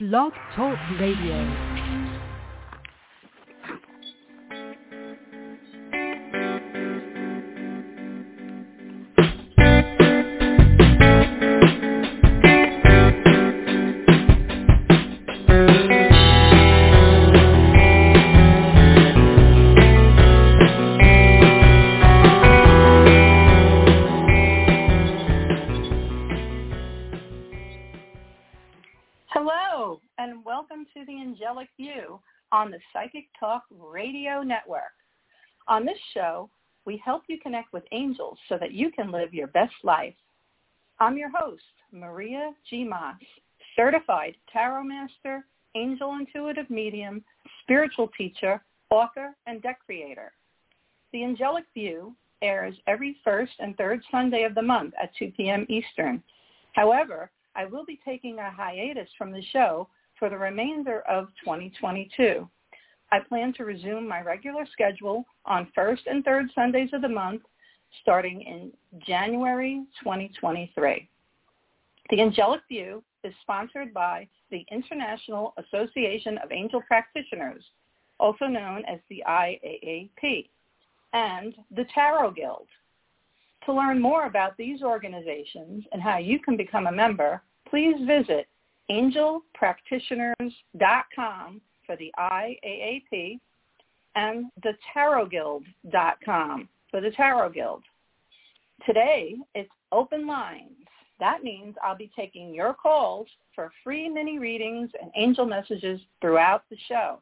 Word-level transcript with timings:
Blog 0.00 0.32
Talk 0.56 0.78
Radio. 0.98 1.69
On 32.60 32.70
the 32.70 32.78
Psychic 32.92 33.24
Talk 33.40 33.62
Radio 33.70 34.42
Network. 34.42 34.92
On 35.66 35.86
this 35.86 35.96
show, 36.12 36.50
we 36.84 37.00
help 37.02 37.22
you 37.26 37.38
connect 37.40 37.72
with 37.72 37.84
angels 37.90 38.36
so 38.50 38.58
that 38.58 38.72
you 38.72 38.90
can 38.90 39.10
live 39.10 39.32
your 39.32 39.46
best 39.46 39.72
life. 39.82 40.12
I'm 40.98 41.16
your 41.16 41.30
host, 41.34 41.62
Maria 41.90 42.52
G. 42.68 42.84
Maas, 42.84 43.16
certified 43.74 44.34
tarot 44.52 44.82
master, 44.82 45.46
angel 45.74 46.18
intuitive 46.20 46.68
medium, 46.68 47.24
spiritual 47.62 48.08
teacher, 48.08 48.62
author, 48.90 49.34
and 49.46 49.62
deck 49.62 49.78
creator. 49.86 50.30
The 51.14 51.24
Angelic 51.24 51.64
View 51.72 52.14
airs 52.42 52.74
every 52.86 53.16
first 53.24 53.52
and 53.58 53.74
third 53.78 54.02
Sunday 54.10 54.42
of 54.42 54.54
the 54.54 54.60
month 54.60 54.92
at 55.02 55.16
2 55.18 55.32
p.m. 55.34 55.64
Eastern. 55.70 56.22
However, 56.74 57.30
I 57.56 57.64
will 57.64 57.86
be 57.86 57.98
taking 58.04 58.38
a 58.38 58.50
hiatus 58.50 59.08
from 59.16 59.32
the 59.32 59.42
show 59.50 59.88
for 60.20 60.30
the 60.30 60.38
remainder 60.38 61.00
of 61.08 61.26
2022. 61.42 62.48
I 63.10 63.18
plan 63.18 63.52
to 63.54 63.64
resume 63.64 64.06
my 64.06 64.20
regular 64.20 64.64
schedule 64.70 65.24
on 65.46 65.66
first 65.74 66.02
and 66.06 66.24
third 66.24 66.46
Sundays 66.54 66.90
of 66.92 67.02
the 67.02 67.08
month 67.08 67.42
starting 68.02 68.42
in 68.42 68.70
January 69.04 69.82
2023. 70.00 71.08
The 72.10 72.20
Angelic 72.20 72.60
View 72.68 73.02
is 73.24 73.34
sponsored 73.42 73.92
by 73.92 74.28
the 74.50 74.64
International 74.70 75.54
Association 75.56 76.38
of 76.38 76.52
Angel 76.52 76.82
Practitioners, 76.86 77.64
also 78.20 78.46
known 78.46 78.84
as 78.86 79.00
the 79.08 79.24
IAAP, 79.28 80.48
and 81.12 81.54
the 81.74 81.86
Tarot 81.92 82.32
Guild. 82.32 82.66
To 83.66 83.72
learn 83.72 84.00
more 84.00 84.26
about 84.26 84.56
these 84.56 84.82
organizations 84.82 85.84
and 85.92 86.00
how 86.00 86.18
you 86.18 86.38
can 86.38 86.56
become 86.56 86.86
a 86.86 86.92
member, 86.92 87.42
please 87.68 87.96
visit 88.06 88.46
angelpractitioners.com 88.90 91.60
for 91.86 91.96
the 91.96 92.12
IAAP 92.18 93.40
and 94.16 94.46
thetarotguild.com 94.96 96.68
for 96.90 97.00
the 97.00 97.10
Tarot 97.12 97.50
Guild. 97.50 97.84
Today, 98.84 99.36
it's 99.54 99.70
open 99.92 100.26
lines. 100.26 100.72
That 101.20 101.44
means 101.44 101.76
I'll 101.84 101.96
be 101.96 102.10
taking 102.16 102.52
your 102.54 102.74
calls 102.74 103.28
for 103.54 103.70
free 103.84 104.08
mini 104.08 104.38
readings 104.38 104.90
and 105.00 105.10
angel 105.16 105.44
messages 105.44 106.00
throughout 106.20 106.64
the 106.70 106.76
show. 106.88 107.20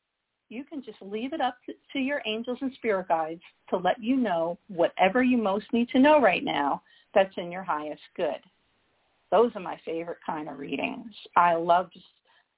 you 0.50 0.64
can 0.64 0.82
just 0.82 1.00
leave 1.00 1.32
it 1.32 1.40
up 1.40 1.56
to 1.92 1.98
your 1.98 2.20
angels 2.26 2.58
and 2.60 2.72
spirit 2.74 3.08
guides 3.08 3.40
to 3.70 3.78
let 3.78 4.02
you 4.02 4.16
know 4.16 4.58
whatever 4.68 5.22
you 5.22 5.38
most 5.38 5.66
need 5.72 5.88
to 5.90 5.98
know 5.98 6.20
right 6.20 6.44
now 6.44 6.82
that's 7.14 7.34
in 7.38 7.50
your 7.50 7.62
highest 7.62 8.02
good. 8.14 8.40
Those 9.30 9.50
are 9.54 9.60
my 9.60 9.80
favorite 9.86 10.18
kind 10.24 10.50
of 10.50 10.58
readings. 10.58 11.14
I 11.36 11.54
love 11.54 11.90
just 11.90 12.04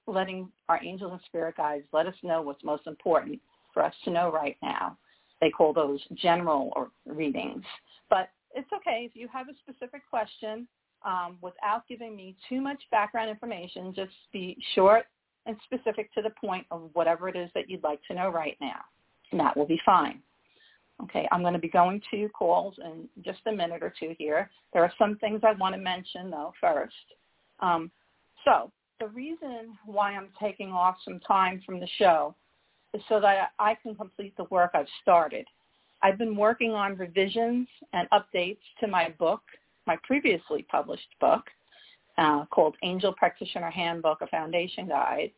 letting 0.08 0.48
our 0.68 0.82
angels 0.82 1.12
and 1.12 1.20
spirit 1.26 1.56
guides 1.56 1.84
let 1.92 2.06
us 2.06 2.16
know 2.24 2.42
what's 2.42 2.64
most 2.64 2.88
important 2.88 3.40
for 3.72 3.84
us 3.84 3.94
to 4.04 4.10
know 4.10 4.32
right 4.32 4.56
now. 4.60 4.98
They 5.40 5.50
call 5.50 5.72
those 5.72 6.00
general 6.16 6.90
readings. 7.06 7.62
But 8.10 8.30
it's 8.54 8.70
okay 8.72 9.06
if 9.08 9.12
you 9.14 9.28
have 9.32 9.48
a 9.48 9.52
specific 9.58 10.02
question 10.08 10.66
um, 11.04 11.36
without 11.42 11.86
giving 11.88 12.16
me 12.16 12.36
too 12.48 12.60
much 12.60 12.82
background 12.90 13.30
information. 13.30 13.92
Just 13.94 14.12
be 14.32 14.56
short 14.74 15.04
and 15.46 15.56
specific 15.64 16.12
to 16.14 16.22
the 16.22 16.30
point 16.30 16.66
of 16.70 16.90
whatever 16.94 17.28
it 17.28 17.36
is 17.36 17.50
that 17.54 17.68
you'd 17.68 17.82
like 17.82 18.00
to 18.08 18.14
know 18.14 18.30
right 18.30 18.56
now. 18.60 18.80
And 19.30 19.40
that 19.40 19.56
will 19.56 19.66
be 19.66 19.80
fine. 19.84 20.20
Okay, 21.02 21.28
I'm 21.32 21.42
going 21.42 21.54
to 21.54 21.58
be 21.58 21.68
going 21.68 22.00
to 22.12 22.28
calls 22.28 22.76
in 22.78 23.08
just 23.24 23.40
a 23.46 23.52
minute 23.52 23.82
or 23.82 23.92
two 23.98 24.14
here. 24.16 24.48
There 24.72 24.82
are 24.82 24.92
some 24.98 25.16
things 25.16 25.40
I 25.42 25.52
want 25.52 25.74
to 25.74 25.80
mention, 25.80 26.30
though, 26.30 26.52
first. 26.60 26.94
Um, 27.60 27.90
so 28.44 28.70
the 29.00 29.08
reason 29.08 29.76
why 29.84 30.12
I'm 30.12 30.28
taking 30.40 30.70
off 30.70 30.96
some 31.04 31.18
time 31.20 31.60
from 31.66 31.80
the 31.80 31.88
show 31.98 32.34
is 32.94 33.02
so 33.08 33.20
that 33.20 33.50
I 33.58 33.74
can 33.74 33.96
complete 33.96 34.36
the 34.36 34.44
work 34.44 34.70
I've 34.74 34.86
started. 35.02 35.46
I've 36.04 36.18
been 36.18 36.36
working 36.36 36.72
on 36.72 36.98
revisions 36.98 37.66
and 37.94 38.06
updates 38.10 38.58
to 38.80 38.86
my 38.86 39.14
book, 39.18 39.40
my 39.86 39.96
previously 40.02 40.66
published 40.70 41.08
book, 41.18 41.44
uh, 42.18 42.44
called 42.50 42.76
Angel 42.82 43.14
Practitioner 43.14 43.70
Handbook, 43.70 44.20
a 44.20 44.26
Foundation 44.26 44.86
Guide. 44.86 45.32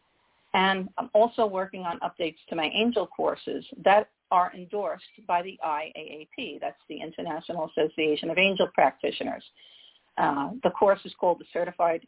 And 0.55 0.89
I'm 0.99 1.09
also 1.15 1.47
working 1.47 1.83
on 1.83 2.01
updates 2.01 2.39
to 2.49 2.57
my 2.57 2.69
angel 2.75 3.07
courses 3.07 3.65
that 3.85 4.11
are 4.33 4.53
endorsed 4.55 5.05
by 5.29 5.41
the 5.41 5.57
IAAP. 5.65 6.61
That's 6.61 6.81
the 6.89 7.01
International 7.01 7.71
Association 7.71 8.29
of 8.31 8.37
Angel 8.37 8.69
Practitioners. 8.75 9.45
Uh, 10.19 10.51
the 10.65 10.71
course 10.71 11.01
is 11.05 11.13
called 11.21 11.39
the 11.39 11.45
Certified 11.53 12.05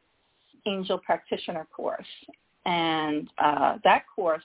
Angel 0.66 0.98
Practitioner 0.98 1.68
Course. 1.72 2.06
And 2.66 3.28
uh, 3.38 3.78
that 3.84 4.02
course 4.12 4.42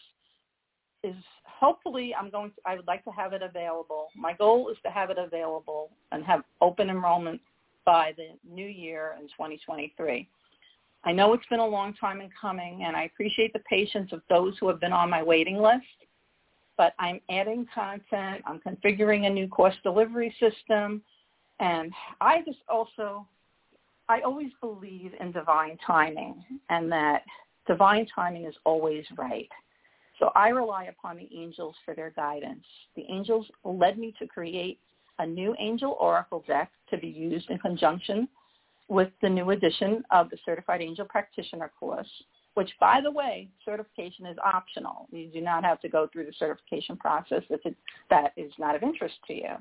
is 1.04 1.16
hopefully 1.46 2.16
I'm 2.16 2.30
going 2.30 2.52
to, 2.52 2.56
I 2.66 2.76
would 2.76 2.88
like 2.88 3.04
to 3.06 3.12
have 3.12 3.34
it 3.34 3.42
available. 3.42 4.08
My 4.16 4.34
goal 4.34 4.70
is 4.70 4.78
to 4.84 4.92
have 4.92 5.10
it 5.10 5.18
available 5.18 5.92
and 6.12 6.24
have 6.24 6.42
open 6.62 6.90
enrollment 6.90 7.42
by 7.86 8.14
the 8.18 8.30
new 8.50 8.66
year 8.66 9.16
in 9.20 9.28
2023. 9.28 10.28
I 11.06 11.12
know 11.12 11.34
it's 11.34 11.46
been 11.48 11.60
a 11.60 11.66
long 11.66 11.94
time 11.96 12.22
in 12.22 12.30
coming 12.40 12.84
and 12.86 12.96
I 12.96 13.04
appreciate 13.04 13.54
the 13.54 13.60
patience 13.60 14.12
of 14.14 14.22
those 14.30 14.58
who 14.60 14.68
have 14.70 14.80
been 14.80 14.94
on 14.94 15.10
my 15.10 15.22
waiting 15.22 15.58
list, 15.58 15.86
but 16.78 16.94
I'm 16.98 17.20
adding 17.30 17.68
content, 17.74 18.44
I'm 18.46 18.60
configuring 18.60 19.28
a 19.28 19.30
new 19.30 19.48
course 19.48 19.76
delivery 19.84 20.34
system, 20.40 21.02
and 21.60 21.92
I 22.22 22.42
just 22.46 22.60
also, 22.70 23.28
I 24.08 24.22
always 24.22 24.52
believe 24.62 25.12
in 25.20 25.32
divine 25.32 25.78
timing 25.86 26.44
and 26.70 26.92
that 26.92 27.24
divine 27.68 28.08
timing 28.14 28.46
is 28.46 28.56
always 28.66 29.06
right. 29.18 29.50
So 30.20 30.32
I 30.36 30.50
rely 30.50 30.86
upon 30.86 31.18
the 31.18 31.30
angels 31.36 31.76
for 31.84 31.96
their 31.96 32.12
guidance. 32.12 32.66
The 32.96 33.06
angels 33.10 33.48
led 33.64 33.98
me 33.98 34.14
to 34.20 34.28
create 34.28 34.80
a 35.20 35.26
new 35.26 35.56
angel 35.60 35.98
oracle 36.00 36.44
deck 36.48 36.72
to 36.90 36.98
be 36.98 37.08
used 37.08 37.50
in 37.50 37.58
conjunction 37.60 38.28
with 38.88 39.10
the 39.22 39.30
new 39.30 39.52
edition 39.52 40.04
of 40.12 40.30
the 40.30 40.38
Certified 40.46 40.82
Angel 40.82 41.06
Practitioner 41.06 41.72
course. 41.80 42.10
which, 42.56 42.72
by 42.80 43.02
the 43.02 43.10
way, 43.10 43.50
certification 43.66 44.26
is 44.26 44.38
optional. 44.44 45.08
You 45.12 45.28
do 45.28 45.42
not 45.42 45.64
have 45.64 45.80
to 45.82 45.90
go 45.90 46.08
through 46.08 46.26
the 46.26 46.34
certification 46.38 46.98
process 46.98 47.42
if 47.50 47.66
it, 47.66 47.76
that 48.10 48.34
is 48.38 48.52
not 48.60 48.76
of 48.76 48.84
interest 48.84 49.16
to 49.28 49.34
you. 49.34 49.56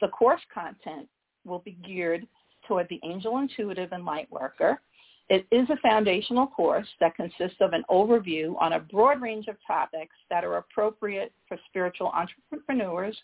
The 0.00 0.08
course 0.08 0.40
content 0.52 1.08
will 1.44 1.60
be 1.60 1.78
geared 1.86 2.26
toward 2.66 2.88
the 2.88 3.00
angel 3.04 3.38
intuitive 3.38 3.92
and 3.92 4.04
light 4.04 4.30
worker. 4.32 4.80
It 5.30 5.46
is 5.50 5.68
a 5.68 5.76
foundational 5.76 6.46
course 6.46 6.86
that 7.00 7.14
consists 7.14 7.58
of 7.60 7.74
an 7.74 7.84
overview 7.90 8.54
on 8.60 8.72
a 8.74 8.80
broad 8.80 9.20
range 9.20 9.46
of 9.48 9.56
topics 9.66 10.14
that 10.30 10.42
are 10.42 10.56
appropriate 10.56 11.32
for 11.46 11.58
spiritual 11.68 12.08
entrepreneurs 12.08 13.16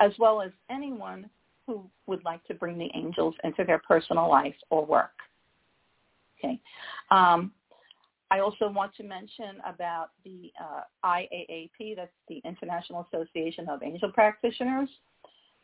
as 0.00 0.12
well 0.18 0.42
as 0.42 0.50
anyone 0.70 1.28
who 1.66 1.88
would 2.06 2.24
like 2.24 2.44
to 2.44 2.54
bring 2.54 2.78
the 2.78 2.90
angels 2.94 3.34
into 3.44 3.64
their 3.64 3.78
personal 3.78 4.28
life 4.28 4.54
or 4.70 4.84
work. 4.84 5.12
Okay. 6.38 6.60
Um, 7.10 7.52
I 8.30 8.40
also 8.40 8.68
want 8.68 8.94
to 8.96 9.02
mention 9.02 9.56
about 9.66 10.10
the 10.24 10.52
uh, 10.60 10.82
IAAP, 11.04 11.96
that's 11.96 12.12
the 12.28 12.42
International 12.44 13.06
Association 13.10 13.68
of 13.68 13.82
Angel 13.82 14.10
Practitioners. 14.12 14.88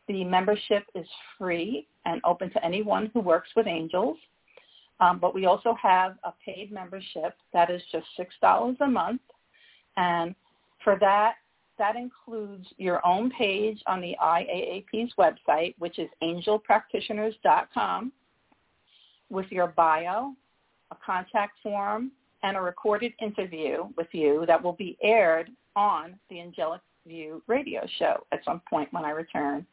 The 0.09 0.25
membership 0.25 0.85
is 0.95 1.07
free 1.39 1.87
and 2.07 2.21
open 2.25 2.51
to 2.51 2.65
anyone 2.65 3.11
who 3.13 3.21
works 3.21 3.51
with 3.55 3.67
angels. 3.67 4.17
Um, 5.01 5.19
but 5.19 5.35
we 5.35 5.47
also 5.47 5.77
have 5.81 6.17
a 6.25 6.33
paid 6.45 6.71
membership 6.73 7.37
that 7.53 7.71
is 7.71 7.83
just 7.91 8.07
$6 8.43 8.77
a 8.81 8.87
month. 8.87 9.21
And 9.97 10.35
for 10.83 10.97
that, 11.01 11.35
that 11.79 11.97
includes 11.97 12.67
your 12.79 13.05
own 13.05 13.31
page 13.31 13.83
on 13.87 14.01
the 14.01 14.15
IAAP's 14.23 15.13
website, 15.19 15.75
which 15.79 15.99
is 15.99 16.09
angelpractitioners.com, 16.23 18.13
with 19.31 19.47
your 19.51 19.69
bio, 19.69 20.35
a 20.91 20.97
contact 21.05 21.59
form, 21.63 22.13
and 22.45 22.57
a 22.57 22.61
recorded 22.61 23.13
interview 23.21 23.85
with 23.97 24.07
you 24.13 24.45
that 24.47 24.63
will 24.63 24.75
be 24.75 24.97
aired 25.03 25.51
on 25.75 26.15
the 26.31 26.41
Angelic 26.41 26.83
View 27.07 27.43
radio 27.47 27.87
show 27.99 28.25
at 28.33 28.45
some 28.45 28.61
point 28.69 28.93
when 28.93 29.05
I 29.05 29.11
return 29.11 29.67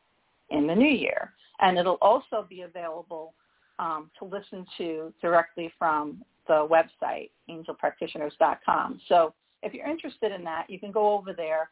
in 0.49 0.67
the 0.67 0.75
new 0.75 0.89
year. 0.89 1.33
And 1.59 1.77
it'll 1.77 1.99
also 2.01 2.45
be 2.49 2.61
available 2.61 3.33
um, 3.81 4.09
to 4.19 4.25
listen 4.25 4.65
to 4.77 5.13
directly 5.21 5.73
from 5.77 6.23
the 6.47 6.67
website, 6.69 7.31
angelpractitioners.com. 7.49 9.01
So 9.09 9.33
if 9.63 9.73
you're 9.73 9.89
interested 9.89 10.31
in 10.31 10.43
that, 10.45 10.69
you 10.69 10.79
can 10.79 10.91
go 10.91 11.13
over 11.13 11.33
there, 11.33 11.69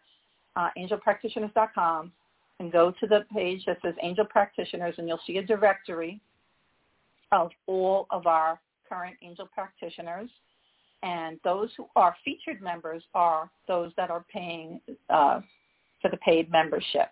uh, 0.56 0.70
angelpractitioners.com, 0.78 2.12
and 2.60 2.72
go 2.72 2.92
to 3.00 3.08
the 3.08 3.26
page 3.34 3.64
that 3.68 3.78
says 3.82 3.94
Angel 4.02 4.26
Practitioners, 4.26 4.96
and 4.98 5.08
you'll 5.08 5.22
see 5.26 5.38
a 5.38 5.46
directory 5.46 6.20
of 7.32 7.52
all 7.68 8.08
of 8.10 8.28
our 8.28 8.60
current 8.88 9.16
angel 9.22 9.48
practitioners. 9.54 10.30
And 11.04 11.40
those 11.46 11.70
who 11.78 11.88
are 11.96 12.16
featured 12.26 12.62
members 12.62 13.04
are 13.14 13.50
those 13.68 13.92
that 13.96 14.10
are 14.10 14.26
paying 14.34 14.82
uh, 15.10 15.40
for 16.02 16.12
the 16.12 16.18
paid 16.18 16.52
membership. 16.52 17.10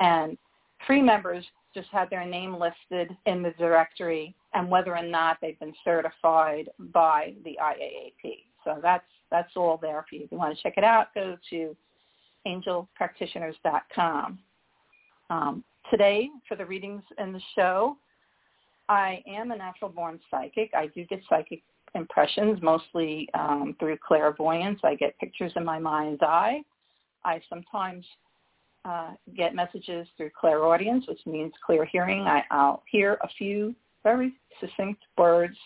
And 0.00 0.38
free 0.86 1.02
members 1.02 1.44
just 1.74 1.88
had 1.90 2.10
their 2.10 2.24
name 2.24 2.56
listed 2.56 3.16
in 3.26 3.42
the 3.42 3.52
directory 3.58 4.34
and 4.54 4.70
whether 4.70 4.96
or 4.96 5.02
not 5.02 5.38
they've 5.40 5.58
been 5.60 5.74
certified 5.84 6.70
by 6.92 7.34
the 7.44 7.58
IAAP. 7.62 8.44
So 8.64 8.78
that's 8.82 9.04
that's 9.30 9.52
all 9.56 9.78
there 9.80 10.04
for 10.08 10.16
you. 10.16 10.24
If 10.24 10.32
you 10.32 10.38
want 10.38 10.56
to 10.56 10.62
check 10.62 10.74
it 10.76 10.84
out, 10.84 11.14
go 11.14 11.36
to 11.50 11.76
angelpractitioners.com. 12.46 14.38
Um, 15.30 15.64
today, 15.90 16.30
for 16.48 16.56
the 16.56 16.64
readings 16.64 17.02
in 17.18 17.32
the 17.32 17.40
show, 17.54 17.98
I 18.88 19.22
am 19.26 19.50
a 19.50 19.56
natural 19.56 19.90
born 19.90 20.18
psychic. 20.30 20.70
I 20.74 20.86
do 20.86 21.04
get 21.04 21.20
psychic 21.28 21.62
impressions, 21.94 22.58
mostly 22.62 23.28
um, 23.34 23.76
through 23.78 23.98
clairvoyance. 24.06 24.80
I 24.82 24.94
get 24.94 25.18
pictures 25.18 25.52
in 25.56 25.64
my 25.64 25.78
mind's 25.78 26.22
eye. 26.22 26.62
I 27.24 27.40
sometimes 27.50 28.06
uh, 28.84 29.10
get 29.36 29.54
messages 29.54 30.06
through 30.16 30.30
clairaudience, 30.38 31.06
which 31.06 31.20
means 31.26 31.52
clear 31.64 31.84
hearing. 31.84 32.22
I, 32.22 32.42
I'll 32.50 32.82
hear 32.90 33.18
a 33.22 33.28
few 33.36 33.74
very 34.02 34.34
succinct 34.60 35.02
words. 35.16 35.56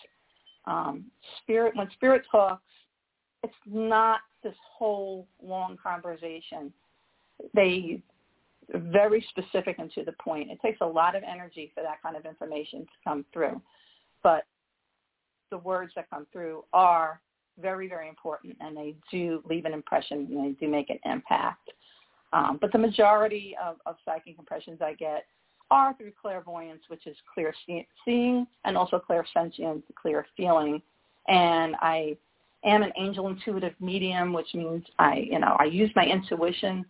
Um, 0.66 1.04
spirit, 1.42 1.76
when 1.76 1.90
spirit 1.92 2.22
talks, 2.30 2.62
it's 3.42 3.54
not 3.66 4.20
this 4.42 4.54
whole 4.76 5.26
long 5.42 5.76
conversation. 5.82 6.72
They 7.54 8.02
very 8.74 9.24
specific 9.30 9.78
and 9.78 9.92
to 9.92 10.04
the 10.04 10.12
point. 10.12 10.50
It 10.50 10.60
takes 10.62 10.78
a 10.80 10.86
lot 10.86 11.14
of 11.16 11.22
energy 11.22 11.72
for 11.74 11.82
that 11.82 12.02
kind 12.02 12.16
of 12.16 12.24
information 12.24 12.80
to 12.80 12.92
come 13.04 13.24
through. 13.32 13.60
But 14.22 14.44
the 15.50 15.58
words 15.58 15.92
that 15.96 16.08
come 16.08 16.26
through 16.32 16.64
are 16.72 17.20
very, 17.60 17.88
very 17.88 18.08
important 18.08 18.56
and 18.60 18.76
they 18.76 18.94
do 19.10 19.42
leave 19.48 19.64
an 19.66 19.74
impression 19.74 20.28
and 20.30 20.44
they 20.44 20.58
do 20.58 20.70
make 20.70 20.90
an 20.90 20.98
impact. 21.04 21.70
Um, 22.32 22.58
but 22.61 22.73
the 22.73 22.79
majority 22.79 23.55
of, 23.62 23.76
of 23.87 23.96
psychic 24.05 24.38
impressions 24.38 24.81
I 24.81 24.94
get 24.94 25.26
are 25.70 25.94
through 25.94 26.12
clairvoyance, 26.20 26.82
which 26.88 27.06
is 27.06 27.17
clear 27.32 27.55
see- 27.67 27.87
seeing, 28.05 28.46
and 28.64 28.76
also 28.76 29.02
clairsentience, 29.08 29.82
clear 30.00 30.26
feeling. 30.37 30.82
And 31.29 31.76
I 31.81 32.17
am 32.64 32.82
an 32.82 32.93
angel 32.99 33.29
intuitive 33.29 33.75
medium, 33.81 34.32
which 34.32 34.55
means 34.55 34.84
I, 34.99 35.26
you 35.31 35.38
know, 35.38 35.56
I 35.58 35.64
use 35.64 35.90
my 35.96 36.05
intuition 36.05 36.84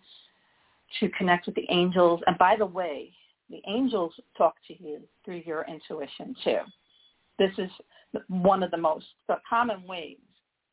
to 1.00 1.08
connect 1.10 1.46
with 1.46 1.54
the 1.54 1.66
angels. 1.70 2.20
And 2.26 2.36
by 2.38 2.56
the 2.56 2.66
way, 2.66 3.12
the 3.50 3.62
angels 3.66 4.12
talk 4.36 4.54
to 4.68 4.82
you 4.82 5.00
through 5.24 5.42
your 5.44 5.64
intuition 5.68 6.34
too. 6.42 6.58
This 7.38 7.52
is 7.58 7.70
one 8.28 8.62
of 8.62 8.70
the 8.70 8.76
most 8.76 9.06
the 9.28 9.36
common 9.48 9.86
ways 9.86 10.18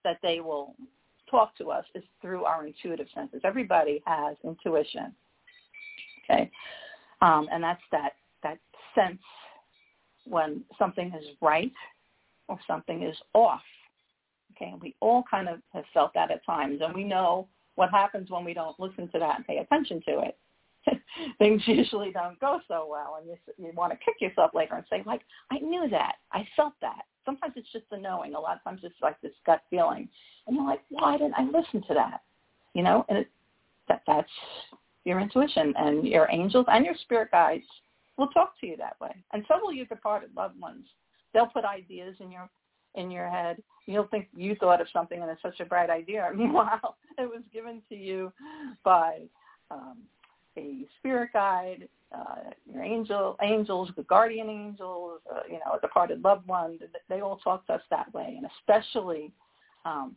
that 0.04 0.18
they 0.22 0.40
will 0.40 0.76
talk 1.30 1.56
to 1.58 1.72
us 1.72 1.86
is 1.96 2.04
through 2.22 2.46
our 2.46 2.66
intuitive 2.66 3.08
senses. 3.14 3.42
Everybody 3.44 4.02
has 4.06 4.36
intuition. 4.44 5.14
Okay. 6.24 6.50
Um, 7.22 7.48
and 7.52 7.64
that's 7.64 7.82
that, 7.92 8.14
that 8.44 8.58
sense 8.96 9.22
when 10.26 10.64
something 10.78 11.12
is 11.18 11.26
right 11.42 11.74
or 12.48 12.60
something 12.68 13.04
is 13.04 13.16
off. 13.34 13.62
Okay. 14.56 14.72
And 14.72 14.82
we 14.82 14.96
all 15.00 15.24
kind 15.30 15.50
of 15.50 15.60
have 15.74 15.86
felt 15.94 16.14
that 16.14 16.32
at 16.32 16.46
times. 16.46 16.82
And 16.84 16.94
we 16.94 17.04
know 17.04 17.48
what 17.80 17.92
happens 17.92 18.30
when 18.30 18.44
we 18.44 18.54
don't 18.54 18.78
listen 18.78 19.08
to 19.14 19.20
that 19.20 19.38
and 19.38 19.48
pay 19.48 19.60
attention 19.60 20.02
to 20.06 20.20
it? 20.20 20.38
Things 21.38 21.62
usually 21.66 22.12
don't 22.12 22.38
go 22.40 22.60
so 22.68 22.86
well, 22.90 23.18
and 23.20 23.26
you 23.30 23.38
you 23.58 23.72
want 23.74 23.94
to 23.94 23.98
kick 23.98 24.16
yourself 24.20 24.52
later 24.54 24.76
and 24.76 24.86
say, 24.90 25.02
like, 25.06 25.22
I 25.50 25.60
knew 25.60 25.88
that, 25.90 26.16
I 26.34 26.46
felt 26.58 26.74
that. 26.82 27.04
Sometimes 27.30 27.54
it's 27.56 27.72
just 27.72 27.86
the 27.92 27.98
knowing. 27.98 28.34
A 28.34 28.40
lot 28.40 28.58
of 28.58 28.64
times 28.64 28.82
it's 28.84 28.96
like 29.04 29.22
this 29.22 29.34
gut 29.46 29.62
feeling, 29.70 30.10
and 30.48 30.56
you're 30.56 30.66
like, 30.66 30.82
why 30.90 31.16
didn't 31.16 31.36
I 31.38 31.44
listen 31.44 31.84
to 31.88 31.94
that? 31.94 32.22
You 32.74 32.82
know, 32.82 33.06
and 33.08 33.20
it, 33.20 33.28
that 33.88 34.02
that's 34.08 34.30
your 35.06 35.20
intuition, 35.20 35.76
and 35.78 36.08
your 36.08 36.28
angels 36.32 36.66
and 36.70 36.84
your 36.84 36.96
spirit 37.02 37.30
guides 37.30 37.66
will 38.18 38.30
talk 38.30 38.60
to 38.62 38.66
you 38.66 38.78
that 38.78 39.00
way, 39.00 39.16
and 39.32 39.46
so 39.48 39.60
will 39.62 39.74
your 39.74 39.86
departed 39.86 40.32
loved 40.36 40.60
ones. 40.60 40.86
They'll 41.32 41.46
put 41.46 41.66
ideas 41.66 42.16
in 42.20 42.32
your 42.32 42.50
in 42.96 43.12
your 43.12 43.30
head. 43.30 43.62
You'll 43.86 44.08
think 44.08 44.28
you 44.36 44.56
thought 44.56 44.82
of 44.82 44.88
something 44.92 45.22
and 45.22 45.30
it's 45.30 45.42
such 45.44 45.60
a 45.60 45.66
bright 45.66 45.92
idea. 45.92 46.32
Meanwhile, 46.36 46.98
it 47.20 47.30
was 47.30 47.44
given 47.54 47.84
to 47.90 47.96
you 47.96 48.34
by 48.84 49.22
um, 49.70 49.98
a 50.60 50.86
spirit 51.00 51.32
guide, 51.34 51.88
uh, 52.16 52.52
your 52.72 52.84
angel, 52.84 53.38
angels, 53.42 53.90
the 53.96 54.04
guardian 54.04 54.50
angels, 54.50 55.22
uh, 55.34 55.42
you 55.48 55.60
know, 55.66 55.78
a 55.78 55.80
departed 55.80 56.24
loved 56.24 56.48
one. 56.48 56.80
They 57.08 57.22
all 57.22 57.38
talk 57.38 57.66
to 57.68 57.74
us 57.74 57.82
that 57.90 58.14
way, 58.14 58.36
and 58.38 58.48
especially 58.58 59.32
um, 59.86 60.16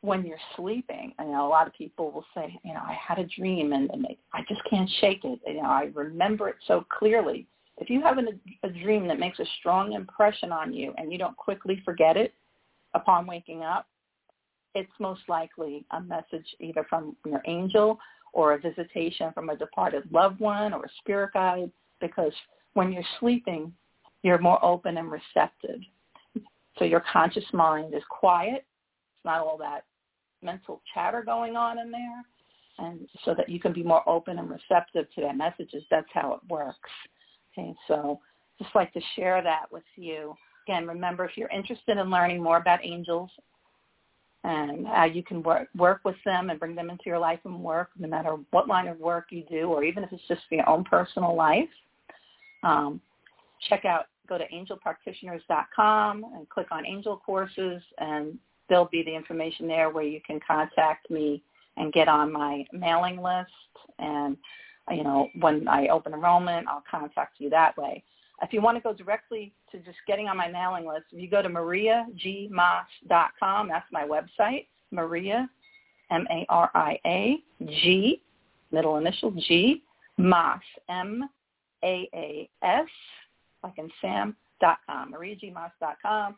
when 0.00 0.24
you're 0.24 0.38
sleeping. 0.56 1.14
You 1.18 1.32
know, 1.32 1.46
a 1.46 1.48
lot 1.48 1.66
of 1.66 1.74
people 1.74 2.10
will 2.10 2.26
say, 2.34 2.58
you 2.64 2.74
know, 2.74 2.80
I 2.80 2.96
had 3.06 3.18
a 3.18 3.26
dream 3.26 3.72
and, 3.72 3.90
and 3.90 4.04
they, 4.04 4.18
I 4.32 4.40
just 4.48 4.60
can't 4.68 4.90
shake 5.00 5.24
it. 5.24 5.40
You 5.46 5.62
know, 5.62 5.68
I 5.68 5.90
remember 5.94 6.48
it 6.48 6.56
so 6.66 6.84
clearly. 6.96 7.46
If 7.78 7.90
you 7.90 8.00
have 8.02 8.18
an, 8.18 8.40
a 8.62 8.68
dream 8.68 9.08
that 9.08 9.18
makes 9.18 9.38
a 9.40 9.46
strong 9.58 9.94
impression 9.94 10.52
on 10.52 10.72
you 10.72 10.94
and 10.96 11.10
you 11.10 11.18
don't 11.18 11.36
quickly 11.36 11.82
forget 11.84 12.16
it 12.16 12.34
upon 12.94 13.26
waking 13.26 13.62
up, 13.62 13.86
it's 14.74 14.92
most 14.98 15.22
likely 15.28 15.84
a 15.92 16.00
message 16.00 16.46
either 16.60 16.86
from 16.88 17.16
your 17.24 17.42
angel 17.46 17.98
or 18.34 18.52
a 18.52 18.58
visitation 18.58 19.32
from 19.32 19.48
a 19.48 19.56
departed 19.56 20.02
loved 20.12 20.40
one 20.40 20.74
or 20.74 20.84
a 20.84 20.88
spirit 20.98 21.30
guide 21.32 21.70
because 22.00 22.32
when 22.74 22.92
you're 22.92 23.04
sleeping, 23.20 23.72
you're 24.22 24.38
more 24.38 24.62
open 24.62 24.98
and 24.98 25.10
receptive. 25.10 25.80
So 26.78 26.84
your 26.84 27.04
conscious 27.10 27.44
mind 27.52 27.94
is 27.94 28.02
quiet. 28.10 28.66
It's 28.66 29.24
not 29.24 29.40
all 29.40 29.56
that 29.58 29.84
mental 30.42 30.82
chatter 30.92 31.22
going 31.22 31.56
on 31.56 31.78
in 31.78 31.90
there. 31.90 32.24
And 32.78 33.08
so 33.24 33.34
that 33.36 33.48
you 33.48 33.60
can 33.60 33.72
be 33.72 33.84
more 33.84 34.06
open 34.08 34.40
and 34.40 34.50
receptive 34.50 35.06
to 35.14 35.20
their 35.20 35.32
messages. 35.32 35.84
That's 35.88 36.08
how 36.12 36.34
it 36.34 36.50
works. 36.50 36.90
Okay, 37.56 37.72
so 37.86 38.18
just 38.60 38.74
like 38.74 38.92
to 38.94 39.00
share 39.14 39.40
that 39.42 39.66
with 39.70 39.84
you. 39.94 40.34
Again, 40.66 40.88
remember 40.88 41.24
if 41.24 41.36
you're 41.36 41.50
interested 41.50 41.98
in 41.98 42.10
learning 42.10 42.42
more 42.42 42.56
about 42.56 42.84
angels 42.84 43.30
and 44.44 44.86
how 44.86 45.04
you 45.04 45.22
can 45.22 45.42
work 45.42 45.68
work 45.76 46.00
with 46.04 46.16
them 46.24 46.50
and 46.50 46.60
bring 46.60 46.74
them 46.74 46.90
into 46.90 47.04
your 47.06 47.18
life 47.18 47.40
and 47.44 47.58
work, 47.62 47.88
no 47.98 48.06
matter 48.06 48.36
what 48.50 48.68
line 48.68 48.88
of 48.88 48.98
work 49.00 49.26
you 49.30 49.42
do, 49.50 49.70
or 49.70 49.82
even 49.82 50.04
if 50.04 50.12
it's 50.12 50.22
just 50.28 50.42
for 50.48 50.54
your 50.56 50.68
own 50.68 50.84
personal 50.84 51.34
life, 51.34 51.68
um, 52.62 53.00
check 53.68 53.84
out 53.84 54.06
go 54.28 54.38
to 54.38 54.44
angelpractitioners.com 54.48 56.24
and 56.34 56.48
click 56.48 56.68
on 56.70 56.86
angel 56.86 57.20
courses 57.24 57.82
and 57.98 58.38
there'll 58.68 58.86
be 58.86 59.02
the 59.02 59.14
information 59.14 59.66
there 59.66 59.90
where 59.90 60.04
you 60.04 60.20
can 60.26 60.40
contact 60.46 61.10
me 61.10 61.42
and 61.76 61.92
get 61.92 62.08
on 62.08 62.32
my 62.32 62.64
mailing 62.72 63.20
list. 63.20 63.50
And, 63.98 64.36
you 64.90 65.04
know, 65.04 65.28
when 65.40 65.68
I 65.68 65.88
open 65.88 66.14
enrollment, 66.14 66.66
I'll 66.68 66.84
contact 66.90 67.34
you 67.38 67.50
that 67.50 67.76
way. 67.76 68.02
If 68.42 68.52
you 68.52 68.60
want 68.60 68.76
to 68.76 68.82
go 68.82 68.92
directly 68.92 69.54
to 69.70 69.78
just 69.78 69.96
getting 70.06 70.28
on 70.28 70.36
my 70.36 70.48
mailing 70.48 70.86
list, 70.86 71.06
if 71.12 71.20
you 71.20 71.30
go 71.30 71.40
to 71.40 71.48
mariagmaas.com, 71.48 73.68
that's 73.68 73.86
my 73.92 74.04
website, 74.04 74.66
Maria, 74.90 75.48
M-A-R-I-A, 76.10 77.38
G, 77.64 78.20
middle 78.72 78.98
initial 78.98 79.30
G, 79.30 79.84
Maas, 80.18 80.60
M-A-A-S, 80.88 82.88
like 83.62 83.78
in 83.78 83.88
Sam, 84.00 84.36
dot 84.60 84.78
com, 84.86 85.12
mariagmaas.com 85.12 86.36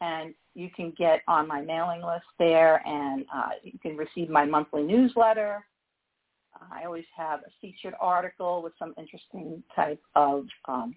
and 0.00 0.34
you 0.54 0.70
can 0.74 0.92
get 0.96 1.20
on 1.28 1.48
my 1.48 1.60
mailing 1.60 2.02
list 2.02 2.24
there 2.38 2.86
and 2.86 3.24
uh, 3.34 3.50
you 3.62 3.78
can 3.80 3.96
receive 3.96 4.28
my 4.28 4.44
monthly 4.44 4.82
newsletter. 4.82 5.64
I 6.72 6.84
always 6.84 7.04
have 7.16 7.40
a 7.40 7.50
featured 7.60 7.94
article 8.00 8.62
with 8.62 8.72
some 8.78 8.94
interesting 8.98 9.62
type 9.74 10.00
of 10.14 10.46
um, 10.66 10.96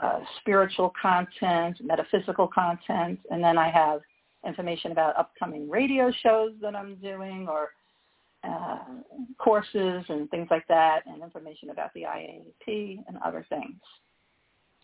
uh, 0.00 0.20
spiritual 0.40 0.92
content, 1.00 1.78
metaphysical 1.82 2.48
content, 2.48 3.20
and 3.30 3.42
then 3.42 3.58
I 3.58 3.70
have 3.70 4.00
information 4.46 4.92
about 4.92 5.16
upcoming 5.16 5.68
radio 5.68 6.10
shows 6.22 6.52
that 6.60 6.74
I'm 6.74 6.96
doing 6.96 7.46
or 7.48 7.70
uh, 8.44 8.78
courses 9.38 10.04
and 10.08 10.28
things 10.30 10.48
like 10.50 10.66
that, 10.68 11.02
and 11.06 11.22
information 11.22 11.70
about 11.70 11.92
the 11.94 12.02
IAP 12.02 13.04
and 13.06 13.16
other 13.24 13.46
things. 13.48 13.80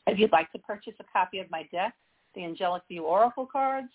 If 0.07 0.19
you'd 0.19 0.33
like 0.33 0.51
to 0.53 0.59
purchase 0.61 0.95
a 1.01 1.05
copy 1.13 1.41
of 1.41 1.51
my 1.51 1.69
deck, 1.73 1.95
the 2.35 2.45
Angelic 2.45 2.83
View 2.89 3.05
Oracle 3.05 3.47
cards, 3.51 3.89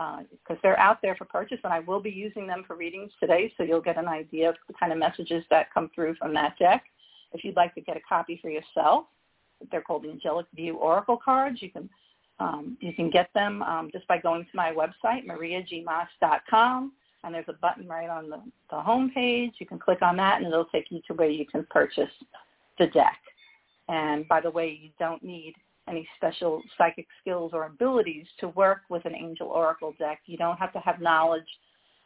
because 0.00 0.56
uh, 0.56 0.60
they're 0.62 0.78
out 0.78 1.02
there 1.02 1.14
for 1.14 1.24
purchase, 1.24 1.58
and 1.64 1.72
I 1.72 1.80
will 1.80 2.00
be 2.00 2.10
using 2.10 2.46
them 2.46 2.64
for 2.66 2.76
readings 2.76 3.10
today, 3.20 3.52
so 3.56 3.62
you'll 3.62 3.80
get 3.80 3.98
an 3.98 4.08
idea 4.08 4.48
of 4.48 4.56
the 4.66 4.74
kind 4.74 4.92
of 4.92 4.98
messages 4.98 5.44
that 5.50 5.72
come 5.72 5.90
through 5.94 6.14
from 6.14 6.32
that 6.34 6.58
deck. 6.58 6.84
If 7.32 7.44
you'd 7.44 7.56
like 7.56 7.74
to 7.74 7.80
get 7.80 7.96
a 7.96 8.00
copy 8.08 8.38
for 8.40 8.50
yourself, 8.50 9.04
they're 9.70 9.82
called 9.82 10.06
Angelic 10.06 10.46
View 10.54 10.76
Oracle 10.76 11.18
cards. 11.22 11.60
You 11.60 11.70
can 11.70 11.88
um, 12.38 12.78
you 12.80 12.94
can 12.94 13.10
get 13.10 13.28
them 13.34 13.62
um, 13.62 13.90
just 13.92 14.08
by 14.08 14.16
going 14.16 14.44
to 14.44 14.50
my 14.54 14.72
website, 14.72 15.26
mariagmaas.com, 15.26 16.92
and 17.22 17.34
there's 17.34 17.44
a 17.48 17.52
button 17.52 17.86
right 17.86 18.08
on 18.08 18.30
the, 18.30 18.40
the 18.70 18.80
home 18.80 19.10
page. 19.14 19.52
You 19.58 19.66
can 19.66 19.78
click 19.78 20.00
on 20.00 20.16
that, 20.16 20.38
and 20.38 20.46
it'll 20.46 20.64
take 20.64 20.90
you 20.90 21.02
to 21.08 21.14
where 21.14 21.28
you 21.28 21.44
can 21.44 21.66
purchase 21.68 22.10
the 22.78 22.86
deck. 22.86 23.18
And 23.88 24.26
by 24.26 24.40
the 24.40 24.50
way, 24.50 24.78
you 24.80 24.88
don't 24.98 25.22
need 25.22 25.54
any 25.90 26.08
special 26.16 26.62
psychic 26.78 27.06
skills 27.20 27.50
or 27.52 27.66
abilities 27.66 28.26
to 28.38 28.48
work 28.48 28.82
with 28.88 29.04
an 29.04 29.14
angel 29.14 29.48
oracle 29.48 29.94
deck. 29.98 30.20
You 30.26 30.38
don't 30.38 30.58
have 30.58 30.72
to 30.72 30.78
have 30.80 31.00
knowledge 31.00 31.48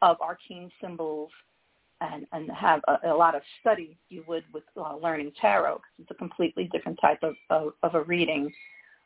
of 0.02 0.20
arcane 0.20 0.70
symbols 0.80 1.30
and, 2.00 2.26
and 2.32 2.50
have 2.50 2.80
a, 2.88 3.12
a 3.12 3.14
lot 3.14 3.34
of 3.34 3.42
study 3.60 3.96
you 4.08 4.24
would 4.26 4.44
with 4.52 4.64
uh, 4.76 4.96
learning 4.96 5.32
tarot. 5.40 5.80
It's 5.98 6.10
a 6.10 6.14
completely 6.14 6.68
different 6.72 6.98
type 7.00 7.22
of, 7.22 7.34
of, 7.50 7.72
of 7.82 7.94
a 7.94 8.02
reading. 8.02 8.52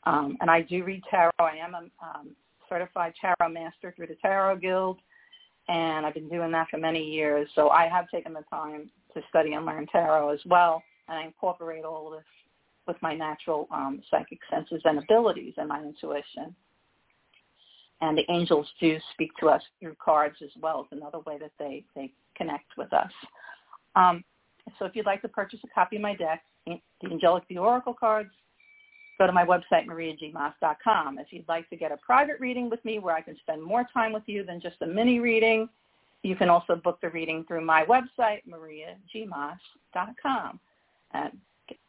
Um, 0.05 0.37
and 0.41 0.51
I 0.51 0.63
do 0.63 0.85
read 0.85 1.03
tarot. 1.11 1.33
I 1.39 1.57
am 1.57 1.75
a 1.75 1.83
um, 2.05 2.31
certified 2.69 3.15
tarot 3.21 3.53
master 3.53 3.93
through 3.97 4.07
the 4.07 4.17
Tarot 4.23 4.57
Guild, 4.57 4.99
and 5.69 6.07
I've 6.07 6.15
been 6.15 6.29
doing 6.29 6.53
that 6.53 6.69
for 6.71 6.79
many 6.79 7.03
years. 7.03 7.49
So 7.55 7.71
I 7.71 7.89
have 7.89 8.09
taken 8.09 8.33
the 8.33 8.45
time 8.51 8.91
to 9.15 9.23
study 9.29 9.55
and 9.55 9.67
learn 9.67 9.87
tarot 9.87 10.31
as 10.31 10.41
well, 10.47 10.83
and 11.09 11.19
I 11.19 11.25
incorporate 11.25 11.85
all 11.85 12.07
of 12.09 12.19
this 12.19 12.27
with 12.89 13.01
my 13.03 13.15
natural 13.15 13.69
um, 13.71 14.03
psychic 14.11 14.41
senses 14.51 14.81
and 14.85 14.99
abilities 14.99 15.55
and 15.59 15.69
my 15.69 15.81
intuition. 15.81 16.55
And 18.01 18.17
the 18.17 18.25
angels 18.31 18.67
do 18.81 18.97
speak 19.13 19.31
to 19.41 19.49
us 19.49 19.63
through 19.81 19.97
cards 20.03 20.37
as 20.43 20.51
well. 20.61 20.83
It's 20.83 20.93
another 20.93 21.19
way 21.21 21.39
that 21.39 21.53
they, 21.59 21.85
they 21.95 22.13
connect 22.37 22.77
with 22.77 22.93
us. 22.93 23.11
Um, 23.95 24.25
so 24.79 24.85
if 24.85 24.95
you'd 24.95 25.07
like 25.07 25.23
to 25.23 25.29
purchase 25.29 25.61
a 25.65 25.75
copy 25.75 25.97
of 25.97 26.03
my 26.03 26.15
deck, 26.15 26.43
the 26.67 27.11
Angelic 27.11 27.45
the 27.49 27.59
Oracle 27.59 27.95
cards, 27.95 28.31
go 29.19 29.27
to 29.27 29.33
my 29.33 29.45
website, 29.45 29.87
mariagmaas.com. 29.87 31.19
If 31.19 31.33
you'd 31.33 31.49
like 31.49 31.69
to 31.71 31.77
get 31.77 31.93
a 31.93 31.97
private 31.97 32.39
reading 32.39 32.71
with 32.71 32.85
me 32.85 32.99
where 32.99 33.15
I 33.15 33.21
can 33.21 33.37
spend 33.39 33.63
more 33.63 33.87
time 33.93 34.13
with 34.13 34.23
you 34.27 34.45
than 34.45 34.61
just 34.61 34.77
a 34.83 34.87
mini 34.87 35.19
reading, 35.19 35.69
you 36.23 36.37
can 36.37 36.49
also 36.49 36.77
book 36.77 37.01
the 37.01 37.11
reading 37.11 37.45
through 37.47 37.65
my 37.65 37.85
website, 37.85 38.43
mariagmaas.com. 38.49 40.61
And 41.13 41.33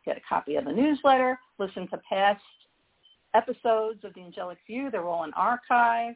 get 0.06 0.18
a 0.18 0.22
copy 0.28 0.56
of 0.56 0.66
the 0.66 0.72
newsletter, 0.72 1.40
listen 1.58 1.88
to 1.90 2.00
past 2.10 2.42
episodes 3.34 4.04
of 4.04 4.14
the 4.14 4.22
Angelic 4.22 4.58
View. 4.66 4.90
They're 4.92 5.08
all 5.08 5.24
in 5.24 5.34
archive. 5.34 6.16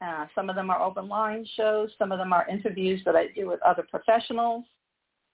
Uh, 0.00 0.26
some 0.34 0.48
of 0.48 0.56
them 0.56 0.70
are 0.70 0.82
open 0.82 1.08
line 1.08 1.46
shows. 1.56 1.90
Some 1.98 2.10
of 2.10 2.18
them 2.18 2.32
are 2.32 2.48
interviews 2.48 3.02
that 3.04 3.16
I 3.16 3.26
do 3.34 3.48
with 3.48 3.60
other 3.62 3.86
professionals. 3.88 4.64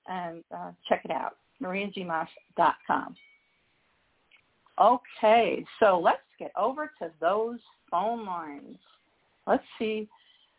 And 0.08 0.42
uh, 0.54 0.72
check 0.88 1.02
it 1.04 1.10
out, 1.10 1.36
mariagmaas.com. 1.62 3.16
Okay, 4.78 5.64
so 5.80 6.00
let's 6.02 6.18
get 6.38 6.52
over 6.56 6.92
to 7.00 7.10
those 7.20 7.58
phone 7.90 8.26
lines. 8.26 8.76
Let's 9.46 9.64
see 9.78 10.08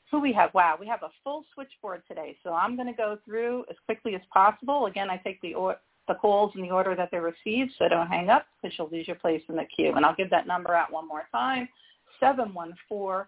who 0.09 0.19
we 0.19 0.33
have. 0.33 0.53
Wow, 0.53 0.77
we 0.79 0.87
have 0.87 1.03
a 1.03 1.09
full 1.23 1.43
switchboard 1.53 2.01
today. 2.07 2.37
So 2.43 2.53
I'm 2.53 2.75
going 2.75 2.87
to 2.87 2.93
go 2.93 3.17
through 3.25 3.65
as 3.69 3.75
quickly 3.85 4.15
as 4.15 4.21
possible. 4.33 4.85
Again, 4.85 5.09
I 5.09 5.17
take 5.17 5.39
the 5.41 5.53
the 6.07 6.15
calls 6.15 6.53
in 6.55 6.61
the 6.61 6.71
order 6.71 6.95
that 6.95 7.09
they're 7.11 7.21
received, 7.21 7.71
so 7.77 7.87
don't 7.87 8.07
hang 8.07 8.29
up 8.29 8.45
because 8.61 8.77
you'll 8.77 8.89
lose 8.89 9.07
your 9.07 9.17
place 9.17 9.41
in 9.49 9.55
the 9.55 9.65
queue. 9.65 9.93
And 9.95 10.05
I'll 10.05 10.15
give 10.15 10.29
that 10.29 10.47
number 10.47 10.73
out 10.73 10.91
one 10.91 11.07
more 11.07 11.27
time, 11.31 11.67
714-816-4628. 12.21 13.25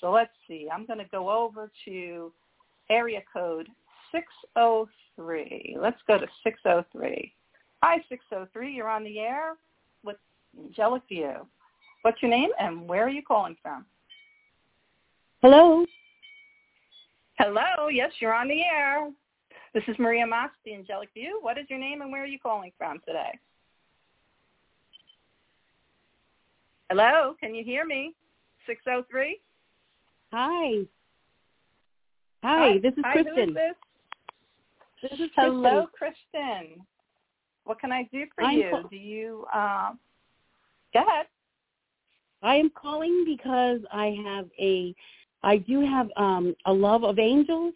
So 0.00 0.10
let's 0.12 0.30
see. 0.46 0.68
I'm 0.72 0.86
going 0.86 1.00
to 1.00 1.06
go 1.10 1.28
over 1.28 1.70
to 1.84 2.32
area 2.88 3.20
code 3.32 3.68
603. 4.12 5.76
Let's 5.78 6.00
go 6.06 6.18
to 6.18 6.26
603. 6.44 7.32
Hi, 7.82 7.96
603. 8.08 8.72
You're 8.72 8.88
on 8.88 9.04
the 9.04 9.18
air 9.18 9.54
with 10.04 10.16
Angelic 10.58 11.02
View. 11.08 11.46
What's 12.02 12.22
your 12.22 12.30
name 12.30 12.50
and 12.60 12.88
where 12.88 13.04
are 13.04 13.10
you 13.10 13.22
calling 13.22 13.56
from? 13.62 13.84
Hello. 15.42 15.84
Hello. 17.38 17.88
Yes, 17.88 18.10
you're 18.20 18.34
on 18.34 18.48
the 18.48 18.62
air. 18.62 19.10
This 19.72 19.84
is 19.86 19.96
Maria 19.98 20.26
Maas, 20.26 20.50
the 20.64 20.74
Angelic 20.74 21.08
View. 21.14 21.38
What 21.40 21.56
is 21.56 21.66
your 21.70 21.78
name 21.78 22.02
and 22.02 22.10
where 22.10 22.22
are 22.22 22.26
you 22.26 22.38
calling 22.38 22.72
from 22.76 22.98
today? 23.06 23.38
Hello. 26.90 27.34
Can 27.38 27.54
you 27.54 27.64
hear 27.64 27.84
me? 27.84 28.12
603? 28.66 29.40
Hi. 30.32 30.84
Hi, 32.42 32.78
this 32.82 32.92
is 32.94 33.04
Hi, 33.04 33.12
Kristen. 33.12 33.34
Who 33.36 33.42
is 33.42 33.54
this? 33.54 35.10
This 35.10 35.20
is 35.20 35.30
Hello, 35.36 35.86
Kristen. 35.96 36.84
What 37.64 37.80
can 37.80 37.92
I 37.92 38.08
do 38.12 38.24
for 38.34 38.42
I'm 38.42 38.58
you? 38.58 38.70
call- 38.70 38.82
do 38.84 38.96
you, 38.96 39.46
um, 39.54 40.00
go 40.92 41.06
ahead. 41.06 41.26
I 42.42 42.56
am 42.56 42.70
calling 42.70 43.24
because 43.26 43.80
I 43.92 44.16
have 44.24 44.46
a 44.58 44.94
I 45.42 45.58
do 45.58 45.80
have 45.80 46.08
um, 46.16 46.54
a 46.66 46.72
love 46.72 47.04
of 47.04 47.18
angels, 47.18 47.74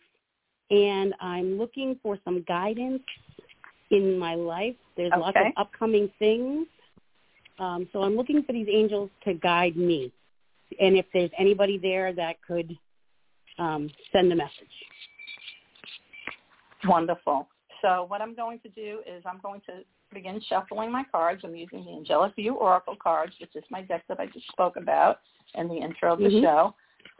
and 0.70 1.14
I'm 1.20 1.58
looking 1.58 1.98
for 2.02 2.18
some 2.24 2.44
guidance 2.48 3.02
in 3.90 4.18
my 4.18 4.34
life. 4.34 4.74
There's 4.96 5.12
lots 5.16 5.36
of 5.36 5.52
upcoming 5.56 6.10
things, 6.18 6.66
um, 7.58 7.88
so 7.92 8.02
I'm 8.02 8.16
looking 8.16 8.42
for 8.42 8.52
these 8.52 8.68
angels 8.70 9.10
to 9.24 9.34
guide 9.34 9.76
me. 9.76 10.12
And 10.80 10.96
if 10.96 11.06
there's 11.12 11.30
anybody 11.38 11.78
there 11.78 12.12
that 12.14 12.36
could 12.46 12.76
um, 13.58 13.90
send 14.12 14.32
a 14.32 14.36
message. 14.36 14.50
Wonderful. 16.84 17.48
So 17.82 18.04
what 18.08 18.20
I'm 18.20 18.34
going 18.34 18.58
to 18.60 18.68
do 18.70 19.00
is 19.06 19.22
I'm 19.26 19.40
going 19.42 19.60
to 19.66 19.82
begin 20.12 20.40
shuffling 20.48 20.90
my 20.90 21.04
cards. 21.10 21.42
I'm 21.44 21.54
using 21.54 21.84
the 21.84 21.92
Angelic 21.92 22.34
View 22.36 22.54
Oracle 22.54 22.96
cards, 23.00 23.34
which 23.40 23.54
is 23.54 23.64
my 23.70 23.82
deck 23.82 24.04
that 24.08 24.20
I 24.20 24.26
just 24.26 24.46
spoke 24.48 24.76
about 24.76 25.20
in 25.54 25.68
the 25.68 25.76
intro 25.76 26.14
of 26.14 26.18
the 26.18 26.28
Mhm. 26.28 26.42
show. 26.42 26.74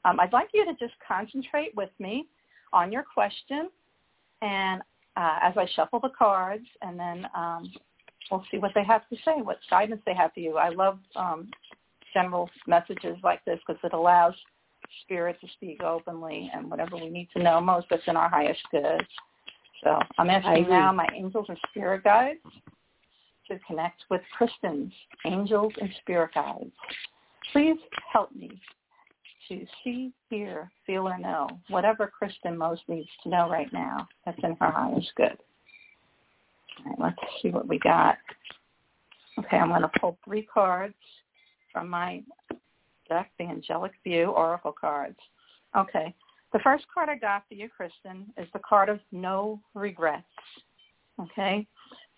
Um, 0.04 0.20
I'd 0.20 0.32
like 0.32 0.48
you 0.52 0.64
to 0.64 0.72
just 0.74 0.94
concentrate 1.06 1.74
with 1.76 1.90
me 1.98 2.26
on 2.72 2.92
your 2.92 3.02
question, 3.02 3.68
and 4.40 4.80
uh, 5.16 5.38
as 5.42 5.54
I 5.56 5.66
shuffle 5.74 6.00
the 6.00 6.10
cards, 6.16 6.66
and 6.80 6.98
then 6.98 7.26
um, 7.36 7.70
we'll 8.30 8.44
see 8.50 8.58
what 8.58 8.72
they 8.74 8.84
have 8.84 9.08
to 9.08 9.16
say, 9.24 9.42
what 9.42 9.58
guidance 9.70 10.00
they 10.06 10.14
have 10.14 10.32
for 10.32 10.40
you. 10.40 10.56
I 10.56 10.70
love 10.70 10.98
um, 11.16 11.50
general 12.12 12.48
messages 12.66 13.16
like 13.22 13.44
this 13.44 13.58
because 13.66 13.80
it 13.84 13.92
allows 13.92 14.34
spirit 15.04 15.36
to 15.40 15.46
speak 15.54 15.82
openly 15.82 16.50
and 16.54 16.70
whatever 16.70 16.96
we 16.96 17.08
need 17.08 17.28
to 17.36 17.42
know 17.42 17.60
most 17.60 17.86
that's 17.90 18.02
in 18.06 18.16
our 18.16 18.28
highest 18.28 18.60
good. 18.70 19.06
So 19.82 19.98
I'm 20.18 20.30
asking 20.30 20.68
now 20.68 20.92
my 20.92 21.08
angels 21.14 21.46
and 21.48 21.58
spirit 21.70 22.04
guides 22.04 22.40
to 23.48 23.58
connect 23.66 24.04
with 24.10 24.20
Kristen's 24.36 24.92
angels 25.26 25.72
and 25.80 25.90
spirit 26.00 26.34
guides. 26.34 26.70
Please 27.52 27.78
help 28.12 28.34
me 28.34 28.60
to 29.60 29.66
see, 29.84 30.12
hear, 30.30 30.70
feel, 30.86 31.08
or 31.08 31.18
know 31.18 31.48
whatever 31.68 32.06
Kristen 32.06 32.56
most 32.56 32.82
needs 32.88 33.08
to 33.22 33.28
know 33.28 33.48
right 33.50 33.72
now 33.72 34.08
that's 34.24 34.38
in 34.42 34.56
her 34.60 34.70
highest 34.70 35.10
good. 35.16 35.36
All 36.78 36.86
right, 36.86 36.98
let's 36.98 37.32
see 37.42 37.50
what 37.50 37.68
we 37.68 37.78
got. 37.78 38.16
Okay, 39.38 39.58
I'm 39.58 39.68
going 39.68 39.82
to 39.82 39.90
pull 40.00 40.18
three 40.24 40.46
cards 40.52 40.94
from 41.72 41.88
my 41.88 42.22
deck, 43.08 43.30
the 43.38 43.44
Angelic 43.44 43.92
View 44.04 44.26
Oracle 44.26 44.74
cards. 44.78 45.18
Okay. 45.76 46.14
The 46.52 46.60
first 46.60 46.84
card 46.92 47.08
I 47.08 47.16
got 47.16 47.44
for 47.48 47.54
you, 47.54 47.68
Kristen, 47.74 48.26
is 48.36 48.48
the 48.52 48.60
card 48.66 48.88
of 48.88 49.00
no 49.10 49.60
regrets. 49.74 50.24
Okay? 51.20 51.66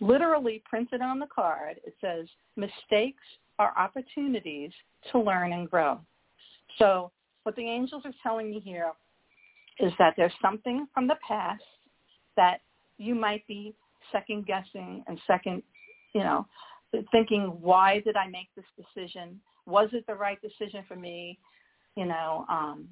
Literally 0.01 0.63
printed 0.69 1.01
on 1.01 1.19
the 1.21 1.29
card, 1.33 1.81
it 1.85 1.95
says, 2.01 2.27
mistakes 2.57 3.23
are 3.59 3.73
opportunities 3.79 4.73
to 5.13 5.21
learn 5.21 5.53
and 5.53 5.71
grow. 5.71 6.01
So 6.79 7.13
what 7.45 7.57
the 7.57 7.63
angels 7.63 8.03
are 8.05 8.13
telling 8.23 8.51
me 8.51 8.61
here 8.61 8.93
is 9.79 9.93
that 9.99 10.15
there's 10.17 10.33
something 10.43 10.87
from 10.93 11.07
the 11.07 11.17
past 11.27 11.63
that 12.37 12.61
you 12.99 13.15
might 13.15 13.47
be 13.47 13.75
second 14.13 14.47
guessing 14.47 15.05
and 15.07 15.19
second, 15.27 15.63
you 16.15 16.23
know, 16.23 16.47
thinking, 17.11 17.57
why 17.61 18.01
did 18.01 18.17
I 18.17 18.29
make 18.29 18.49
this 18.55 18.65
decision? 18.77 19.41
Was 19.67 19.89
it 19.93 20.07
the 20.07 20.15
right 20.15 20.39
decision 20.41 20.85
for 20.87 20.97
me? 20.97 21.39
You 21.97 22.07
know, 22.07 22.45
um, 22.49 22.89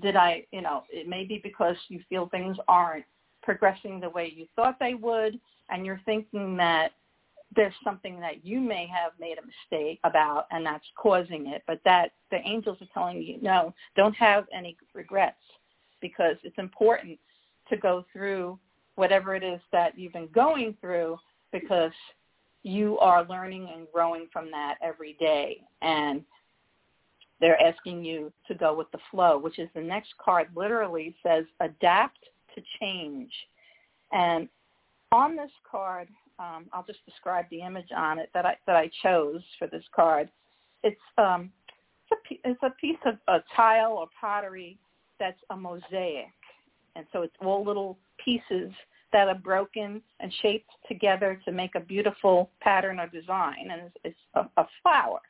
did 0.00 0.16
I, 0.16 0.46
you 0.52 0.62
know, 0.62 0.84
it 0.90 1.08
may 1.08 1.24
be 1.24 1.40
because 1.42 1.76
you 1.88 2.00
feel 2.08 2.28
things 2.28 2.56
aren't 2.68 3.04
progressing 3.42 4.00
the 4.00 4.10
way 4.10 4.32
you 4.34 4.46
thought 4.54 4.78
they 4.78 4.94
would, 4.94 5.38
and 5.70 5.84
you're 5.84 6.00
thinking 6.04 6.56
that 6.56 6.92
there's 7.54 7.74
something 7.84 8.20
that 8.20 8.44
you 8.44 8.60
may 8.60 8.86
have 8.86 9.12
made 9.20 9.36
a 9.38 9.42
mistake 9.46 10.00
about 10.04 10.46
and 10.50 10.64
that's 10.64 10.84
causing 10.96 11.48
it, 11.48 11.62
but 11.66 11.80
that 11.84 12.12
the 12.30 12.38
angels 12.38 12.78
are 12.80 12.88
telling 12.94 13.22
you, 13.22 13.38
no, 13.42 13.74
don't 13.96 14.16
have 14.16 14.46
any 14.56 14.76
regrets 14.94 15.36
because 16.00 16.36
it's 16.42 16.58
important 16.58 17.18
to 17.68 17.76
go 17.76 18.04
through 18.12 18.58
whatever 18.94 19.34
it 19.34 19.42
is 19.42 19.60
that 19.72 19.98
you've 19.98 20.12
been 20.12 20.28
going 20.34 20.76
through 20.80 21.18
because 21.52 21.92
you 22.62 22.98
are 22.98 23.26
learning 23.28 23.68
and 23.74 23.86
growing 23.92 24.28
from 24.32 24.50
that 24.50 24.76
every 24.82 25.16
day. 25.18 25.62
And 25.80 26.22
they're 27.40 27.60
asking 27.60 28.04
you 28.04 28.32
to 28.46 28.54
go 28.54 28.74
with 28.74 28.90
the 28.92 28.98
flow, 29.10 29.38
which 29.38 29.58
is 29.58 29.68
the 29.74 29.80
next 29.80 30.10
card 30.22 30.48
literally 30.54 31.14
says 31.26 31.44
adapt 31.60 32.18
to 32.54 32.62
change. 32.80 33.32
And 34.12 34.48
on 35.10 35.36
this 35.36 35.50
card, 35.68 36.08
um, 36.38 36.66
I'll 36.72 36.84
just 36.84 37.04
describe 37.06 37.46
the 37.50 37.60
image 37.60 37.88
on 37.96 38.18
it 38.18 38.30
that 38.34 38.46
I 38.46 38.56
that 38.66 38.76
I 38.76 38.90
chose 39.02 39.42
for 39.58 39.66
this 39.66 39.84
card. 39.94 40.28
It's 40.82 41.00
um, 41.18 41.50
it's 42.10 42.40
a, 42.44 42.50
it's 42.50 42.62
a 42.62 42.70
piece 42.80 42.98
of 43.06 43.16
a 43.28 43.42
tile 43.54 43.92
or 43.92 44.08
pottery 44.20 44.78
that's 45.18 45.40
a 45.50 45.56
mosaic, 45.56 46.26
and 46.96 47.06
so 47.12 47.22
it's 47.22 47.34
all 47.40 47.64
little 47.64 47.98
pieces 48.24 48.72
that 49.12 49.28
are 49.28 49.34
broken 49.34 50.02
and 50.20 50.32
shaped 50.40 50.70
together 50.88 51.40
to 51.44 51.52
make 51.52 51.74
a 51.74 51.80
beautiful 51.80 52.50
pattern 52.60 52.98
or 52.98 53.06
design, 53.08 53.68
and 53.70 53.82
it's, 53.82 53.96
it's 54.04 54.18
a, 54.34 54.60
a 54.60 54.66
flower. 54.82 55.20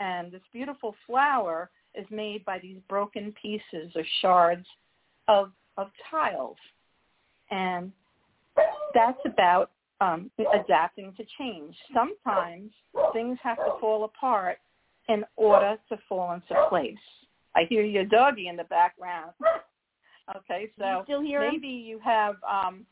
And 0.00 0.32
this 0.32 0.42
beautiful 0.52 0.94
flower 1.06 1.70
is 1.94 2.06
made 2.10 2.44
by 2.44 2.58
these 2.58 2.78
broken 2.88 3.32
pieces 3.40 3.92
or 3.94 4.04
shards 4.20 4.66
of 5.28 5.52
of 5.76 5.88
tiles, 6.10 6.56
and 7.50 7.92
that's 8.94 9.20
about 9.24 9.70
um, 10.00 10.30
adapting 10.54 11.12
to 11.16 11.24
change. 11.38 11.76
Sometimes 11.92 12.70
things 13.12 13.38
have 13.42 13.58
to 13.58 13.72
fall 13.80 14.04
apart 14.04 14.58
in 15.08 15.24
order 15.36 15.76
to 15.88 15.98
fall 16.08 16.32
into 16.32 16.54
place. 16.68 16.94
I 17.56 17.64
hear 17.68 17.82
your 17.82 18.04
doggy 18.04 18.48
in 18.48 18.56
the 18.56 18.64
background. 18.64 19.32
okay, 20.36 20.70
so 20.78 21.04
maybe 21.08 21.68
you 21.68 21.98
have 22.04 22.36
um, 22.48 22.86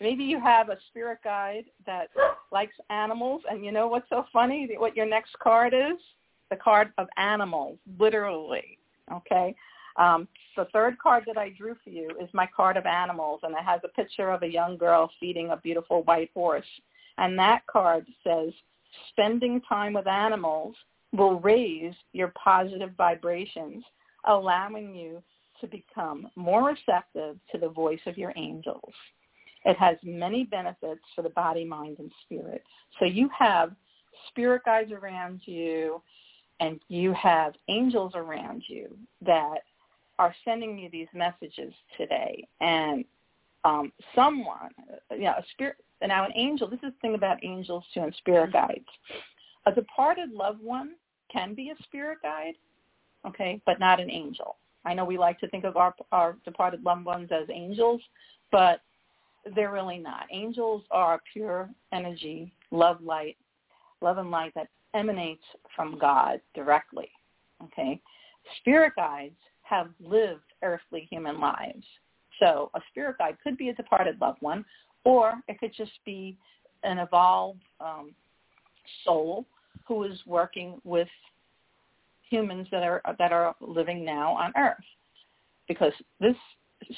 maybe 0.00 0.24
you 0.24 0.40
have 0.40 0.68
a 0.68 0.76
spirit 0.90 1.18
guide 1.24 1.64
that 1.86 2.08
likes 2.52 2.74
animals, 2.90 3.42
and 3.50 3.64
you 3.64 3.72
know 3.72 3.88
what's 3.88 4.08
so 4.08 4.24
funny? 4.32 4.68
What 4.76 4.96
your 4.96 5.06
next 5.06 5.32
card 5.42 5.74
is? 5.74 5.98
The 6.50 6.56
card 6.56 6.92
of 6.98 7.08
animals, 7.16 7.78
literally. 7.98 8.78
Okay, 9.12 9.54
um, 9.98 10.28
the 10.56 10.66
third 10.72 10.98
card 10.98 11.24
that 11.26 11.36
I 11.36 11.50
drew 11.50 11.76
for 11.82 11.90
you 11.90 12.10
is 12.20 12.28
my 12.32 12.48
card 12.54 12.76
of 12.76 12.86
animals, 12.86 13.40
and 13.42 13.52
it 13.52 13.64
has 13.64 13.80
a 13.84 13.88
picture 13.88 14.30
of 14.30 14.42
a 14.42 14.50
young 14.50 14.76
girl 14.76 15.10
feeding 15.20 15.50
a 15.50 15.56
beautiful 15.56 16.02
white 16.04 16.30
horse. 16.34 16.66
And 17.18 17.38
that 17.38 17.66
card 17.66 18.06
says, 18.24 18.52
spending 19.10 19.60
time 19.68 19.92
with 19.92 20.06
animals 20.06 20.74
will 21.12 21.40
raise 21.40 21.94
your 22.12 22.32
positive 22.42 22.90
vibrations, 22.96 23.84
allowing 24.24 24.94
you 24.94 25.22
to 25.60 25.66
become 25.66 26.28
more 26.36 26.64
receptive 26.64 27.36
to 27.50 27.58
the 27.58 27.68
voice 27.68 28.00
of 28.06 28.16
your 28.16 28.32
angels. 28.36 28.92
It 29.64 29.76
has 29.78 29.96
many 30.04 30.44
benefits 30.44 31.02
for 31.14 31.22
the 31.22 31.30
body, 31.30 31.64
mind, 31.64 31.96
and 31.98 32.12
spirit. 32.24 32.62
So 32.98 33.04
you 33.04 33.28
have 33.36 33.72
spirit 34.28 34.62
guides 34.64 34.92
around 34.92 35.40
you 35.44 36.00
and 36.60 36.80
you 36.88 37.12
have 37.14 37.54
angels 37.68 38.12
around 38.14 38.62
you 38.68 38.96
that 39.24 39.58
are 40.18 40.34
sending 40.44 40.76
me 40.76 40.88
these 40.90 41.08
messages 41.14 41.72
today, 41.96 42.46
and 42.60 43.04
um, 43.64 43.92
someone, 44.14 44.70
you 45.10 45.24
know, 45.24 45.34
a 45.38 45.44
spirit. 45.52 45.76
Now, 46.00 46.24
an 46.24 46.32
angel. 46.36 46.68
This 46.68 46.78
is 46.78 46.92
the 46.92 47.00
thing 47.00 47.14
about 47.14 47.38
angels 47.42 47.84
too, 47.92 48.00
and 48.00 48.14
spirit 48.16 48.52
mm-hmm. 48.52 48.66
guides. 48.66 48.86
A 49.66 49.72
departed 49.72 50.30
loved 50.30 50.62
one 50.62 50.92
can 51.30 51.54
be 51.54 51.70
a 51.70 51.82
spirit 51.82 52.18
guide, 52.22 52.54
okay, 53.26 53.60
but 53.66 53.80
not 53.80 54.00
an 54.00 54.10
angel. 54.10 54.56
I 54.84 54.94
know 54.94 55.04
we 55.04 55.18
like 55.18 55.38
to 55.40 55.48
think 55.48 55.64
of 55.64 55.76
our 55.76 55.94
our 56.12 56.36
departed 56.44 56.82
loved 56.84 57.04
ones 57.04 57.30
as 57.32 57.48
angels, 57.52 58.00
but 58.50 58.80
they're 59.54 59.72
really 59.72 59.98
not. 59.98 60.26
Angels 60.32 60.82
are 60.90 61.20
pure 61.32 61.68
energy, 61.92 62.52
love 62.70 63.00
light, 63.02 63.36
love 64.00 64.18
and 64.18 64.30
light 64.30 64.52
that 64.54 64.68
emanates 64.94 65.44
from 65.74 65.98
God 65.98 66.40
directly. 66.54 67.10
Okay, 67.64 68.00
spirit 68.60 68.92
guides 68.96 69.34
have 69.68 69.88
lived 70.00 70.52
earthly 70.62 71.06
human 71.10 71.40
lives. 71.40 71.84
So 72.40 72.70
a 72.74 72.80
spirit 72.90 73.18
guide 73.18 73.36
could 73.42 73.56
be 73.56 73.68
a 73.68 73.74
departed 73.74 74.20
loved 74.20 74.40
one, 74.40 74.64
or 75.04 75.34
it 75.48 75.58
could 75.58 75.74
just 75.76 75.92
be 76.04 76.36
an 76.84 76.98
evolved 76.98 77.62
um, 77.80 78.14
soul 79.04 79.44
who 79.86 80.04
is 80.04 80.18
working 80.26 80.80
with 80.84 81.08
humans 82.30 82.68
that 82.70 82.82
are 82.82 83.02
that 83.18 83.32
are 83.32 83.54
living 83.60 84.04
now 84.04 84.32
on 84.32 84.52
Earth, 84.56 84.76
because 85.66 85.92
this 86.20 86.36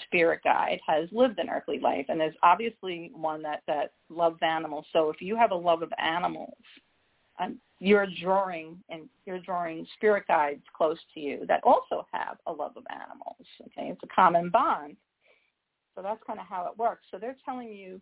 spirit 0.05 0.41
guide 0.45 0.81
has 0.87 1.09
lived 1.13 1.39
an 1.39 1.49
earthly 1.49 1.79
life, 1.79 2.07
and 2.09 2.21
is 2.21 2.35
obviously 2.43 3.11
one 3.15 3.43
that 3.43 3.63
that 3.67 3.93
loves 4.09 4.39
animals. 4.43 4.85
So 4.93 5.09
if 5.09 5.23
you 5.23 5.37
have 5.37 5.53
a 5.53 5.55
love 5.55 5.83
of 5.83 5.93
animals, 5.99 6.59
um, 7.41 7.59
you're 7.79 8.07
drawing 8.23 8.77
and 8.91 9.09
you're 9.25 9.41
drawing 9.41 9.87
spirit 9.97 10.25
guides 10.29 10.63
close 10.77 10.99
to 11.15 11.21
you 11.21 11.45
that 11.49 11.63
also 11.65 12.07
have 12.13 12.37
a 12.47 12.53
love 12.53 12.77
of 12.77 12.85
animals. 12.91 13.47
Okay, 13.63 13.89
it's 13.91 14.03
a 14.03 14.15
common 14.15 14.51
bond. 14.51 14.97
So 15.95 16.03
that's 16.03 16.23
kind 16.27 16.39
of 16.39 16.47
how 16.47 16.67
it 16.67 16.79
works. 16.79 17.07
So 17.11 17.19
they're 17.19 17.37
telling 17.45 17.73
you, 17.73 18.01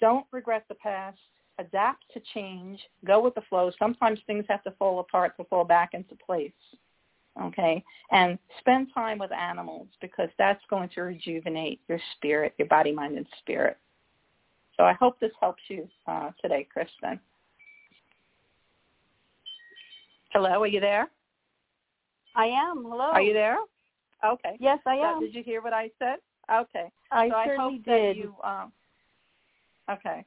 don't 0.00 0.26
regret 0.32 0.64
the 0.68 0.74
past, 0.74 1.18
adapt 1.58 2.04
to 2.14 2.20
change, 2.34 2.80
go 3.06 3.20
with 3.20 3.34
the 3.34 3.42
flow. 3.48 3.70
Sometimes 3.78 4.18
things 4.26 4.44
have 4.48 4.64
to 4.64 4.72
fall 4.72 5.00
apart 5.00 5.36
to 5.36 5.44
fall 5.44 5.64
back 5.64 5.90
into 5.94 6.16
place. 6.26 6.52
Okay, 7.42 7.82
and 8.10 8.38
spend 8.58 8.88
time 8.92 9.16
with 9.16 9.32
animals 9.32 9.88
because 10.02 10.28
that's 10.36 10.62
going 10.68 10.90
to 10.90 11.00
rejuvenate 11.00 11.80
your 11.88 11.98
spirit, 12.14 12.52
your 12.58 12.68
body, 12.68 12.92
mind, 12.92 13.16
and 13.16 13.26
spirit. 13.38 13.78
So 14.76 14.84
I 14.84 14.92
hope 14.92 15.18
this 15.18 15.32
helps 15.40 15.62
you 15.68 15.88
uh, 16.06 16.32
today, 16.42 16.68
Kristen. 16.70 17.18
Hello, 20.32 20.62
are 20.62 20.66
you 20.66 20.80
there? 20.80 21.08
I 22.34 22.46
am. 22.46 22.84
Hello. 22.84 23.10
Are 23.12 23.20
you 23.20 23.34
there? 23.34 23.58
Okay. 24.24 24.56
Yes, 24.60 24.78
I 24.86 24.94
am. 24.94 25.16
So, 25.16 25.26
did 25.26 25.34
you 25.34 25.42
hear 25.42 25.60
what 25.60 25.74
I 25.74 25.90
said? 25.98 26.16
Okay. 26.50 26.90
I 27.10 27.28
so 27.28 27.34
certainly 27.44 27.58
I 27.58 27.62
hope 27.62 27.84
did. 27.84 28.16
That 28.16 28.20
you, 28.20 28.34
um, 28.42 28.72
okay. 29.90 30.24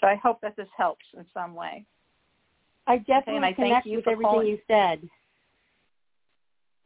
So 0.00 0.06
I 0.06 0.14
hope 0.14 0.40
that 0.42 0.54
this 0.56 0.68
helps 0.76 1.04
in 1.16 1.26
some 1.34 1.54
way. 1.56 1.84
I 2.86 2.98
definitely 2.98 3.36
okay, 3.38 3.46
I 3.48 3.52
connect 3.52 3.86
with 3.86 4.06
everything 4.06 4.22
calling. 4.22 4.46
you 4.46 4.58
said. 4.68 5.00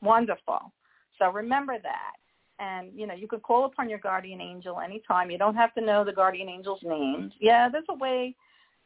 Wonderful. 0.00 0.72
So 1.18 1.30
remember 1.30 1.76
that. 1.82 2.16
And, 2.58 2.90
you 2.94 3.06
know, 3.06 3.14
you 3.14 3.28
could 3.28 3.42
call 3.42 3.66
upon 3.66 3.88
your 3.90 3.98
guardian 3.98 4.40
angel 4.40 4.80
anytime. 4.80 5.30
You 5.30 5.38
don't 5.38 5.54
have 5.56 5.74
to 5.74 5.80
know 5.80 6.04
the 6.04 6.12
guardian 6.12 6.48
angel's 6.48 6.82
name. 6.82 7.32
Yeah, 7.40 7.68
there's 7.68 7.84
a 7.88 7.94
way 7.94 8.34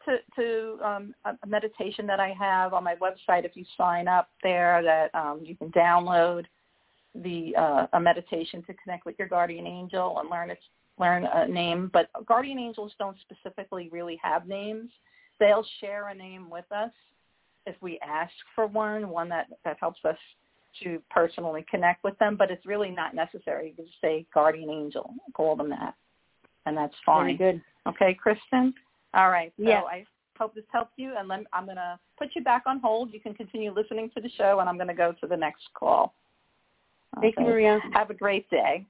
to, 0.07 0.17
to 0.37 0.79
um, 0.85 1.15
a 1.25 1.47
meditation 1.47 2.07
that 2.07 2.21
I 2.21 2.35
have 2.39 2.73
on 2.73 2.83
my 2.83 2.97
website. 2.97 3.45
If 3.45 3.57
you 3.57 3.65
sign 3.77 4.09
up 4.09 4.31
there, 4.43 4.83
that 4.83 5.15
um, 5.15 5.41
you 5.45 5.57
can 5.57 5.71
download 5.73 6.45
the 7.23 7.55
uh, 7.57 7.87
a 7.93 8.01
meditation 8.01 8.63
to 8.67 8.75
connect 8.75 9.07
with 9.07 9.17
your 9.19 9.29
guardian 9.29 9.67
angel 9.67 10.19
and 10.21 10.31
learn 10.31 10.51
its 10.51 10.63
learn 10.99 11.27
a 11.33 11.47
name. 11.47 11.91
But 11.93 12.09
guardian 12.27 12.59
angels 12.59 12.93
don't 12.99 13.17
specifically 13.21 13.89
really 13.93 14.19
have 14.23 14.47
names. 14.47 14.91
They'll 15.39 15.67
share 15.81 16.09
a 16.09 16.15
name 16.15 16.49
with 16.49 16.71
us 16.71 16.91
if 17.67 17.77
we 17.81 17.99
ask 18.07 18.33
for 18.55 18.67
one, 18.67 19.09
one 19.09 19.29
that 19.29 19.47
that 19.65 19.77
helps 19.81 20.01
us 20.05 20.17
to 20.83 21.03
personally 21.11 21.65
connect 21.71 22.05
with 22.05 22.19
them. 22.19 22.37
But 22.37 22.51
it's 22.51 22.67
really 22.67 22.91
not 22.91 23.15
necessary. 23.15 23.69
You 23.69 23.75
can 23.75 23.87
just 23.87 24.01
say 24.01 24.27
guardian 24.33 24.71
angel, 24.71 25.15
call 25.35 25.57
them 25.57 25.71
that, 25.71 25.95
and 26.67 26.77
that's 26.77 26.95
fine. 27.05 27.37
Very 27.37 27.53
good. 27.53 27.63
Okay, 27.89 28.15
Kristen. 28.15 28.75
All 29.17 29.31
right. 29.31 29.53
So 29.57 29.69
yes. 29.69 29.83
I 29.91 30.05
Hope 30.39 30.55
this 30.55 30.65
helped 30.71 30.93
you, 30.97 31.15
and 31.19 31.29
let, 31.29 31.41
I'm 31.53 31.65
going 31.65 31.77
to 31.77 31.99
put 32.19 32.29
you 32.35 32.43
back 32.43 32.65
on 32.67 32.79
hold. 32.81 33.13
You 33.13 33.21
can 33.21 33.33
continue 33.33 33.73
listening 33.73 34.11
to 34.15 34.21
the 34.21 34.29
show, 34.37 34.61
and 34.61 34.69
I'm 34.69 34.77
going 34.77 34.89
to 34.89 34.95
go 34.95 35.15
to 35.21 35.27
the 35.27 35.37
next 35.37 35.63
call. 35.73 36.15
Thank 37.21 37.37
you, 37.39 37.45
Maria. 37.45 37.81
Have 37.95 38.11
a 38.11 38.15
great 38.15 38.49
day. 38.51 38.85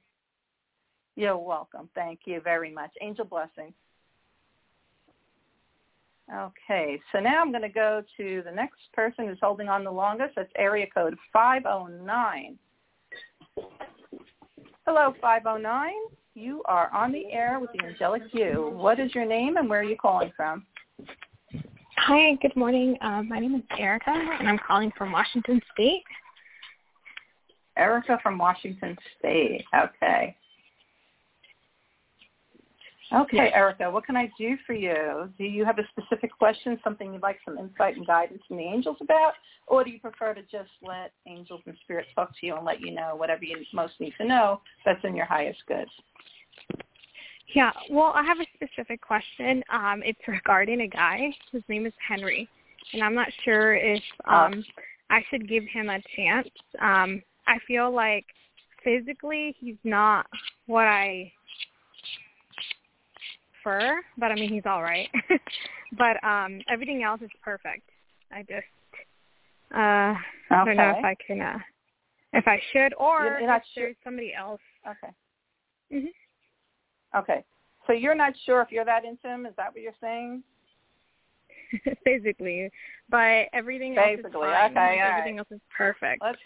You're 1.15 1.39
welcome. 1.39 1.89
Thank 1.95 2.21
you 2.25 2.41
very 2.41 2.73
much. 2.73 2.91
Angel 3.01 3.25
blessing. 3.25 3.73
Okay, 6.35 7.01
so 7.12 7.21
now 7.21 7.41
I'm 7.41 7.53
going 7.53 7.62
to 7.62 7.69
go 7.69 8.03
to 8.17 8.43
the 8.45 8.51
next 8.51 8.81
person 8.93 9.29
who's 9.29 9.39
holding 9.41 9.69
on 9.69 9.85
the 9.85 9.93
longest. 9.93 10.35
That's 10.35 10.51
area 10.57 10.87
code 10.93 11.17
509. 11.33 12.59
Hello, 14.88 15.12
509. 15.20 15.90
You 16.37 16.62
are 16.66 16.92
on 16.94 17.11
the 17.11 17.33
air 17.33 17.59
with 17.59 17.70
the 17.72 17.85
Angelic 17.85 18.22
View. 18.33 18.72
What 18.77 19.01
is 19.01 19.12
your 19.16 19.25
name 19.25 19.57
and 19.57 19.68
where 19.68 19.81
are 19.81 19.83
you 19.83 19.96
calling 19.96 20.33
from? 20.37 20.64
Hi, 21.96 22.37
good 22.40 22.55
morning. 22.55 22.96
Um, 23.01 23.29
my 23.29 23.40
name 23.40 23.57
is 23.57 23.62
Erica, 23.81 24.11
and 24.11 24.49
I'm 24.49 24.61
calling 24.64 24.92
from 24.96 25.11
Washington 25.11 25.61
State. 25.72 26.05
Erica 27.77 28.20
from 28.22 28.38
Washington 28.38 28.96
State. 29.18 29.64
Okay. 29.75 30.37
Okay, 33.14 33.53
Erica, 33.55 33.88
what 33.88 34.05
can 34.05 34.16
I 34.16 34.31
do 34.37 34.57
for 34.66 34.73
you? 34.73 35.33
Do 35.38 35.45
you 35.45 35.64
have 35.64 35.79
a 35.79 35.85
specific 35.97 36.37
question, 36.37 36.79
something 36.83 37.12
you'd 37.12 37.23
like 37.23 37.38
some 37.45 37.57
insight 37.57 37.97
and 37.97 38.07
guidance 38.07 38.42
from 38.49 38.57
the 38.57 38.64
angels 38.64 38.97
about, 39.01 39.35
or 39.69 39.85
do 39.85 39.90
you 39.90 40.01
prefer 40.01 40.35
to 40.35 40.42
just 40.42 40.71
let 40.83 41.12
angels 41.27 41.61
and 41.66 41.77
spirits 41.85 42.09
talk 42.16 42.31
to 42.40 42.47
you 42.47 42.57
and 42.57 42.64
let 42.64 42.81
you 42.81 42.92
know 42.92 43.14
whatever 43.14 43.45
you 43.45 43.59
most 43.73 43.95
need 44.01 44.12
to 44.19 44.27
know 44.27 44.61
that's 44.85 45.05
in 45.05 45.14
your 45.14 45.27
highest 45.27 45.61
good? 45.69 45.87
Yeah, 47.55 47.71
well, 47.90 48.12
I 48.14 48.25
have 48.25 48.38
a 48.40 48.47
specific 48.57 49.01
question. 49.01 49.62
Um, 49.73 50.03
it's 50.05 50.19
regarding 50.27 50.81
a 50.81 50.88
guy. 50.88 51.31
His 51.53 51.62
name 51.69 51.87
is 51.87 51.92
Henry, 52.07 52.49
and 52.92 53.05
I'm 53.05 53.14
not 53.14 53.29
sure 53.45 53.77
if 53.77 54.03
um, 54.29 54.64
I 55.11 55.23
should 55.31 55.49
give 55.49 55.62
him 55.73 55.88
a 55.90 56.01
chance. 56.16 56.49
Um, 56.81 57.23
I 57.47 57.59
feel 57.69 57.95
like 57.95 58.27
physically 58.83 59.55
he's 59.61 59.77
not 59.85 60.27
what 60.66 60.87
I 60.87 61.33
but 64.18 64.31
I 64.31 64.35
mean 64.35 64.52
he's 64.52 64.66
all 64.66 64.83
right. 64.83 65.09
but 65.98 66.22
um 66.24 66.61
everything 66.68 67.02
else 67.02 67.20
is 67.22 67.31
perfect. 67.42 67.88
I 68.33 68.42
just 68.42 68.66
uh 69.74 69.79
okay. 69.79 70.20
I 70.50 70.64
don't 70.64 70.76
know 70.76 70.94
if 70.96 71.05
I 71.05 71.16
can 71.26 71.40
uh 71.40 71.59
if 72.33 72.46
I 72.46 72.61
should 72.72 72.94
or 72.98 73.38
if 73.38 73.40
sure. 73.40 73.61
there's 73.74 73.96
somebody 74.05 74.33
else. 74.35 74.61
Okay. 74.88 75.12
Mhm. 75.92 77.18
Okay. 77.18 77.44
So 77.87 77.92
you're 77.92 78.14
not 78.14 78.35
sure 78.44 78.61
if 78.62 78.70
you're 78.70 78.85
that 78.85 79.05
into 79.05 79.29
him, 79.29 79.46
is 79.46 79.55
that 79.57 79.72
what 79.72 79.83
you're 79.83 79.92
saying? 80.00 80.42
Basically. 82.05 82.70
But 83.09 83.46
everything 83.52 83.94
Basically, 83.94 84.26
else 84.26 84.31
is 84.31 84.35
fine. 84.35 84.72
okay, 84.72 85.00
everything 85.00 85.37
right. 85.37 85.38
else 85.38 85.48
is 85.52 85.61
perfect. 85.76 86.22
Let's, 86.22 86.38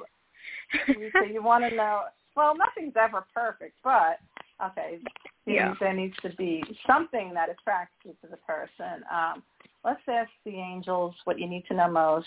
so 1.18 1.24
you 1.24 1.42
want 1.42 1.68
to 1.68 1.74
know 1.74 2.02
well, 2.36 2.56
nothing's 2.56 2.94
ever 2.96 3.26
perfect, 3.34 3.76
but 3.82 4.18
okay, 4.66 4.98
yeah. 5.46 5.74
there 5.80 5.92
needs 5.92 6.14
to 6.22 6.30
be 6.36 6.62
something 6.86 7.32
that 7.34 7.48
attracts 7.48 7.94
you 8.04 8.12
to 8.22 8.28
the 8.30 8.36
person. 8.38 9.04
Um, 9.12 9.42
let's 9.84 10.00
ask 10.08 10.30
the 10.44 10.54
angels 10.54 11.14
what 11.24 11.38
you 11.38 11.48
need 11.48 11.64
to 11.68 11.74
know 11.74 11.90
most 11.90 12.26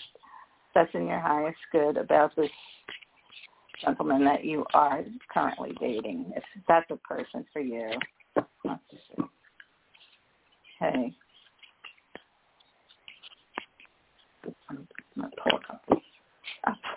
that's 0.74 0.94
in 0.94 1.08
your 1.08 1.20
highest 1.20 1.58
good 1.72 1.98
about 1.98 2.36
this 2.36 2.50
gentleman 3.84 4.24
that 4.26 4.44
you 4.44 4.66
are 4.74 5.04
currently 5.32 5.74
dating, 5.80 6.32
if 6.36 6.44
that's 6.68 6.90
a 6.90 6.98
person 6.98 7.46
for 7.52 7.62
you. 7.62 7.92
Okay. 10.82 11.14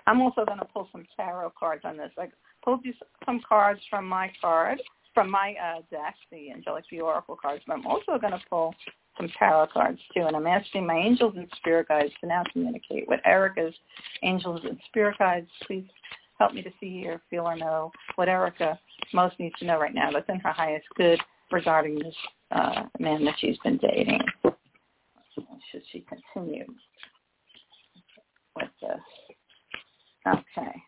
I'm 0.06 0.20
also 0.20 0.44
going 0.44 0.58
to 0.58 0.64
pull 0.64 0.88
some 0.92 1.04
tarot 1.16 1.52
cards 1.58 1.82
on 1.84 1.96
this. 1.96 2.10
I 2.18 2.28
pulled 2.64 2.84
you 2.84 2.92
some 3.24 3.40
cards 3.46 3.80
from 3.90 4.08
my 4.08 4.30
card, 4.40 4.80
from 5.16 5.30
my 5.30 5.54
uh, 5.54 5.80
deck, 5.90 6.14
the 6.30 6.50
Angelic 6.50 6.84
View 6.90 7.06
Oracle 7.06 7.38
cards, 7.40 7.62
but 7.66 7.72
I'm 7.72 7.86
also 7.86 8.18
going 8.20 8.34
to 8.34 8.40
pull 8.50 8.74
some 9.16 9.30
tarot 9.38 9.68
cards 9.72 9.98
too. 10.12 10.24
And 10.26 10.36
I'm 10.36 10.46
asking 10.46 10.86
my 10.86 10.94
angels 10.94 11.32
and 11.38 11.48
spirit 11.56 11.88
guides 11.88 12.12
to 12.20 12.26
now 12.26 12.42
communicate 12.52 13.08
with 13.08 13.20
Erica's 13.24 13.74
angels 14.22 14.60
and 14.64 14.78
spirit 14.86 15.16
guides. 15.18 15.48
Please 15.66 15.86
help 16.38 16.52
me 16.52 16.60
to 16.60 16.70
see 16.78 17.06
or 17.06 17.22
feel 17.30 17.48
or 17.48 17.56
know 17.56 17.90
what 18.16 18.28
Erica 18.28 18.78
most 19.14 19.40
needs 19.40 19.58
to 19.58 19.64
know 19.64 19.80
right 19.80 19.94
now 19.94 20.10
that's 20.12 20.28
in 20.28 20.38
her 20.40 20.52
highest 20.52 20.86
good 20.96 21.18
regarding 21.50 21.98
this 21.98 22.14
uh, 22.50 22.82
man 23.00 23.24
that 23.24 23.36
she's 23.38 23.56
been 23.64 23.78
dating. 23.78 24.20
Should 25.72 25.82
she 25.92 26.04
continue 26.34 26.66
with 28.54 28.68
this? 28.82 29.00
Okay. 30.28 30.82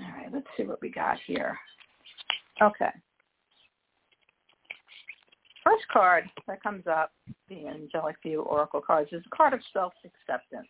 All 0.00 0.12
right, 0.16 0.32
let's 0.32 0.46
see 0.56 0.64
what 0.64 0.80
we 0.80 0.90
got 0.90 1.18
here. 1.26 1.58
Okay. 2.62 2.90
First 5.64 5.84
card 5.92 6.24
that 6.46 6.62
comes 6.62 6.86
up, 6.86 7.12
the 7.48 7.66
Angelic 7.66 8.16
View 8.22 8.40
Oracle 8.42 8.80
cards, 8.80 9.10
is 9.12 9.22
a 9.26 9.36
card 9.36 9.52
of 9.52 9.60
self-acceptance. 9.72 10.66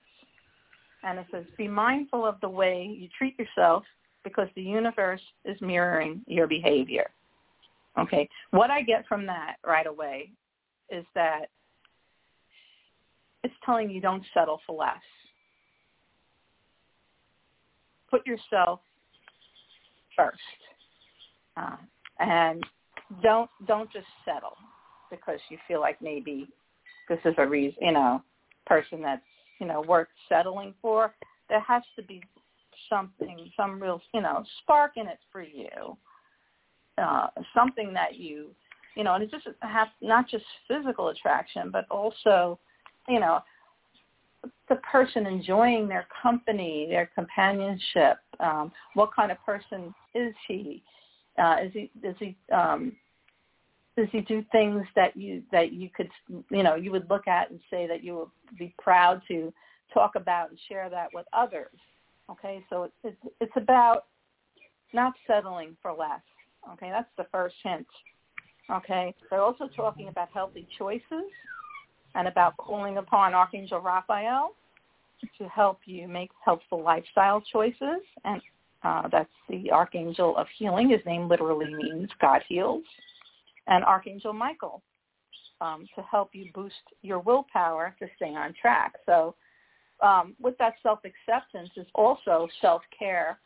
And 1.02 1.18
it 1.18 1.26
says, 1.30 1.44
be 1.56 1.68
mindful 1.68 2.26
of 2.26 2.40
the 2.40 2.48
way 2.48 2.94
you 2.98 3.08
treat 3.16 3.38
yourself 3.38 3.84
because 4.24 4.48
the 4.56 4.62
universe 4.62 5.22
is 5.44 5.58
mirroring 5.60 6.22
your 6.26 6.46
behavior. 6.46 7.08
Okay. 7.98 8.28
What 8.50 8.70
I 8.70 8.82
get 8.82 9.06
from 9.06 9.26
that 9.26 9.56
right 9.66 9.86
away 9.86 10.32
is 10.90 11.04
that 11.14 11.46
it's 13.42 13.54
telling 13.64 13.90
you 13.90 14.00
don't 14.00 14.24
settle 14.34 14.60
for 14.66 14.76
less. 14.76 15.00
Put 18.10 18.26
yourself 18.26 18.80
first, 20.16 20.38
uh, 21.57 21.77
and 22.18 22.64
don't 23.23 23.51
don't 23.66 23.90
just 23.92 24.07
settle 24.25 24.57
because 25.11 25.40
you 25.49 25.59
feel 25.66 25.81
like 25.81 26.01
maybe 26.01 26.49
this 27.09 27.18
is 27.25 27.35
a 27.38 27.46
reason, 27.46 27.79
you 27.81 27.92
know, 27.92 28.23
person 28.66 29.03
that's 29.03 29.23
you 29.59 29.66
know 29.66 29.83
worth 29.83 30.09
settling 30.29 30.75
for. 30.81 31.14
There 31.49 31.61
has 31.61 31.83
to 31.96 32.03
be 32.03 32.23
something, 32.88 33.51
some 33.57 33.81
real, 33.81 34.01
you 34.14 34.20
know, 34.20 34.44
spark 34.62 34.92
in 34.96 35.07
it 35.07 35.18
for 35.33 35.42
you. 35.42 35.96
Uh, 36.99 37.29
something 37.55 37.92
that 37.94 38.16
you, 38.16 38.51
you 38.96 39.05
know, 39.05 39.14
and 39.14 39.25
it 39.25 39.31
just 39.31 39.46
have 39.61 39.88
not 40.03 40.29
just 40.29 40.44
physical 40.68 41.09
attraction, 41.09 41.70
but 41.70 41.87
also, 41.90 42.59
you 43.09 43.20
know, 43.20 43.40
the 44.68 44.77
person 44.77 45.27
enjoying 45.27 45.88
their 45.88 46.07
company, 46.23 46.87
their 46.88 47.11
companionship. 47.14 48.18
Um, 48.38 48.73
what 48.94 49.14
kind 49.14 49.31
of 49.31 49.38
person 49.44 49.94
is 50.14 50.35
he? 50.49 50.83
Uh, 51.38 51.57
is 51.64 51.73
he 51.73 51.90
does 52.03 52.14
he 52.18 52.37
um, 52.53 52.92
does 53.96 54.09
he 54.12 54.20
do 54.20 54.44
things 54.53 54.85
that 54.96 55.16
you 55.16 55.42
that 55.53 55.73
you 55.73 55.88
could 55.94 56.11
you 56.51 56.62
know 56.62 56.75
you 56.75 56.90
would 56.90 57.09
look 57.09 57.29
at 57.29 57.51
and 57.51 57.61
say 57.70 57.87
that 57.87 58.03
you 58.03 58.16
would 58.16 58.59
be 58.59 58.75
proud 58.79 59.23
to 59.29 59.53
talk 59.92 60.14
about 60.16 60.51
and 60.51 60.59
share 60.68 60.88
that 60.90 61.09
with 61.14 61.27
others? 61.33 61.77
Okay, 62.31 62.64
so 62.70 62.85
it's 62.85 62.94
it's, 63.05 63.35
it's 63.40 63.53
about 63.57 64.07
not 64.92 65.14
settling 65.27 65.77
for 65.83 65.92
less. 65.92 66.20
Okay, 66.73 66.90
that's 66.90 67.11
the 67.16 67.27
first 67.33 67.55
hint. 67.62 67.87
Okay, 68.70 69.14
they're 69.31 69.42
also 69.42 69.68
talking 69.75 70.09
about 70.09 70.29
healthy 70.33 70.66
choices 70.79 71.31
and 72.14 72.29
about 72.29 72.57
calling 72.57 72.99
upon 72.99 73.35
Archangel 73.35 73.81
Raphael 73.81 74.55
to 75.38 75.49
help 75.49 75.81
you 75.85 76.09
make 76.09 76.31
helpful 76.44 76.83
lifestyle 76.83 77.42
choices. 77.53 78.03
And 78.25 78.40
uh, 78.82 79.08
that's 79.10 79.28
the 79.48 79.70
Archangel 79.70 80.36
of 80.36 80.46
Healing. 80.56 80.90
His 80.90 81.00
name 81.04 81.28
literally 81.28 81.72
means 81.74 82.08
God 82.20 82.42
heals. 82.48 82.84
And 83.66 83.84
Archangel 83.84 84.32
Michael 84.32 84.82
um, 85.60 85.86
to 85.94 86.02
help 86.02 86.30
you 86.32 86.50
boost 86.54 86.74
your 87.02 87.18
willpower 87.18 87.94
to 87.98 88.06
stay 88.16 88.34
on 88.34 88.54
track. 88.60 88.94
So 89.06 89.34
um, 90.02 90.34
with 90.40 90.56
that 90.58 90.74
self-acceptance 90.82 91.70
is 91.76 91.86
also 91.94 92.48
self-care, 92.60 93.38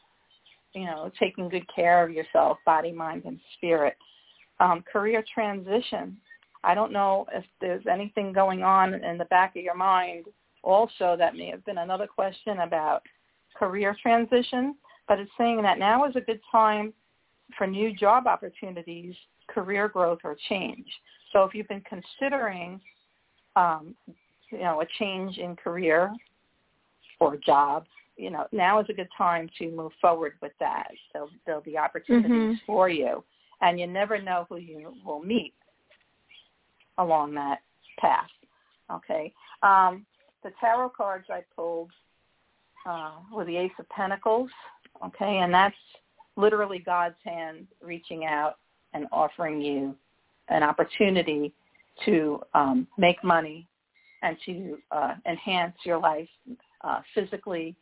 you 0.72 0.84
know, 0.84 1.10
taking 1.18 1.48
good 1.48 1.66
care 1.74 2.04
of 2.04 2.12
yourself, 2.12 2.58
body, 2.64 2.92
mind, 2.92 3.22
and 3.24 3.40
spirit. 3.56 3.96
Um, 4.60 4.84
career 4.90 5.24
transition. 5.34 6.16
I 6.62 6.74
don't 6.74 6.92
know 6.92 7.26
if 7.34 7.44
there's 7.60 7.84
anything 7.90 8.32
going 8.32 8.62
on 8.62 8.94
in 8.94 9.18
the 9.18 9.24
back 9.26 9.56
of 9.56 9.62
your 9.62 9.74
mind 9.74 10.26
also 10.62 11.16
that 11.18 11.34
may 11.36 11.50
have 11.50 11.64
been 11.64 11.78
another 11.78 12.06
question 12.06 12.60
about 12.60 13.02
career 13.56 13.96
transition, 14.00 14.74
but 15.08 15.18
it's 15.18 15.30
saying 15.38 15.62
that 15.62 15.78
now 15.78 16.04
is 16.04 16.16
a 16.16 16.20
good 16.20 16.40
time 16.50 16.92
for 17.56 17.66
new 17.66 17.94
job 17.94 18.26
opportunities, 18.26 19.14
career 19.48 19.88
growth, 19.88 20.20
or 20.24 20.36
change. 20.48 20.86
So 21.32 21.44
if 21.44 21.54
you've 21.54 21.68
been 21.68 21.82
considering, 21.82 22.80
um, 23.56 23.94
you 24.50 24.58
know, 24.58 24.80
a 24.80 24.86
change 24.98 25.38
in 25.38 25.56
career 25.56 26.12
or 27.20 27.36
job, 27.36 27.84
you 28.16 28.30
know, 28.30 28.46
now 28.52 28.80
is 28.80 28.86
a 28.88 28.92
good 28.92 29.08
time 29.16 29.50
to 29.58 29.70
move 29.70 29.92
forward 30.00 30.34
with 30.40 30.52
that. 30.60 30.88
So 31.12 31.28
there'll 31.44 31.60
be 31.60 31.76
opportunities 31.76 32.30
mm-hmm. 32.30 32.54
for 32.66 32.88
you, 32.88 33.24
and 33.60 33.78
you 33.78 33.86
never 33.86 34.20
know 34.20 34.46
who 34.48 34.56
you 34.56 34.94
will 35.04 35.20
meet 35.20 35.54
along 36.98 37.34
that 37.34 37.58
path. 37.98 38.28
Okay. 38.92 39.32
Um, 39.62 40.06
the 40.42 40.52
tarot 40.60 40.90
cards 40.90 41.26
I 41.30 41.42
pulled 41.56 41.90
uh, 42.86 43.12
were 43.32 43.44
the 43.44 43.56
Ace 43.56 43.72
of 43.78 43.88
Pentacles. 43.88 44.50
Okay, 45.04 45.38
and 45.38 45.52
that's 45.52 45.76
literally 46.36 46.78
God's 46.78 47.16
hand 47.24 47.66
reaching 47.82 48.24
out 48.24 48.56
and 48.92 49.06
offering 49.12 49.60
you 49.60 49.94
an 50.48 50.62
opportunity 50.62 51.52
to 52.04 52.40
um, 52.54 52.86
make 52.98 53.22
money 53.22 53.66
and 54.22 54.36
to 54.46 54.78
uh, 54.90 55.14
enhance 55.26 55.74
your 55.84 55.98
life 55.98 56.28
uh, 56.82 57.00
physically 57.14 57.76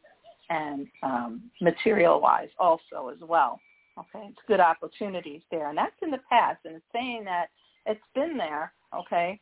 and 0.50 0.86
um, 1.02 1.42
material-wise 1.60 2.48
also 2.58 3.08
as 3.12 3.20
well. 3.20 3.58
Okay, 3.98 4.26
it's 4.28 4.38
good 4.48 4.60
opportunities 4.60 5.42
there, 5.50 5.68
and 5.68 5.76
that's 5.76 5.94
in 6.02 6.10
the 6.10 6.20
past, 6.30 6.58
and 6.64 6.76
it's 6.76 6.84
saying 6.92 7.24
that 7.24 7.46
it's 7.86 8.00
been 8.14 8.36
there. 8.36 8.72
Okay, 8.94 9.38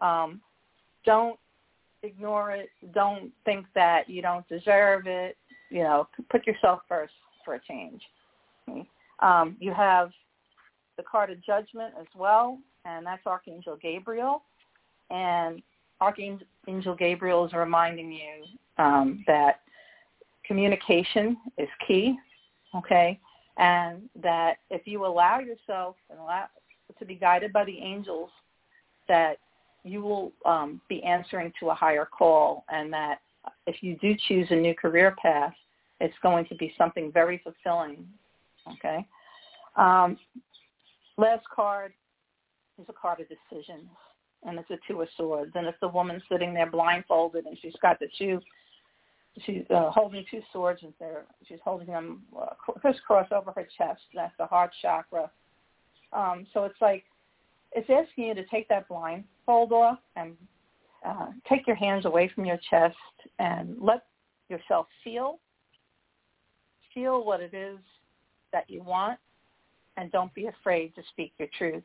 um, 0.00 0.40
don't 1.04 1.38
ignore 2.02 2.52
it. 2.52 2.68
Don't 2.92 3.32
think 3.44 3.66
that 3.74 4.08
you 4.08 4.22
don't 4.22 4.46
deserve 4.48 5.06
it. 5.06 5.36
You 5.70 5.82
know, 5.82 6.08
put 6.30 6.46
yourself 6.46 6.80
first 6.88 7.12
for 7.44 7.54
a 7.54 7.60
change. 7.60 8.02
Um, 9.20 9.56
you 9.60 9.72
have 9.72 10.10
the 10.96 11.02
card 11.02 11.30
of 11.30 11.44
judgment 11.44 11.94
as 12.00 12.06
well, 12.16 12.58
and 12.84 13.04
that's 13.06 13.26
Archangel 13.26 13.76
Gabriel. 13.80 14.42
And 15.10 15.62
Archangel 16.00 16.94
Gabriel 16.98 17.46
is 17.46 17.52
reminding 17.52 18.12
you 18.12 18.44
um, 18.78 19.24
that 19.26 19.60
communication 20.46 21.36
is 21.58 21.68
key, 21.86 22.16
okay, 22.74 23.18
and 23.56 24.02
that 24.22 24.58
if 24.70 24.86
you 24.86 25.06
allow 25.06 25.38
yourself 25.38 25.96
and 26.10 26.18
allow 26.18 26.46
to 26.98 27.04
be 27.04 27.14
guided 27.14 27.52
by 27.52 27.64
the 27.64 27.78
angels, 27.78 28.30
that 29.08 29.38
you 29.84 30.02
will 30.02 30.32
um, 30.44 30.80
be 30.88 31.02
answering 31.02 31.52
to 31.60 31.70
a 31.70 31.74
higher 31.74 32.06
call, 32.06 32.64
and 32.70 32.92
that 32.92 33.20
if 33.66 33.82
you 33.82 33.96
do 34.00 34.14
choose 34.28 34.46
a 34.50 34.54
new 34.54 34.74
career 34.74 35.14
path, 35.20 35.54
it's 36.00 36.14
going 36.22 36.46
to 36.46 36.54
be 36.54 36.72
something 36.76 37.10
very 37.12 37.40
fulfilling. 37.42 38.06
Okay. 38.74 39.06
Um, 39.76 40.18
last 41.16 41.44
card 41.54 41.92
is 42.80 42.86
a 42.88 42.92
card 42.92 43.20
of 43.20 43.26
decisions, 43.28 43.88
and 44.44 44.58
it's 44.58 44.70
a 44.70 44.78
two 44.86 45.00
of 45.02 45.08
swords, 45.16 45.52
and 45.54 45.66
it's 45.66 45.78
the 45.80 45.88
woman 45.88 46.22
sitting 46.30 46.54
there 46.54 46.70
blindfolded, 46.70 47.46
and 47.46 47.56
she's 47.60 47.76
got 47.82 47.98
the 47.98 48.08
two. 48.18 48.40
She's 49.44 49.64
uh, 49.70 49.90
holding 49.90 50.24
two 50.30 50.40
swords, 50.52 50.80
and 50.82 50.92
there 50.98 51.24
she's 51.46 51.58
holding 51.64 51.88
them 51.88 52.22
uh, 52.38 52.54
crisscross 52.80 53.28
over 53.32 53.52
her 53.52 53.68
chest. 53.76 54.00
That's 54.14 54.32
the 54.38 54.46
heart 54.46 54.70
chakra. 54.80 55.30
Um, 56.12 56.46
so 56.54 56.64
it's 56.64 56.80
like 56.80 57.04
it's 57.72 57.88
asking 57.90 58.24
you 58.24 58.34
to 58.34 58.44
take 58.46 58.68
that 58.68 58.88
blindfold 58.88 59.72
off 59.72 59.98
and 60.16 60.36
uh, 61.06 61.26
take 61.48 61.66
your 61.66 61.76
hands 61.76 62.04
away 62.04 62.30
from 62.34 62.44
your 62.44 62.58
chest 62.68 62.96
and 63.38 63.76
let 63.80 64.02
yourself 64.48 64.86
feel 65.02 65.38
feel 66.94 67.24
what 67.24 67.40
it 67.40 67.52
is 67.52 67.78
that 68.52 68.68
you 68.68 68.82
want 68.82 69.18
and 69.96 70.10
don't 70.12 70.32
be 70.34 70.46
afraid 70.46 70.94
to 70.94 71.02
speak 71.10 71.32
your 71.38 71.48
truth 71.56 71.82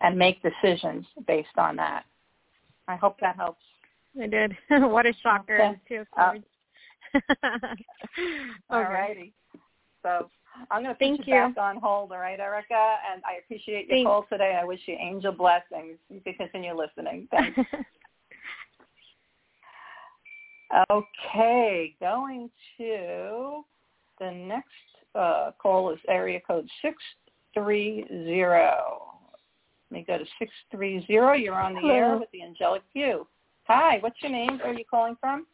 and 0.00 0.18
make 0.18 0.42
decisions 0.42 1.06
based 1.26 1.56
on 1.56 1.76
that. 1.76 2.04
I 2.88 2.96
hope 2.96 3.20
that 3.20 3.36
helps. 3.36 3.62
I 4.20 4.26
did. 4.26 4.56
what 4.68 5.06
a 5.06 5.14
shocker. 5.22 5.60
Okay. 5.60 5.80
Two 5.88 6.04
uh, 6.20 6.32
All 8.70 8.82
righty. 8.82 9.32
So 10.02 10.28
I'm 10.70 10.82
going 10.82 10.86
to 10.86 10.94
put 10.94 10.98
Thank 10.98 11.26
you, 11.26 11.34
you, 11.34 11.40
back 11.40 11.56
on 11.56 11.76
hold, 11.76 12.12
all 12.12 12.18
right, 12.18 12.38
Erica? 12.38 12.96
And 13.12 13.22
I 13.24 13.38
appreciate 13.44 13.86
your 13.86 13.96
Thanks. 13.96 14.06
call 14.06 14.26
today. 14.30 14.58
I 14.60 14.64
wish 14.64 14.80
you 14.86 14.96
angel 15.00 15.32
blessings. 15.32 15.98
You 16.10 16.20
can 16.20 16.34
continue 16.34 16.76
listening. 16.76 17.28
Thanks. 17.30 17.58
okay, 20.90 21.94
going 22.00 22.50
to 22.78 23.64
the 24.18 24.30
next 24.30 24.68
uh, 25.14 25.50
call 25.60 25.90
is 25.92 25.98
area 26.08 26.40
code 26.46 26.68
630. 26.82 28.04
Let 29.90 29.98
me 29.98 30.04
go 30.06 30.18
to 30.18 30.24
630. 30.38 31.06
You're 31.08 31.54
on 31.54 31.74
the 31.74 31.80
Hello. 31.80 31.94
air 31.94 32.16
with 32.18 32.30
the 32.32 32.42
Angelic 32.42 32.82
View. 32.92 33.26
Hi, 33.68 33.98
what's 34.00 34.20
your 34.22 34.32
name? 34.32 34.58
Where 34.58 34.70
are 34.70 34.74
you 34.74 34.84
calling 34.90 35.16
from? 35.20 35.46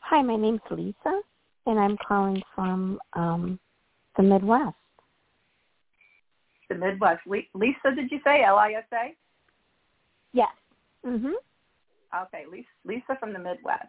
Hi, 0.00 0.22
my 0.22 0.36
name's 0.36 0.60
Lisa, 0.70 1.20
and 1.66 1.78
I'm 1.78 1.96
calling 2.06 2.42
from 2.54 2.98
um, 3.14 3.58
the 4.16 4.22
Midwest. 4.22 4.74
The 6.68 6.76
Midwest. 6.76 7.20
Lisa, 7.26 7.94
did 7.94 8.10
you 8.10 8.20
say? 8.24 8.42
L-I-S-A? 8.42 9.14
Yes. 10.32 10.48
Mhm. 11.04 11.32
Okay, 12.14 12.44
Lisa, 12.50 12.68
Lisa 12.84 13.16
from 13.20 13.32
the 13.32 13.38
Midwest. 13.38 13.86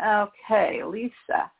Okay, 0.00 0.82
Lisa. 0.84 1.50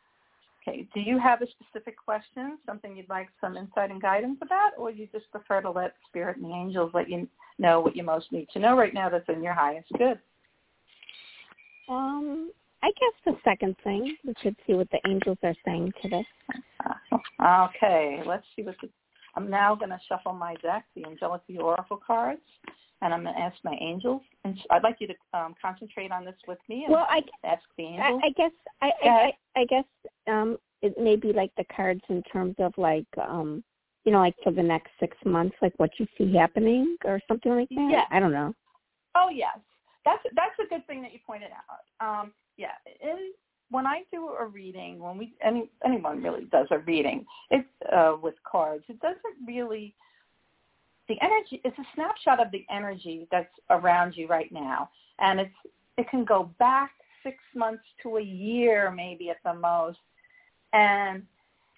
Okay, 0.62 0.86
do 0.94 1.00
you 1.00 1.18
have 1.18 1.40
a 1.42 1.46
specific 1.46 1.96
question, 1.96 2.58
something 2.66 2.96
you'd 2.96 3.08
like 3.08 3.28
some 3.40 3.56
insight 3.56 3.90
and 3.90 4.02
guidance 4.02 4.38
about, 4.42 4.72
or 4.76 4.90
you 4.90 5.08
just 5.12 5.30
prefer 5.30 5.60
to 5.62 5.70
let 5.70 5.94
Spirit 6.08 6.36
and 6.36 6.46
the 6.46 6.54
angels 6.54 6.90
let 6.94 7.08
you 7.08 7.28
know 7.58 7.80
what 7.80 7.96
you 7.96 8.02
most 8.02 8.30
need 8.32 8.48
to 8.52 8.58
know 8.58 8.76
right 8.76 8.94
now 8.94 9.08
that's 9.08 9.28
in 9.28 9.42
your 9.42 9.54
highest 9.54 9.88
good? 9.96 10.18
Um, 11.88 12.50
I 12.82 12.88
guess 12.88 13.14
the 13.24 13.38
second 13.44 13.76
thing, 13.82 14.16
we 14.24 14.34
should 14.42 14.56
see 14.66 14.74
what 14.74 14.88
the 14.90 15.00
angels 15.08 15.38
are 15.42 15.54
saying 15.64 15.92
today. 16.02 16.26
Uh, 17.40 17.68
okay, 17.68 18.20
let's 18.26 18.44
see 18.56 18.62
what 18.62 18.74
the, 18.82 18.88
I'm 19.36 19.48
now 19.48 19.74
going 19.74 19.90
to 19.90 20.00
shuffle 20.08 20.32
my 20.32 20.54
deck, 20.56 20.84
the 20.96 21.04
Angelic 21.04 21.40
the 21.48 21.58
Oracle 21.58 22.00
cards, 22.04 22.40
and 23.02 23.14
I'm 23.14 23.22
going 23.22 23.34
to 23.34 23.40
ask 23.40 23.56
my 23.64 23.76
angels. 23.80 24.22
And 24.44 24.58
I'd 24.70 24.82
like 24.82 24.96
you 25.00 25.08
to 25.08 25.14
um, 25.32 25.54
concentrate 25.60 26.10
on 26.10 26.24
this 26.24 26.34
with 26.46 26.58
me 26.68 26.84
and 26.84 26.92
Well, 26.92 27.06
I, 27.08 27.20
ask 27.44 27.62
the 27.76 27.84
angels. 27.84 28.20
I 28.24 28.30
guess 28.30 28.50
I, 28.82 28.90
Go 29.02 29.10
I. 29.10 29.32
I, 29.56 29.60
I 29.60 29.64
guess 29.64 29.84
um, 30.26 30.58
it 30.82 30.98
may 30.98 31.16
be 31.16 31.32
like 31.32 31.52
the 31.56 31.64
cards 31.74 32.02
in 32.08 32.22
terms 32.24 32.54
of 32.58 32.72
like, 32.76 33.06
um, 33.20 33.62
you 34.04 34.12
know, 34.12 34.18
like 34.18 34.36
for 34.42 34.52
the 34.52 34.62
next 34.62 34.90
six 35.00 35.16
months, 35.24 35.56
like 35.60 35.74
what 35.76 35.90
you 35.98 36.06
see 36.16 36.34
happening 36.34 36.96
or 37.04 37.20
something 37.28 37.52
like 37.52 37.68
that. 37.70 37.88
Yeah. 37.90 38.04
I 38.10 38.20
don't 38.20 38.32
know. 38.32 38.54
Oh 39.14 39.28
yes, 39.30 39.58
that's 40.04 40.22
that's 40.34 40.54
a 40.64 40.68
good 40.68 40.86
thing 40.86 41.02
that 41.02 41.12
you 41.12 41.18
pointed 41.26 41.50
out. 41.50 42.20
Um, 42.22 42.32
yeah, 42.56 42.72
in, 43.00 43.32
when 43.70 43.86
I 43.86 44.02
do 44.12 44.28
a 44.28 44.46
reading, 44.46 44.98
when 45.00 45.18
we 45.18 45.34
any 45.44 45.68
anyone 45.84 46.22
really 46.22 46.44
does 46.44 46.68
a 46.70 46.78
reading, 46.78 47.26
it's 47.50 47.68
uh, 47.92 48.14
with 48.22 48.34
cards, 48.50 48.84
it 48.88 49.00
doesn't 49.00 49.46
really 49.46 49.94
the 51.08 51.16
energy. 51.22 51.60
It's 51.64 51.78
a 51.78 51.86
snapshot 51.94 52.40
of 52.40 52.50
the 52.52 52.64
energy 52.70 53.26
that's 53.30 53.52
around 53.70 54.16
you 54.16 54.26
right 54.28 54.52
now, 54.52 54.90
and 55.18 55.40
it's 55.40 55.54
it 55.96 56.08
can 56.10 56.24
go 56.24 56.50
back 56.58 56.92
six 57.22 57.36
months 57.54 57.82
to 58.02 58.18
a 58.18 58.22
year, 58.22 58.90
maybe 58.90 59.30
at 59.30 59.38
the 59.44 59.54
most, 59.54 59.98
and 60.72 61.22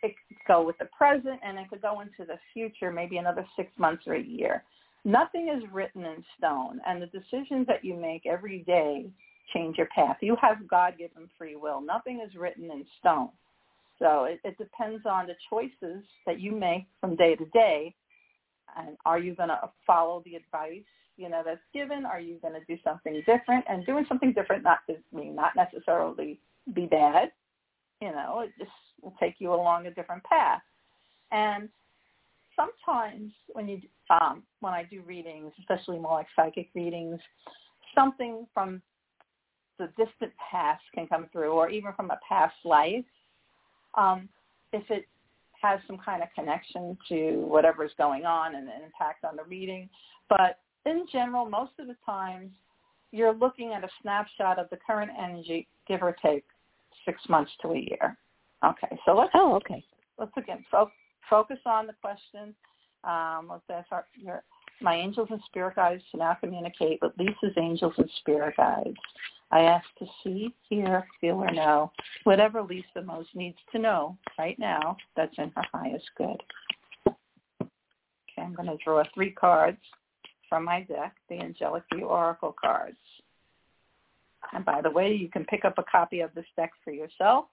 it 0.02 0.14
could 0.28 0.36
go 0.46 0.62
with 0.62 0.76
the 0.78 0.86
present, 0.86 1.40
and 1.42 1.58
it 1.58 1.68
could 1.70 1.82
go 1.82 2.00
into 2.00 2.24
the 2.26 2.38
future, 2.52 2.92
maybe 2.92 3.16
another 3.16 3.46
six 3.56 3.70
months 3.78 4.04
or 4.06 4.14
a 4.14 4.22
year. 4.22 4.62
Nothing 5.04 5.48
is 5.48 5.62
written 5.72 6.04
in 6.04 6.22
stone 6.36 6.80
and 6.86 7.00
the 7.00 7.06
decisions 7.06 7.66
that 7.66 7.82
you 7.82 7.94
make 7.94 8.26
every 8.26 8.60
day 8.60 9.06
change 9.54 9.78
your 9.78 9.88
path. 9.94 10.18
You 10.20 10.36
have 10.40 10.68
god-given 10.68 11.30
free 11.38 11.56
will. 11.56 11.80
Nothing 11.80 12.22
is 12.26 12.34
written 12.36 12.70
in 12.70 12.84
stone. 12.98 13.30
So 13.98 14.24
it, 14.24 14.40
it 14.44 14.58
depends 14.58 15.06
on 15.06 15.26
the 15.26 15.34
choices 15.48 16.04
that 16.26 16.40
you 16.40 16.52
make 16.52 16.86
from 17.00 17.16
day 17.16 17.34
to 17.36 17.44
day 17.46 17.94
and 18.78 18.96
are 19.04 19.18
you 19.18 19.35
going 19.35 19.48
to 19.48 19.70
follow 19.87 20.22
the 20.24 20.35
advice 20.37 20.85
you 21.16 21.28
know 21.28 21.42
that's 21.44 21.61
given? 21.74 22.06
Are 22.06 22.20
you 22.20 22.38
going 22.40 22.54
to 22.54 22.64
do 22.66 22.80
something 22.83 23.22
different? 23.26 23.64
And 23.68 23.85
doing 23.85 24.06
something 24.09 24.33
different 24.33 24.64
not 24.64 24.78
to 24.88 24.96
mean 25.12 25.35
not 25.35 25.52
necessarily 25.56 26.40
be 26.74 26.87
bad. 26.87 27.33
You 28.00 28.12
know 28.12 28.40
it 28.40 28.52
just 28.59 28.70
will 29.02 29.14
take 29.20 29.37
you 29.38 29.52
along 29.52 29.87
a 29.87 29.90
different 29.90 30.24
path. 30.24 30.62
And 31.30 31.68
sometimes 32.56 33.33
when 33.52 33.68
you 33.68 33.80
um, 34.11 34.42
when 34.61 34.72
I 34.72 34.85
do 34.85 35.02
readings, 35.02 35.52
especially 35.61 35.98
more 35.98 36.14
like 36.14 36.26
psychic 36.35 36.68
readings, 36.74 37.20
something 37.94 38.46
from 38.52 38.83
the 39.78 39.87
distant 39.96 40.33
past 40.50 40.83
can 40.94 41.06
come 41.06 41.28
through, 41.33 41.52
or 41.52 41.70
even 41.70 41.92
from 41.94 42.11
a 42.11 42.18
past 42.28 42.54
life, 42.64 43.04
um, 43.94 44.28
if 44.72 44.90
it 44.90 45.06
has 45.60 45.80
some 45.86 45.98
kind 45.98 46.22
of 46.22 46.28
connection 46.34 46.96
to 47.08 47.44
whatever's 47.46 47.92
going 47.98 48.24
on 48.24 48.54
and 48.54 48.68
an 48.68 48.82
impact 48.84 49.24
on 49.24 49.36
the 49.36 49.44
reading. 49.44 49.88
But 50.28 50.58
in 50.86 51.06
general, 51.12 51.48
most 51.48 51.72
of 51.78 51.86
the 51.86 51.96
times, 52.06 52.50
you're 53.12 53.34
looking 53.34 53.72
at 53.72 53.84
a 53.84 53.88
snapshot 54.02 54.58
of 54.58 54.70
the 54.70 54.78
current 54.86 55.10
energy, 55.18 55.68
give 55.86 56.02
or 56.02 56.16
take 56.22 56.44
six 57.04 57.20
months 57.28 57.50
to 57.62 57.72
a 57.72 57.78
year. 57.78 58.16
Okay, 58.64 58.98
so 59.04 59.14
let's 59.14 59.30
Oh, 59.34 59.54
okay. 59.56 59.84
let's 60.18 60.32
again 60.36 60.64
fo- 60.70 60.90
focus 61.28 61.58
on 61.66 61.86
the 61.86 61.94
question. 62.00 62.54
Um, 63.04 63.48
let's 63.50 63.64
ask 63.70 63.90
our, 63.90 64.06
your, 64.14 64.42
my 64.80 64.94
angels 64.94 65.28
and 65.30 65.40
spirit 65.46 65.76
guides 65.76 66.02
to 66.12 66.18
now 66.18 66.36
communicate 66.40 66.98
with 67.00 67.12
Lisa's 67.18 67.56
angels 67.56 67.94
and 67.96 68.10
spirit 68.20 68.54
guides. 68.56 68.96
I 69.52 69.62
ask 69.62 69.86
to 69.98 70.06
see, 70.22 70.54
hear, 70.68 71.06
feel, 71.20 71.36
or 71.36 71.50
know 71.50 71.90
whatever 72.24 72.62
Lisa 72.62 73.02
most 73.04 73.30
needs 73.34 73.58
to 73.72 73.78
know 73.78 74.16
right 74.38 74.58
now 74.58 74.96
that's 75.16 75.36
in 75.38 75.50
her 75.56 75.64
highest 75.72 76.08
good. 76.16 76.42
Okay, 77.06 77.16
I'm 78.38 78.54
going 78.54 78.68
to 78.68 78.76
draw 78.84 79.02
three 79.12 79.32
cards 79.32 79.80
from 80.48 80.64
my 80.64 80.82
deck, 80.82 81.16
the 81.28 81.40
Angelic 81.40 81.82
View 81.92 82.06
Oracle 82.06 82.54
cards. 82.60 82.96
And 84.52 84.64
by 84.64 84.80
the 84.80 84.90
way, 84.90 85.12
you 85.12 85.28
can 85.28 85.44
pick 85.44 85.64
up 85.64 85.78
a 85.78 85.84
copy 85.84 86.18
of 86.20 86.32
this 86.34 86.46
deck 86.56 86.72
for 86.84 86.92
yourself 86.92 87.46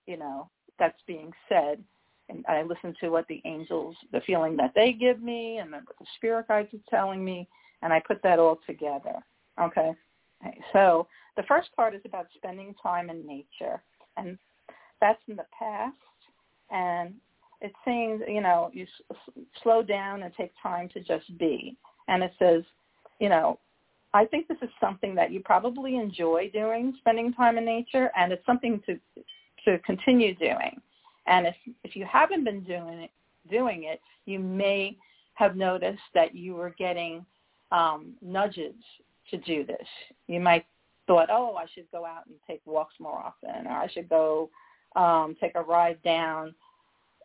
you 0.07 0.17
know, 0.17 0.49
that's 0.79 0.99
being 1.07 1.31
said, 1.49 1.83
and 2.29 2.45
I 2.47 2.63
listen 2.63 2.95
to 3.01 3.09
what 3.09 3.27
the 3.27 3.41
angels, 3.45 3.95
the 4.11 4.21
feeling 4.21 4.55
that 4.57 4.71
they 4.75 4.93
give 4.93 5.21
me, 5.21 5.57
and 5.57 5.73
then 5.73 5.81
what 5.85 5.97
the 5.99 6.05
spirit 6.15 6.47
guides 6.47 6.73
are 6.73 6.89
telling 6.89 7.23
me, 7.23 7.47
and 7.81 7.91
I 7.91 8.01
put 8.07 8.23
that 8.23 8.39
all 8.39 8.59
together. 8.65 9.15
Okay. 9.61 9.93
So 10.73 11.07
the 11.37 11.43
first 11.43 11.69
part 11.75 11.95
is 11.95 12.01
about 12.05 12.27
spending 12.35 12.75
time 12.81 13.09
in 13.09 13.25
nature, 13.25 13.81
and 14.15 14.37
that's 15.01 15.21
in 15.27 15.35
the 15.35 15.45
past, 15.57 15.95
and 16.71 17.13
it's 17.61 17.75
saying, 17.83 18.21
you 18.27 18.41
know, 18.41 18.69
you 18.73 18.83
s- 18.83 19.33
slow 19.63 19.81
down 19.81 20.23
and 20.23 20.33
take 20.35 20.51
time 20.61 20.89
to 20.89 20.99
just 21.01 21.37
be. 21.37 21.77
And 22.07 22.23
it 22.23 22.33
says, 22.37 22.63
you 23.19 23.29
know, 23.29 23.59
I 24.15 24.23
think 24.25 24.47
this 24.47 24.57
is 24.61 24.69
something 24.79 25.13
that 25.15 25.31
you 25.31 25.41
probably 25.41 25.97
enjoy 25.97 26.49
doing, 26.53 26.93
spending 26.99 27.33
time 27.33 27.57
in 27.57 27.65
nature, 27.65 28.09
and 28.17 28.31
it's 28.31 28.45
something 28.45 28.81
to 28.85 28.97
to 29.65 29.79
continue 29.79 30.33
doing. 30.35 30.79
And 31.27 31.47
if 31.47 31.55
if 31.83 31.95
you 31.97 32.05
haven't 32.05 32.45
been 32.45 32.63
doing 32.63 32.99
it, 32.99 33.11
doing 33.49 33.83
it, 33.83 33.99
you 34.25 34.39
may 34.39 34.97
have 35.33 35.57
noticed 35.57 36.07
that 36.13 36.33
you 36.33 36.55
were 36.55 36.73
getting 36.77 37.25
um, 37.73 38.13
nudges 38.21 38.75
to 39.31 39.37
do 39.37 39.65
this. 39.65 39.87
You 40.27 40.39
might 40.39 40.65
thought, 41.07 41.29
oh, 41.29 41.55
I 41.55 41.65
should 41.73 41.91
go 41.91 42.05
out 42.05 42.25
and 42.27 42.35
take 42.47 42.61
walks 42.65 42.95
more 42.99 43.19
often, 43.19 43.67
or 43.67 43.73
I 43.73 43.87
should 43.89 44.07
go 44.07 44.49
um, 44.95 45.35
take 45.41 45.55
a 45.55 45.61
ride 45.61 46.01
down, 46.03 46.55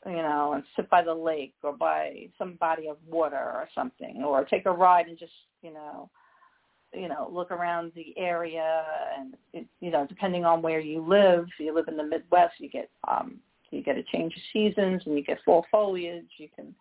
you 0.07 0.22
know, 0.26 0.55
and 0.55 0.64
sit 0.74 0.90
by 0.90 1.03
the 1.03 1.14
lake 1.14 1.55
or 1.62 1.72
by 1.72 2.26
some 2.37 2.55
body 2.55 2.88
of 2.88 2.96
water 3.09 3.37
or 3.37 3.68
something, 3.76 4.24
or 4.24 4.44
take 4.44 4.66
a 4.66 4.72
ride 4.72 5.07
and 5.07 5.16
just, 5.16 5.33
you 5.62 5.72
know, 5.72 6.11
you 6.92 7.09
know, 7.09 7.31
look 7.33 7.50
around 7.50 7.92
the 7.94 8.14
area 8.16 8.85
and 9.18 9.66
you 9.81 9.90
know, 9.90 10.07
depending 10.07 10.44
on 10.44 10.62
where 10.62 10.81
you 10.81 11.07
live, 11.07 11.44
if 11.44 11.64
you 11.64 11.74
live 11.74 11.88
in 11.88 11.96
the 11.96 12.05
Midwest, 12.05 12.55
you 12.59 12.68
get 12.68 12.90
um 13.09 13.38
you 13.70 13.83
get 13.83 13.96
a 13.96 14.03
change 14.03 14.35
of 14.35 14.42
seasons 14.53 15.03
and 15.07 15.16
you 15.16 15.22
get 15.22 15.38
fall 15.44 15.64
foliage. 15.70 16.31
You 16.38 16.48
can 16.55 16.74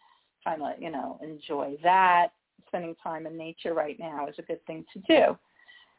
kind 0.43 0.61
of, 0.61 0.81
you 0.81 0.89
know, 0.89 1.19
enjoy 1.21 1.77
that 1.83 2.29
spending 2.67 2.95
time 3.03 3.25
in 3.27 3.37
nature 3.37 3.73
right 3.73 3.99
now 3.99 4.27
is 4.27 4.35
a 4.37 4.43
good 4.43 4.63
thing 4.65 4.85
to 4.93 4.99
do. 5.07 5.37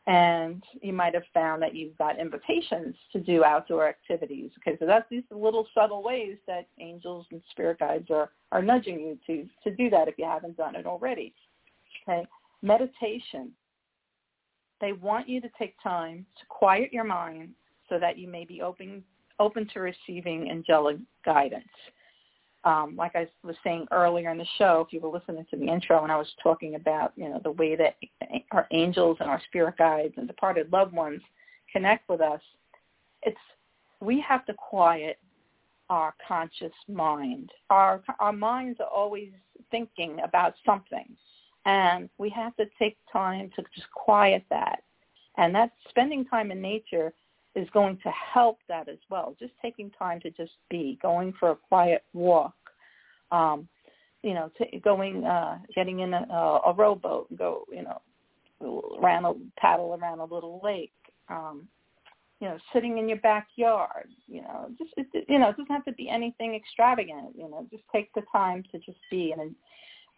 And 0.06 0.62
you 0.80 0.92
might 0.92 1.14
have 1.14 1.24
found 1.34 1.62
that 1.62 1.74
you've 1.74 1.96
got 1.98 2.18
invitations 2.18 2.96
to 3.12 3.20
do 3.20 3.44
outdoor 3.44 3.86
activities. 3.86 4.50
Okay, 4.58 4.76
so 4.78 4.86
that's 4.86 5.08
these 5.10 5.22
little 5.30 5.66
subtle 5.74 6.02
ways 6.02 6.38
that 6.46 6.68
angels 6.78 7.26
and 7.30 7.42
spirit 7.50 7.78
guides 7.78 8.10
are, 8.10 8.30
are 8.50 8.62
nudging 8.62 8.98
you 8.98 9.18
to, 9.26 9.46
to 9.68 9.76
do 9.76 9.90
that 9.90 10.08
if 10.08 10.14
you 10.16 10.24
haven't 10.24 10.56
done 10.56 10.74
it 10.74 10.86
already. 10.86 11.34
Okay, 12.08 12.26
meditation. 12.62 13.52
They 14.80 14.92
want 14.92 15.28
you 15.28 15.40
to 15.40 15.50
take 15.58 15.74
time 15.82 16.26
to 16.38 16.46
quiet 16.48 16.92
your 16.92 17.04
mind 17.04 17.50
so 17.88 17.98
that 17.98 18.18
you 18.18 18.28
may 18.28 18.44
be 18.44 18.62
open, 18.62 19.02
open 19.38 19.68
to 19.74 19.80
receiving 19.80 20.50
angelic 20.50 20.98
guidance 21.24 21.68
um, 22.64 22.94
like 22.96 23.16
I 23.16 23.26
was 23.42 23.56
saying 23.64 23.86
earlier 23.90 24.30
in 24.30 24.38
the 24.38 24.46
show, 24.58 24.84
if 24.86 24.92
you 24.92 25.00
were 25.00 25.08
listening 25.08 25.46
to 25.50 25.56
the 25.56 25.66
intro 25.66 26.02
and 26.02 26.12
I 26.12 26.16
was 26.16 26.28
talking 26.42 26.74
about, 26.74 27.12
you 27.16 27.28
know, 27.28 27.40
the 27.42 27.52
way 27.52 27.74
that 27.76 27.96
our 28.52 28.66
angels 28.70 29.16
and 29.20 29.30
our 29.30 29.40
spirit 29.46 29.78
guides 29.78 30.14
and 30.16 30.26
departed 30.26 30.70
loved 30.70 30.92
ones 30.92 31.22
connect 31.72 32.08
with 32.08 32.20
us, 32.20 32.40
it's 33.22 33.38
we 34.00 34.20
have 34.20 34.44
to 34.46 34.54
quiet 34.54 35.18
our 35.88 36.14
conscious 36.26 36.72
mind. 36.86 37.50
Our 37.70 38.02
our 38.18 38.32
minds 38.32 38.78
are 38.80 38.86
always 38.86 39.30
thinking 39.70 40.18
about 40.22 40.54
something, 40.64 41.16
and 41.66 42.08
we 42.18 42.30
have 42.30 42.56
to 42.56 42.66
take 42.78 42.96
time 43.12 43.50
to 43.56 43.62
just 43.74 43.90
quiet 43.92 44.44
that. 44.50 44.82
And 45.36 45.54
that 45.54 45.72
spending 45.88 46.24
time 46.24 46.50
in 46.50 46.60
nature 46.60 47.12
is 47.54 47.68
going 47.70 47.98
to 48.02 48.10
help 48.10 48.58
that 48.68 48.88
as 48.88 48.98
well. 49.10 49.34
Just 49.38 49.52
taking 49.60 49.90
time 49.90 50.20
to 50.20 50.30
just 50.30 50.52
be, 50.68 50.98
going 51.02 51.32
for 51.38 51.50
a 51.50 51.56
quiet 51.56 52.04
walk, 52.12 52.54
um, 53.30 53.68
you 54.22 54.34
know, 54.34 54.50
t- 54.58 54.80
going, 54.82 55.24
uh, 55.24 55.58
getting 55.74 56.00
in 56.00 56.14
a, 56.14 56.60
a 56.66 56.74
rowboat 56.76 57.30
and 57.30 57.38
go, 57.38 57.64
you 57.72 57.82
know, 57.82 58.00
around 59.00 59.24
a 59.24 59.34
paddle 59.58 59.98
around 60.00 60.20
a 60.20 60.24
little 60.24 60.60
lake. 60.62 60.92
Um, 61.28 61.68
you 62.40 62.48
know, 62.48 62.58
sitting 62.72 62.98
in 62.98 63.08
your 63.08 63.18
backyard. 63.18 64.08
You 64.26 64.42
know, 64.42 64.70
just 64.78 64.90
it, 64.96 65.26
you 65.28 65.38
know, 65.38 65.50
it 65.50 65.56
doesn't 65.56 65.72
have 65.72 65.84
to 65.84 65.92
be 65.92 66.08
anything 66.08 66.54
extravagant. 66.54 67.36
You 67.36 67.50
know, 67.50 67.66
just 67.70 67.84
take 67.92 68.12
the 68.14 68.22
time 68.32 68.64
to 68.72 68.78
just 68.78 68.98
be 69.10 69.32
and 69.32 69.54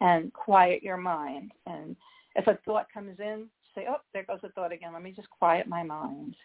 and 0.01 0.31
quiet 0.33 0.83
your 0.83 0.97
mind. 0.97 1.51
And 1.65 1.95
if 2.35 2.47
a 2.47 2.57
thought 2.65 2.87
comes 2.93 3.19
in, 3.19 3.47
say, 3.75 3.85
oh, 3.89 4.01
there 4.13 4.23
goes 4.23 4.39
a 4.43 4.49
thought 4.49 4.71
again. 4.71 4.93
Let 4.93 5.03
me 5.03 5.11
just 5.11 5.29
quiet 5.29 5.67
my 5.67 5.83
mind 5.83 6.35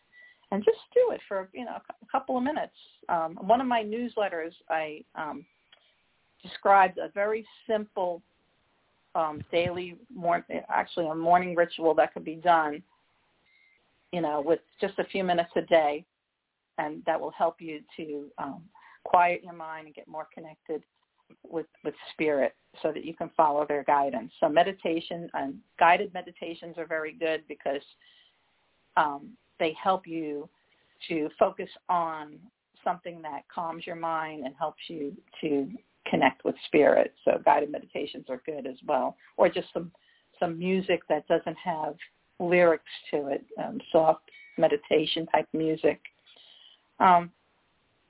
and 0.51 0.65
just 0.65 0.79
do 0.95 1.13
it 1.13 1.21
for 1.29 1.49
you 1.53 1.65
know 1.65 1.77
a 1.77 2.07
couple 2.11 2.37
of 2.37 2.43
minutes. 2.43 2.73
Um, 3.09 3.39
one 3.41 3.61
of 3.61 3.67
my 3.67 3.83
newsletters, 3.83 4.53
I 4.69 5.05
um, 5.15 5.45
described 6.43 6.99
a 6.99 7.11
very 7.15 7.47
simple 7.67 8.23
um, 9.15 9.43
daily, 9.51 9.97
mor- 10.15 10.47
actually 10.69 11.07
a 11.09 11.15
morning 11.15 11.55
ritual 11.55 11.95
that 11.95 12.15
could 12.15 12.25
be 12.25 12.37
done, 12.37 12.83
you 14.13 14.21
know, 14.21 14.41
with 14.41 14.61
just 14.81 14.99
a 14.99 15.05
few 15.05 15.25
minutes 15.25 15.51
a 15.57 15.63
day, 15.63 16.05
and 16.79 17.03
that 17.05 17.21
will 17.21 17.33
help 17.33 17.61
you 17.61 17.81
to 17.97 18.27
um, 18.39 18.63
quiet 19.05 19.43
your 19.43 19.55
mind 19.55 19.87
and 19.87 19.95
get 19.95 20.09
more 20.09 20.29
connected 20.33 20.83
with 21.43 21.67
with 21.85 21.95
spirit 22.13 22.55
so 22.83 22.93
that 22.93 23.05
you 23.05 23.15
can 23.15 23.31
follow 23.37 23.67
their 23.67 23.85
guidance. 23.85 24.33
So 24.41 24.49
meditation 24.49 25.29
and 25.35 25.55
guided 25.79 26.13
meditations 26.15 26.77
are 26.79 26.87
very 26.87 27.13
good 27.13 27.43
because 27.49 27.83
um, 28.97 29.31
they 29.59 29.75
help 29.83 30.07
you 30.07 30.49
to 31.09 31.29
focus 31.39 31.69
on 31.89 32.39
something 32.85 33.23
that 33.23 33.43
calms 33.53 33.87
your 33.87 33.97
mind 33.97 34.45
and 34.45 34.55
helps 34.59 34.83
you 34.89 35.17
to 35.41 35.69
connect 36.07 36.45
with 36.45 36.55
spirit. 36.67 37.15
So 37.25 37.41
guided 37.45 37.71
meditations 37.71 38.27
are 38.29 38.43
good 38.47 38.67
as 38.67 38.77
well, 38.87 39.17
or 39.37 39.49
just 39.49 39.69
some 39.73 39.91
some 40.39 40.59
music 40.59 41.01
that 41.09 41.27
doesn't 41.27 41.57
have 41.57 41.95
lyrics 42.39 42.85
to 43.11 43.29
it, 43.29 43.45
um, 43.59 43.81
soft 43.91 44.31
meditation 44.57 45.27
type 45.27 45.49
music. 45.53 46.01
Um, 47.01 47.31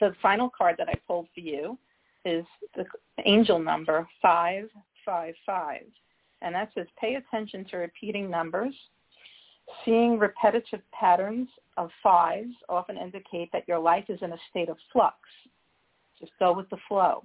the 0.01 0.15
final 0.21 0.51
card 0.51 0.77
that 0.79 0.89
I 0.89 0.95
pulled 1.07 1.29
for 1.35 1.41
you 1.41 1.79
is 2.29 2.45
the 2.77 2.85
angel 3.25 3.59
number 3.59 4.07
555. 4.23 5.83
And 6.43 6.55
that 6.55 6.71
says 6.75 6.87
pay 7.01 7.17
attention 7.17 7.65
to 7.71 7.79
repeating 7.79 8.31
numbers 8.31 8.75
Seeing 9.85 10.19
repetitive 10.19 10.81
patterns 10.93 11.49
of 11.77 11.91
fives 12.03 12.55
often 12.69 12.97
indicate 12.97 13.51
that 13.53 13.69
your 13.69 13.79
life 13.79 14.05
is 14.09 14.19
in 14.23 14.33
a 14.33 14.39
state 14.51 14.69
of 14.69 14.77
flux. 14.93 15.17
Just 16.19 16.33
go 16.39 16.53
with 16.53 16.69
the 16.71 16.79
flow. 16.89 17.25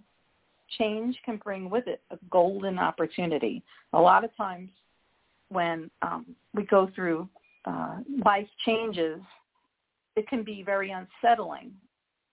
Change 0.77 1.17
can 1.25 1.37
bring 1.37 1.69
with 1.69 1.87
it 1.87 2.01
a 2.11 2.17
golden 2.29 2.79
opportunity. 2.79 3.63
A 3.93 3.99
lot 3.99 4.23
of 4.23 4.35
times 4.35 4.69
when 5.49 5.89
um, 6.01 6.35
we 6.53 6.65
go 6.65 6.89
through 6.93 7.29
uh, 7.65 7.99
life 8.25 8.47
changes, 8.65 9.19
it 10.15 10.27
can 10.27 10.43
be 10.43 10.63
very 10.63 10.91
unsettling. 10.91 11.71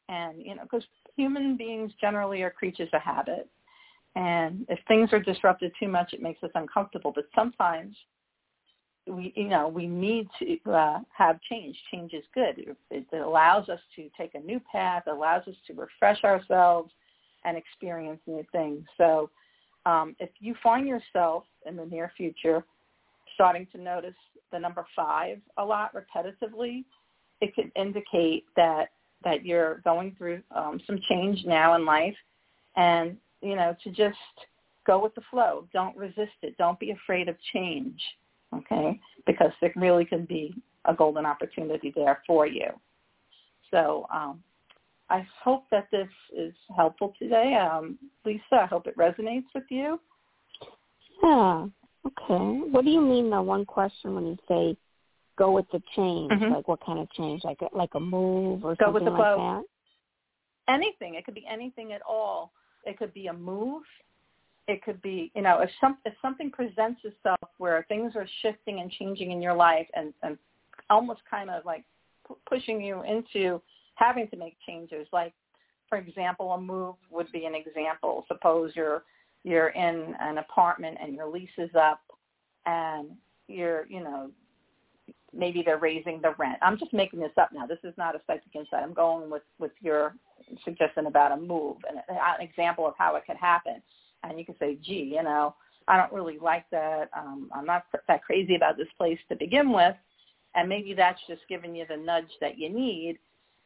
And, 0.09 0.42
you 0.42 0.57
know, 0.57 0.62
because 0.62 0.84
human 1.16 1.56
beings 1.56 1.92
generally 2.00 2.42
are 2.42 2.50
creatures 2.50 2.88
of 2.92 3.02
habit. 3.02 3.48
And 4.16 4.66
if 4.68 4.78
things 4.88 5.11
are 5.12 5.20
disrupted 5.20 5.72
too 5.78 5.88
much, 5.88 6.12
it 6.12 6.22
makes 6.22 6.42
us 6.42 6.50
uncomfortable. 6.54 7.12
But 7.14 7.26
sometimes 7.34 7.94
we 9.06 9.32
you 9.34 9.48
know 9.48 9.68
we 9.68 9.86
need 9.86 10.28
to 10.38 10.70
uh, 10.70 10.98
have 11.16 11.40
change. 11.42 11.76
Change 11.92 12.12
is 12.12 12.24
good. 12.34 12.58
It, 12.90 13.06
it 13.12 13.16
allows 13.16 13.68
us 13.68 13.80
to 13.96 14.08
take 14.18 14.34
a 14.34 14.40
new 14.40 14.61
path. 14.70 15.04
Allows 15.06 15.46
us 15.46 15.54
to 15.68 15.74
refresh 15.74 16.22
ourselves 16.24 16.92
and 17.44 17.56
experience 17.56 18.20
new 18.26 18.44
things. 18.52 18.84
So 18.98 19.30
um, 19.86 20.14
if 20.18 20.30
you 20.40 20.54
find 20.62 20.86
yourself 20.86 21.44
in 21.66 21.76
the 21.76 21.86
near 21.86 22.12
future 22.16 22.64
starting 23.34 23.66
to 23.72 23.80
notice 23.80 24.14
the 24.52 24.58
number 24.58 24.84
five 24.94 25.38
a 25.56 25.64
lot 25.64 25.92
repetitively, 25.94 26.84
it 27.40 27.54
could 27.54 27.70
indicate 27.76 28.44
that 28.56 28.88
that 29.24 29.44
you're 29.44 29.76
going 29.78 30.14
through 30.16 30.42
um, 30.54 30.80
some 30.86 30.98
change 31.08 31.44
now 31.44 31.74
in 31.76 31.84
life, 31.84 32.16
and 32.76 33.16
you 33.40 33.56
know 33.56 33.76
to 33.84 33.90
just 33.90 34.16
go 34.86 35.02
with 35.02 35.14
the 35.14 35.22
flow. 35.30 35.66
Don't 35.72 35.96
resist 35.96 36.32
it. 36.42 36.56
Don't 36.58 36.78
be 36.78 36.90
afraid 36.90 37.28
of 37.28 37.36
change. 37.52 38.00
Okay, 38.54 38.98
because 39.26 39.52
there 39.60 39.72
really 39.76 40.04
can 40.04 40.24
be 40.24 40.54
a 40.86 40.94
golden 40.94 41.24
opportunity 41.24 41.92
there 41.94 42.22
for 42.26 42.46
you. 42.46 42.68
So 43.70 44.06
um, 44.12 44.42
I 45.08 45.26
hope 45.42 45.64
that 45.70 45.88
this 45.90 46.08
is 46.36 46.52
helpful 46.76 47.14
today. 47.18 47.54
Um, 47.54 47.98
Lisa, 48.24 48.62
I 48.62 48.66
hope 48.66 48.86
it 48.86 48.96
resonates 48.96 49.46
with 49.54 49.64
you. 49.68 50.00
Yeah. 51.22 51.66
Okay. 52.06 52.70
What 52.70 52.84
do 52.84 52.90
you 52.90 53.00
mean 53.00 53.28
though? 53.28 53.42
One 53.42 53.64
question 53.64 54.14
when 54.14 54.26
you 54.26 54.38
say 54.48 54.76
go 55.41 55.51
with 55.51 55.68
the 55.72 55.80
change, 55.97 56.30
Mhm. 56.30 56.51
like 56.57 56.68
what 56.68 56.80
kind 56.84 56.99
of 56.99 57.11
change? 57.12 57.43
Like 57.45 57.61
like 57.72 57.95
a 57.95 58.01
move 58.01 58.62
or 58.64 58.74
Go 58.76 58.86
something 58.86 58.93
with 58.95 59.05
the 59.05 59.11
like 59.11 59.34
flow. 59.36 59.36
that? 60.66 60.72
Anything. 60.74 61.14
It 61.14 61.24
could 61.24 61.34
be 61.34 61.47
anything 61.47 61.93
at 61.93 62.03
all. 62.03 62.53
It 62.84 62.99
could 62.99 63.12
be 63.14 63.26
a 63.28 63.32
move. 63.32 63.84
It 64.68 64.82
could 64.84 65.01
be, 65.03 65.32
you 65.34 65.43
know, 65.43 65.61
if 65.61 65.70
some 65.80 65.97
if 66.05 66.14
something 66.20 66.51
presents 66.51 67.01
itself 67.05 67.49
where 67.59 67.82
things 67.88 68.14
are 68.16 68.26
shifting 68.43 68.80
and 68.80 68.91
changing 68.93 69.30
in 69.32 69.41
your 69.43 69.55
life 69.55 69.88
and 69.95 70.12
and 70.22 70.38
almost 70.91 71.22
kind 71.24 71.49
of 71.51 71.64
like 71.64 71.84
pu- 72.26 72.38
pushing 72.47 72.80
you 72.82 73.03
into 73.03 73.61
having 73.95 74.28
to 74.28 74.36
make 74.36 74.57
changes. 74.66 75.07
Like, 75.12 75.32
for 75.88 75.97
example, 75.99 76.53
a 76.53 76.61
move 76.61 76.97
would 77.11 77.30
be 77.32 77.47
an 77.47 77.55
example. 77.55 78.24
Suppose 78.28 78.76
you're 78.76 79.03
you're 79.43 79.68
in 79.70 80.14
an 80.20 80.36
apartment 80.38 80.99
and 81.01 81.14
your 81.14 81.26
lease 81.26 81.59
is 81.59 81.74
up, 81.74 82.03
and 82.66 83.16
you're, 83.49 83.86
you 83.86 84.01
know, 84.05 84.30
maybe 85.33 85.62
they're 85.64 85.78
raising 85.78 86.20
the 86.20 86.35
rent. 86.39 86.59
I'm 86.62 86.78
just 86.78 86.93
making 86.93 87.20
this 87.20 87.33
up 87.41 87.51
now. 87.53 87.66
This 87.66 87.78
is 87.85 87.95
not 87.97 88.14
a 88.14 88.20
psychic 88.26 88.55
insight. 88.55 88.83
I'm 88.83 88.95
going 88.95 89.31
with 89.31 89.43
with 89.59 89.72
your 89.81 90.14
suggestion 90.64 91.07
about 91.07 91.33
a 91.33 91.37
move 91.37 91.76
and 91.89 91.99
an 92.09 92.41
example 92.41 92.87
of 92.87 92.95
how 92.99 93.16
it 93.16 93.24
could 93.26 93.37
happen. 93.37 93.83
And 94.22 94.39
you 94.39 94.45
can 94.45 94.57
say, 94.59 94.76
gee, 94.83 95.12
you 95.14 95.22
know, 95.22 95.55
I 95.89 95.97
don't 95.97 96.12
really 96.12 96.39
like 96.39 96.68
that. 96.70 97.11
Um, 97.16 97.51
I'm 97.55 97.66
not 97.66 97.85
that 98.09 98.22
crazy 98.22 98.55
about 98.55 98.76
this 98.76 98.89
place 98.99 99.18
to 99.28 99.37
begin 99.37 99.72
with. 99.72 99.97
And 100.55 100.68
maybe 100.68 100.95
that's 100.95 101.20
just 101.28 101.43
giving 101.49 101.74
you 101.74 101.85
the 101.89 101.97
nudge 101.97 102.31
that 102.41 102.59
you 102.59 102.68
need 102.68 103.18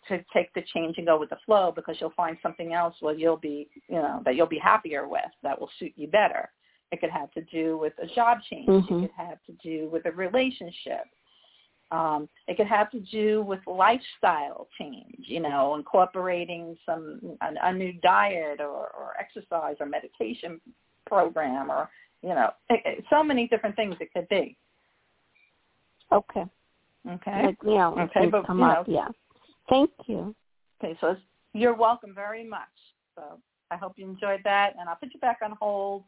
to 0.08 0.22
take 0.32 0.52
the 0.54 0.62
change 0.74 0.98
and 0.98 1.06
go 1.06 1.18
with 1.18 1.30
the 1.30 1.38
flow 1.46 1.72
because 1.74 1.96
you'll 1.98 2.12
find 2.16 2.36
something 2.42 2.74
else 2.74 2.94
where 3.00 3.14
you'll 3.14 3.38
be, 3.38 3.68
you 3.88 3.96
know, 3.96 4.20
that 4.24 4.36
you'll 4.36 4.46
be 4.46 4.58
happier 4.58 5.08
with 5.08 5.22
that 5.42 5.58
will 5.58 5.70
suit 5.78 5.92
you 5.96 6.06
better. 6.08 6.50
It 6.92 7.00
could 7.00 7.10
have 7.10 7.30
to 7.32 7.42
do 7.42 7.78
with 7.78 7.94
a 8.02 8.06
job 8.06 8.38
change. 8.48 8.68
Mhm. 8.68 9.04
It 9.04 9.08
could 9.08 9.26
have 9.26 9.42
to 9.44 9.52
do 9.62 9.88
with 9.88 10.04
a 10.04 10.12
relationship. 10.12 11.04
Um, 11.90 12.28
it 12.48 12.56
could 12.56 12.66
have 12.66 12.90
to 12.92 13.00
do 13.00 13.42
with 13.42 13.60
lifestyle 13.66 14.68
change, 14.78 15.16
you 15.18 15.40
know, 15.40 15.74
incorporating 15.76 16.76
some 16.84 17.36
a, 17.40 17.68
a 17.68 17.72
new 17.72 17.92
diet 18.02 18.60
or, 18.60 18.88
or 18.90 19.12
exercise 19.20 19.76
or 19.80 19.86
meditation 19.86 20.60
program 21.06 21.70
or 21.70 21.88
you 22.22 22.30
know, 22.30 22.50
it, 22.70 22.80
it, 22.86 23.04
so 23.10 23.22
many 23.22 23.46
different 23.48 23.76
things 23.76 23.94
it 24.00 24.10
could 24.14 24.26
be. 24.28 24.56
Okay. 26.10 26.44
Okay. 27.08 27.42
Like 27.46 27.62
know, 27.62 27.94
Okay, 27.98 28.28
but, 28.30 28.46
come 28.46 28.60
you 28.60 28.64
up. 28.64 28.88
know- 28.88 28.94
Yeah. 28.94 29.08
Thank 29.68 29.90
you. 30.06 30.34
Okay, 30.82 30.96
so 31.00 31.08
it's, 31.08 31.20
you're 31.52 31.74
welcome 31.74 32.14
very 32.14 32.46
much. 32.46 32.62
So 33.14 33.38
I 33.70 33.76
hope 33.76 33.92
you 33.96 34.08
enjoyed 34.08 34.40
that, 34.44 34.74
and 34.78 34.88
I'll 34.88 34.96
put 34.96 35.12
you 35.12 35.20
back 35.20 35.38
on 35.42 35.54
hold. 35.60 36.04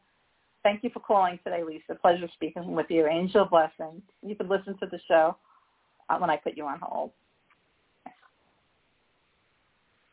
Thank 0.63 0.83
you 0.83 0.91
for 0.91 1.01
calling 1.01 1.39
today, 1.45 1.63
Lisa. 1.63 1.95
Pleasure 2.01 2.29
speaking 2.33 2.73
with 2.73 2.87
you. 2.89 3.07
Angel 3.07 3.45
blessing. 3.45 4.03
You 4.23 4.35
can 4.35 4.49
listen 4.49 4.77
to 4.79 4.87
the 4.91 4.99
show 5.07 5.37
Uh, 6.09 6.19
when 6.19 6.31
I 6.31 6.37
put 6.37 6.57
you 6.57 6.67
on 6.67 6.79
hold. 6.81 7.11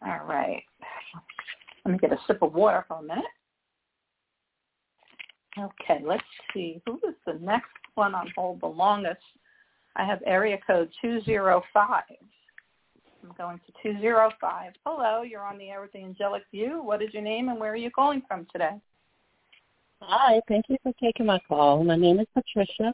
All 0.06 0.26
right. 0.28 0.64
Let 1.86 1.92
me 1.92 1.98
get 1.98 2.12
a 2.12 2.18
sip 2.28 2.42
of 2.42 2.54
water 2.54 2.84
for 2.88 3.00
a 3.00 3.04
minute. 3.04 3.24
Okay, 5.58 6.02
let's 6.04 6.24
see. 6.54 6.82
Who 6.86 6.96
is 7.08 7.16
the 7.28 7.36
next 7.42 7.70
one 7.96 8.16
on 8.16 8.32
hold 8.36 8.62
the 8.62 8.68
longest? 8.68 9.22
I 9.96 10.06
have 10.06 10.20
area 10.26 10.58
code 10.66 10.90
205. 11.02 12.04
I'm 13.24 13.34
going 13.38 13.60
to 13.60 13.94
205. 13.94 14.74
Hello, 14.86 15.22
you're 15.22 15.46
on 15.46 15.58
the 15.58 15.70
air 15.70 15.82
with 15.82 15.92
the 15.94 16.00
Angelic 16.00 16.44
View. 16.52 16.82
What 16.84 17.02
is 17.02 17.14
your 17.14 17.22
name 17.22 17.50
and 17.50 17.60
where 17.60 17.72
are 17.72 17.78
you 17.78 17.92
calling 17.92 18.24
from 18.28 18.48
today? 18.52 18.78
Hi, 20.02 20.42
thank 20.48 20.66
you 20.68 20.78
for 20.84 20.92
taking 21.02 21.26
my 21.28 21.40
call. 21.48 21.84
My 21.84 21.96
name 21.96 22.20
is 22.20 22.28
Patricia. 22.34 22.94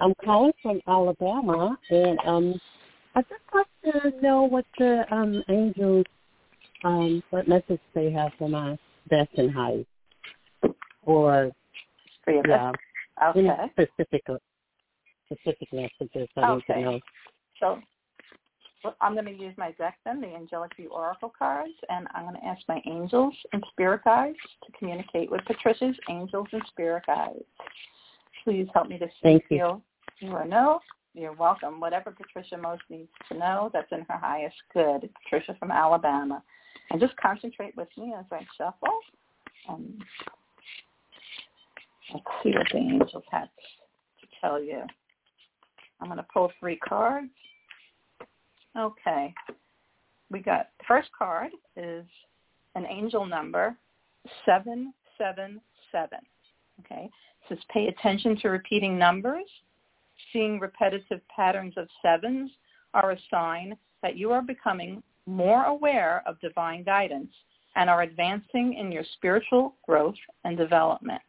I'm 0.00 0.14
calling 0.24 0.52
from 0.62 0.80
Alabama, 0.86 1.78
and 1.90 2.18
um, 2.24 2.60
I 3.14 3.22
just 3.22 3.42
want 3.52 3.68
to 3.84 4.20
know 4.20 4.42
what 4.42 4.64
the 4.78 5.04
um, 5.14 5.42
angels, 5.48 6.04
um, 6.84 7.22
what 7.30 7.46
message 7.46 7.80
they 7.94 8.10
have 8.10 8.32
for 8.38 8.48
my 8.48 8.76
best 9.08 9.30
and 9.36 9.50
highest, 9.52 9.86
or 11.02 11.50
For 12.24 12.32
your 12.32 12.46
yeah, 12.46 12.72
Okay. 13.28 13.40
any 13.40 13.70
specific 13.70 14.22
specific 15.26 15.72
messages 15.72 16.28
I 16.36 16.40
need 16.40 16.64
Okay. 16.68 16.74
to 16.74 16.80
know. 16.80 17.00
So 17.60 17.78
well, 18.82 18.96
I'm 19.00 19.14
going 19.14 19.26
to 19.26 19.32
use 19.32 19.54
my 19.56 19.70
deck 19.72 19.98
then, 20.04 20.20
the 20.20 20.34
Angelic 20.34 20.74
View 20.76 20.88
Oracle 20.90 21.32
cards, 21.36 21.74
and 21.88 22.08
I'm 22.14 22.24
going 22.24 22.34
to 22.34 22.44
ask 22.44 22.62
my 22.68 22.82
angels 22.86 23.34
and 23.52 23.64
spirit 23.70 24.02
guides 24.04 24.38
to 24.66 24.72
communicate 24.78 25.30
with 25.30 25.44
Patricia's 25.44 25.96
angels 26.10 26.48
and 26.52 26.62
spirit 26.68 27.04
guides. 27.06 27.44
Please 28.44 28.66
help 28.74 28.88
me 28.88 28.98
to 28.98 29.08
Thank 29.22 29.44
you. 29.50 29.80
you 30.20 30.28
know. 30.28 30.80
You're 31.14 31.34
welcome. 31.34 31.78
Whatever 31.78 32.10
Patricia 32.10 32.56
most 32.56 32.82
needs 32.88 33.10
to 33.30 33.38
know, 33.38 33.70
that's 33.72 33.92
in 33.92 34.06
her 34.08 34.16
highest 34.16 34.56
good. 34.72 35.08
Patricia 35.22 35.54
from 35.58 35.70
Alabama. 35.70 36.42
And 36.90 37.00
just 37.00 37.16
concentrate 37.16 37.76
with 37.76 37.88
me 37.98 38.14
as 38.18 38.24
I 38.32 38.46
shuffle. 38.56 38.98
And 39.68 40.02
let's 42.12 42.24
see 42.42 42.50
what 42.50 42.66
the 42.72 42.78
angels 42.78 43.24
have 43.30 43.48
to 43.48 44.26
tell 44.40 44.62
you. 44.62 44.82
I'm 46.00 46.08
going 46.08 46.16
to 46.16 46.26
pull 46.32 46.50
three 46.58 46.76
cards. 46.76 47.28
Okay. 48.76 49.34
We 50.30 50.40
got 50.40 50.70
the 50.78 50.84
first 50.88 51.10
card 51.16 51.50
is 51.76 52.06
an 52.74 52.86
angel 52.86 53.26
number 53.26 53.76
777. 54.46 56.18
Okay. 56.80 57.10
Says 57.48 57.58
pay 57.72 57.88
attention 57.88 58.38
to 58.40 58.48
repeating 58.48 58.98
numbers. 58.98 59.46
Seeing 60.32 60.60
repetitive 60.60 61.20
patterns 61.34 61.74
of 61.76 61.88
sevens 62.00 62.50
are 62.94 63.12
a 63.12 63.18
sign 63.30 63.76
that 64.02 64.16
you 64.16 64.30
are 64.32 64.42
becoming 64.42 65.02
more 65.26 65.64
aware 65.64 66.22
of 66.26 66.40
divine 66.40 66.82
guidance 66.82 67.32
and 67.76 67.88
are 67.88 68.02
advancing 68.02 68.74
in 68.74 68.92
your 68.92 69.04
spiritual 69.14 69.76
growth 69.86 70.14
and 70.44 70.56
development. 70.56 71.22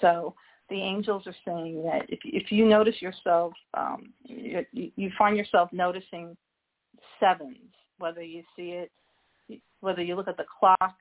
So 0.00 0.34
the 0.68 0.80
angels 0.80 1.26
are 1.26 1.34
saying 1.44 1.82
that 1.84 2.02
if 2.08 2.20
if 2.24 2.52
you 2.52 2.66
notice 2.66 3.00
yourself, 3.00 3.54
um, 3.74 4.12
you, 4.24 4.64
you 4.72 5.10
find 5.16 5.36
yourself 5.36 5.70
noticing 5.72 6.36
sevens, 7.18 7.56
whether 7.98 8.22
you 8.22 8.42
see 8.54 8.70
it, 8.70 8.90
whether 9.80 10.02
you 10.02 10.14
look 10.14 10.28
at 10.28 10.36
the 10.36 10.44
clock 10.58 10.96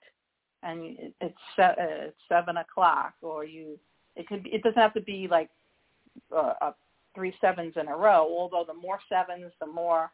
and 0.64 0.98
it's 1.22 1.38
se- 1.56 1.76
uh, 1.80 2.08
it's 2.08 2.18
seven 2.30 2.58
o'clock, 2.58 3.14
or 3.22 3.44
you, 3.44 3.78
it 4.18 4.28
could 4.28 4.44
be, 4.44 4.50
it 4.50 4.64
doesn't 4.64 4.82
have 4.82 4.94
to 4.94 5.02
be 5.02 5.28
like 5.30 5.50
uh, 6.36 6.54
uh, 6.62 6.72
three 7.16 7.34
sevens 7.40 7.74
in 7.80 7.88
a 7.88 7.96
row. 7.96 8.28
Although 8.30 8.66
the 8.68 8.74
more 8.74 9.00
sevens, 9.10 9.52
the 9.60 9.68
more 9.68 10.12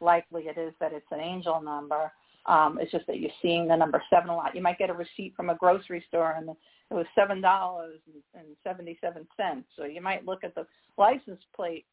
likely 0.00 0.44
it 0.44 0.58
is 0.58 0.72
that 0.80 0.92
it's 0.92 1.06
an 1.10 1.20
angel 1.20 1.60
number. 1.60 2.12
Um, 2.46 2.78
it's 2.80 2.92
just 2.92 3.06
that 3.06 3.20
you're 3.20 3.30
seeing 3.40 3.68
the 3.68 3.76
number 3.76 4.02
seven 4.10 4.28
a 4.28 4.36
lot. 4.36 4.54
You 4.54 4.62
might 4.62 4.78
get 4.78 4.90
a 4.90 4.94
receipt 4.94 5.34
from 5.34 5.48
a 5.48 5.54
grocery 5.54 6.04
store 6.08 6.34
and 6.36 6.50
it 6.50 6.94
was 6.94 7.06
seven 7.14 7.40
dollars 7.40 8.00
and 8.34 8.44
seventy 8.62 8.98
seven 9.00 9.26
cents. 9.36 9.66
So 9.76 9.84
you 9.84 10.02
might 10.02 10.26
look 10.26 10.44
at 10.44 10.54
the 10.54 10.66
license 10.98 11.40
plate 11.56 11.86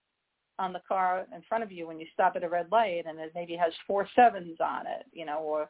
on 0.60 0.74
the 0.74 0.82
car 0.88 1.26
in 1.34 1.42
front 1.48 1.64
of 1.64 1.72
you 1.72 1.88
when 1.88 2.00
you 2.00 2.06
stop 2.14 2.34
at 2.36 2.44
a 2.44 2.50
red 2.50 2.68
light 2.72 3.06
and 3.08 3.18
it 3.20 3.32
maybe 3.34 3.56
has 3.56 3.72
four 3.88 4.08
sevens 4.16 4.58
on 4.60 4.86
it, 4.86 5.06
you 5.14 5.26
know, 5.26 5.40
or 5.40 5.70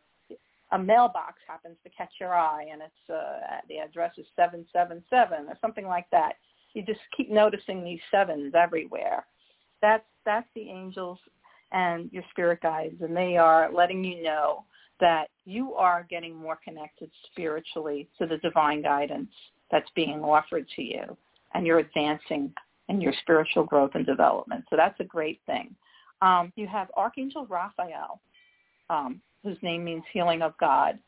a 0.72 0.80
mailbox 0.80 1.36
happens 1.48 1.78
to 1.84 1.90
catch 1.90 2.12
your 2.20 2.34
eye 2.34 2.66
and 2.72 2.82
it's 2.82 3.10
uh 3.10 3.58
the 3.68 3.78
address 3.78 4.14
is 4.18 4.26
seven 4.36 4.66
seven 4.72 5.04
seven 5.10 5.48
or 5.48 5.58
something 5.62 5.86
like 5.86 6.06
that. 6.12 6.34
You 6.74 6.84
just 6.84 7.02
keep 7.16 7.30
noticing 7.30 7.84
these 7.84 8.00
sevens 8.10 8.54
everywhere. 8.56 9.26
That's 9.82 10.06
that's 10.26 10.48
the 10.56 10.70
angels 10.70 11.20
and 11.72 12.12
your 12.12 12.24
spirit 12.32 12.62
guides 12.62 13.02
and 13.02 13.16
they 13.16 13.38
are 13.38 13.72
letting 13.72 14.04
you 14.04 14.24
know 14.24 14.66
that 15.00 15.30
you 15.46 15.74
are 15.74 16.06
getting 16.10 16.36
more 16.36 16.60
connected 16.64 17.10
spiritually 17.32 18.08
to 18.20 18.28
the 18.28 18.38
divine 18.38 18.82
guidance 18.82 19.32
that's 19.72 19.90
being 19.96 20.22
offered 20.24 20.68
to 20.76 20.84
you 20.84 21.18
and 21.54 21.66
you're 21.66 21.80
advancing 21.80 22.54
in 22.90 23.02
your 23.02 23.14
spiritual 23.22 23.64
growth 23.64 23.92
and 23.96 24.06
development. 24.06 24.64
So 24.70 24.76
that's 24.76 25.00
a 25.00 25.04
great 25.04 25.42
thing. 25.46 25.76
Um, 26.22 26.52
you 26.56 26.68
have 26.68 26.92
Archangel 26.96 27.48
Raphael, 27.48 28.22
um, 28.90 29.22
whose 29.44 29.58
name 29.62 29.84
means 29.84 30.04
healing 30.12 30.42
of 30.42 30.58
God. 30.60 31.00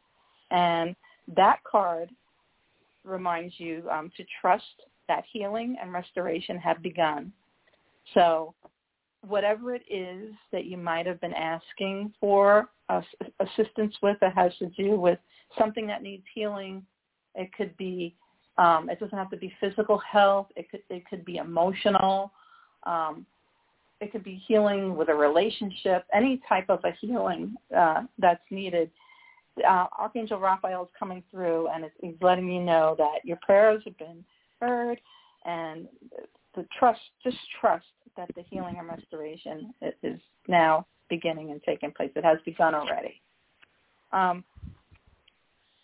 And 0.52 0.96
that 1.36 1.64
card 1.64 2.10
reminds 3.04 3.60
you 3.60 3.84
um, 3.92 4.12
to 4.18 4.24
trust 4.42 4.64
that 5.08 5.24
healing 5.32 5.76
and 5.82 5.92
restoration 5.92 6.58
have 6.58 6.82
begun. 6.82 7.32
So 8.14 8.54
whatever 9.28 9.74
it 9.74 9.84
is 9.90 10.34
that 10.52 10.66
you 10.66 10.78
might 10.78 11.06
have 11.06 11.20
been 11.22 11.34
asking 11.34 12.14
for 12.20 12.70
uh, 12.90 13.02
assistance 13.40 13.96
with 14.02 14.18
that 14.22 14.36
has 14.36 14.52
to 14.60 14.68
do 14.68 15.00
with 15.00 15.20
something 15.58 15.88
that 15.88 16.02
needs 16.02 16.24
healing. 16.34 16.84
It 17.36 17.52
could 17.54 17.76
be, 17.78 18.16
um, 18.58 18.90
it 18.90 19.00
doesn't 19.00 19.18
have 19.18 19.32
to 19.32 19.38
be 19.38 19.54
physical 19.60 19.98
health. 20.00 20.48
It 20.56 20.70
could, 20.70 20.82
it 20.90 21.04
could 21.10 21.24
be 21.26 21.38
emotional. 21.38 22.32
Um, 22.84 23.26
it 24.04 24.12
could 24.12 24.24
be 24.24 24.42
healing 24.48 24.96
with 24.96 25.10
a 25.10 25.14
relationship, 25.14 26.06
any 26.14 26.42
type 26.48 26.70
of 26.70 26.80
a 26.84 26.92
healing 27.00 27.56
uh, 27.76 28.04
that's 28.20 28.44
needed. 28.52 28.92
Uh, 29.68 29.86
Archangel 29.98 30.40
Raphael 30.40 30.84
is 30.84 30.90
coming 30.98 31.24
through 31.32 31.68
and 31.70 31.86
he's 32.02 32.16
letting 32.22 32.50
you 32.52 32.62
know 32.62 32.96
that 32.98 33.20
your 33.24 33.38
prayers 33.42 33.82
have 33.86 33.98
been 33.98 34.24
heard 34.60 35.00
and 35.46 35.88
the 36.56 36.66
trust, 36.78 37.02
just 37.24 37.38
trust 37.60 37.86
that 38.18 38.30
the 38.36 38.44
healing 38.50 38.76
and 38.78 38.88
restoration 38.88 39.74
is 40.04 40.20
now 40.48 40.86
beginning 41.10 41.52
and 41.52 41.62
taking 41.64 41.92
place. 41.92 42.12
It 42.16 42.24
has 42.24 42.38
begun 42.46 42.76
already. 42.76 43.22
Um, 44.12 44.44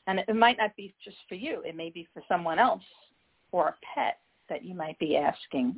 and 0.08 0.20
it 0.20 0.36
might 0.36 0.58
not 0.58 0.76
be 0.76 0.94
just 1.04 1.18
for 1.28 1.36
you. 1.36 1.62
It 1.66 1.76
may 1.76 1.90
be 1.90 2.08
for 2.14 2.24
someone 2.28 2.60
else 2.60 2.84
or 3.52 3.70
a 3.70 3.76
pet 3.94 4.20
that 4.50 4.64
you 4.64 4.74
might 4.74 4.98
be 5.00 5.16
asking 5.16 5.78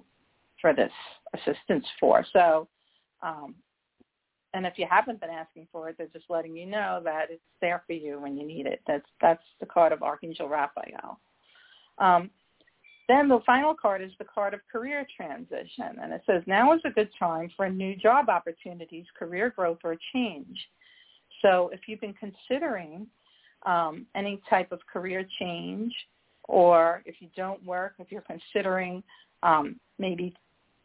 for 0.61 0.73
this 0.73 0.91
assistance 1.33 1.85
for. 1.99 2.25
So, 2.31 2.67
um, 3.21 3.55
and 4.53 4.65
if 4.65 4.73
you 4.77 4.85
haven't 4.89 5.21
been 5.21 5.29
asking 5.29 5.67
for 5.71 5.89
it, 5.89 5.95
they're 5.97 6.07
just 6.07 6.29
letting 6.29 6.55
you 6.55 6.65
know 6.65 7.01
that 7.03 7.27
it's 7.29 7.41
there 7.61 7.83
for 7.87 7.93
you 7.93 8.19
when 8.19 8.37
you 8.37 8.45
need 8.45 8.65
it. 8.65 8.81
That's 8.85 9.05
that's 9.21 9.43
the 9.59 9.65
card 9.65 9.91
of 9.91 10.03
Archangel 10.03 10.49
Raphael. 10.49 11.19
Um, 11.97 12.29
then 13.07 13.27
the 13.27 13.39
final 13.45 13.73
card 13.73 14.01
is 14.01 14.11
the 14.19 14.25
card 14.25 14.53
of 14.53 14.61
career 14.71 15.05
transition, 15.17 15.97
and 16.01 16.13
it 16.13 16.21
says 16.25 16.43
now 16.47 16.73
is 16.73 16.81
a 16.85 16.89
good 16.89 17.09
time 17.17 17.49
for 17.55 17.69
new 17.69 17.95
job 17.95 18.29
opportunities, 18.29 19.05
career 19.17 19.53
growth, 19.55 19.79
or 19.83 19.97
change. 20.13 20.57
So 21.41 21.69
if 21.73 21.81
you've 21.87 22.01
been 22.01 22.13
considering 22.13 23.07
um, 23.65 24.05
any 24.15 24.41
type 24.49 24.71
of 24.71 24.79
career 24.91 25.25
change, 25.39 25.93
or 26.45 27.03
if 27.05 27.15
you 27.19 27.27
don't 27.35 27.63
work, 27.65 27.95
if 27.99 28.11
you're 28.11 28.23
considering 28.23 29.03
um, 29.43 29.79
maybe 29.99 30.33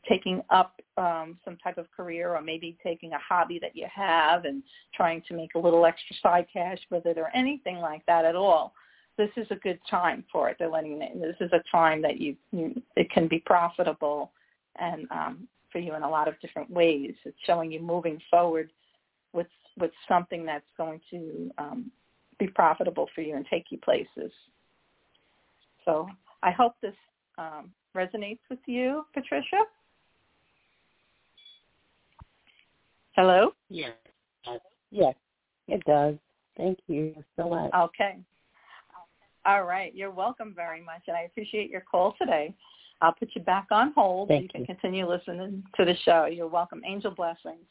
taking 0.08 0.40
up 0.50 0.80
um, 0.96 1.38
some 1.44 1.56
type 1.56 1.78
of 1.78 1.90
career 1.90 2.34
or 2.34 2.40
maybe 2.40 2.76
taking 2.82 3.12
a 3.12 3.18
hobby 3.18 3.58
that 3.60 3.74
you 3.74 3.86
have 3.94 4.44
and 4.44 4.62
trying 4.94 5.22
to 5.28 5.34
make 5.34 5.54
a 5.54 5.58
little 5.58 5.84
extra 5.84 6.16
side 6.22 6.46
cash 6.52 6.78
with 6.90 7.06
it 7.06 7.18
or 7.18 7.28
anything 7.34 7.76
like 7.76 8.04
that 8.06 8.24
at 8.24 8.36
all, 8.36 8.72
this 9.18 9.30
is 9.36 9.46
a 9.50 9.56
good 9.56 9.78
time 9.90 10.24
for 10.30 10.48
it. 10.48 10.56
They're 10.58 10.70
letting 10.70 10.98
know 10.98 11.08
this 11.14 11.36
is 11.40 11.52
a 11.52 11.62
time 11.70 12.02
that 12.02 12.18
you, 12.20 12.36
you 12.52 12.80
it 12.96 13.10
can 13.10 13.28
be 13.28 13.38
profitable 13.38 14.32
and 14.78 15.06
um, 15.10 15.48
for 15.72 15.78
you 15.78 15.94
in 15.94 16.02
a 16.02 16.08
lot 16.08 16.28
of 16.28 16.38
different 16.40 16.70
ways. 16.70 17.14
It's 17.24 17.36
showing 17.44 17.72
you 17.72 17.80
moving 17.80 18.20
forward 18.30 18.70
with 19.32 19.48
with 19.78 19.90
something 20.08 20.44
that's 20.46 20.64
going 20.76 21.00
to 21.10 21.50
um, 21.58 21.90
be 22.38 22.46
profitable 22.46 23.08
for 23.14 23.20
you 23.20 23.36
and 23.36 23.46
take 23.46 23.66
you 23.70 23.78
places. 23.78 24.32
So 25.84 26.08
I 26.42 26.50
hope 26.50 26.74
this 26.82 26.94
um, 27.38 27.70
resonates 27.94 28.40
with 28.50 28.58
you, 28.66 29.04
Patricia. 29.14 29.62
Hello? 33.16 33.52
Yes. 33.70 33.94
Yes, 34.90 35.14
it 35.68 35.82
does. 35.84 36.16
Thank 36.56 36.78
you 36.86 37.14
so 37.36 37.48
much. 37.48 37.70
Okay. 37.74 38.18
All 39.44 39.64
right. 39.64 39.94
You're 39.94 40.10
welcome 40.10 40.52
very 40.54 40.82
much, 40.82 41.02
and 41.08 41.16
I 41.16 41.22
appreciate 41.22 41.70
your 41.70 41.80
call 41.80 42.14
today. 42.20 42.54
I'll 43.00 43.12
put 43.12 43.30
you 43.34 43.42
back 43.42 43.66
on 43.70 43.92
hold. 43.94 44.28
Thank 44.28 44.42
you 44.42 44.48
can 44.48 44.60
you. 44.60 44.66
continue 44.66 45.08
listening 45.08 45.62
to 45.76 45.84
the 45.84 45.94
show. 46.04 46.26
You're 46.26 46.48
welcome. 46.48 46.82
Angel 46.86 47.10
blessings. 47.10 47.66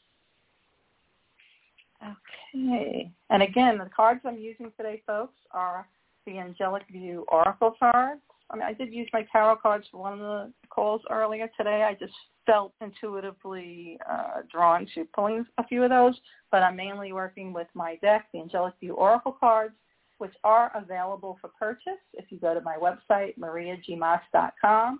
Okay. 2.03 3.11
And 3.29 3.43
again, 3.43 3.77
the 3.77 3.89
cards 3.95 4.21
I'm 4.25 4.37
using 4.37 4.71
today, 4.77 5.01
folks, 5.07 5.37
are 5.51 5.87
the 6.25 6.39
Angelic 6.39 6.83
View 6.91 7.25
Oracle 7.31 7.75
cards. 7.79 8.21
I 8.49 8.55
mean, 8.55 8.63
I 8.63 8.73
did 8.73 8.93
use 8.93 9.09
my 9.11 9.25
tarot 9.31 9.57
cards 9.57 9.87
for 9.91 9.99
one 9.99 10.13
of 10.13 10.19
the 10.19 10.51
calls 10.69 11.01
earlier 11.09 11.49
today. 11.57 11.83
I 11.83 11.95
just 11.95 12.13
felt 12.45 12.73
intuitively 12.79 13.97
uh, 14.09 14.41
drawn 14.51 14.87
to 14.93 15.05
pulling 15.15 15.45
a 15.57 15.65
few 15.65 15.83
of 15.83 15.89
those, 15.89 16.19
but 16.51 16.61
I'm 16.61 16.75
mainly 16.75 17.11
working 17.11 17.53
with 17.53 17.67
my 17.73 17.95
deck, 17.97 18.27
the 18.33 18.39
Angelic 18.39 18.75
View 18.79 18.93
Oracle 18.93 19.35
cards, 19.39 19.73
which 20.19 20.33
are 20.43 20.71
available 20.75 21.37
for 21.41 21.49
purchase. 21.59 21.99
If 22.13 22.25
you 22.29 22.37
go 22.37 22.53
to 22.53 22.61
my 22.61 22.77
website, 22.77 23.37
mariagmaas.com, 23.37 24.99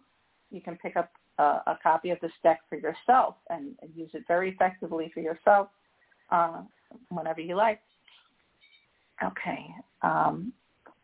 you 0.51 0.61
can 0.61 0.77
pick 0.77 0.97
up 0.97 1.11
a, 1.37 1.43
a 1.43 1.79
copy 1.81 2.09
of 2.09 2.19
this 2.21 2.31
deck 2.43 2.61
for 2.69 2.77
yourself 2.77 3.35
and, 3.49 3.75
and, 3.81 3.91
use 3.95 4.09
it 4.13 4.23
very 4.27 4.49
effectively 4.49 5.11
for 5.13 5.19
yourself 5.19 5.69
uh, 6.31 6.61
whenever 7.09 7.41
you 7.41 7.55
like. 7.55 7.81
Okay, 9.23 9.67
um, 10.01 10.51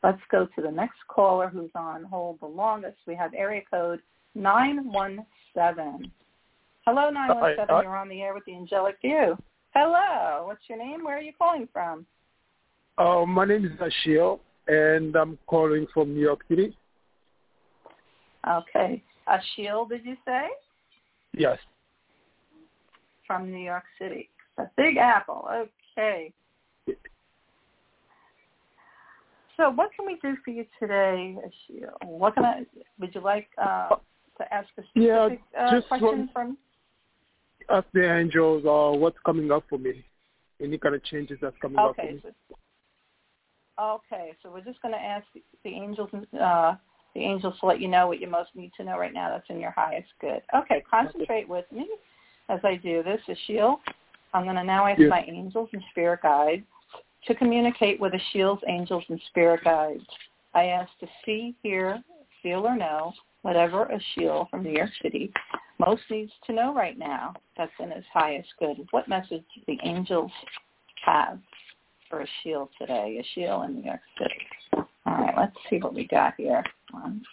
let's 0.03 0.21
go 0.31 0.47
to 0.55 0.61
the 0.61 0.71
next 0.71 0.97
caller 1.07 1.49
who's 1.49 1.71
on 1.75 2.03
hold 2.03 2.39
the 2.39 2.45
longest. 2.45 2.97
We 3.07 3.15
have 3.15 3.33
area 3.33 3.61
code 3.69 3.99
917. 4.35 6.11
Hello, 6.85 7.09
917. 7.09 7.65
Hi, 7.69 7.81
You're 7.83 7.97
on 7.97 8.09
the 8.09 8.21
air 8.21 8.33
with 8.33 8.45
the 8.45 8.55
Angelic 8.55 8.97
View. 9.01 9.37
Hello. 9.73 10.45
What's 10.47 10.61
your 10.67 10.77
name? 10.77 11.03
Where 11.03 11.17
are 11.17 11.21
you 11.21 11.33
calling 11.37 11.67
from? 11.71 12.05
Uh, 12.97 13.25
my 13.25 13.45
name 13.45 13.65
is 13.65 13.71
Ashiel, 13.79 14.39
and 14.67 15.15
I'm 15.15 15.37
calling 15.47 15.87
from 15.93 16.13
New 16.13 16.21
York 16.21 16.41
City. 16.49 16.75
Okay. 18.49 19.03
Ashiel, 19.27 19.87
did 19.87 20.05
you 20.05 20.17
say? 20.25 20.47
Yes. 21.33 21.57
From 23.25 23.51
New 23.51 23.63
York 23.63 23.83
City. 23.99 24.29
The 24.57 24.69
Big 24.75 24.97
Apple. 24.97 25.47
Okay. 25.97 26.33
So 29.61 29.69
what 29.69 29.91
can 29.95 30.07
we 30.07 30.17
do 30.23 30.35
for 30.43 30.49
you 30.49 30.65
today, 30.79 31.37
Ashiel? 31.37 31.91
What 32.03 32.33
can 32.33 32.45
I, 32.45 32.65
would 32.99 33.13
you 33.13 33.21
like 33.21 33.47
uh, 33.61 33.89
to 34.39 34.51
ask 34.53 34.67
a 34.79 34.81
specific 34.81 35.39
yeah, 35.53 35.77
uh, 35.77 35.81
question 35.81 36.29
from? 36.33 36.57
Ask 37.69 37.85
the 37.93 38.11
angels 38.11 38.65
uh, 38.65 38.97
what's 38.97 39.19
coming 39.23 39.51
up 39.51 39.63
for 39.69 39.77
me. 39.77 40.03
Any 40.59 40.79
kind 40.79 40.95
of 40.95 41.03
changes 41.03 41.37
that's 41.43 41.55
coming 41.61 41.77
up 41.77 41.95
for 41.95 42.01
Okay. 42.01 42.13
me. 42.13 42.23
So, 42.23 42.57
okay, 43.79 44.31
so 44.41 44.51
we're 44.51 44.61
just 44.61 44.81
going 44.81 44.95
to 44.95 44.99
ask 44.99 45.27
the 45.63 45.69
angels, 45.69 46.09
uh, 46.41 46.73
the 47.13 47.21
angels 47.21 47.53
to 47.59 47.65
let 47.67 47.79
you 47.79 47.87
know 47.87 48.07
what 48.07 48.19
you 48.19 48.27
most 48.27 48.49
need 48.55 48.71
to 48.77 48.83
know 48.83 48.97
right 48.97 49.13
now. 49.13 49.29
That's 49.29 49.47
in 49.49 49.59
your 49.59 49.71
highest 49.77 50.09
good. 50.19 50.41
Okay, 50.55 50.83
concentrate 50.89 51.47
with 51.47 51.65
me 51.71 51.87
as 52.49 52.59
I 52.63 52.77
do 52.77 53.03
this. 53.03 53.21
Ashiel, 53.29 53.75
I'm 54.33 54.43
going 54.45 54.55
to 54.55 54.63
now 54.63 54.87
ask 54.87 54.99
Yes. 54.99 55.11
my 55.11 55.23
angels 55.27 55.69
and 55.71 55.83
spirit 55.91 56.21
guides 56.23 56.63
to 57.27 57.35
communicate 57.35 57.99
with 57.99 58.13
Ashiel's 58.13 58.61
angels 58.67 59.03
and 59.09 59.21
spirit 59.27 59.63
guides. 59.63 60.05
I 60.53 60.65
ask 60.65 60.89
to 60.99 61.07
see, 61.25 61.55
hear, 61.63 62.03
feel, 62.41 62.65
or 62.65 62.75
know 62.75 63.13
whatever 63.41 63.89
Ashiel 63.89 64.49
from 64.49 64.63
New 64.63 64.71
York 64.71 64.91
City 65.01 65.31
most 65.79 66.03
needs 66.11 66.31
to 66.45 66.53
know 66.53 66.73
right 66.75 66.97
now 66.97 67.33
that's 67.57 67.71
in 67.79 67.89
his 67.89 68.05
highest 68.13 68.49
good. 68.59 68.77
What 68.91 69.07
message 69.07 69.43
do 69.55 69.61
the 69.67 69.79
angels 69.83 70.31
have 71.03 71.39
for 72.09 72.23
Ashiel 72.23 72.69
today? 72.79 73.23
Ashiel 73.23 73.65
in 73.65 73.75
New 73.75 73.83
York 73.83 74.01
City. 74.17 74.87
All 75.05 75.17
right, 75.17 75.33
let's 75.35 75.55
see 75.69 75.79
what 75.79 75.95
we 75.95 76.05
got 76.07 76.35
here. 76.37 76.63
One. 76.91 77.23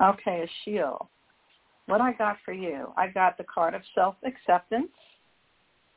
Okay, 0.00 0.46
Ashiel. 0.66 1.08
What 1.86 2.00
I 2.00 2.12
got 2.12 2.36
for 2.44 2.52
you, 2.52 2.92
I 2.96 3.08
got 3.08 3.36
the 3.36 3.44
card 3.44 3.74
of 3.74 3.82
self-acceptance, 3.94 4.90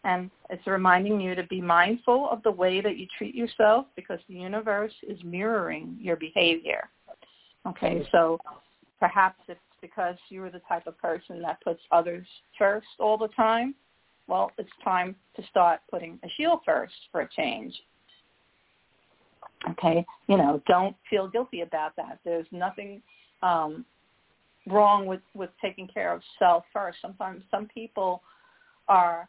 and 0.04 0.32
it's 0.50 0.66
reminding 0.66 1.22
you 1.22 1.36
to 1.36 1.44
be 1.44 1.62
mindful 1.62 2.28
of 2.30 2.42
the 2.44 2.52
way 2.52 2.82
that 2.82 2.98
you 2.98 3.08
treat 3.18 3.36
yourself 3.36 3.86
because 3.96 4.20
the 4.28 4.36
universe 4.36 4.94
is 5.08 5.18
mirroring 5.24 5.98
your 6.00 6.16
behavior. 6.16 6.90
Okay, 7.68 8.08
so 8.12 8.40
perhaps 9.00 9.40
it's 9.48 9.60
because 9.82 10.16
you're 10.30 10.50
the 10.50 10.62
type 10.68 10.88
of 10.88 10.98
person 10.98 11.42
that 11.42 11.62
puts 11.64 11.82
others 11.92 12.26
first 12.58 12.88
all 13.00 13.18
the 13.18 13.28
time. 13.30 13.76
Well, 14.28 14.52
it's 14.58 14.70
time 14.84 15.16
to 15.36 15.44
start 15.50 15.82
putting 15.90 16.20
Ashiel 16.20 16.60
first 16.66 16.94
for 17.12 17.22
a 17.22 17.30
change. 17.30 17.74
Okay, 19.72 20.06
you 20.28 20.38
know, 20.38 20.62
don't 20.68 20.96
feel 21.10 21.28
guilty 21.28 21.62
about 21.62 21.96
that. 21.96 22.20
There's 22.26 22.48
nothing 22.52 23.02
um, 23.44 23.86
wrong 24.68 25.06
with 25.06 25.22
with 25.36 25.50
taking 25.62 25.88
care 25.88 26.14
of 26.14 26.22
self 26.40 26.64
first. 26.74 26.98
Sometimes 27.02 27.44
some 27.52 27.68
people 27.68 28.24
are 28.88 29.28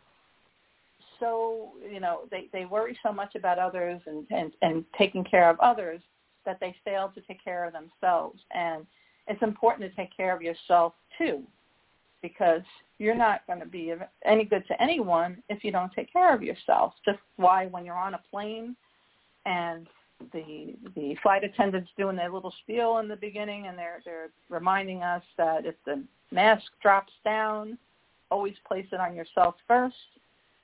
so 1.22 1.70
you 1.90 2.00
know 2.00 2.20
they 2.30 2.48
they 2.52 2.64
worry 2.64 2.98
so 3.02 3.12
much 3.12 3.34
about 3.34 3.58
others 3.58 4.00
and 4.06 4.26
and 4.30 4.52
and 4.62 4.84
taking 4.98 5.24
care 5.24 5.48
of 5.48 5.58
others 5.60 6.00
that 6.44 6.58
they 6.60 6.74
fail 6.84 7.10
to 7.14 7.20
take 7.22 7.42
care 7.42 7.64
of 7.64 7.72
themselves 7.72 8.40
and 8.52 8.86
it's 9.28 9.42
important 9.42 9.88
to 9.88 9.96
take 9.96 10.14
care 10.16 10.34
of 10.34 10.42
yourself 10.42 10.94
too 11.16 11.42
because 12.20 12.62
you're 12.98 13.14
not 13.14 13.46
going 13.46 13.60
to 13.60 13.66
be 13.66 13.94
any 14.24 14.44
good 14.44 14.66
to 14.66 14.82
anyone 14.82 15.42
if 15.48 15.62
you 15.62 15.70
don't 15.70 15.92
take 15.92 16.12
care 16.12 16.34
of 16.34 16.42
yourself 16.42 16.94
just 17.04 17.18
why 17.36 17.66
when 17.66 17.84
you're 17.84 17.94
on 17.94 18.14
a 18.14 18.20
plane 18.30 18.74
and 19.46 19.86
the 20.32 20.74
the 20.94 21.16
flight 21.22 21.44
attendants 21.44 21.90
doing 21.96 22.16
their 22.16 22.30
little 22.30 22.54
spiel 22.62 22.98
in 22.98 23.08
the 23.08 23.16
beginning, 23.16 23.66
and 23.66 23.76
they're 23.76 24.00
they're 24.04 24.30
reminding 24.48 25.02
us 25.02 25.22
that 25.36 25.66
if 25.66 25.74
the 25.84 26.02
mask 26.30 26.64
drops 26.80 27.12
down, 27.24 27.76
always 28.30 28.54
place 28.66 28.86
it 28.92 29.00
on 29.00 29.14
yourself 29.14 29.54
first. 29.66 29.96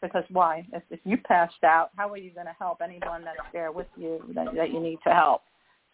Because 0.00 0.24
why? 0.30 0.66
If, 0.72 0.82
if 0.90 1.00
you 1.04 1.16
passed 1.16 1.64
out, 1.64 1.90
how 1.96 2.08
are 2.10 2.16
you 2.16 2.30
going 2.30 2.46
to 2.46 2.56
help 2.58 2.80
anyone 2.82 3.24
that's 3.24 3.38
there 3.52 3.72
with 3.72 3.88
you 3.96 4.22
that, 4.34 4.54
that 4.54 4.72
you 4.72 4.80
need 4.80 4.98
to 5.04 5.12
help? 5.12 5.42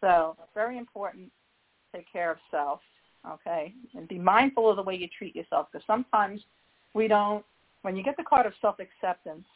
So 0.00 0.36
very 0.54 0.76
important. 0.76 1.30
Take 1.94 2.10
care 2.12 2.30
of 2.30 2.38
self, 2.50 2.80
okay, 3.26 3.72
and 3.94 4.06
be 4.08 4.18
mindful 4.18 4.68
of 4.68 4.76
the 4.76 4.82
way 4.82 4.96
you 4.96 5.08
treat 5.16 5.34
yourself. 5.34 5.68
Because 5.72 5.86
sometimes 5.86 6.40
we 6.92 7.08
don't. 7.08 7.44
When 7.82 7.96
you 7.96 8.02
get 8.02 8.16
the 8.16 8.24
card 8.24 8.46
of 8.46 8.52
self 8.60 8.76
acceptance, 8.80 9.46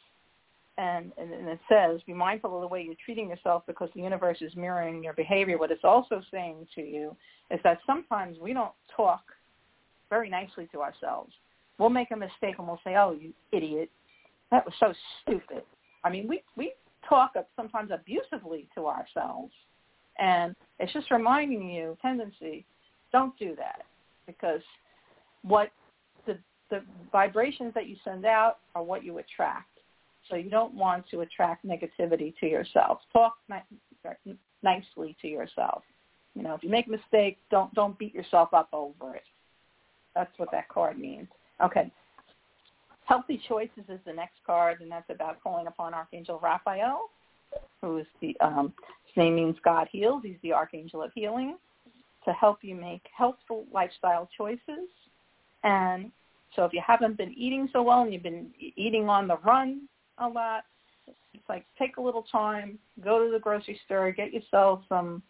and, 0.79 1.11
and, 1.17 1.33
and 1.33 1.49
it 1.49 1.59
says, 1.67 1.99
be 2.07 2.13
mindful 2.13 2.55
of 2.55 2.61
the 2.61 2.67
way 2.67 2.81
you're 2.81 2.95
treating 3.03 3.27
yourself 3.27 3.63
because 3.67 3.89
the 3.93 4.01
universe 4.01 4.37
is 4.39 4.55
mirroring 4.55 5.03
your 5.03 5.13
behavior. 5.13 5.57
What 5.57 5.71
it's 5.71 5.83
also 5.83 6.21
saying 6.31 6.67
to 6.75 6.81
you 6.81 7.15
is 7.51 7.59
that 7.65 7.79
sometimes 7.85 8.37
we 8.39 8.53
don't 8.53 8.71
talk 8.95 9.23
very 10.09 10.29
nicely 10.29 10.69
to 10.71 10.81
ourselves. 10.81 11.33
We'll 11.77 11.89
make 11.89 12.11
a 12.11 12.15
mistake 12.15 12.55
and 12.59 12.67
we'll 12.67 12.79
say, 12.83 12.95
oh, 12.95 13.11
you 13.19 13.33
idiot. 13.51 13.89
That 14.51 14.65
was 14.65 14.73
so 14.79 14.93
stupid. 15.21 15.63
I 16.03 16.09
mean, 16.09 16.27
we, 16.27 16.43
we 16.55 16.73
talk 17.07 17.33
sometimes 17.55 17.91
abusively 17.91 18.67
to 18.75 18.87
ourselves. 18.87 19.53
And 20.17 20.55
it's 20.79 20.91
just 20.91 21.11
reminding 21.11 21.69
you, 21.69 21.97
tendency, 22.01 22.65
don't 23.11 23.37
do 23.37 23.55
that 23.55 23.83
because 24.25 24.61
what 25.43 25.71
the, 26.25 26.37
the 26.69 26.81
vibrations 27.11 27.73
that 27.73 27.87
you 27.87 27.95
send 28.03 28.25
out 28.25 28.57
are 28.75 28.83
what 28.83 29.03
you 29.03 29.17
attract. 29.17 29.69
So 30.29 30.35
you 30.35 30.49
don't 30.49 30.73
want 30.73 31.05
to 31.11 31.21
attract 31.21 31.65
negativity 31.65 32.37
to 32.39 32.45
yourself. 32.45 32.99
Talk 33.13 33.37
ni- 33.49 34.35
nicely 34.61 35.15
to 35.21 35.27
yourself. 35.27 35.83
You 36.35 36.43
know, 36.43 36.53
if 36.53 36.63
you 36.63 36.69
make 36.69 36.87
a 36.87 36.91
mistake, 36.91 37.37
don't 37.49 37.73
don't 37.73 37.97
beat 37.97 38.13
yourself 38.13 38.53
up 38.53 38.69
over 38.71 39.15
it. 39.15 39.23
That's 40.15 40.31
what 40.37 40.51
that 40.51 40.69
card 40.69 40.99
means. 40.99 41.27
Okay. 41.63 41.91
Healthy 43.09 43.41
choices 43.49 43.83
is 43.89 43.99
the 44.05 44.13
next 44.13 44.35
card, 44.45 44.81
and 44.81 44.91
that's 44.91 45.09
about 45.09 45.41
calling 45.41 45.65
upon 45.65 45.95
Archangel 45.95 46.39
Raphael, 46.43 47.09
who 47.81 47.97
is 47.97 48.05
the 48.21 48.37
um, 48.39 48.71
his 49.07 49.17
name 49.17 49.35
means 49.35 49.55
God 49.65 49.87
heals. 49.91 50.21
He's 50.23 50.37
the 50.43 50.53
Archangel 50.53 51.01
of 51.01 51.11
healing 51.15 51.57
to 52.25 52.33
help 52.33 52.59
you 52.61 52.75
make 52.75 53.01
healthful 53.17 53.65
lifestyle 53.73 54.29
choices. 54.37 54.87
And 55.63 56.11
so 56.55 56.65
if 56.65 56.71
you 56.71 56.83
haven't 56.85 57.17
been 57.17 57.33
eating 57.35 57.67
so 57.73 57.81
well 57.81 58.03
and 58.03 58.13
you've 58.13 58.21
been 58.21 58.51
eating 58.75 59.09
on 59.09 59.27
the 59.27 59.37
run, 59.37 59.87
a 60.19 60.27
lot. 60.27 60.65
It's 61.07 61.49
like 61.49 61.65
take 61.79 61.97
a 61.97 62.01
little 62.01 62.25
time, 62.31 62.77
go 63.03 63.25
to 63.25 63.31
the 63.31 63.39
grocery 63.39 63.79
store, 63.85 64.11
get 64.11 64.31
yourself 64.31 64.81
some 64.87 65.23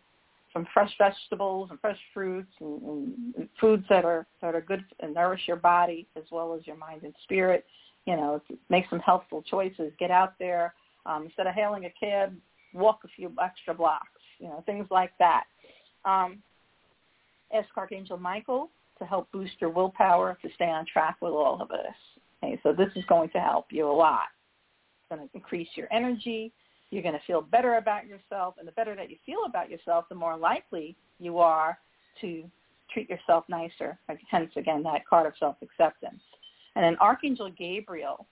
some 0.54 0.68
fresh 0.74 0.92
vegetables 0.98 1.70
and 1.70 1.80
fresh 1.80 1.98
fruits 2.14 2.52
and, 2.60 3.34
and 3.38 3.50
foods 3.60 3.84
that 3.90 4.06
are 4.06 4.26
that 4.42 4.56
are 4.56 4.62
good 4.62 4.84
and 5.00 5.14
nourish 5.14 5.42
your 5.48 5.58
body 5.58 6.08
as 6.16 6.24
well 6.32 6.56
as 6.56 6.66
your 6.66 6.78
mind 6.78 7.04
and 7.04 7.14
spirit. 7.24 7.66
You 8.06 8.16
know, 8.16 8.42
make 8.70 8.86
some 8.90 9.00
healthful 9.00 9.44
choices. 9.44 9.92
Get 10.00 10.10
out 10.10 10.34
there 10.40 10.74
um, 11.06 11.26
instead 11.26 11.48
of 11.48 11.54
hailing 11.54 11.86
a 11.86 11.94
cab, 12.00 12.36
walk 12.74 13.02
a 13.04 13.08
few 13.10 13.32
extra 13.42 13.74
blocks. 13.74 14.08
You 14.40 14.48
know, 14.48 14.64
things 14.66 14.88
like 14.90 15.12
that. 15.20 15.44
Um, 16.06 16.40
ask 17.54 17.68
Archangel 17.76 18.18
Michael 18.18 18.70
to 19.00 19.06
help 19.06 19.32
boost 19.32 19.54
your 19.60 19.70
willpower 19.70 20.38
to 20.42 20.50
stay 20.56 20.70
on 20.70 20.86
track 20.92 21.18
with 21.22 21.32
all 21.32 21.62
of 21.62 21.70
this. 21.70 22.22
Okay, 22.44 22.60
so 22.64 22.74
this 22.74 22.90
is 22.96 23.04
going 23.06 23.30
to 23.30 23.40
help 23.40 23.68
you 23.72 23.90
a 23.90 23.92
lot 23.92 24.28
It's 25.02 25.16
going 25.16 25.28
to 25.28 25.36
increase 25.36 25.68
your 25.76 25.88
energy. 25.92 26.54
You're 26.92 27.04
going 27.04 27.14
to 27.14 27.22
feel 27.28 27.42
better 27.42 27.76
about 27.76 28.08
yourself. 28.08 28.56
And 28.58 28.68
the 28.68 28.72
better 28.74 28.96
that 28.96 29.10
you 29.10 29.18
feel 29.26 29.46
about 29.46 29.70
yourself, 29.70 30.06
the 30.10 30.16
more 30.16 30.38
likely 30.38 30.96
you 31.20 31.38
are 31.40 31.78
to 32.22 32.44
treat 32.92 33.10
yourself 33.10 33.46
nicer. 33.48 33.98
Hence, 34.30 34.52
again, 34.56 34.82
that 34.84 35.08
card 35.08 35.28
of 35.28 35.34
self-acceptance. 35.40 36.22
And 36.76 36.84
then 36.84 36.98
Archangel 37.00 37.52
Gabriel, 37.52 38.26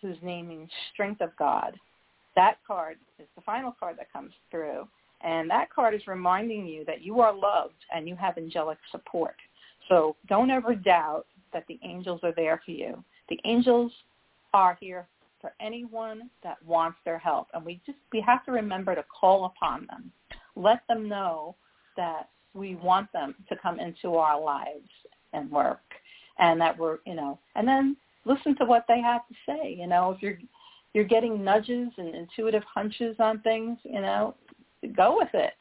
whose 0.00 0.16
name 0.22 0.48
means 0.48 0.70
strength 0.92 1.20
of 1.20 1.36
God, 1.38 1.78
that 2.34 2.56
card 2.66 2.96
is 3.18 3.26
the 3.36 3.42
final 3.42 3.74
card 3.78 3.96
that 3.98 4.12
comes 4.12 4.32
through. 4.50 4.88
And 5.20 5.48
that 5.50 5.70
card 5.72 5.94
is 5.94 6.06
reminding 6.06 6.66
you 6.66 6.84
that 6.86 7.02
you 7.02 7.20
are 7.20 7.32
loved 7.32 7.84
and 7.94 8.08
you 8.08 8.16
have 8.16 8.38
angelic 8.38 8.78
support. 8.90 9.36
So 9.88 10.16
don't 10.28 10.50
ever 10.50 10.74
doubt 10.74 11.26
that 11.52 11.64
the 11.68 11.78
angels 11.84 12.20
are 12.22 12.32
there 12.34 12.60
for 12.64 12.70
you. 12.70 13.04
The 13.28 13.38
angels 13.44 13.92
are 14.54 14.76
here 14.80 15.06
for 15.42 15.52
anyone 15.60 16.30
that 16.42 16.56
wants 16.64 16.96
their 17.04 17.18
help. 17.18 17.48
And 17.52 17.66
we 17.66 17.82
just 17.84 17.98
we 18.12 18.22
have 18.26 18.44
to 18.46 18.52
remember 18.52 18.94
to 18.94 19.04
call 19.20 19.44
upon 19.44 19.86
them. 19.90 20.10
Let 20.56 20.82
them 20.88 21.08
know 21.08 21.56
that 21.98 22.30
we 22.54 22.76
want 22.76 23.12
them 23.12 23.34
to 23.50 23.56
come 23.62 23.78
into 23.78 24.14
our 24.14 24.40
lives 24.40 24.88
and 25.34 25.50
work 25.50 25.80
and 26.38 26.58
that 26.60 26.78
we're 26.78 26.98
you 27.04 27.14
know 27.14 27.38
and 27.56 27.68
then 27.68 27.96
listen 28.24 28.56
to 28.56 28.64
what 28.64 28.84
they 28.88 29.00
have 29.00 29.26
to 29.28 29.34
say. 29.46 29.76
You 29.78 29.86
know, 29.88 30.12
if 30.12 30.22
you're 30.22 30.38
you're 30.94 31.04
getting 31.04 31.44
nudges 31.44 31.88
and 31.98 32.14
intuitive 32.14 32.64
hunches 32.64 33.16
on 33.18 33.40
things, 33.40 33.78
you 33.82 34.00
know, 34.00 34.34
go 34.96 35.16
with 35.18 35.34
it. 35.34 35.54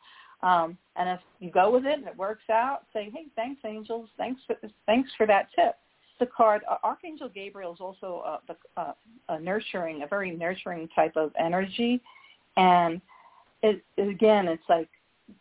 Um, 0.44 0.78
and 0.96 1.10
if 1.10 1.20
you 1.40 1.52
go 1.52 1.72
with 1.72 1.86
it 1.86 2.00
and 2.00 2.08
it 2.08 2.18
works 2.18 2.50
out, 2.52 2.86
say, 2.94 3.10
hey, 3.14 3.28
thanks, 3.36 3.62
angels. 3.66 4.10
Thanks 4.18 4.42
for 4.46 4.56
thanks 4.86 5.10
for 5.18 5.26
that 5.28 5.48
tip 5.56 5.76
the 6.22 6.28
card, 6.28 6.62
uh, 6.70 6.78
Archangel 6.84 7.28
Gabriel 7.28 7.74
is 7.74 7.80
also 7.82 8.40
a, 8.48 8.80
a, 8.80 8.96
a, 9.28 9.40
nurturing, 9.40 10.04
a 10.04 10.08
very 10.08 10.32
nurturing 10.32 10.88
type 10.96 11.18
of 11.18 11.32
energy, 11.38 12.00
and 12.56 13.02
it, 13.64 13.84
again, 13.98 14.48
it's 14.48 14.64
like 14.70 14.88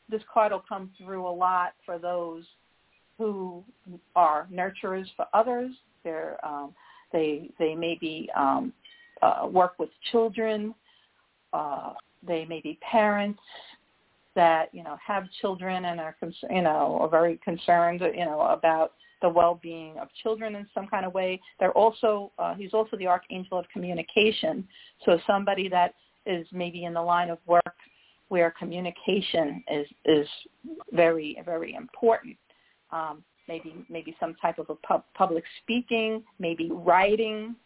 this 0.08 0.22
card 0.32 0.52
will 0.52 0.64
come 0.66 0.90
through 0.98 1.26
a 1.26 1.30
lot 1.30 1.74
for 1.84 1.98
those 1.98 2.44
who 3.18 3.62
are 4.16 4.48
nurturers 4.52 5.06
for 5.16 5.26
others. 5.34 5.70
They're 6.02 6.38
um, 6.44 6.74
they 7.12 7.50
they 7.58 7.74
maybe 7.74 8.30
um, 8.34 8.72
uh, 9.20 9.46
work 9.46 9.78
with 9.78 9.90
children. 10.10 10.74
Uh, 11.52 11.92
they 12.26 12.46
may 12.46 12.60
be 12.60 12.78
parents 12.80 13.40
that 14.34 14.70
you 14.72 14.82
know 14.82 14.96
have 15.04 15.24
children 15.42 15.84
and 15.86 16.00
are 16.00 16.16
you 16.50 16.62
know 16.62 16.98
are 17.00 17.08
very 17.08 17.38
concerned 17.44 18.00
you 18.14 18.24
know 18.24 18.40
about 18.40 18.92
the 19.22 19.28
well-being 19.28 19.98
of 19.98 20.08
children 20.22 20.54
in 20.54 20.66
some 20.74 20.86
kind 20.86 21.04
of 21.04 21.14
way. 21.14 21.40
They're 21.58 21.72
also 21.72 22.32
uh, 22.38 22.54
he's 22.54 22.74
also 22.74 22.96
the 22.96 23.06
archangel 23.06 23.58
of 23.58 23.66
communication. 23.72 24.66
So 25.04 25.18
somebody 25.26 25.68
that 25.68 25.94
is 26.26 26.46
maybe 26.52 26.84
in 26.84 26.94
the 26.94 27.02
line 27.02 27.30
of 27.30 27.38
work 27.46 27.76
where 28.28 28.52
communication 28.58 29.62
is 29.70 29.86
is 30.04 30.28
very 30.92 31.40
very 31.44 31.74
important. 31.74 32.36
Um, 32.92 33.22
maybe 33.48 33.74
maybe 33.88 34.16
some 34.20 34.34
type 34.40 34.58
of 34.58 34.70
a 34.70 34.74
pub, 34.76 35.04
public 35.14 35.44
speaking, 35.62 36.22
maybe 36.38 36.70
writing, 36.72 37.56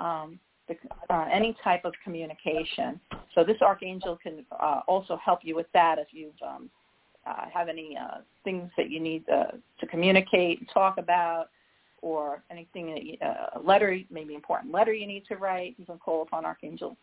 um, 0.00 0.38
the, 0.68 0.76
uh, 1.10 1.26
any 1.32 1.56
type 1.62 1.84
of 1.84 1.92
communication. 2.02 3.00
So 3.34 3.44
this 3.44 3.60
archangel 3.60 4.18
can 4.22 4.44
uh, 4.50 4.80
also 4.88 5.18
help 5.22 5.40
you 5.42 5.54
with 5.54 5.66
that 5.74 5.98
if 5.98 6.08
you've 6.10 6.40
um, 6.46 6.70
uh, 7.26 7.46
have 7.52 7.68
any 7.68 7.96
uh, 7.96 8.18
things 8.44 8.70
that 8.76 8.90
you 8.90 9.00
need 9.00 9.24
uh, 9.28 9.52
to 9.80 9.86
communicate 9.86 10.60
and 10.60 10.68
talk 10.72 10.98
about, 10.98 11.46
or 12.02 12.42
anything, 12.50 12.94
that 12.94 13.04
you, 13.04 13.16
uh, 13.22 13.58
a 13.58 13.60
letter, 13.60 13.98
maybe 14.10 14.34
important 14.34 14.72
letter 14.72 14.92
you 14.92 15.06
need 15.06 15.24
to 15.26 15.36
write, 15.36 15.74
you 15.78 15.86
can 15.86 15.98
call 15.98 16.22
upon 16.22 16.44
Archangel 16.44 16.96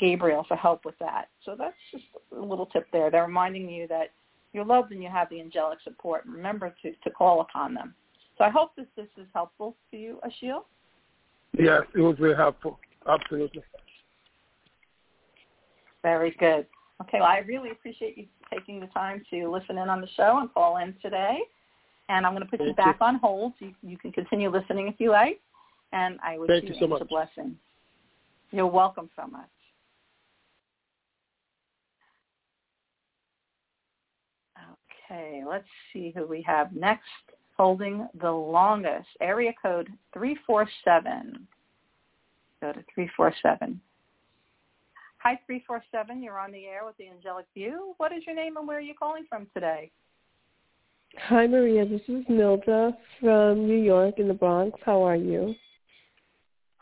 Gabriel 0.00 0.44
for 0.48 0.56
help 0.56 0.84
with 0.84 0.98
that. 0.98 1.28
So 1.44 1.54
that's 1.56 1.76
just 1.92 2.04
a 2.36 2.40
little 2.40 2.66
tip 2.66 2.86
there. 2.92 3.10
They're 3.10 3.26
reminding 3.26 3.68
you 3.68 3.86
that 3.88 4.12
you're 4.52 4.64
loved 4.64 4.92
and 4.92 5.02
you 5.02 5.10
have 5.10 5.28
the 5.28 5.40
angelic 5.40 5.78
support. 5.84 6.22
Remember 6.26 6.74
to, 6.82 6.92
to 6.92 7.10
call 7.10 7.42
upon 7.42 7.74
them. 7.74 7.94
So 8.38 8.44
I 8.44 8.50
hope 8.50 8.74
that 8.76 8.86
this 8.96 9.08
is 9.16 9.26
helpful 9.34 9.76
to 9.90 9.96
you, 9.96 10.18
Ashiel. 10.26 10.62
Yes, 11.56 11.82
it 11.94 12.00
was 12.00 12.16
very 12.18 12.34
helpful. 12.34 12.80
Absolutely. 13.06 13.62
Very 16.02 16.34
good. 16.40 16.66
Okay, 17.02 17.18
well, 17.20 17.28
I 17.28 17.38
really 17.38 17.70
appreciate 17.70 18.16
you 18.16 18.26
taking 18.52 18.80
the 18.80 18.86
time 18.86 19.22
to 19.30 19.50
listen 19.50 19.78
in 19.78 19.88
on 19.88 20.00
the 20.00 20.08
show 20.16 20.38
and 20.38 20.52
call 20.52 20.76
in 20.78 20.94
today. 21.02 21.38
And 22.08 22.26
I'm 22.26 22.32
going 22.32 22.44
to 22.44 22.48
put 22.48 22.58
Thank 22.58 22.68
you 22.68 22.74
back 22.74 22.98
you. 23.00 23.06
on 23.06 23.16
hold 23.16 23.54
so 23.58 23.66
you, 23.66 23.74
you, 23.82 23.98
can 23.98 24.12
continue 24.12 24.50
listening 24.50 24.88
if 24.88 24.94
you 24.98 25.10
like. 25.10 25.40
And 25.92 26.18
I 26.22 26.38
wish 26.38 26.48
Thank 26.48 26.64
you, 26.64 26.74
you 26.74 26.80
so 26.80 26.86
much. 26.86 27.02
a 27.02 27.04
blessing. 27.04 27.56
You're 28.52 28.66
welcome 28.66 29.08
so 29.16 29.26
much. 29.26 29.48
Okay, 35.10 35.42
let's 35.48 35.64
see 35.92 36.12
who 36.14 36.26
we 36.26 36.42
have 36.42 36.72
next 36.72 37.02
holding 37.56 38.08
the 38.20 38.30
longest. 38.30 39.08
Area 39.20 39.52
code 39.60 39.88
347. 40.12 41.46
Go 42.60 42.72
to 42.72 42.84
347. 42.94 43.80
Hi, 45.26 45.40
347. 45.46 46.22
You're 46.22 46.38
on 46.38 46.52
the 46.52 46.66
air 46.66 46.84
with 46.84 46.98
the 46.98 47.08
Angelic 47.08 47.46
View. 47.54 47.94
What 47.96 48.12
is 48.12 48.24
your 48.26 48.36
name 48.36 48.58
and 48.58 48.68
where 48.68 48.76
are 48.76 48.82
you 48.82 48.92
calling 48.92 49.24
from 49.26 49.46
today? 49.54 49.90
Hi, 51.16 51.46
Maria. 51.46 51.86
This 51.86 52.02
is 52.08 52.26
Milda 52.26 52.94
from 53.20 53.66
New 53.66 53.78
York 53.78 54.18
in 54.18 54.28
the 54.28 54.34
Bronx. 54.34 54.78
How 54.84 55.00
are 55.02 55.16
you? 55.16 55.54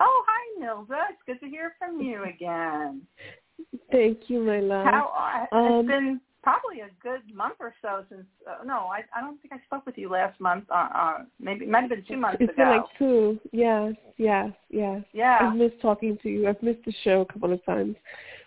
Oh, 0.00 0.24
hi, 0.26 0.60
Milda. 0.60 1.02
It's 1.10 1.20
good 1.24 1.38
to 1.38 1.48
hear 1.48 1.74
from 1.78 2.00
you 2.00 2.24
again. 2.24 3.02
Thank 3.92 4.22
you, 4.26 4.42
my 4.42 4.58
love. 4.58 4.86
How 4.86 5.46
uh, 5.52 5.56
Um, 5.56 5.78
it's 5.78 5.88
been 5.88 6.20
probably 6.42 6.80
a 6.80 6.90
good 7.02 7.22
month 7.34 7.56
or 7.60 7.74
so 7.82 8.04
since. 8.08 8.26
Uh, 8.48 8.64
no, 8.64 8.88
I 8.88 9.02
I 9.16 9.20
don't 9.20 9.40
think 9.40 9.52
I 9.54 9.58
spoke 9.66 9.86
with 9.86 9.96
you 9.96 10.08
last 10.10 10.38
month. 10.40 10.64
Uh, 10.70 10.88
uh 10.94 11.18
maybe 11.40 11.64
it 11.64 11.70
might 11.70 11.82
have 11.82 11.90
been 11.90 12.04
two 12.08 12.16
months 12.16 12.40
It's 12.40 12.52
ago. 12.52 12.62
been 12.62 12.68
like 12.70 12.84
two. 12.98 13.40
Yes, 13.52 13.94
yes, 14.16 14.50
yes. 14.70 15.02
yeah. 15.12 15.38
I've 15.40 15.56
missed 15.56 15.80
talking 15.80 16.18
to 16.22 16.28
you. 16.28 16.48
I've 16.48 16.62
missed 16.62 16.84
the 16.84 16.92
show 17.04 17.22
a 17.22 17.32
couple 17.32 17.52
of 17.52 17.64
times 17.64 17.96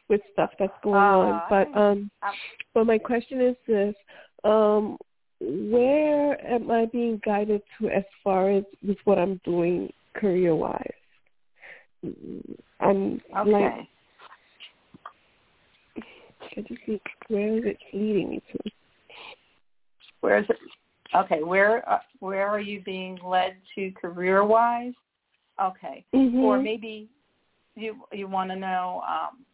with 0.09 0.21
stuff 0.33 0.51
that's 0.59 0.73
going 0.83 0.95
Uh, 0.95 1.17
on. 1.17 1.41
But 1.49 1.67
um 1.79 2.11
I'm- 2.21 2.33
but 2.73 2.85
my 2.85 2.97
question 2.97 3.41
is 3.41 3.55
this. 3.67 3.95
Um 4.43 4.97
where 5.41 6.39
am 6.45 6.71
I 6.71 6.85
being 6.85 7.19
guided 7.25 7.61
to 7.79 7.89
as 7.89 8.03
far 8.23 8.49
as 8.49 8.63
with 8.85 8.97
what 9.03 9.19
I'm 9.19 9.39
doing 9.43 9.91
career 10.15 10.55
wise? 10.55 10.79
I'm 12.79 13.21
Okay. 13.35 13.51
like 13.51 13.87
I 16.57 16.61
just 16.61 16.81
need, 16.87 17.01
where 17.27 17.57
is 17.57 17.63
it 17.65 17.77
leading 17.93 18.29
me 18.29 18.41
to? 18.51 18.71
Where 20.21 20.39
is 20.39 20.45
it? 20.49 20.57
Okay. 21.15 21.43
Where 21.43 21.87
uh, 21.89 21.99
where 22.19 22.47
are 22.47 22.59
you 22.59 22.81
being 22.81 23.19
led 23.23 23.57
to 23.75 23.91
career 23.91 24.43
wise? 24.43 24.93
Okay. 25.61 26.03
Mm-hmm. 26.13 26.39
Or 26.39 26.59
maybe 26.59 27.07
you 27.75 27.95
you 28.11 28.27
want 28.27 28.49
to 28.49 28.55
know 28.55 29.03
um, 29.07 29.45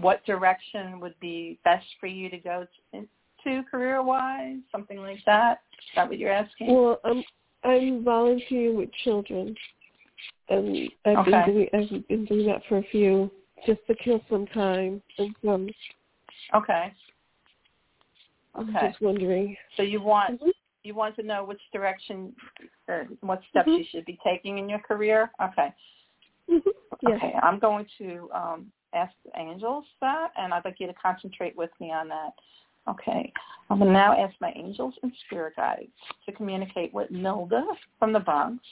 what 0.00 0.24
direction 0.24 1.00
would 1.00 1.18
be 1.20 1.58
best 1.64 1.86
for 1.98 2.06
you 2.06 2.30
to 2.30 2.38
go 2.38 2.66
to, 2.92 3.06
to 3.44 3.62
career 3.70 4.02
wise, 4.02 4.58
something 4.70 4.98
like 4.98 5.18
that. 5.26 5.60
Is 5.78 5.84
that 5.96 6.08
what 6.08 6.18
you're 6.18 6.32
asking? 6.32 6.72
Well, 6.72 7.00
I'm 7.04 7.24
I'm 7.64 8.04
volunteering 8.04 8.76
with 8.76 8.90
children, 9.04 9.54
and 10.48 10.90
I've 11.04 11.18
Okay. 11.18 11.30
been 11.30 11.44
doing 11.54 11.68
I've 11.74 12.08
been 12.08 12.24
doing 12.26 12.46
that 12.46 12.62
for 12.68 12.78
a 12.78 12.84
few 12.90 13.30
just 13.66 13.80
to 13.88 13.94
kill 13.96 14.20
some 14.30 14.46
time 14.48 15.02
and 15.18 15.34
some. 15.44 15.68
Okay. 16.54 16.92
I'm 18.54 18.68
Okay. 18.70 18.88
just 18.88 19.00
wondering. 19.00 19.56
So 19.76 19.82
you 19.82 20.00
want 20.00 20.40
Mhm. 20.40 20.52
you 20.84 20.94
want 20.94 21.16
to 21.16 21.22
know 21.22 21.44
which 21.44 21.60
direction, 21.72 22.34
uh, 22.88 23.04
what 23.20 23.42
steps 23.50 23.68
Mhm. 23.68 23.78
you 23.78 23.84
should 23.84 24.04
be 24.04 24.18
taking 24.24 24.58
in 24.58 24.68
your 24.68 24.78
career. 24.78 25.30
Okay. 25.40 25.72
Mhm. 26.48 26.72
Yes. 27.02 27.18
Okay. 27.22 27.34
I'm 27.42 27.58
going 27.58 27.86
to 27.98 28.30
um, 28.32 28.72
ask 28.94 29.14
the 29.24 29.38
angels 29.38 29.84
that, 30.00 30.32
and 30.36 30.54
I'd 30.54 30.64
like 30.64 30.80
you 30.80 30.86
to 30.86 30.94
concentrate 30.94 31.54
with 31.56 31.70
me 31.80 31.92
on 31.92 32.08
that. 32.08 32.32
Okay. 32.86 33.32
I'm 33.68 33.78
going 33.78 33.88
to 33.88 33.92
now 33.92 34.16
ask 34.16 34.34
my 34.40 34.52
angels 34.56 34.94
and 35.02 35.12
spirit 35.26 35.56
guides 35.56 35.92
to 36.24 36.32
communicate 36.32 36.94
with 36.94 37.10
Milda 37.10 37.76
from 37.98 38.12
the 38.14 38.20
Bronx, 38.20 38.64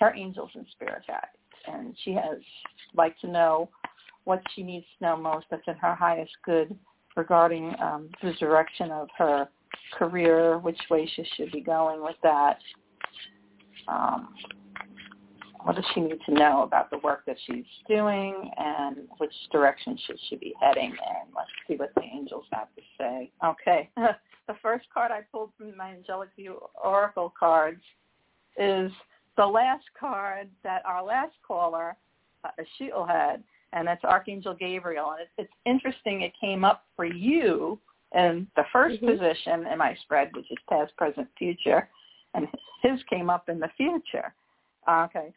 her 0.00 0.12
angels 0.14 0.50
and 0.54 0.66
spirit 0.68 1.06
guides, 1.06 1.38
and 1.66 1.96
she 2.00 2.12
has 2.14 2.38
like 2.94 3.16
to 3.20 3.28
know 3.28 3.68
what 4.24 4.42
she 4.54 4.64
needs 4.64 4.86
to 4.98 5.04
know 5.04 5.16
most 5.16 5.46
that's 5.50 5.68
in 5.68 5.76
her 5.76 5.94
highest 5.94 6.32
good 6.42 6.76
regarding 7.16 7.74
um, 7.80 8.08
the 8.22 8.32
direction 8.34 8.90
of 8.90 9.08
her 9.16 9.48
career, 9.96 10.58
which 10.58 10.80
way 10.90 11.08
she 11.14 11.24
should 11.36 11.52
be 11.52 11.60
going 11.60 12.02
with 12.02 12.16
that. 12.22 12.58
Um, 13.88 14.34
what 15.62 15.76
does 15.76 15.84
she 15.94 16.00
need 16.00 16.18
to 16.26 16.34
know 16.34 16.62
about 16.62 16.90
the 16.90 16.98
work 16.98 17.24
that 17.26 17.36
she's 17.46 17.64
doing 17.88 18.50
and 18.58 19.08
which 19.16 19.32
direction 19.50 19.98
should 20.06 20.18
she 20.28 20.36
be 20.36 20.54
heading 20.60 20.90
in? 20.90 21.34
Let's 21.34 21.50
see 21.66 21.76
what 21.76 21.94
the 21.94 22.02
angels 22.02 22.44
have 22.52 22.68
to 22.76 22.82
say. 22.98 23.30
Okay. 23.42 23.88
the 23.96 24.54
first 24.60 24.84
card 24.92 25.10
I 25.10 25.20
pulled 25.32 25.50
from 25.56 25.74
my 25.76 25.92
Angelic 25.92 26.28
View 26.36 26.60
Oracle 26.82 27.32
cards 27.38 27.80
is 28.58 28.92
the 29.38 29.46
last 29.46 29.84
card 29.98 30.48
that 30.62 30.84
our 30.84 31.02
last 31.02 31.34
caller, 31.46 31.96
uh, 32.44 32.50
had, 33.06 33.42
and 33.74 33.86
that's 33.86 34.04
Archangel 34.04 34.54
Gabriel. 34.54 35.10
And 35.10 35.20
it, 35.22 35.28
it's 35.36 35.52
interesting 35.66 36.22
it 36.22 36.32
came 36.40 36.64
up 36.64 36.84
for 36.96 37.04
you 37.04 37.78
in 38.14 38.46
the 38.56 38.64
1st 38.72 39.00
Mhm. 39.00 39.06
position 39.06 39.66
in 39.66 39.78
my 39.78 39.94
spread, 39.96 40.34
which 40.34 40.50
is 40.50 40.58
past, 40.68 40.96
present, 40.96 41.28
future, 41.36 41.88
and 42.34 42.48
his 42.82 43.02
came 43.04 43.28
up 43.28 43.48
in 43.48 43.58
the 43.58 43.68
future. 43.76 44.32
Okay. 44.88 45.32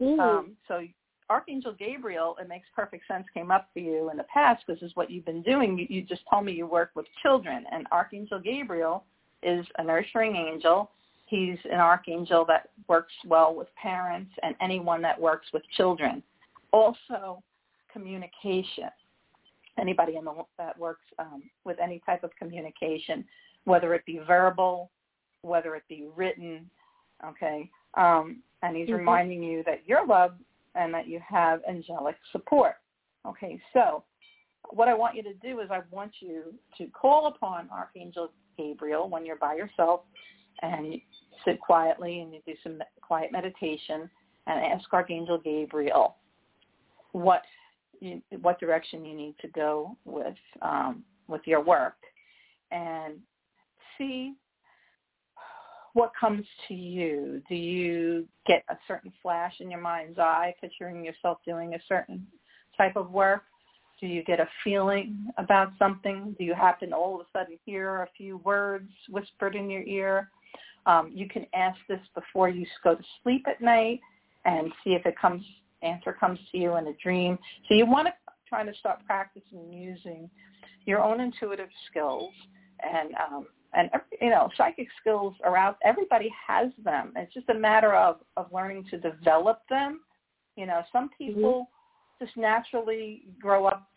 Mm. 0.00 0.20
Um, 0.20 0.56
so 0.68 0.86
Archangel 1.30 1.72
Gabriel, 1.72 2.36
it 2.40 2.48
makes 2.48 2.68
perfect 2.74 3.06
sense, 3.06 3.26
came 3.30 3.50
up 3.50 3.68
for 3.72 3.80
you 3.80 4.10
in 4.10 4.16
the 4.16 4.24
past 4.24 4.64
because 4.66 4.80
this 4.80 4.90
is 4.90 4.96
what 4.96 5.10
you've 5.10 5.24
been 5.24 5.42
doing. 5.42 5.78
You, 5.78 5.86
you 5.88 6.02
just 6.02 6.22
told 6.30 6.44
me 6.44 6.52
you 6.52 6.66
work 6.66 6.90
with 6.94 7.06
children, 7.22 7.66
and 7.70 7.86
Archangel 7.90 8.38
Gabriel 8.38 9.04
is 9.42 9.66
a 9.78 9.84
nurturing 9.84 10.36
angel. 10.36 10.90
He's 11.26 11.58
an 11.66 11.78
archangel 11.78 12.44
that 12.46 12.70
works 12.88 13.12
well 13.26 13.54
with 13.54 13.68
parents 13.76 14.32
and 14.42 14.54
anyone 14.60 15.02
that 15.02 15.20
works 15.20 15.46
with 15.52 15.62
children. 15.76 16.22
Also, 16.72 17.42
communication. 17.92 18.90
Anybody 19.78 20.16
in 20.16 20.24
the, 20.24 20.32
that 20.58 20.78
works 20.78 21.04
um, 21.18 21.42
with 21.64 21.78
any 21.80 22.00
type 22.04 22.24
of 22.24 22.30
communication, 22.36 23.24
whether 23.64 23.94
it 23.94 24.04
be 24.06 24.18
verbal, 24.26 24.90
whether 25.42 25.76
it 25.76 25.84
be 25.88 26.08
written, 26.16 26.68
okay. 27.24 27.70
Um, 27.94 28.42
and 28.62 28.76
he's 28.76 28.88
Mhm. 28.88 28.98
reminding 28.98 29.42
you 29.42 29.62
that 29.64 29.86
you're 29.86 30.04
loved 30.04 30.42
and 30.74 30.92
that 30.92 31.06
you 31.06 31.20
have 31.20 31.62
angelic 31.68 32.16
support. 32.32 32.76
Okay, 33.24 33.60
so 33.72 34.04
what 34.70 34.88
I 34.88 34.94
want 34.94 35.16
you 35.16 35.22
to 35.22 35.34
do 35.34 35.60
is 35.60 35.70
I 35.70 35.80
want 35.90 36.20
you 36.20 36.58
to 36.76 36.86
call 36.88 37.26
upon 37.26 37.70
Archangel 37.70 38.32
Gabriel 38.56 39.08
when 39.08 39.24
you're 39.24 39.36
by 39.36 39.54
yourself 39.54 40.02
and 40.62 40.92
you 40.92 41.00
sit 41.44 41.60
quietly 41.60 42.20
and 42.20 42.32
you 42.32 42.40
do 42.46 42.54
some 42.62 42.82
quiet 43.00 43.30
meditation 43.32 44.10
and 44.46 44.64
ask 44.64 44.92
Archangel 44.92 45.38
Gabriel 45.38 46.16
what 47.12 47.42
you, 48.00 48.22
what 48.40 48.60
direction 48.60 49.04
you 49.04 49.16
need 49.16 49.34
to 49.40 49.48
go 49.48 49.96
with 50.04 50.36
um, 50.62 51.04
with 51.28 51.42
your 51.44 51.62
work 51.62 51.96
and 52.70 53.14
see 53.96 54.34
what 55.94 56.12
comes 56.18 56.46
to 56.68 56.74
you. 56.74 57.42
Do 57.48 57.54
you 57.54 58.26
get 58.46 58.62
a 58.68 58.76
certain 58.86 59.12
flash 59.22 59.54
in 59.60 59.70
your 59.70 59.80
mind's 59.80 60.18
eye, 60.18 60.54
picturing 60.60 61.04
yourself 61.04 61.38
doing 61.44 61.74
a 61.74 61.78
certain 61.88 62.26
type 62.76 62.96
of 62.96 63.10
work? 63.10 63.42
Do 64.00 64.06
you 64.06 64.22
get 64.22 64.38
a 64.38 64.48
feeling 64.62 65.26
about 65.38 65.72
something? 65.78 66.36
Do 66.38 66.44
you 66.44 66.54
happen 66.54 66.92
all 66.92 67.16
of 67.16 67.22
a 67.22 67.38
sudden 67.38 67.58
hear 67.66 68.02
a 68.02 68.08
few 68.16 68.36
words 68.38 68.90
whispered 69.08 69.56
in 69.56 69.68
your 69.68 69.82
ear? 69.82 70.30
Um, 70.86 71.10
you 71.12 71.28
can 71.28 71.46
ask 71.52 71.78
this 71.88 72.00
before 72.14 72.48
you 72.48 72.64
go 72.84 72.94
to 72.94 73.02
sleep 73.22 73.46
at 73.48 73.60
night 73.60 74.00
and 74.44 74.72
see 74.84 74.90
if 74.90 75.04
it 75.04 75.18
comes 75.18 75.44
answer 75.82 76.12
comes 76.12 76.38
to 76.52 76.58
you 76.58 76.76
in 76.76 76.86
a 76.88 76.94
dream. 77.02 77.38
So 77.68 77.74
you 77.74 77.86
want 77.86 78.08
to 78.08 78.14
try 78.48 78.64
to 78.64 78.74
start 78.78 79.00
practicing 79.06 79.72
using 79.72 80.30
your 80.86 81.02
own 81.02 81.20
intuitive 81.20 81.68
skills 81.90 82.32
and 82.82 83.10
um, 83.14 83.46
and 83.74 83.90
you 84.20 84.30
know 84.30 84.48
psychic 84.56 84.88
skills 85.00 85.34
are 85.44 85.56
out. 85.56 85.78
Everybody 85.84 86.30
has 86.46 86.68
them. 86.82 87.12
It's 87.16 87.32
just 87.34 87.48
a 87.50 87.54
matter 87.54 87.94
of 87.94 88.16
of 88.36 88.46
learning 88.52 88.86
to 88.90 88.98
develop 88.98 89.62
them. 89.68 90.00
You 90.56 90.66
know, 90.66 90.82
some 90.92 91.10
people 91.16 91.68
just 92.20 92.36
naturally 92.36 93.24
grow 93.40 93.66
up 93.66 93.88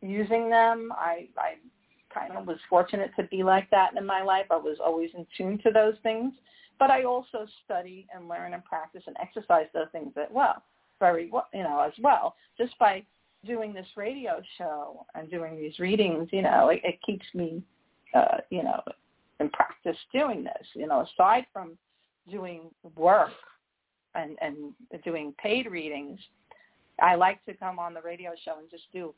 using 0.00 0.48
them. 0.50 0.92
I 0.96 1.28
I 1.36 1.54
kind 2.12 2.36
of 2.36 2.46
was 2.46 2.58
fortunate 2.70 3.10
to 3.16 3.24
be 3.24 3.42
like 3.42 3.70
that 3.70 3.90
in 3.96 4.06
my 4.06 4.22
life. 4.22 4.46
I 4.50 4.56
was 4.56 4.78
always 4.84 5.10
in 5.14 5.26
tune 5.36 5.58
to 5.64 5.70
those 5.70 5.94
things, 6.02 6.32
but 6.78 6.90
I 6.90 7.04
also 7.04 7.46
study 7.64 8.06
and 8.14 8.28
learn 8.28 8.54
and 8.54 8.64
practice 8.64 9.02
and 9.06 9.16
exercise 9.20 9.66
those 9.74 9.88
things 9.92 10.12
as 10.16 10.28
well. 10.30 10.62
Very 11.00 11.30
well, 11.30 11.46
you 11.52 11.62
know, 11.62 11.80
as 11.80 11.92
well. 12.02 12.34
Just 12.56 12.78
by 12.78 13.04
doing 13.44 13.72
this 13.72 13.86
radio 13.96 14.42
show 14.56 15.06
and 15.14 15.30
doing 15.30 15.56
these 15.56 15.78
readings, 15.78 16.28
you 16.32 16.42
know, 16.42 16.68
it, 16.70 16.80
it 16.82 16.98
keeps 17.06 17.26
me, 17.34 17.62
uh, 18.14 18.38
you 18.50 18.62
know, 18.62 18.82
in 19.40 19.48
practice 19.50 19.96
doing 20.12 20.42
this. 20.42 20.66
You 20.74 20.86
know, 20.86 21.06
aside 21.14 21.46
from 21.52 21.78
doing 22.30 22.62
work 22.96 23.30
and 24.14 24.36
and 24.40 24.72
doing 25.04 25.34
paid 25.40 25.70
readings, 25.70 26.18
I 27.00 27.14
like 27.14 27.44
to 27.46 27.54
come 27.54 27.78
on 27.78 27.94
the 27.94 28.02
radio 28.02 28.32
show 28.44 28.58
and 28.58 28.70
just 28.70 28.84
do, 28.92 29.14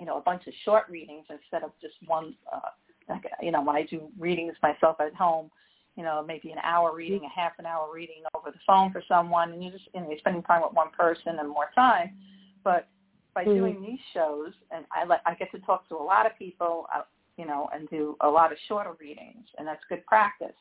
you 0.00 0.06
know, 0.06 0.18
a 0.18 0.22
bunch 0.22 0.46
of 0.46 0.52
short 0.64 0.88
readings 0.90 1.26
instead 1.30 1.62
of 1.62 1.70
just 1.80 1.94
one. 2.06 2.34
Uh, 2.52 3.14
you 3.40 3.52
know, 3.52 3.62
when 3.62 3.76
I 3.76 3.84
do 3.84 4.08
readings 4.18 4.56
myself 4.64 4.96
at 4.98 5.14
home, 5.14 5.48
you 5.96 6.02
know, 6.02 6.22
maybe 6.26 6.50
an 6.50 6.58
hour 6.62 6.94
reading, 6.94 7.22
a 7.24 7.40
half 7.40 7.52
an 7.58 7.66
hour 7.66 7.88
reading 7.92 8.22
over 8.34 8.50
the 8.50 8.58
phone 8.66 8.92
for 8.92 9.02
someone, 9.08 9.52
and 9.52 9.64
you 9.64 9.70
just, 9.70 9.88
you 9.94 10.00
know, 10.00 10.08
you're 10.08 10.18
spending 10.18 10.42
time 10.42 10.62
with 10.62 10.72
one 10.72 10.90
person 10.90 11.38
and 11.38 11.48
more 11.48 11.70
time. 11.74 12.16
But 12.62 12.88
by 13.34 13.44
Mhm. 13.44 13.54
doing 13.54 13.82
these 13.82 14.00
shows, 14.12 14.52
and 14.70 14.84
I 14.92 15.04
let, 15.04 15.22
I 15.24 15.34
get 15.34 15.50
to 15.52 15.58
talk 15.60 15.88
to 15.88 15.96
a 15.96 16.02
lot 16.02 16.26
of 16.26 16.36
people, 16.38 16.86
uh, 16.94 17.02
you 17.36 17.46
know, 17.46 17.68
and 17.72 17.88
do 17.88 18.16
a 18.20 18.28
lot 18.28 18.52
of 18.52 18.58
shorter 18.68 18.92
readings, 19.00 19.46
and 19.58 19.66
that's 19.66 19.84
good 19.88 20.04
practice. 20.06 20.56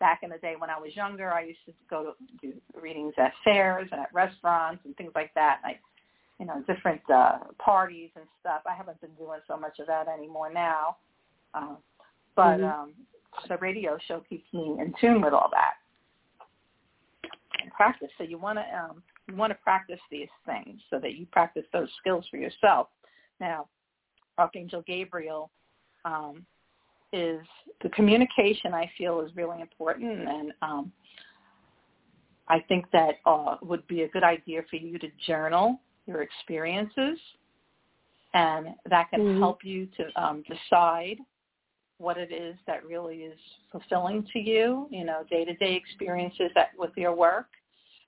Back 0.00 0.22
in 0.22 0.30
the 0.30 0.38
day 0.38 0.54
when 0.56 0.70
I 0.70 0.78
was 0.78 0.94
younger, 0.96 1.32
I 1.32 1.42
used 1.44 1.64
to 1.66 1.72
go 1.88 2.02
to 2.02 2.12
do 2.40 2.52
readings 2.80 3.14
at 3.16 3.32
fairs 3.44 3.88
and 3.92 4.00
at 4.00 4.12
restaurants 4.12 4.84
and 4.84 4.96
things 4.96 5.12
like 5.14 5.32
that. 5.34 5.60
And 5.62 5.72
I, 5.72 5.80
you 6.40 6.46
know, 6.46 6.62
different 6.66 7.08
uh, 7.08 7.38
parties 7.58 8.10
and 8.16 8.24
stuff. 8.40 8.62
I 8.66 8.74
haven't 8.74 9.00
been 9.00 9.14
doing 9.14 9.38
so 9.46 9.56
much 9.56 9.78
of 9.78 9.86
that 9.86 10.08
anymore 10.08 10.52
now. 10.52 10.96
Uh, 11.54 11.76
but 12.34 12.58
Mhm. 12.60 12.72
um, 12.72 12.94
the 13.48 13.56
radio 13.58 13.98
show 14.06 14.22
keeps 14.28 14.52
me 14.52 14.76
in 14.78 14.92
tune 15.00 15.20
with 15.20 15.32
all 15.32 15.48
that 15.52 15.74
and 17.62 17.72
practice. 17.72 18.08
So 18.18 18.24
you 18.24 18.38
want 18.38 18.58
to 18.58 18.78
um, 18.78 19.02
you 19.28 19.36
want 19.36 19.50
to 19.50 19.58
practice 19.62 20.00
these 20.10 20.28
things 20.46 20.80
so 20.90 20.98
that 21.00 21.14
you 21.14 21.26
practice 21.26 21.64
those 21.72 21.88
skills 21.98 22.26
for 22.30 22.36
yourself. 22.36 22.88
Now, 23.40 23.68
Archangel 24.38 24.82
Gabriel, 24.86 25.50
um, 26.04 26.44
is 27.12 27.40
the 27.82 27.88
communication. 27.90 28.74
I 28.74 28.90
feel 28.98 29.20
is 29.20 29.30
really 29.36 29.60
important, 29.60 30.28
and 30.28 30.52
um, 30.62 30.92
I 32.48 32.60
think 32.68 32.86
that 32.92 33.14
uh, 33.24 33.56
would 33.62 33.86
be 33.86 34.02
a 34.02 34.08
good 34.08 34.24
idea 34.24 34.62
for 34.68 34.76
you 34.76 34.98
to 34.98 35.08
journal 35.26 35.80
your 36.06 36.22
experiences, 36.22 37.18
and 38.34 38.74
that 38.90 39.10
can 39.10 39.20
Mhm. 39.20 39.38
help 39.38 39.64
you 39.64 39.86
to 39.96 40.22
um, 40.22 40.42
decide 40.42 41.18
what 41.98 42.16
it 42.18 42.32
is 42.32 42.56
that 42.66 42.84
really 42.84 43.18
is 43.18 43.38
fulfilling 43.70 44.26
to 44.32 44.38
you. 44.38 44.88
You 44.90 45.04
know, 45.04 45.22
day-to-day 45.30 45.74
experiences 45.74 46.50
that 46.54 46.68
with 46.78 46.90
your 46.96 47.14
work, 47.14 47.46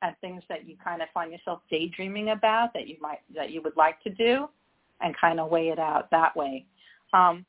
and 0.02 0.14
things 0.20 0.42
that 0.48 0.68
you 0.68 0.76
kind 0.82 1.00
of 1.00 1.08
find 1.14 1.32
yourself 1.32 1.60
daydreaming 1.70 2.30
about 2.30 2.74
that 2.74 2.86
you 2.86 2.96
might 3.00 3.20
that 3.34 3.50
you 3.50 3.62
would 3.62 3.76
like 3.76 4.02
to 4.02 4.10
do, 4.10 4.48
and 5.00 5.16
kind 5.18 5.40
of 5.40 5.50
weigh 5.50 5.68
it 5.68 5.78
out 5.78 6.10
that 6.10 6.36
way. 6.36 6.66
Um, 7.12 7.46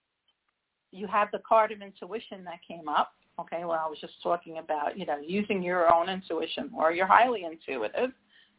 you 0.91 1.07
have 1.07 1.29
the 1.31 1.41
card 1.47 1.71
of 1.71 1.81
intuition 1.81 2.43
that 2.45 2.59
came 2.65 2.87
up. 2.87 3.11
Okay, 3.39 3.65
well, 3.65 3.79
I 3.83 3.87
was 3.87 3.99
just 3.99 4.13
talking 4.23 4.57
about, 4.57 4.97
you 4.97 5.05
know, 5.05 5.19
using 5.19 5.61
your 5.61 5.93
own 5.93 6.09
intuition 6.09 6.71
or 6.75 6.91
you're 6.91 7.05
highly 7.05 7.43
intuitive. 7.43 8.11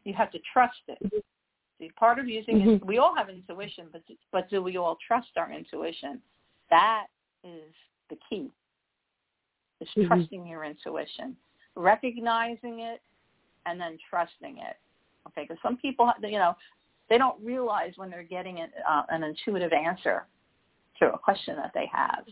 You 0.04 0.14
have 0.14 0.30
to 0.30 0.38
trust 0.52 0.78
it. 0.86 1.24
See, 1.78 1.90
part 1.98 2.18
of 2.18 2.28
using 2.28 2.60
it, 2.60 2.86
we 2.86 2.98
all 2.98 3.14
have 3.16 3.28
intuition, 3.28 3.86
but 3.90 4.02
but 4.30 4.48
do 4.50 4.62
we 4.62 4.76
all 4.76 4.96
trust 5.06 5.28
our 5.36 5.50
intuition? 5.50 6.20
That 6.70 7.06
is 7.44 7.74
the 8.08 8.16
key. 8.28 8.50
Is 9.80 9.88
Mhm. 9.90 10.08
trusting 10.08 10.46
your 10.46 10.64
intuition, 10.64 11.36
recognizing 11.76 12.80
it, 12.80 13.00
and 13.66 13.80
then 13.80 13.98
trusting 14.10 14.58
it. 14.58 14.76
Okay, 15.28 15.42
because 15.42 15.60
some 15.62 15.76
people, 15.76 16.12
you 16.22 16.38
know, 16.38 16.56
they 17.08 17.18
don't 17.18 17.42
realize 17.44 17.96
when 17.96 18.10
they're 18.10 18.22
getting 18.22 18.60
an, 18.60 18.72
uh, 18.86 19.04
an 19.10 19.22
intuitive 19.22 19.72
answer 19.72 20.26
to 20.98 21.12
a 21.12 21.18
question 21.18 21.56
that 21.56 21.72
they 21.74 21.86
have. 21.86 22.26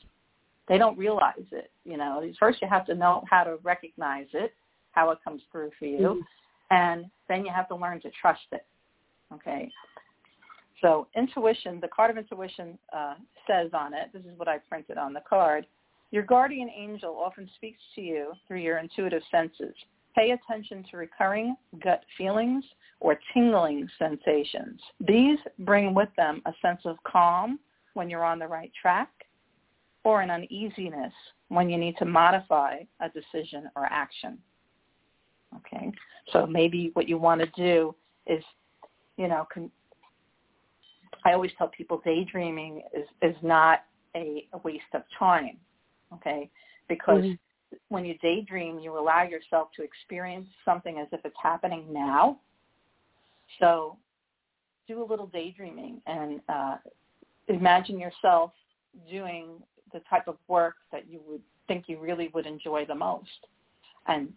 They 0.66 0.78
don't 0.78 0.98
realize 0.98 1.46
it. 1.52 1.70
You 1.84 1.96
know, 1.96 2.28
first 2.38 2.60
you 2.60 2.68
have 2.68 2.86
to 2.86 2.94
know 2.94 3.24
how 3.30 3.44
to 3.44 3.56
recognize 3.62 4.26
it, 4.32 4.54
how 4.92 5.10
it 5.10 5.22
comes 5.22 5.42
through 5.52 5.70
for 5.78 5.86
you, 5.86 5.98
Mhm. 5.98 6.26
and 6.70 7.10
then 7.28 7.44
you 7.44 7.52
have 7.52 7.68
to 7.68 7.76
learn 7.76 8.00
to 8.00 8.10
trust 8.10 8.46
it. 8.52 8.66
Okay. 9.32 9.70
So 10.82 11.08
intuition, 11.16 11.80
the 11.80 11.88
card 11.88 12.10
of 12.10 12.18
intuition 12.18 12.78
uh, 12.92 13.14
says 13.46 13.70
on 13.72 13.94
it, 13.94 14.10
this 14.12 14.22
is 14.22 14.36
what 14.36 14.48
I 14.48 14.58
printed 14.58 14.98
on 14.98 15.12
the 15.12 15.22
card, 15.28 15.66
your 16.10 16.22
guardian 16.22 16.70
angel 16.74 17.16
often 17.18 17.48
speaks 17.56 17.80
to 17.94 18.00
you 18.00 18.32
through 18.46 18.60
your 18.60 18.78
intuitive 18.78 19.22
senses. 19.30 19.74
Pay 20.14 20.30
attention 20.30 20.84
to 20.90 20.96
recurring 20.96 21.56
gut 21.82 22.02
feelings 22.16 22.64
or 23.00 23.18
tingling 23.34 23.88
sensations. 23.98 24.80
These 25.00 25.38
bring 25.60 25.94
with 25.94 26.08
them 26.16 26.42
a 26.46 26.52
sense 26.62 26.80
of 26.84 26.96
calm 27.04 27.58
when 27.94 28.08
you're 28.08 28.24
on 28.24 28.38
the 28.38 28.46
right 28.46 28.72
track 28.80 29.10
or 30.04 30.22
an 30.22 30.30
uneasiness 30.30 31.12
when 31.48 31.68
you 31.68 31.76
need 31.76 31.96
to 31.98 32.04
modify 32.04 32.78
a 33.00 33.08
decision 33.08 33.68
or 33.74 33.86
action. 33.86 34.38
Okay, 35.56 35.92
so 36.32 36.46
maybe 36.46 36.90
what 36.94 37.08
you 37.08 37.18
want 37.18 37.40
to 37.40 37.46
do 37.56 37.94
is, 38.26 38.42
you 39.16 39.28
know, 39.28 39.46
con- 39.52 39.70
I 41.26 41.32
always 41.32 41.50
tell 41.58 41.66
people 41.66 42.00
daydreaming 42.04 42.82
is, 42.94 43.06
is 43.20 43.34
not 43.42 43.84
a, 44.14 44.46
a 44.52 44.58
waste 44.58 44.84
of 44.94 45.02
time, 45.18 45.58
okay, 46.14 46.48
because 46.88 47.24
Mhm. 47.24 47.38
when 47.88 48.04
you 48.04 48.16
daydream, 48.18 48.78
you 48.78 48.96
allow 48.96 49.24
yourself 49.24 49.72
to 49.72 49.82
experience 49.82 50.48
something 50.64 50.98
as 51.00 51.08
if 51.12 51.24
it's 51.24 51.36
happening 51.42 51.92
now. 51.92 52.38
So 53.58 53.98
do 54.86 55.02
a 55.02 55.04
little 55.04 55.26
daydreaming 55.26 56.00
and 56.06 56.40
uh, 56.48 56.76
imagine 57.48 57.98
yourself 57.98 58.52
doing 59.10 59.60
the 59.92 60.00
type 60.08 60.28
of 60.28 60.38
work 60.46 60.76
that 60.92 61.08
you 61.08 61.20
would 61.26 61.42
think 61.66 61.88
you 61.88 61.98
really 61.98 62.28
would 62.28 62.46
enjoy 62.46 62.84
the 62.86 62.94
most 62.94 63.48
and 64.06 64.32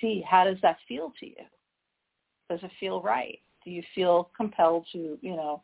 see 0.00 0.22
how 0.22 0.44
does 0.44 0.60
that 0.62 0.78
feel 0.86 1.12
to 1.18 1.26
you? 1.26 1.44
Does 2.48 2.62
it 2.62 2.70
feel 2.78 3.02
right? 3.02 3.40
Do 3.64 3.72
you 3.72 3.82
feel 3.92 4.30
compelled 4.36 4.86
to, 4.92 5.18
you 5.20 5.34
know, 5.34 5.62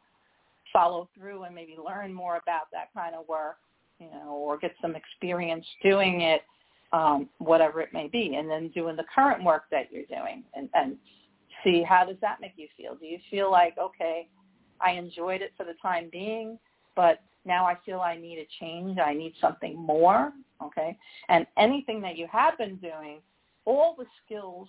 follow 0.72 1.08
through 1.14 1.44
and 1.44 1.54
maybe 1.54 1.76
learn 1.84 2.12
more 2.12 2.36
about 2.36 2.70
that 2.72 2.88
kind 2.94 3.14
of 3.14 3.26
work, 3.28 3.58
you 3.98 4.06
know, 4.10 4.30
or 4.30 4.58
get 4.58 4.74
some 4.80 4.96
experience 4.96 5.66
doing 5.82 6.22
it, 6.22 6.42
um, 6.92 7.28
whatever 7.38 7.80
it 7.80 7.92
may 7.92 8.08
be, 8.08 8.34
and 8.36 8.50
then 8.50 8.68
doing 8.68 8.96
the 8.96 9.04
current 9.14 9.42
work 9.42 9.64
that 9.70 9.90
you're 9.90 10.06
doing 10.06 10.44
and, 10.54 10.68
and 10.74 10.96
see 11.64 11.82
how 11.82 12.04
does 12.04 12.16
that 12.20 12.40
make 12.40 12.52
you 12.56 12.68
feel? 12.76 12.94
Do 12.94 13.06
you 13.06 13.18
feel 13.30 13.50
like, 13.50 13.76
okay, 13.78 14.28
I 14.80 14.92
enjoyed 14.92 15.42
it 15.42 15.52
for 15.56 15.64
the 15.64 15.74
time 15.80 16.08
being, 16.10 16.58
but 16.96 17.20
now 17.44 17.64
I 17.64 17.76
feel 17.84 18.00
I 18.00 18.16
need 18.16 18.38
a 18.38 18.46
change. 18.60 18.98
I 18.98 19.14
need 19.14 19.34
something 19.40 19.76
more. 19.76 20.32
Okay. 20.62 20.96
And 21.28 21.46
anything 21.56 22.00
that 22.02 22.16
you 22.16 22.26
have 22.30 22.56
been 22.58 22.76
doing, 22.76 23.20
all 23.64 23.94
the 23.96 24.06
skills 24.24 24.68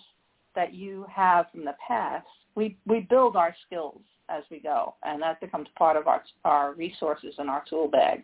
that 0.56 0.74
you 0.74 1.06
have 1.14 1.48
from 1.52 1.66
the 1.66 1.76
past, 1.86 2.28
we, 2.56 2.78
we 2.86 3.02
build 3.02 3.36
our 3.36 3.56
skills 3.66 4.02
as 4.30 4.44
we 4.50 4.60
go. 4.60 4.96
And 5.04 5.22
that 5.22 5.42
becomes 5.42 5.68
part 5.78 5.98
of 5.98 6.08
our, 6.08 6.24
our 6.46 6.74
resources 6.74 7.36
in 7.40 7.50
our 7.50 7.64
tool 7.70 7.88
bag. 7.88 8.24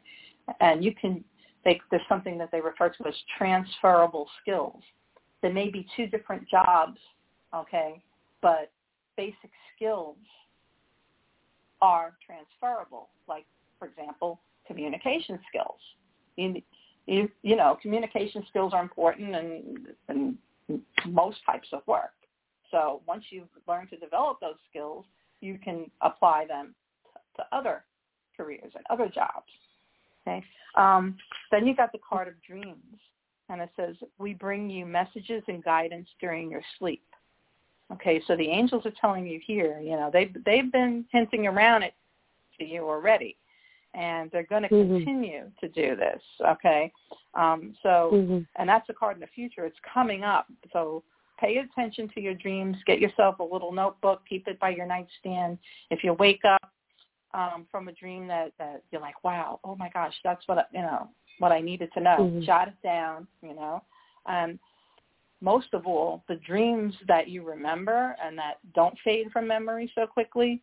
And 0.59 0.83
you 0.83 0.93
can, 0.93 1.23
they, 1.65 1.79
there's 1.91 2.03
something 2.07 2.37
that 2.37 2.51
they 2.51 2.61
refer 2.61 2.89
to 2.89 3.07
as 3.07 3.15
transferable 3.37 4.27
skills. 4.41 4.81
There 5.41 5.53
may 5.53 5.69
be 5.69 5.87
two 5.95 6.07
different 6.07 6.47
jobs, 6.49 6.99
okay, 7.55 8.01
but 8.41 8.71
basic 9.17 9.51
skills 9.75 10.17
are 11.81 12.13
transferable. 12.25 13.09
Like, 13.27 13.45
for 13.77 13.87
example, 13.87 14.39
communication 14.67 15.39
skills. 15.49 15.79
You, 16.35 16.61
you, 17.05 17.29
you 17.41 17.55
know, 17.55 17.77
communication 17.81 18.43
skills 18.49 18.73
are 18.73 18.81
important 18.81 19.35
in, 19.35 19.87
in 20.09 20.37
most 21.07 21.39
types 21.45 21.67
of 21.73 21.81
work. 21.87 22.11
So 22.71 23.01
once 23.07 23.25
you've 23.29 23.49
learned 23.67 23.89
to 23.89 23.97
develop 23.97 24.39
those 24.39 24.55
skills, 24.69 25.05
you 25.41 25.57
can 25.63 25.89
apply 26.01 26.45
them 26.45 26.75
to 27.37 27.45
other 27.51 27.83
careers 28.35 28.71
and 28.75 28.83
other 28.89 29.07
jobs. 29.07 29.51
Okay. 30.27 30.43
Um, 30.75 31.17
then 31.51 31.65
you 31.65 31.75
got 31.75 31.91
the 31.91 31.99
card 32.07 32.27
of 32.27 32.41
dreams, 32.41 32.99
and 33.49 33.61
it 33.61 33.69
says, 33.75 33.95
"We 34.17 34.33
bring 34.33 34.69
you 34.69 34.85
messages 34.85 35.43
and 35.47 35.63
guidance 35.63 36.09
during 36.19 36.51
your 36.51 36.61
sleep." 36.77 37.03
Okay, 37.91 38.21
so 38.27 38.35
the 38.35 38.47
angels 38.47 38.85
are 38.85 38.91
telling 38.91 39.25
you 39.25 39.39
here, 39.39 39.79
you 39.79 39.95
know, 39.95 40.11
they've 40.11 40.35
they've 40.45 40.71
been 40.71 41.05
hinting 41.11 41.47
around 41.47 41.83
it 41.83 41.95
to 42.59 42.65
you 42.65 42.87
already, 42.87 43.35
and 43.93 44.29
they're 44.29 44.43
going 44.43 44.63
to 44.63 44.69
Mhm. 44.69 44.97
continue 44.97 45.51
to 45.59 45.69
do 45.69 45.95
this. 45.95 46.21
Okay, 46.41 46.91
um, 47.33 47.75
so 47.81 48.11
Mhm. 48.11 48.47
and 48.57 48.69
that's 48.69 48.87
a 48.89 48.93
card 48.93 49.15
in 49.15 49.21
the 49.21 49.27
future. 49.27 49.65
It's 49.65 49.79
coming 49.79 50.23
up, 50.23 50.47
so 50.71 51.03
pay 51.39 51.57
attention 51.57 52.09
to 52.13 52.21
your 52.21 52.33
dreams. 52.33 52.77
Get 52.85 52.99
yourself 52.99 53.39
a 53.39 53.43
little 53.43 53.71
notebook. 53.71 54.21
Keep 54.27 54.47
it 54.47 54.59
by 54.59 54.69
your 54.69 54.85
nightstand. 54.85 55.57
If 55.89 56.03
you 56.03 56.13
wake 56.13 56.41
up 56.45 56.71
um, 57.33 57.65
from 57.71 57.87
a 57.87 57.91
dream 57.91 58.27
that 58.27 58.53
that 58.57 58.83
you're 58.91 59.01
like, 59.01 59.23
wow, 59.23 59.59
oh 59.63 59.75
my 59.75 59.89
gosh, 59.89 60.13
that's 60.23 60.47
what 60.47 60.57
I, 60.59 60.63
you 60.73 60.81
know 60.81 61.09
what 61.39 61.51
I 61.51 61.61
needed 61.61 61.91
to 61.93 62.01
know. 62.01 62.17
Mhm. 62.19 62.45
Jot 62.45 62.67
it 62.67 62.81
down. 62.83 63.27
You 63.41 63.55
know, 63.55 63.83
and 64.25 64.59
most 65.41 65.73
of 65.73 65.87
all, 65.87 66.23
the 66.27 66.35
dreams 66.35 66.93
that 67.07 67.29
you 67.29 67.43
remember 67.43 68.15
and 68.21 68.37
that 68.37 68.59
don't 68.75 68.97
fade 69.03 69.31
from 69.31 69.47
memory 69.47 69.91
so 69.95 70.05
quickly, 70.05 70.61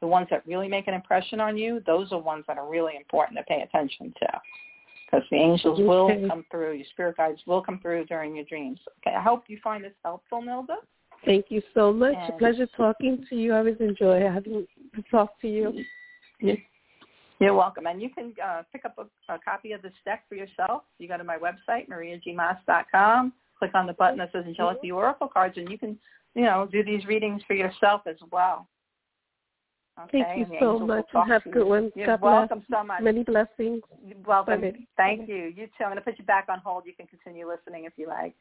the 0.00 0.06
ones 0.06 0.28
that 0.30 0.46
really 0.46 0.68
make 0.68 0.88
an 0.88 0.94
impression 0.94 1.40
on 1.40 1.56
you, 1.56 1.82
those 1.86 2.12
are 2.12 2.18
ones 2.18 2.44
that 2.48 2.58
are 2.58 2.68
really 2.68 2.96
important 2.96 3.38
to 3.38 3.44
pay 3.44 3.62
attention 3.62 4.14
to. 4.18 4.40
Because 5.06 5.24
the 5.30 5.36
angels 5.36 5.78
will 5.78 6.10
come 6.28 6.44
through, 6.50 6.72
your 6.74 6.86
spirit 6.90 7.16
guides 7.16 7.40
will 7.46 7.62
come 7.62 7.78
through 7.80 8.06
during 8.06 8.34
your 8.34 8.44
dreams. 8.44 8.80
Okay, 9.06 9.14
I 9.16 9.22
hope 9.22 9.44
you 9.46 9.58
find 9.62 9.84
this 9.84 9.92
helpful, 10.04 10.42
Nilda. 10.42 10.76
Thank 11.24 11.46
you 11.48 11.62
so 11.74 11.92
much. 11.92 12.14
A 12.14 12.18
And- 12.32 12.38
pleasure 12.38 12.66
talking 12.76 13.24
to 13.30 13.36
you. 13.36 13.54
I 13.54 13.58
always 13.58 13.76
enjoy 13.80 14.20
having 14.20 14.66
to 14.94 15.02
talk 15.10 15.40
to 15.40 15.48
you. 15.48 15.84
You- 16.40 16.58
You're 17.38 17.54
welcome. 17.54 17.86
And 17.86 18.00
you 18.00 18.08
can 18.10 18.32
uh, 18.42 18.62
pick 18.72 18.84
up 18.84 18.96
a, 18.98 19.32
a 19.32 19.38
copy 19.38 19.72
of 19.72 19.82
this 19.82 19.92
deck 20.04 20.24
for 20.28 20.34
yourself. 20.36 20.82
You 20.98 21.06
go 21.06 21.16
to 21.18 21.24
my 21.24 21.36
website, 21.36 21.86
mariagmaas.com, 21.88 23.32
click 23.58 23.70
on 23.74 23.86
the 23.86 23.92
button 23.92 24.18
that 24.18 24.32
says 24.32 24.44
Angelic 24.46 24.80
the 24.82 24.90
Oracle 24.92 25.28
Cards, 25.28 25.56
and 25.58 25.68
you 25.70 25.78
can, 25.78 25.98
you 26.34 26.42
know, 26.44 26.66
do 26.70 26.82
these 26.82 27.04
readings 27.06 27.42
for 27.46 27.54
yourself 27.54 28.02
as 28.06 28.16
well. 28.32 28.66
Okay? 30.04 30.22
Thank 30.22 30.48
you 30.50 30.56
so 30.60 30.78
much 30.78 31.06
and 31.14 31.30
have 31.30 31.46
a 31.46 31.48
good 31.50 31.66
one. 31.66 31.90
You're 31.94 32.06
God 32.06 32.20
bless. 32.20 32.32
welcome 32.32 32.64
so 32.70 32.84
much. 32.84 33.02
Many 33.02 33.24
blessings. 33.24 33.82
You're 34.04 34.18
welcome. 34.26 34.60
Bye-bye. 34.60 34.78
Thank 34.96 35.28
you. 35.28 35.52
You 35.56 35.66
too. 35.66 35.84
I'm 35.84 35.86
going 35.86 35.96
to 35.96 36.02
put 36.02 36.18
you 36.18 36.24
back 36.24 36.46
on 36.48 36.58
hold. 36.58 36.84
You 36.86 36.92
can 36.92 37.06
continue 37.06 37.48
listening 37.48 37.84
if 37.84 37.94
you 37.96 38.06
like. 38.06 38.34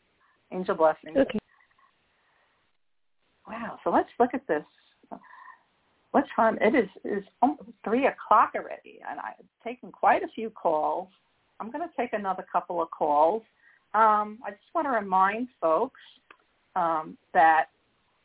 Angel 0.51 0.75
blessings. 0.75 1.15
Okay. 1.17 1.39
Wow. 3.47 3.79
So 3.83 3.89
let's 3.89 4.09
look 4.19 4.33
at 4.33 4.45
this. 4.47 4.63
What 6.11 6.25
time? 6.33 6.57
It 6.61 6.75
is 6.75 6.89
is 7.03 7.23
almost 7.41 7.63
three 7.83 8.07
o'clock 8.07 8.53
already, 8.55 8.99
and 9.09 9.19
I've 9.19 9.45
taken 9.65 9.91
quite 9.91 10.23
a 10.23 10.29
few 10.33 10.49
calls. 10.49 11.09
I'm 11.59 11.71
going 11.71 11.85
to 11.85 11.93
take 11.97 12.13
another 12.13 12.45
couple 12.49 12.81
of 12.81 12.89
calls. 12.89 13.41
Um, 13.93 14.39
I 14.45 14.51
just 14.51 14.63
want 14.73 14.87
to 14.87 14.91
remind 14.91 15.49
folks 15.59 15.99
um, 16.77 17.17
that 17.33 17.65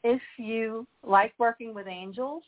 if 0.05 0.21
you 0.39 0.87
like 1.05 1.33
working 1.39 1.75
with 1.75 1.89
angels, 1.89 2.45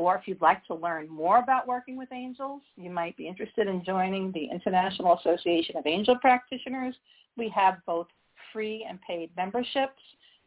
or 0.00 0.16
if 0.16 0.26
you'd 0.26 0.40
like 0.40 0.64
to 0.64 0.74
learn 0.74 1.06
more 1.10 1.40
about 1.40 1.68
working 1.68 1.94
with 1.94 2.10
angels, 2.10 2.62
you 2.74 2.88
might 2.88 3.14
be 3.18 3.28
interested 3.28 3.68
in 3.68 3.84
joining 3.84 4.32
the 4.32 4.48
International 4.50 5.18
Association 5.18 5.76
of 5.76 5.86
Angel 5.86 6.16
Practitioners. 6.16 6.94
We 7.36 7.50
have 7.50 7.84
both 7.84 8.06
free 8.50 8.86
and 8.88 8.98
paid 9.02 9.28
memberships. 9.36 10.00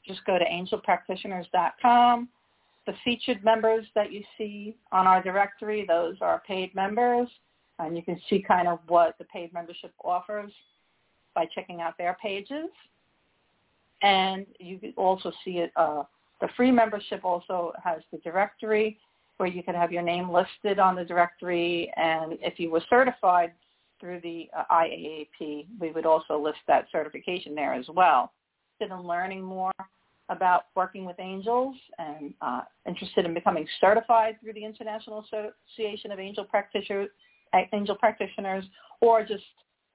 Just 0.08 0.26
go 0.26 0.40
to 0.40 0.44
angelpractitioners.com. 0.44 2.30
The 2.88 2.94
featured 3.04 3.44
members 3.46 3.86
that 3.94 4.12
you 4.12 4.24
see 4.40 4.76
on 4.92 5.06
our 5.06 5.22
directory, 5.22 5.86
those 5.88 6.16
are 6.20 6.42
paid 6.48 6.74
members. 6.74 7.28
And 7.78 7.96
you 7.96 8.02
can 8.02 8.20
see 8.32 8.42
kind 8.42 8.68
of 8.68 8.80
what 8.88 9.16
the 9.20 9.26
paid 9.26 9.54
membership 9.54 9.94
offers 10.04 10.52
by 11.36 11.46
checking 11.54 11.80
out 11.80 11.96
their 12.00 12.18
pages. 12.20 12.70
And 14.02 14.48
you 14.60 14.80
can 14.80 14.94
also 14.98 15.32
see 15.46 15.60
it, 15.60 15.72
uh, 15.76 16.06
the 16.42 16.48
free 16.58 16.72
membership 16.72 17.24
also 17.24 17.72
has 17.84 18.02
the 18.12 18.18
directory 18.18 18.98
where 19.38 19.50
you 19.50 19.64
can 19.64 19.76
have 19.76 19.92
your 19.92 20.04
name 20.04 20.30
listed 20.30 20.80
on 20.80 20.96
the 20.96 21.04
directory. 21.04 21.92
And 21.96 22.38
if 22.42 22.60
you 22.60 22.70
were 22.70 22.84
certified 22.90 23.54
through 24.00 24.22
the 24.22 24.50
uh, 24.58 24.64
IAAP, 24.72 25.68
we 25.80 25.92
would 25.92 26.06
also 26.06 26.40
list 26.40 26.60
that 26.68 26.88
certification 26.92 27.56
there 27.56 27.74
as 27.74 27.86
well. 27.90 28.32
Interested 28.80 29.00
in 29.00 29.08
learning 29.08 29.42
more 29.42 29.72
about 30.30 30.66
working 30.76 31.06
with 31.06 31.18
angels 31.20 31.76
and 32.00 32.34
uh, 32.42 32.62
interested 32.88 33.26
in 33.26 33.34
becoming 33.34 33.68
certified 33.80 34.38
through 34.42 34.54
the 34.54 34.64
International 34.64 35.26
Association 35.26 36.12
of 36.12 36.20
Angel 36.20 36.46
Practitioners, 36.46 37.10
angel 37.74 37.96
practitioners 37.96 38.64
or 39.02 39.24
just 39.24 39.44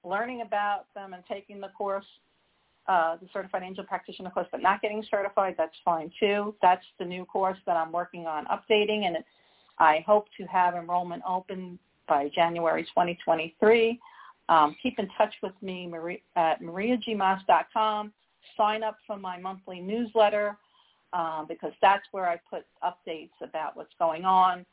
learning 0.03 0.41
about 0.41 0.85
them 0.95 1.13
and 1.13 1.23
taking 1.27 1.59
the 1.59 1.67
course, 1.69 2.05
uh, 2.89 3.17
the 3.17 3.27
Certified 3.31 3.61
Angel 3.61 3.83
Practitioner 3.83 4.31
course, 4.31 4.47
but 4.51 4.63
not 4.63 4.81
getting 4.81 5.05
certified, 5.11 5.53
that's 5.57 5.75
fine 5.85 6.11
too. 6.19 6.55
That's 6.59 6.83
the 6.97 7.05
new 7.05 7.23
course 7.23 7.59
that 7.67 7.77
I'm 7.77 7.91
working 7.91 8.25
on 8.25 8.45
updating, 8.47 9.05
and 9.05 9.17
I 9.77 10.03
hope 10.07 10.25
to 10.37 10.45
have 10.45 10.73
enrollment 10.73 11.21
open 11.27 11.77
by 12.07 12.31
January 12.33 12.81
2023. 12.85 13.99
Um, 14.49 14.75
keep 14.81 14.97
in 14.97 15.07
touch 15.15 15.35
with 15.43 15.53
me 15.61 15.85
Marie, 15.85 16.23
at 16.35 16.63
mariagmaas.com. 16.63 18.11
Sign 18.57 18.83
up 18.83 18.97
for 19.05 19.17
my 19.17 19.37
monthly 19.37 19.79
newsletter 19.79 20.57
um, 21.13 21.45
because 21.47 21.73
that's 21.83 22.07
where 22.11 22.27
I 22.27 22.39
put 22.49 22.65
updates 22.83 23.29
about 23.43 23.77
what's 23.77 23.93
going 23.99 24.25
on 24.25 24.65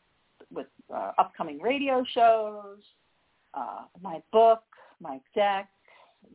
with 0.50 0.68
uh, 0.90 1.12
upcoming 1.18 1.60
radio 1.60 2.02
shows, 2.14 2.78
uh, 3.52 3.82
my 4.00 4.22
book, 4.32 4.62
my 5.00 5.20
deck, 5.34 5.68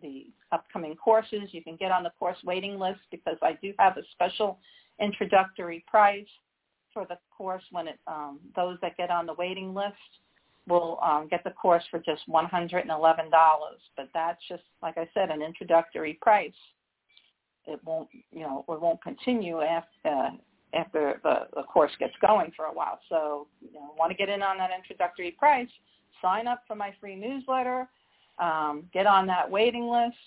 the 0.02 0.28
upcoming 0.52 0.96
courses. 0.96 1.50
You 1.52 1.64
can 1.64 1.76
get 1.76 1.92
on 1.92 2.04
the 2.04 2.12
course 2.20 2.38
waiting 2.44 2.80
list 2.80 3.02
because 3.12 3.38
I 3.42 3.58
do 3.62 3.74
have 3.80 3.98
a 3.98 4.02
special 4.12 4.60
introductory 5.00 5.84
price 5.88 6.28
for 6.94 7.06
the 7.08 7.18
course 7.36 7.64
when 7.72 7.88
it 7.88 8.00
um, 8.08 8.40
those 8.56 8.78
that 8.82 8.98
get 8.98 9.10
on 9.10 9.26
the 9.26 9.34
waiting 9.34 9.74
list 9.74 9.96
will 10.68 11.00
um, 11.02 11.28
get 11.30 11.44
the 11.44 11.52
course 11.52 11.84
for 11.90 12.00
just 12.00 12.22
$111. 12.30 12.90
But 13.98 14.10
that's 14.14 14.42
just, 14.48 14.64
like 14.82 14.98
I 14.98 15.10
said, 15.14 15.30
an 15.30 15.42
introductory 15.42 16.18
price. 16.22 16.52
It 17.66 17.80
won't, 17.84 18.10
you 18.32 18.42
know, 18.42 18.66
it 18.68 18.82
won't 18.82 19.02
continue 19.04 19.62
after, 19.62 19.90
uh, 20.06 20.30
after 20.74 21.20
the, 21.24 21.48
the 21.56 21.64
course 21.64 21.92
gets 22.00 22.14
going 22.22 22.52
for 22.56 22.66
a 22.66 22.74
while. 22.74 23.00
So, 23.10 23.48
you 23.62 23.74
know, 23.74 23.94
want 23.98 24.12
to 24.12 24.18
get 24.18 24.30
in 24.30 24.42
on 24.42 24.58
that 24.58 24.70
introductory 24.76 25.32
price, 25.32 25.70
sign 26.22 26.48
up 26.48 26.64
for 26.68 26.76
my 26.76 26.94
free 27.00 27.16
newsletter, 27.16 27.88
um, 28.42 28.84
get 28.94 29.06
on 29.06 29.26
that 29.28 29.50
waiting 29.50 29.88
list, 29.89 30.18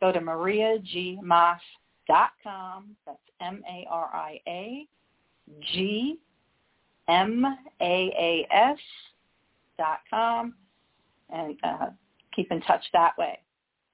go 0.00 0.10
to 0.12 0.20
mariagmaas.com. 0.20 1.58
That's 3.06 3.18
M-A-R-I-A-G-M-A-A-S 3.40 3.88
dot 9.76 9.98
com 10.08 10.54
and 11.30 11.56
uh, 11.64 11.86
keep 12.34 12.50
in 12.52 12.60
touch 12.62 12.84
that 12.92 13.18
way. 13.18 13.38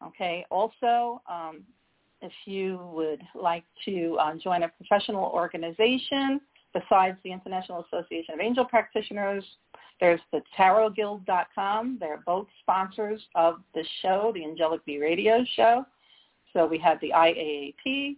Okay. 0.05 0.45
Also, 0.51 1.23
um, 1.29 1.63
if 2.23 2.33
you 2.45 2.81
would 2.93 3.23
like 3.35 3.65
to 3.87 4.17
uh, 4.21 4.35
join 4.37 4.63
a 4.63 4.69
professional 4.69 5.25
organization 5.25 6.41
besides 6.73 7.17
the 7.25 7.33
International 7.33 7.85
Association 7.87 8.35
of 8.35 8.41
Angel 8.41 8.65
Practitioners, 8.65 9.45
there's 10.01 10.21
the 10.33 10.43
tarotguild.com. 10.59 11.99
They're 12.01 12.23
both 12.27 12.49
sponsors 12.61 13.21
of 13.35 13.61
the 13.75 13.85
show, 14.03 14.33
the 14.35 14.45
Angelic 14.45 14.85
View 14.85 15.03
Radio 15.03 15.45
Show. 15.55 15.85
So 16.53 16.67
we 16.67 16.79
have 16.79 17.01
the 17.01 17.13
IAAP 17.15 18.17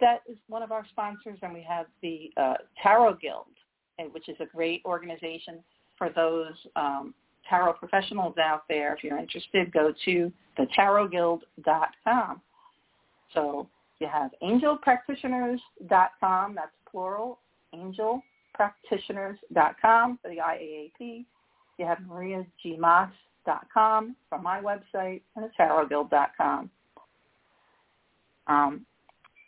that 0.00 0.22
is 0.28 0.36
one 0.48 0.62
of 0.62 0.72
our 0.72 0.84
sponsors, 0.90 1.38
and 1.42 1.52
we 1.52 1.62
have 1.62 1.86
the 2.02 2.30
uh, 2.36 2.54
Tarot 2.82 3.18
Guild, 3.20 3.46
which 4.12 4.28
is 4.28 4.36
a 4.40 4.46
great 4.46 4.82
organization 4.84 5.60
for 5.96 6.10
those 6.10 6.52
um, 6.76 7.14
tarot 7.48 7.72
professionals 7.74 8.36
out 8.38 8.62
there. 8.68 8.94
If 8.94 9.02
you're 9.02 9.18
interested, 9.18 9.72
go 9.72 9.92
to 10.04 10.32
the 10.56 10.66
tarotguild.com. 10.78 12.40
So 13.34 13.68
you 13.98 14.06
have 14.06 14.30
angelpractitioners.com, 14.42 16.54
that's 16.54 16.70
plural, 16.90 17.40
angelpractitioners.com 18.58 20.18
for 20.22 20.28
the 20.28 20.36
IAAP. 20.36 21.24
You 21.78 21.86
have 21.86 21.98
mariagmaas.com 21.98 24.16
from 24.28 24.42
my 24.42 24.60
website 24.60 25.22
and 25.36 25.44
the 25.44 25.50
tarotguild.com. 25.58 26.70
Um, 28.46 28.86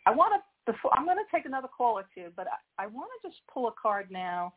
I 0.05 0.11
want 0.11 0.33
to, 0.35 0.71
before, 0.71 0.91
I'm 0.97 1.05
going 1.05 1.17
to 1.17 1.35
take 1.35 1.45
another 1.45 1.67
call 1.67 1.97
or 1.97 2.05
two, 2.15 2.27
but 2.35 2.47
I, 2.47 2.83
I 2.83 2.87
want 2.87 3.09
to 3.21 3.27
just 3.27 3.39
pull 3.51 3.67
a 3.67 3.73
card 3.81 4.11
now 4.11 4.53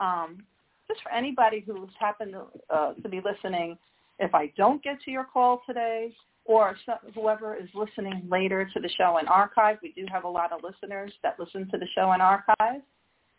um, 0.00 0.38
just 0.86 1.02
for 1.02 1.12
anybody 1.12 1.62
who's 1.66 1.90
happened 1.98 2.32
to, 2.32 2.44
uh, 2.74 2.94
to 2.94 3.08
be 3.08 3.20
listening, 3.24 3.76
if 4.18 4.34
I 4.34 4.52
don't 4.56 4.82
get 4.82 5.00
to 5.04 5.10
your 5.10 5.24
call 5.24 5.62
today, 5.66 6.14
or 6.44 6.76
whoever 7.14 7.54
is 7.54 7.68
listening 7.74 8.26
later 8.28 8.68
to 8.72 8.80
the 8.80 8.88
show 8.96 9.18
in 9.18 9.28
archive, 9.28 9.76
we 9.82 9.92
do 9.92 10.06
have 10.10 10.24
a 10.24 10.28
lot 10.28 10.50
of 10.50 10.60
listeners 10.62 11.12
that 11.22 11.38
listen 11.38 11.68
to 11.70 11.76
the 11.76 11.86
show 11.94 12.12
in 12.12 12.22
archive. 12.22 12.80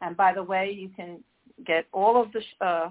And 0.02 0.16
by 0.16 0.34
the 0.34 0.44
way, 0.44 0.72
you 0.72 0.90
can 0.90 1.24
get 1.66 1.86
all 1.92 2.22
of 2.22 2.32
the, 2.32 2.66
uh, 2.66 2.90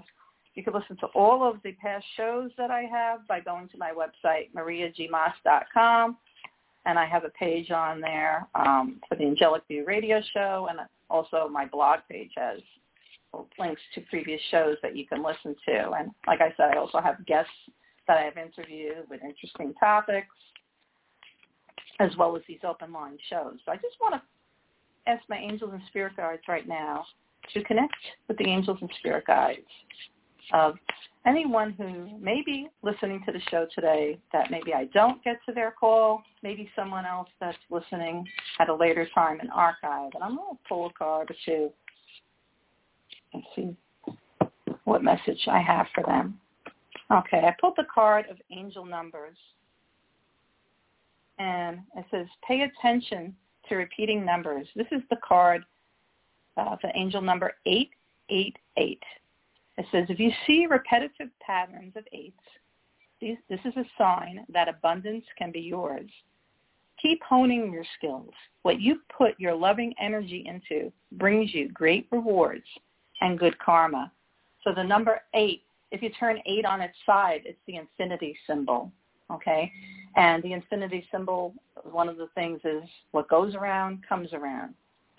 you 0.55 0.63
can 0.63 0.73
listen 0.73 0.97
to 0.97 1.07
all 1.07 1.47
of 1.47 1.57
the 1.63 1.71
past 1.73 2.05
shows 2.15 2.51
that 2.57 2.71
I 2.71 2.81
have 2.81 3.27
by 3.27 3.39
going 3.39 3.67
to 3.69 3.77
my 3.77 3.91
website, 3.91 4.51
mariagmaas.com. 4.55 6.17
And 6.85 6.97
I 6.97 7.05
have 7.05 7.23
a 7.23 7.29
page 7.29 7.71
on 7.71 7.99
there 7.99 8.47
um, 8.55 8.99
for 9.07 9.15
the 9.15 9.25
Angelic 9.25 9.63
View 9.67 9.85
radio 9.85 10.21
show, 10.33 10.67
and 10.69 10.79
also 11.09 11.49
my 11.51 11.65
blog 11.65 11.99
page 12.09 12.31
has 12.37 12.59
links 13.59 13.81
to 13.93 14.01
previous 14.09 14.41
shows 14.49 14.77
that 14.81 14.95
you 14.95 15.05
can 15.05 15.23
listen 15.23 15.55
to. 15.67 15.91
And 15.91 16.11
like 16.25 16.41
I 16.41 16.53
said, 16.57 16.71
I 16.73 16.77
also 16.77 16.99
have 16.99 17.25
guests 17.25 17.51
that 18.07 18.17
I 18.17 18.21
have 18.21 18.37
interviewed 18.37 19.07
with 19.09 19.21
interesting 19.23 19.73
topics, 19.79 20.35
as 21.99 22.15
well 22.17 22.35
as 22.35 22.41
these 22.47 22.59
open 22.67 22.91
line 22.91 23.17
shows. 23.29 23.57
So 23.65 23.71
I 23.71 23.75
just 23.75 23.97
want 24.01 24.15
to 24.15 24.21
ask 25.07 25.23
my 25.29 25.37
angels 25.37 25.71
and 25.73 25.81
spirit 25.87 26.15
guides 26.17 26.41
right 26.47 26.67
now 26.67 27.05
to 27.53 27.63
connect 27.63 27.95
with 28.27 28.37
the 28.37 28.47
angels 28.47 28.77
and 28.81 28.89
spirit 28.99 29.25
guides 29.25 29.59
of 30.53 30.75
anyone 31.25 31.73
who 31.73 32.17
may 32.19 32.41
be 32.45 32.67
listening 32.81 33.21
to 33.25 33.31
the 33.31 33.39
show 33.49 33.67
today 33.75 34.17
that 34.33 34.49
maybe 34.51 34.73
I 34.73 34.85
don't 34.85 35.23
get 35.23 35.39
to 35.47 35.53
their 35.53 35.71
call, 35.71 36.23
maybe 36.43 36.69
someone 36.75 37.05
else 37.05 37.29
that's 37.39 37.57
listening 37.69 38.25
at 38.59 38.69
a 38.69 38.75
later 38.75 39.07
time 39.13 39.39
in 39.41 39.49
archive. 39.49 40.11
And 40.13 40.23
I'm 40.23 40.35
going 40.35 40.55
to 40.55 40.59
pull 40.67 40.87
a 40.87 40.93
card 40.93 41.31
or 41.31 41.35
two 41.45 41.69
and 43.33 43.43
see 43.55 43.75
what 44.85 45.03
message 45.03 45.39
I 45.47 45.61
have 45.61 45.87
for 45.93 46.03
them. 46.03 46.39
Okay, 47.11 47.39
I 47.39 47.55
pulled 47.59 47.75
the 47.77 47.85
card 47.93 48.25
of 48.29 48.37
angel 48.51 48.85
numbers. 48.85 49.37
And 51.37 51.79
it 51.95 52.05
says, 52.11 52.27
pay 52.47 52.61
attention 52.61 53.35
to 53.69 53.75
repeating 53.75 54.25
numbers. 54.25 54.67
This 54.75 54.87
is 54.91 55.01
the 55.09 55.17
card, 55.25 55.63
uh, 56.57 56.75
the 56.81 56.91
angel 56.95 57.21
number 57.21 57.53
888. 57.65 59.01
It 59.77 59.85
says, 59.91 60.05
if 60.09 60.19
you 60.19 60.31
see 60.45 60.67
repetitive 60.69 61.29
patterns 61.39 61.93
of 61.95 62.03
eights, 62.11 62.35
this 63.21 63.59
is 63.65 63.75
a 63.75 63.85
sign 63.97 64.45
that 64.49 64.67
abundance 64.67 65.25
can 65.37 65.51
be 65.51 65.59
yours. 65.59 66.09
Keep 67.01 67.21
honing 67.23 67.71
your 67.71 67.85
skills. 67.97 68.31
What 68.63 68.81
you 68.81 68.99
put 69.15 69.39
your 69.39 69.55
loving 69.55 69.93
energy 70.01 70.45
into 70.45 70.91
brings 71.13 71.53
you 71.53 71.69
great 71.69 72.07
rewards 72.11 72.65
and 73.21 73.39
good 73.39 73.57
karma. 73.59 74.11
So 74.63 74.73
the 74.73 74.83
number 74.83 75.21
eight, 75.33 75.63
if 75.91 76.01
you 76.01 76.09
turn 76.19 76.39
eight 76.45 76.65
on 76.65 76.81
its 76.81 76.95
side, 77.05 77.41
it's 77.45 77.59
the 77.67 77.77
infinity 77.77 78.37
symbol. 78.45 78.91
Okay? 79.31 79.71
And 80.15 80.41
the 80.43 80.53
infinity 80.53 81.05
symbol, 81.11 81.53
one 81.83 82.09
of 82.09 82.17
the 82.17 82.27
things 82.35 82.59
is 82.63 82.83
what 83.11 83.29
goes 83.29 83.55
around 83.55 83.99
comes 84.07 84.33
around. 84.33 84.73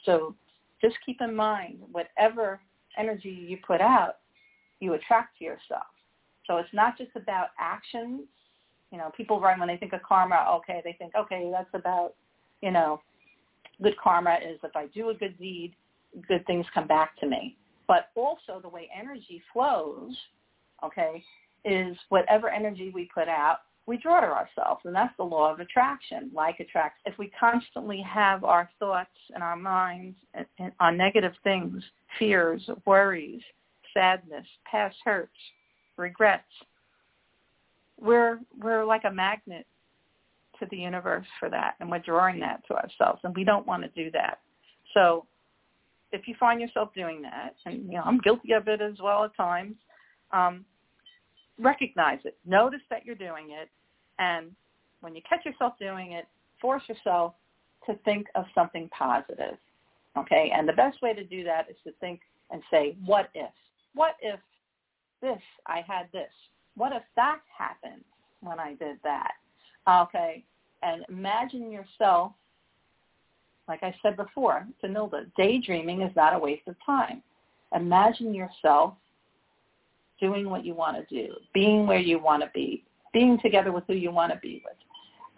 So 0.04 0.34
just 0.82 0.96
keep 1.04 1.20
in 1.20 1.34
mind, 1.34 1.78
whatever 1.92 2.60
energy 2.98 3.46
you 3.48 3.58
put 3.66 3.80
out, 3.80 4.16
you 4.80 4.94
attract 4.94 5.38
to 5.38 5.44
yourself. 5.44 5.86
So 6.46 6.56
it's 6.56 6.72
not 6.72 6.98
just 6.98 7.10
about 7.14 7.48
actions. 7.58 8.22
You 8.90 8.98
know, 8.98 9.12
people 9.16 9.40
right 9.40 9.58
when 9.58 9.68
they 9.68 9.76
think 9.76 9.92
of 9.92 10.02
karma, 10.02 10.46
okay, 10.56 10.80
they 10.84 10.94
think, 10.94 11.14
okay, 11.14 11.48
that's 11.52 11.68
about, 11.74 12.14
you 12.60 12.72
know, 12.72 13.00
good 13.82 13.96
karma 14.02 14.38
is 14.44 14.58
if 14.64 14.74
I 14.74 14.86
do 14.88 15.10
a 15.10 15.14
good 15.14 15.38
deed, 15.38 15.74
good 16.26 16.44
things 16.46 16.66
come 16.74 16.88
back 16.88 17.18
to 17.20 17.26
me. 17.26 17.56
But 17.86 18.08
also 18.16 18.60
the 18.60 18.68
way 18.68 18.88
energy 18.98 19.42
flows, 19.52 20.12
okay, 20.84 21.22
is 21.64 21.96
whatever 22.08 22.48
energy 22.48 22.90
we 22.92 23.08
put 23.14 23.28
out, 23.28 23.60
we 23.86 23.96
draw 23.96 24.20
to 24.20 24.26
ourselves. 24.26 24.82
And 24.84 24.94
that's 24.94 25.16
the 25.16 25.24
law 25.24 25.52
of 25.52 25.60
attraction. 25.60 26.30
Like 26.34 26.60
attracts. 26.60 27.00
If 27.06 27.18
we 27.18 27.30
constantly 27.38 28.02
have 28.02 28.44
our 28.44 28.70
thoughts 28.78 29.10
and 29.34 29.42
our 29.42 29.56
minds 29.56 30.16
on 30.78 30.96
negative 30.96 31.32
things, 31.42 31.82
fears, 32.18 32.68
worries, 32.86 33.42
sadness, 33.94 34.46
past 34.70 34.96
hurts, 35.04 35.32
regrets, 35.96 36.44
we're 38.00 38.38
we're 38.58 38.84
like 38.84 39.04
a 39.04 39.10
magnet 39.10 39.66
to 40.58 40.66
the 40.70 40.76
universe 40.76 41.26
for 41.38 41.50
that 41.50 41.74
and 41.80 41.90
we're 41.90 41.98
drawing 41.98 42.38
that 42.40 42.62
to 42.66 42.74
ourselves 42.74 43.20
and 43.24 43.34
we 43.34 43.44
don't 43.44 43.66
want 43.66 43.82
to 43.82 43.88
do 43.90 44.10
that. 44.10 44.38
So 44.94 45.26
if 46.12 46.26
you 46.26 46.34
find 46.38 46.60
yourself 46.60 46.90
doing 46.94 47.22
that, 47.22 47.54
and 47.66 47.86
you 47.86 47.92
know 47.92 48.02
I'm 48.04 48.18
guilty 48.18 48.52
of 48.52 48.68
it 48.68 48.80
as 48.80 48.94
well 49.02 49.24
at 49.24 49.36
times, 49.36 49.76
um, 50.32 50.64
recognize 51.60 52.18
it. 52.24 52.36
Notice 52.46 52.80
that 52.90 53.04
you're 53.04 53.14
doing 53.14 53.50
it, 53.50 53.68
and 54.18 54.50
when 55.00 55.14
you 55.14 55.22
catch 55.28 55.44
yourself 55.44 55.74
doing 55.78 56.12
it, 56.12 56.26
force 56.60 56.82
yourself 56.88 57.34
to 57.86 57.94
think 58.04 58.26
of 58.34 58.44
something 58.54 58.88
positive. 58.96 59.56
Okay, 60.16 60.52
and 60.54 60.68
the 60.68 60.72
best 60.72 61.00
way 61.02 61.14
to 61.14 61.24
do 61.24 61.44
that 61.44 61.70
is 61.70 61.76
to 61.84 61.92
think 62.00 62.20
and 62.50 62.62
say, 62.70 62.96
"What 63.04 63.30
if? 63.34 63.52
What 63.94 64.16
if 64.20 64.40
this? 65.20 65.42
I 65.66 65.82
had 65.86 66.10
this. 66.12 66.32
What 66.76 66.92
if 66.92 67.02
that 67.16 67.40
happened 67.56 68.04
when 68.40 68.58
I 68.58 68.74
did 68.74 69.00
that?" 69.02 69.34
Okay, 69.88 70.44
and 70.82 71.04
imagine 71.08 71.70
yourself 71.70 72.32
like 73.70 73.84
I 73.84 73.94
said 74.02 74.16
before 74.16 74.66
to 74.80 74.88
Nilda, 74.88 75.30
daydreaming 75.36 76.02
is 76.02 76.14
not 76.16 76.34
a 76.34 76.38
waste 76.38 76.66
of 76.66 76.74
time. 76.84 77.22
Imagine 77.72 78.34
yourself 78.34 78.94
doing 80.20 80.48
what 80.48 80.64
you 80.64 80.74
want 80.74 80.96
to 80.96 81.14
do, 81.14 81.34
being 81.54 81.86
where 81.86 81.98
you 81.98 82.18
want 82.18 82.42
to 82.42 82.50
be, 82.54 82.84
being 83.12 83.38
together 83.42 83.72
with 83.72 83.84
who 83.86 83.94
you 83.94 84.10
want 84.10 84.32
to 84.32 84.38
be 84.38 84.62
with. 84.64 84.76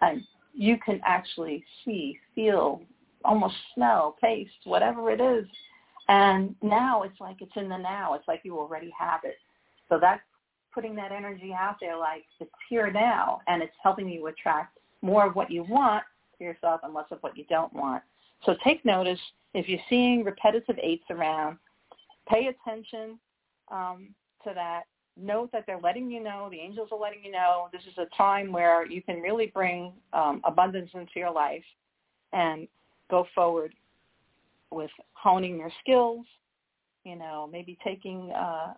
And 0.01 0.23
you 0.53 0.77
can 0.83 1.01
actually 1.05 1.63
see, 1.83 2.19
feel, 2.35 2.81
almost 3.25 3.55
smell, 3.73 4.15
taste, 4.21 4.51
whatever 4.65 5.09
it 5.11 5.21
is. 5.21 5.45
And 6.09 6.55
now 6.61 7.03
it's 7.03 7.19
like 7.19 7.37
it's 7.41 7.55
in 7.55 7.69
the 7.69 7.77
now. 7.77 8.13
It's 8.13 8.27
like 8.27 8.41
you 8.43 8.57
already 8.59 8.93
have 8.97 9.21
it. 9.23 9.37
So 9.89 9.97
that's 9.99 10.21
putting 10.73 10.95
that 10.95 11.11
energy 11.11 11.53
out 11.57 11.77
there 11.79 11.97
like 11.97 12.23
it's 12.39 12.51
here 12.69 12.91
now 12.91 13.41
and 13.47 13.61
it's 13.61 13.75
helping 13.81 14.09
you 14.09 14.27
attract 14.27 14.79
more 15.01 15.27
of 15.27 15.35
what 15.35 15.51
you 15.51 15.63
want 15.63 16.03
for 16.37 16.43
yourself 16.43 16.81
and 16.83 16.93
less 16.93 17.05
of 17.11 17.19
what 17.21 17.37
you 17.37 17.45
don't 17.49 17.71
want. 17.73 18.01
So 18.45 18.55
take 18.63 18.83
notice 18.83 19.19
if 19.53 19.69
you're 19.69 19.79
seeing 19.89 20.23
repetitive 20.23 20.77
eights 20.81 21.05
around, 21.09 21.57
pay 22.27 22.47
attention 22.47 23.19
um, 23.71 24.09
to 24.45 24.53
that. 24.53 24.83
Note 25.15 25.51
that 25.51 25.65
they're 25.67 25.79
letting 25.79 26.09
you 26.09 26.23
know, 26.23 26.47
the 26.49 26.59
angels 26.59 26.89
are 26.91 26.99
letting 26.99 27.23
you 27.23 27.31
know 27.31 27.69
this 27.71 27.83
is 27.83 27.97
a 27.97 28.07
time 28.17 28.51
where 28.51 28.85
you 28.85 29.01
can 29.01 29.21
really 29.21 29.47
bring 29.47 29.93
um, 30.11 30.41
abundance 30.43 30.89
into 30.93 31.11
your 31.15 31.31
life 31.31 31.63
and 32.31 32.67
go 33.11 33.27
forward 33.35 33.73
with 34.71 34.89
honing 35.13 35.57
your 35.57 35.69
skills, 35.81 36.25
you 37.03 37.15
know, 37.15 37.47
maybe 37.51 37.77
taking 37.83 38.31
uh, 38.31 38.73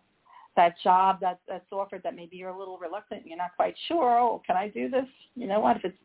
that 0.58 0.76
job 0.84 1.20
that, 1.22 1.40
that's 1.48 1.66
offered 1.72 2.04
that 2.04 2.16
maybe 2.16 2.36
you're 2.36 2.50
a 2.50 2.58
little 2.58 2.78
reluctant, 2.78 3.26
you're 3.26 3.38
not 3.38 3.56
quite 3.56 3.76
sure, 3.88 4.20
oh, 4.20 4.42
can 4.46 4.58
I 4.58 4.68
do 4.68 4.90
this? 4.90 5.06
You 5.36 5.48
know 5.48 5.62
what, 5.62 5.78
if 5.78 5.86
it's 5.86 5.98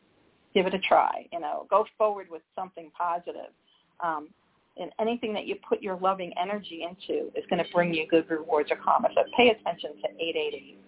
give 0.55 0.67
it 0.67 0.75
a 0.75 0.79
try. 0.79 1.27
You 1.33 1.41
know, 1.41 1.67
go 1.71 1.85
forward 1.97 2.29
with 2.31 2.43
something 2.55 2.91
positive. 2.97 3.53
Um, 4.01 4.29
and 4.77 4.91
anything 5.01 5.33
that 5.35 5.47
you 5.47 5.57
put 5.69 5.83
your 5.83 5.97
loving 5.99 6.33
energy 6.41 6.87
into 6.89 7.29
is 7.37 7.45
going 7.51 7.63
to 7.63 7.71
bring 7.73 7.93
you 7.93 8.07
good 8.09 8.29
rewards 8.31 8.71
or 8.71 8.77
karma. 8.77 9.09
So 9.15 9.23
pay 9.37 9.51
attention 9.51 9.91
to 10.03 10.09
888. 10.09 10.79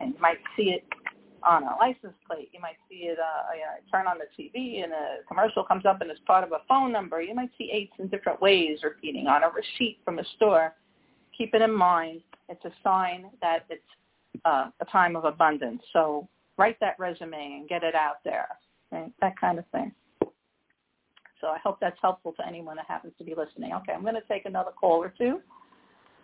And 0.00 0.14
you 0.14 0.20
might 0.20 0.38
see 0.56 0.70
it 0.70 0.84
on 1.42 1.64
a 1.64 1.76
license 1.78 2.14
plate. 2.26 2.50
You 2.52 2.60
might 2.60 2.76
see 2.88 3.06
it, 3.06 3.18
uh, 3.18 3.54
you 3.54 3.62
know, 3.62 3.90
turn 3.90 4.06
on 4.06 4.16
the 4.18 4.26
TV 4.36 4.82
and 4.82 4.92
a 4.92 5.24
commercial 5.28 5.64
comes 5.64 5.86
up 5.86 6.00
and 6.00 6.10
it's 6.10 6.20
part 6.26 6.44
of 6.44 6.52
a 6.52 6.60
phone 6.68 6.92
number. 6.92 7.22
You 7.22 7.34
might 7.34 7.50
see 7.56 7.70
eights 7.72 7.92
in 7.98 8.08
different 8.08 8.40
ways 8.40 8.80
repeating 8.82 9.26
on 9.26 9.42
a 9.42 9.48
receipt 9.48 9.98
from 10.04 10.18
a 10.18 10.24
store. 10.36 10.74
Keep 11.36 11.54
it 11.54 11.62
in 11.62 11.72
mind. 11.72 12.22
It's 12.48 12.64
a 12.64 12.72
sign 12.82 13.30
that 13.40 13.64
it's 13.70 13.82
uh, 14.44 14.70
a 14.80 14.84
time 14.86 15.16
of 15.16 15.24
abundance. 15.24 15.82
So 15.92 16.28
write 16.56 16.78
that 16.80 16.98
resume 16.98 17.58
and 17.58 17.68
get 17.68 17.82
it 17.82 17.94
out 17.94 18.16
there, 18.24 18.48
right? 18.92 19.12
That 19.20 19.38
kind 19.38 19.58
of 19.58 19.64
thing. 19.68 19.92
So 21.40 21.48
I 21.48 21.58
hope 21.58 21.78
that's 21.80 21.98
helpful 22.02 22.32
to 22.32 22.46
anyone 22.46 22.76
that 22.76 22.86
happens 22.86 23.14
to 23.18 23.24
be 23.24 23.34
listening. 23.34 23.72
Okay, 23.74 23.92
I'm 23.92 24.02
going 24.02 24.14
to 24.14 24.22
take 24.28 24.46
another 24.46 24.70
call 24.78 25.02
or 25.02 25.12
two. 25.16 25.40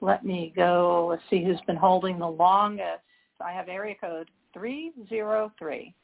Let 0.00 0.24
me 0.24 0.52
go. 0.54 1.06
Let's 1.08 1.22
see 1.30 1.42
who's 1.42 1.60
been 1.66 1.76
holding 1.76 2.18
the 2.18 2.28
longest. 2.28 3.02
I 3.40 3.52
have 3.52 3.68
area 3.68 3.94
code 4.00 4.30
303. 4.52 5.94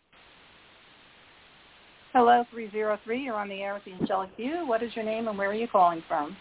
Hello, 2.12 2.44
303. 2.50 3.22
You're 3.22 3.34
on 3.36 3.48
the 3.48 3.62
air 3.62 3.74
with 3.74 3.84
the 3.84 3.92
Angelic 3.92 4.36
View. 4.36 4.66
What 4.66 4.82
is 4.82 4.94
your 4.94 5.04
name 5.04 5.28
and 5.28 5.38
where 5.38 5.50
are 5.50 5.54
you 5.54 5.68
calling 5.68 6.02
from? 6.06 6.36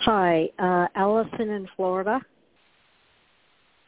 Hi, 0.00 0.48
uh, 0.58 0.86
Allison 0.94 1.50
in 1.50 1.66
Florida. 1.76 2.20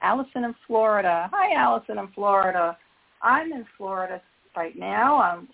Allison 0.03 0.45
in 0.45 0.55
Florida. 0.67 1.29
Hi, 1.33 1.55
Allison 1.55 1.99
in 1.99 2.09
Florida. 2.09 2.77
I'm 3.23 3.53
in 3.53 3.65
Florida 3.77 4.21
right 4.57 4.77
now. 4.77 5.21
I'm 5.21 5.49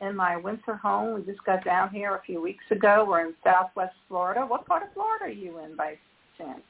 in 0.00 0.14
my 0.14 0.36
winter 0.36 0.76
home. 0.76 1.14
We 1.14 1.22
just 1.22 1.44
got 1.44 1.64
down 1.64 1.90
here 1.90 2.16
a 2.16 2.22
few 2.22 2.40
weeks 2.40 2.64
ago. 2.70 3.04
We're 3.08 3.26
in 3.26 3.34
Southwest 3.42 3.94
Florida. 4.08 4.42
What 4.46 4.66
part 4.66 4.82
of 4.82 4.92
Florida 4.92 5.26
are 5.26 5.28
you 5.28 5.58
in 5.60 5.76
by 5.76 5.96
chance? 6.36 6.60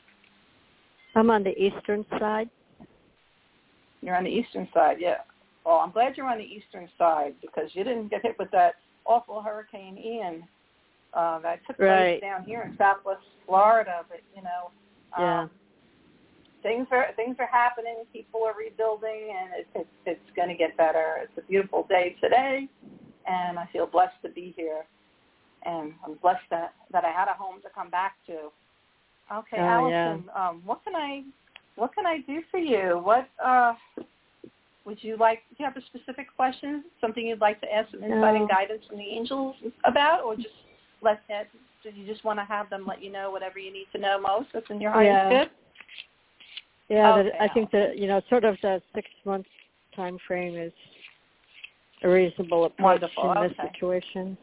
I'm 1.15 1.31
on 1.31 1.43
the 1.43 1.57
eastern 1.59 2.05
side. 2.19 2.51
You're 4.03 4.17
on 4.17 4.25
the 4.25 4.31
eastern 4.31 4.69
side, 4.73 4.99
yeah. 5.01 5.19
Well, 5.65 5.77
I'm 5.77 5.91
glad 5.91 6.17
you're 6.17 6.29
on 6.29 6.39
the 6.39 6.45
eastern 6.45 6.89
side 6.97 7.35
because 7.41 7.71
you 7.73 7.83
didn't 7.83 8.09
get 8.09 8.23
hit 8.23 8.37
with 8.39 8.51
that 8.53 8.75
awful 9.05 9.43
Hurricane 9.43 9.99
Ian 9.99 10.45
uh, 11.15 11.41
that 11.41 11.61
took 11.67 11.77
place 11.79 11.89
right. 11.89 12.21
down 12.21 12.45
here 12.45 12.63
in 12.63 12.77
Southwest 12.77 13.23
Florida. 13.47 14.05
But 14.09 14.21
you 14.37 14.43
know, 14.43 14.71
yeah. 15.19 15.41
um, 15.43 15.51
things 16.63 16.87
are 16.93 17.07
things 17.17 17.37
are 17.41 17.49
happening. 17.51 18.05
People 18.13 18.43
are 18.45 18.55
rebuilding, 18.57 19.35
and 19.37 19.51
it's 19.57 19.69
it's, 19.75 19.89
it's 20.19 20.37
going 20.37 20.49
to 20.49 20.55
get 20.55 20.77
better. 20.77 21.17
It's 21.23 21.39
a 21.39 21.49
beautiful 21.51 21.87
day 21.89 22.15
today, 22.21 22.69
and 23.27 23.59
I 23.59 23.69
feel 23.73 23.87
blessed 23.87 24.17
to 24.23 24.31
be 24.31 24.55
here. 24.57 24.85
And 25.65 25.95
I'm 26.05 26.15
blessed 26.23 26.45
that 26.51 26.75
that 26.93 27.05
I 27.05 27.11
had 27.11 27.29
a 27.29 27.35
home 27.35 27.61
to 27.63 27.69
come 27.75 27.91
back 27.91 28.15
to. 28.27 28.51
Okay, 29.33 29.59
oh, 29.59 29.65
Allison, 29.65 30.25
yeah. 30.27 30.49
um, 30.49 30.63
what 30.65 30.85
can 30.85 30.95
I 30.95 31.23
what 31.75 31.95
can 31.95 32.07
I 32.07 32.19
do 32.27 32.43
for 32.51 32.59
you? 32.59 33.01
What 33.03 33.29
uh, 33.45 33.75
would 34.85 35.03
you 35.03 35.17
like? 35.17 35.41
Do 35.51 35.57
you 35.59 35.65
have 35.65 35.77
a 35.77 35.85
specific 35.87 36.29
question? 36.37 36.85
Something 37.01 37.27
you'd 37.27 37.41
like 37.41 37.61
to 37.63 37.73
ask 37.73 37.91
some 37.91 38.03
insight 38.05 38.35
no. 38.35 38.35
and 38.37 38.49
guidance 38.49 38.83
from 38.89 38.99
the 38.99 39.05
angels 39.05 39.57
about, 39.85 40.23
or 40.23 40.37
just 40.37 40.49
let 41.03 41.21
that? 41.29 41.49
Do 41.83 41.91
you 41.95 42.07
just 42.07 42.25
want 42.25 42.39
to 42.39 42.45
have 42.45 42.71
them 42.71 42.85
let 42.87 43.03
you 43.03 43.13
know 43.13 43.31
whatever 43.31 43.59
you 43.59 43.73
need 43.73 43.87
to 43.93 43.99
know 43.99 44.21
most? 44.21 44.49
That's 44.53 44.67
in 44.71 44.81
your 44.81 44.93
highest 44.93 45.09
Yeah. 45.09 45.31
good. 45.31 45.51
Yeah, 46.89 47.15
Okay, 47.17 47.31
I 47.41 47.49
think 47.49 47.71
that 47.73 47.99
you 47.99 48.07
know, 48.07 48.21
sort 48.29 48.45
of 48.45 48.57
the 48.63 48.81
six 48.95 49.09
month 49.25 49.47
time 49.95 50.19
frame 50.27 50.57
is 50.57 50.73
a 52.03 52.09
reasonable 52.09 52.67
approach 52.67 53.01
Wonderful, 53.01 53.33
in 53.33 53.49
this 53.49 53.57
situation. 53.73 54.39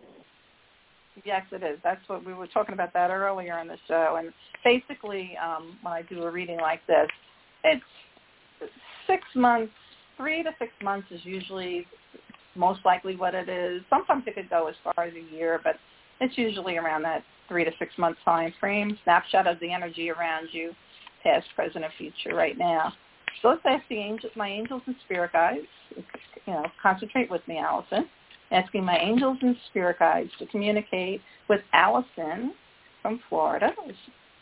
Yes, 1.24 1.44
it 1.52 1.64
is. 1.64 1.78
That's 1.84 2.02
what 2.08 2.26
we 2.26 2.34
were 2.34 2.48
talking 2.48 2.74
about 2.74 2.94
that 2.94 3.12
earlier 3.12 3.60
in 3.60 3.68
the 3.68 3.78
show. 3.88 4.18
And 4.20 4.34
basically, 4.64 5.38
um, 5.44 5.78
when 5.84 5.94
I 5.94 6.02
do 6.02 6.24
a 6.24 6.32
reading 6.32 6.58
like 6.58 6.86
this, 6.88 7.08
it's 7.64 7.84
six 9.08 9.24
months, 9.36 9.72
three 10.18 10.42
to 10.44 10.52
six 10.58 10.72
months 10.82 11.08
is 11.12 11.22
usually 11.24 11.86
most 12.56 12.80
likely 12.84 13.16
what 13.16 13.36
it 13.36 13.50
is. 13.50 13.82
Sometimes 13.90 14.24
it 14.26 14.36
could 14.36 14.50
go 14.50 14.68
as 14.68 14.76
far 14.84 15.06
as 15.06 15.14
a 15.14 15.36
year, 15.36 15.60
but 15.64 15.76
it's 16.20 16.38
usually 16.38 16.78
around 16.78 17.04
that 17.04 17.24
three 17.48 17.64
to 17.64 17.72
six 17.78 17.92
month 17.98 18.18
time 18.26 18.54
frame. 18.60 18.98
Snapshot 19.04 19.48
of 19.48 19.60
the 19.60 19.72
energy 19.72 20.10
around 20.10 20.48
you, 20.52 20.72
past, 21.22 21.46
present, 21.56 21.84
and 21.84 21.94
future 21.98 22.36
right 22.36 22.58
now. 22.58 22.94
So 23.42 23.50
let's 23.50 23.62
ask 23.66 23.84
the 23.90 23.98
angels, 23.98 24.32
my 24.36 24.50
angels 24.50 24.82
and 24.86 24.96
spirit 25.06 25.34
guides. 25.34 25.68
You 25.96 26.54
know, 26.54 26.66
concentrate 26.82 27.30
with 27.30 27.46
me, 27.48 27.58
Allison 27.58 28.08
asking 28.54 28.86
my 28.86 28.98
angels 28.98 29.38
and 29.42 29.56
spirit 29.70 30.00
guides 30.00 30.30
to 30.40 30.46
communicate 30.48 31.22
with 31.50 31.62
Allison 31.74 32.54
from 33.02 33.20
Florida, 33.28 33.72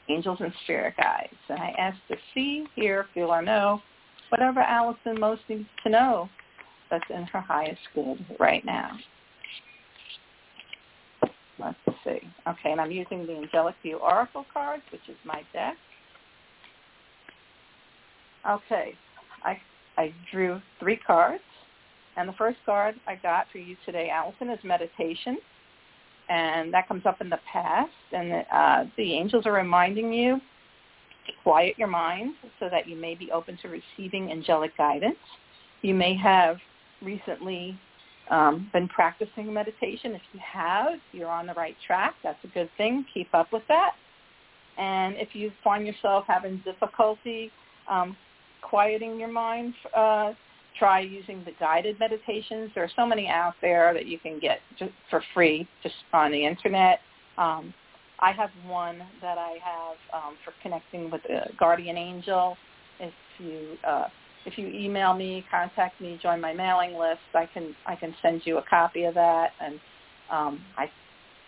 angels 0.10 0.38
and 0.42 0.54
spirit 0.64 0.96
guides. 0.98 1.34
And 1.50 1.60
I 1.60 1.74
ask 1.78 1.98
to 2.10 2.18
see, 2.34 2.66
hear, 2.76 3.06
feel, 3.14 3.32
or 3.34 3.42
know 3.42 3.82
whatever 4.30 4.60
Allison 4.60 5.20
most 5.20 5.42
needs 5.50 5.66
to 5.84 5.90
know 5.90 6.30
that's 6.90 7.10
in 7.10 7.24
her 7.24 7.42
highest 7.42 7.82
good 7.96 8.24
right 8.40 8.64
now. 8.66 8.92
Let's 11.58 11.78
see. 12.04 12.20
Okay, 12.48 12.72
and 12.72 12.82
I'm 12.82 12.92
using 12.92 13.26
the 13.26 13.34
Angelic 13.34 13.76
View 13.82 13.98
Oracle 13.98 14.46
cards, 14.52 14.84
which 14.92 15.02
is 15.08 15.16
my 15.26 15.44
deck. 15.54 15.76
Okay, 18.50 18.94
I 19.44 19.60
I 19.98 20.14
drew 20.32 20.62
three 20.80 20.98
cards. 20.98 21.44
And 22.18 22.28
the 22.28 22.34
first 22.34 22.58
card 22.66 22.96
I 23.08 23.16
got 23.16 23.48
for 23.52 23.60
you 23.60 23.78
today, 23.86 24.10
Allison, 24.10 24.50
is 24.50 24.60
meditation. 24.64 25.38
and 26.30 26.74
that 26.74 26.88
comes 26.88 27.06
up 27.06 27.20
in 27.22 27.30
the 27.30 27.40
past, 27.52 27.92
and 28.14 28.46
uh, 28.54 28.86
the 28.98 29.14
angels 29.14 29.46
are 29.46 29.52
reminding 29.54 30.14
you 30.14 30.38
to 31.26 31.32
quiet 31.44 31.76
your 31.78 31.90
mind 31.90 32.34
so 32.60 32.70
that 32.70 32.88
you 32.88 32.96
may 32.96 33.16
be 33.16 33.32
open 33.32 33.58
to 33.62 33.68
receiving 33.68 34.32
angelic 34.32 34.76
guidance. 34.78 35.18
You 35.82 35.94
may 35.94 36.16
have 36.16 36.58
recently 37.02 37.78
um, 38.30 38.70
been 38.72 38.88
practicing 38.88 39.54
meditation. 39.54 40.14
If 40.14 40.22
you 40.34 40.40
have, 40.54 41.00
you're 41.12 41.30
on 41.30 41.48
the 41.48 41.54
right 41.54 41.76
track. 41.86 42.16
That's 42.24 42.44
a 42.46 42.48
good 42.48 42.70
thing. 42.78 43.06
Keep 43.14 43.34
up 43.34 43.52
with 43.52 43.64
that. 43.68 43.92
And 44.78 45.16
if 45.18 45.30
you 45.34 45.52
find 45.64 45.86
yourself 45.86 46.26
having 46.28 46.62
difficulty 46.64 47.52
um, 47.90 48.16
quieting 48.62 49.20
your 49.20 49.32
mind, 49.32 49.74
uh, 49.96 50.34
try 50.78 51.02
using 51.02 51.44
the 51.46 51.52
guided 51.60 52.00
meditations. 52.00 52.72
There 52.74 52.84
are 52.84 52.92
so 52.96 53.06
many 53.06 53.28
out 53.28 53.56
there 53.62 53.94
that 53.94 54.06
you 54.06 54.20
can 54.20 54.40
get 54.40 54.60
just 54.80 54.92
for 55.10 55.24
free 55.34 55.68
just 55.84 55.96
on 56.14 56.32
the 56.32 56.46
internet. 56.46 57.00
Um, 57.38 57.74
I 58.20 58.32
have 58.32 58.50
one 58.68 59.00
that 59.22 59.38
I 59.38 59.58
have 59.64 60.24
um, 60.24 60.38
for 60.46 60.54
connecting 60.62 61.10
with 61.10 61.22
a 61.26 61.52
guardian 61.60 61.98
angel. 61.98 62.56
If 63.00 63.14
you 63.40 63.78
uh, 63.86 64.08
if 64.46 64.58
you 64.58 64.68
email 64.68 65.14
me, 65.14 65.46
contact 65.52 66.00
me, 66.02 66.20
join 66.22 66.42
my 66.42 66.54
mailing 66.54 66.98
list, 66.98 67.20
I 67.34 67.48
can 67.48 67.76
I 67.86 67.96
can 67.96 68.16
send 68.22 68.42
you 68.46 68.58
a 68.58 68.64
copy 68.70 69.04
of 69.06 69.14
that. 69.16 69.52
And 69.60 69.80
um, 70.32 70.62
I 70.78 70.90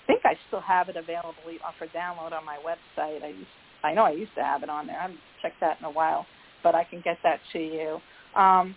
think 0.08 0.22
I 0.26 0.36
still 0.48 0.62
have 0.62 0.90
it 0.90 0.96
available 0.96 1.36
for 1.78 1.88
download 1.88 2.34
on 2.34 2.46
my 2.46 2.58
website. 2.58 3.24
I 3.24 3.30
used, 3.30 3.48
I 3.84 3.94
know 3.94 4.04
I 4.04 4.12
used 4.12 4.34
to 4.36 4.44
have 4.44 4.64
it 4.64 4.70
on 4.70 4.88
there. 4.88 4.98
I 4.98 5.04
haven't 5.04 5.20
checked 5.42 5.60
that 5.62 5.78
in 5.80 5.86
a 5.86 5.92
while, 5.92 6.26
but 6.64 6.76
I 6.76 6.84
can 6.84 7.02
get 7.02 7.18
that 7.24 7.40
to 7.52 7.60
you. 7.60 8.02
Um, 8.40 8.76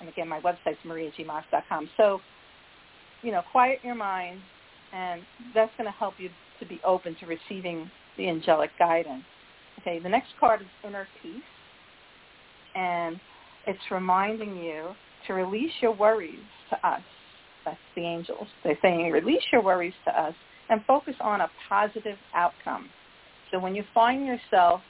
and 0.00 0.08
again, 0.08 0.28
my 0.28 0.40
website's 0.40 0.78
mariagmaas.com. 0.84 1.90
So, 1.96 2.20
you 3.22 3.32
know, 3.32 3.42
quiet 3.52 3.80
your 3.84 3.94
mind, 3.94 4.40
and 4.92 5.22
that's 5.54 5.72
going 5.76 5.86
to 5.86 5.96
help 5.98 6.14
you 6.18 6.30
to 6.60 6.66
be 6.66 6.80
open 6.84 7.14
to 7.20 7.26
receiving 7.26 7.90
the 8.16 8.28
angelic 8.28 8.70
guidance. 8.78 9.24
Okay, 9.80 10.00
the 10.00 10.08
next 10.08 10.30
card 10.40 10.62
is 10.62 10.66
inner 10.84 11.06
peace, 11.22 11.42
and 12.74 13.18
it's 13.66 13.78
reminding 13.90 14.56
you 14.56 14.88
to 15.26 15.34
release 15.34 15.72
your 15.80 15.92
worries 15.92 16.38
to 16.70 16.88
us. 16.88 17.02
That's 17.64 17.78
the 17.96 18.02
angels. 18.02 18.48
They're 18.64 18.78
saying 18.82 19.10
release 19.10 19.42
your 19.52 19.62
worries 19.62 19.94
to 20.06 20.20
us 20.20 20.34
and 20.70 20.84
focus 20.86 21.14
on 21.20 21.42
a 21.42 21.50
positive 21.68 22.16
outcome. 22.34 22.88
So 23.50 23.58
when 23.58 23.74
you 23.74 23.84
find 23.94 24.26
yourself 24.26 24.80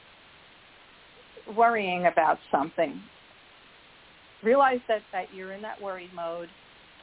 worrying 1.56 2.06
about 2.06 2.38
something, 2.50 3.00
realize 4.42 4.80
that, 4.88 5.02
that 5.12 5.26
you're 5.34 5.52
in 5.52 5.62
that 5.62 5.80
worry 5.80 6.10
mode 6.14 6.48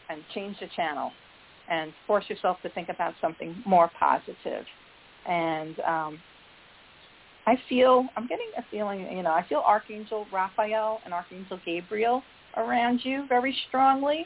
and 0.10 0.22
change 0.34 0.58
the 0.60 0.68
channel 0.76 1.12
and 1.70 1.92
force 2.06 2.26
yourself 2.30 2.58
to 2.62 2.70
think 2.70 2.90
about 2.90 3.14
something 3.22 3.56
more 3.66 3.90
positive. 4.00 4.66
And 5.28 5.80
um, 5.80 6.20
I 7.48 7.56
feel, 7.68 8.08
I'm 8.16 8.28
getting 8.28 8.48
a 8.58 8.64
feeling, 8.70 9.02
you 9.12 9.24
know, 9.24 9.32
I 9.32 9.46
feel 9.48 9.64
Archangel 9.66 10.28
Raphael 10.32 11.00
and 11.06 11.14
Archangel 11.14 11.60
Gabriel 11.66 12.22
around 12.58 13.02
you 13.04 13.26
very 13.28 13.56
strongly. 13.68 14.26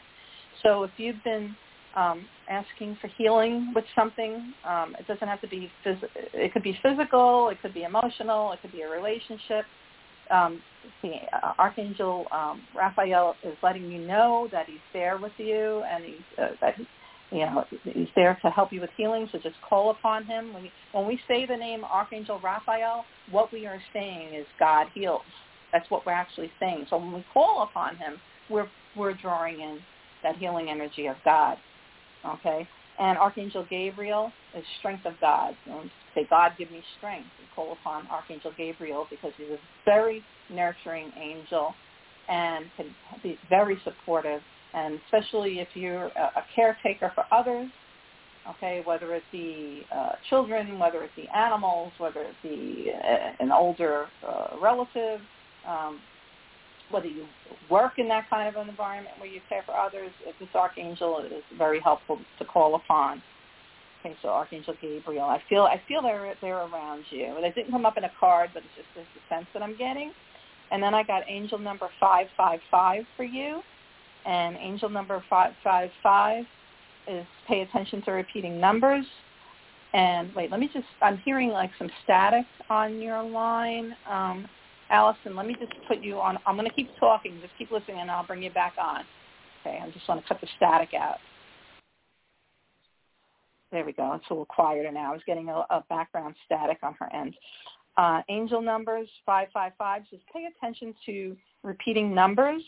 So 0.63 0.83
if 0.83 0.91
you've 0.97 1.23
been 1.23 1.55
um, 1.95 2.25
asking 2.49 2.97
for 2.99 3.07
healing 3.07 3.71
with 3.73 3.85
something, 3.95 4.53
um, 4.67 4.95
it 4.99 5.07
doesn't 5.07 5.27
have 5.27 5.41
to 5.41 5.47
be, 5.47 5.71
phys- 5.85 6.03
it 6.33 6.53
could 6.53 6.63
be 6.63 6.77
physical, 6.83 7.49
it 7.49 7.61
could 7.61 7.73
be 7.73 7.83
emotional, 7.83 8.51
it 8.51 8.61
could 8.61 8.71
be 8.71 8.81
a 8.81 8.89
relationship. 8.89 9.65
Um, 10.31 10.61
uh, 11.03 11.53
Archangel 11.57 12.26
um, 12.31 12.61
Raphael 12.76 13.35
is 13.43 13.56
letting 13.64 13.91
you 13.91 13.99
know 13.99 14.47
that 14.51 14.68
he's 14.68 14.77
there 14.93 15.18
with 15.18 15.31
you 15.38 15.84
and 15.89 16.03
he's, 16.03 16.38
uh, 16.38 16.47
that 16.61 16.76
he, 16.76 16.88
you 17.31 17.45
know, 17.45 17.65
he's 17.84 18.07
there 18.15 18.38
to 18.43 18.49
help 18.49 18.73
you 18.73 18.81
with 18.81 18.89
healing, 18.97 19.27
so 19.31 19.38
just 19.39 19.56
call 19.68 19.91
upon 19.91 20.26
him. 20.26 20.53
When 20.53 20.64
we, 20.64 20.72
when 20.93 21.07
we 21.07 21.19
say 21.27 21.45
the 21.45 21.56
name 21.56 21.84
Archangel 21.84 22.39
Raphael, 22.43 23.06
what 23.31 23.51
we 23.53 23.65
are 23.65 23.81
saying 23.93 24.34
is 24.34 24.45
God 24.60 24.88
heals. 24.93 25.22
That's 25.72 25.89
what 25.91 26.06
we're 26.06 26.11
actually 26.11 26.51
saying. 26.60 26.88
So 26.89 26.97
when 26.97 27.14
we 27.14 27.26
call 27.34 27.64
upon 27.64 27.97
him, 27.97 28.19
we're, 28.49 28.68
we're 28.97 29.14
drawing 29.14 29.60
in 29.60 29.80
that 30.23 30.38
healing 30.38 30.69
energy 30.69 31.06
of 31.07 31.18
God. 31.23 31.57
Okay? 32.26 32.68
And 32.99 33.18
Archangel 33.18 33.65
Gabriel 33.69 34.31
is 34.57 34.64
strength 34.80 35.06
of 35.06 35.14
God. 35.22 35.56
You 35.65 35.89
say, 36.21 36.27
God, 36.29 36.53
give 36.57 36.71
me 36.71 36.83
strength. 36.97 37.29
And 37.39 37.47
call 37.55 37.73
upon 37.73 38.07
Archangel 38.07 38.51
Gabriel 38.57 39.07
because 39.09 39.31
he's 39.37 39.49
a 39.49 39.59
very 39.85 40.23
nurturing 40.49 41.11
angel 41.19 41.73
and 42.27 42.65
can 42.77 42.87
be 43.23 43.37
very 43.49 43.77
supportive 43.83 44.41
and 44.73 44.99
especially 45.05 45.59
if 45.59 45.67
you're 45.73 46.07
a, 46.07 46.43
caretaker 46.55 47.11
for 47.15 47.25
others, 47.31 47.69
okay, 48.49 48.81
whether 48.85 49.13
it 49.15 49.23
be 49.31 49.83
uh, 49.95 50.11
children, 50.29 50.77
whether 50.77 51.03
it 51.03 51.11
be 51.15 51.27
animals, 51.35 51.91
whether 51.97 52.21
it 52.21 52.35
be 52.43 52.91
uh, 52.93 53.31
an 53.39 53.51
older 53.51 54.05
uh, 54.27 54.57
relative, 54.61 55.19
um, 55.67 55.99
whether 56.91 57.07
you 57.07 57.25
work 57.69 57.93
in 57.97 58.07
that 58.07 58.29
kind 58.29 58.47
of 58.47 58.61
an 58.61 58.69
environment 58.69 59.15
where 59.19 59.29
you 59.29 59.41
care 59.49 59.63
for 59.65 59.75
others, 59.75 60.11
this 60.39 60.49
archangel 60.55 61.19
is 61.19 61.43
very 61.57 61.79
helpful 61.79 62.19
to 62.37 62.45
call 62.45 62.75
upon. 62.75 63.21
Okay, 63.99 64.15
so 64.21 64.30
Archangel 64.30 64.76
Gabriel, 64.81 65.26
I 65.26 65.41
feel 65.49 65.63
I 65.63 65.81
feel 65.88 66.01
they're 66.01 66.35
they're 66.41 66.65
around 66.65 67.03
you. 67.09 67.35
They 67.41 67.51
didn't 67.51 67.71
come 67.71 67.85
up 67.85 67.97
in 67.97 68.05
a 68.05 68.11
card, 68.19 68.51
but 68.53 68.63
it's 68.63 68.76
just 68.76 68.88
the 68.95 69.35
sense 69.35 69.47
that 69.53 69.61
I'm 69.61 69.77
getting. 69.77 70.11
And 70.71 70.81
then 70.81 70.93
I 70.93 71.03
got 71.03 71.23
angel 71.27 71.57
number 71.57 71.89
five 71.99 72.27
five 72.38 72.59
five 72.71 73.03
for 73.17 73.23
you. 73.23 73.61
And 74.26 74.57
angel 74.57 74.89
number 74.89 75.23
555 75.30 76.45
is 77.07 77.26
pay 77.47 77.61
attention 77.61 78.01
to 78.03 78.11
repeating 78.11 78.59
numbers. 78.59 79.05
And 79.93 80.34
wait, 80.35 80.51
let 80.51 80.59
me 80.59 80.69
just, 80.71 80.85
I'm 81.01 81.17
hearing 81.19 81.49
like 81.49 81.71
some 81.80 81.89
static 82.03 82.45
on 82.69 83.01
your 83.01 83.23
line. 83.23 83.95
Um, 84.09 84.47
Allison, 84.91 85.35
let 85.35 85.47
me 85.47 85.55
just 85.59 85.71
put 85.88 85.99
you 86.03 86.19
on, 86.19 86.38
I'm 86.45 86.55
going 86.55 86.67
to 86.67 86.73
keep 86.73 86.91
talking. 86.99 87.39
Just 87.41 87.53
keep 87.57 87.71
listening 87.71 87.99
and 87.99 88.11
I'll 88.11 88.26
bring 88.26 88.43
you 88.43 88.51
back 88.51 88.73
on. 88.80 89.03
Okay, 89.65 89.80
I 89.81 89.89
just 89.91 90.07
want 90.07 90.21
to 90.21 90.27
cut 90.27 90.41
the 90.41 90.47
static 90.57 90.93
out. 90.93 91.17
There 93.71 93.85
we 93.85 93.93
go. 93.93 94.13
It's 94.13 94.25
a 94.29 94.33
little 94.33 94.45
quieter 94.45 94.91
now. 94.91 95.11
I 95.11 95.13
was 95.13 95.21
getting 95.27 95.49
a, 95.49 95.65
a 95.69 95.83
background 95.89 96.35
static 96.45 96.79
on 96.83 96.95
her 96.99 97.13
end. 97.13 97.35
Uh, 97.97 98.21
angel 98.29 98.61
numbers 98.61 99.09
555 99.25 100.03
says 100.09 100.19
pay 100.33 100.45
attention 100.45 100.93
to 101.05 101.35
repeating 101.63 102.13
numbers 102.13 102.63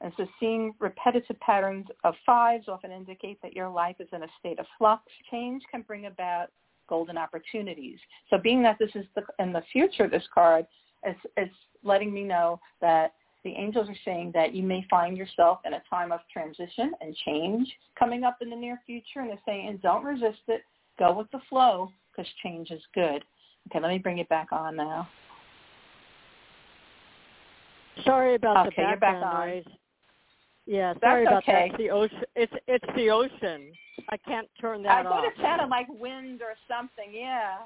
and 0.00 0.12
so 0.16 0.26
seeing 0.38 0.74
repetitive 0.78 1.38
patterns 1.40 1.86
of 2.04 2.14
fives 2.24 2.68
often 2.68 2.90
indicate 2.90 3.40
that 3.42 3.54
your 3.54 3.68
life 3.68 3.96
is 4.00 4.08
in 4.12 4.22
a 4.22 4.28
state 4.38 4.58
of 4.58 4.66
flux. 4.78 5.02
Change 5.30 5.62
can 5.70 5.82
bring 5.82 6.06
about 6.06 6.48
golden 6.88 7.18
opportunities. 7.18 7.98
So 8.30 8.38
being 8.38 8.62
that 8.62 8.78
this 8.78 8.90
is 8.94 9.04
the, 9.14 9.22
in 9.38 9.52
the 9.52 9.62
future, 9.72 10.08
this 10.08 10.26
card, 10.32 10.66
it's, 11.02 11.20
it's 11.36 11.54
letting 11.82 12.12
me 12.12 12.24
know 12.24 12.60
that 12.80 13.12
the 13.44 13.52
angels 13.52 13.88
are 13.88 13.96
saying 14.04 14.32
that 14.34 14.54
you 14.54 14.62
may 14.62 14.84
find 14.90 15.16
yourself 15.16 15.60
in 15.64 15.74
a 15.74 15.82
time 15.88 16.12
of 16.12 16.20
transition 16.32 16.92
and 17.00 17.16
change 17.24 17.68
coming 17.98 18.24
up 18.24 18.38
in 18.40 18.50
the 18.50 18.56
near 18.56 18.80
future. 18.84 19.20
And 19.20 19.30
they're 19.30 19.38
saying, 19.46 19.80
don't 19.82 20.04
resist 20.04 20.40
it. 20.48 20.62
Go 20.98 21.14
with 21.14 21.30
the 21.30 21.40
flow 21.48 21.90
because 22.10 22.30
change 22.42 22.70
is 22.70 22.82
good. 22.94 23.24
Okay, 23.68 23.80
let 23.80 23.88
me 23.90 23.98
bring 23.98 24.18
it 24.18 24.28
back 24.28 24.48
on 24.52 24.76
now. 24.76 25.08
Sorry 28.04 28.34
about 28.34 28.66
okay, 28.68 28.86
the 28.90 29.00
background 29.00 29.50
noise. 29.50 29.64
Yeah, 30.66 30.94
sorry 31.00 31.24
That's 31.24 31.32
about 31.32 31.42
okay. 31.42 31.52
that. 31.52 31.74
It's 31.74 31.78
the 31.78 31.90
ocean. 31.90 32.22
It's 32.36 32.52
it's 32.68 32.84
the 32.96 33.10
ocean. 33.10 33.72
I 34.08 34.16
can't 34.16 34.48
turn 34.60 34.82
that 34.84 34.90
I 34.90 35.00
off. 35.00 35.06
I 35.06 35.08
thought 35.08 35.24
it 35.24 35.32
sounded 35.42 35.68
like 35.68 35.86
wind 35.88 36.42
or 36.42 36.54
something. 36.68 37.12
Yeah. 37.12 37.56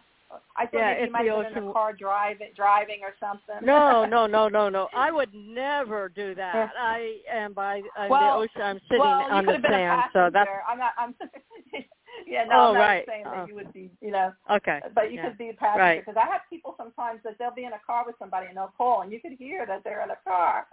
I 0.57 0.67
thought 0.67 0.71
Yeah, 0.73 0.95
maybe 0.95 1.07
you 1.07 1.13
might 1.13 1.27
have 1.27 1.55
been 1.55 1.63
in 1.65 1.69
a 1.69 1.73
car 1.73 1.93
driving, 1.93 2.49
driving 2.57 3.01
or 3.03 3.15
something. 3.21 3.67
No, 3.67 4.05
no, 4.11 4.27
no, 4.27 4.49
no, 4.49 4.69
no. 4.69 4.89
I 4.95 5.11
would 5.11 5.33
never 5.35 6.09
do 6.09 6.35
that. 6.35 6.71
I 6.79 7.19
am 7.31 7.53
by 7.53 7.81
uh, 7.99 8.07
well, 8.09 8.41
the 8.41 8.45
ocean. 8.45 8.63
I'm 8.63 8.81
sitting 8.89 9.01
well, 9.01 9.11
on 9.31 9.45
you 9.45 9.47
the 9.47 9.53
could 9.53 9.55
have 9.55 9.63
been 9.63 9.71
sand, 9.73 10.03
so 10.13 10.31
that's. 10.33 10.51
I'm 10.69 10.79
not. 10.79 10.93
I'm. 10.99 11.15
yeah, 12.27 12.45
no, 12.45 12.55
Oh, 12.55 12.69
I'm 12.69 12.75
not 12.75 12.81
right. 12.81 13.05
saying 13.07 13.25
Oh. 13.27 13.31
that 13.31 13.49
you 13.49 13.55
would 13.55 13.73
be. 13.73 13.91
You 14.01 14.11
know, 14.11 14.33
okay. 14.51 14.81
but 14.95 15.11
you 15.11 15.19
yeah. 15.19 15.29
could 15.29 15.39
be 15.39 15.51
a 15.51 15.55
passenger 15.55 15.81
Right. 15.83 16.05
because 16.05 16.21
I 16.21 16.31
have 16.31 16.43
people 16.51 16.75
sometimes 16.77 17.21
that 17.25 17.37
they'll 17.39 17.55
be 17.55 17.65
in 17.65 17.73
a 17.73 17.81
car 17.87 18.05
with 18.07 18.17
somebody 18.19 18.47
and 18.49 18.57
they'll 18.57 18.73
call 18.77 19.03
and 19.03 19.13
you 19.13 19.21
could 19.21 19.33
hear 19.33 19.67
that 19.67 19.85
they're 19.85 20.03
in 20.03 20.11
a 20.11 20.19
car. 20.25 20.67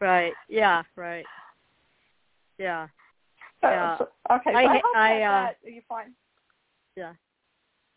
Right. 0.00 0.32
Yeah. 0.48 0.82
Right. 0.94 1.24
Yeah. 2.58 2.88
So- 3.60 3.68
Yeah. 3.68 3.98
so- 3.98 4.08
okay. 4.30 4.52
So 4.52 4.58
I 4.58 4.62
I, 4.62 4.72
hope 4.74 4.82
I, 4.94 5.18
that, 5.18 5.24
uh, 5.24 5.52
that 5.64 5.72
you 5.72 5.82
find. 5.88 6.12
Yeah. 6.96 7.12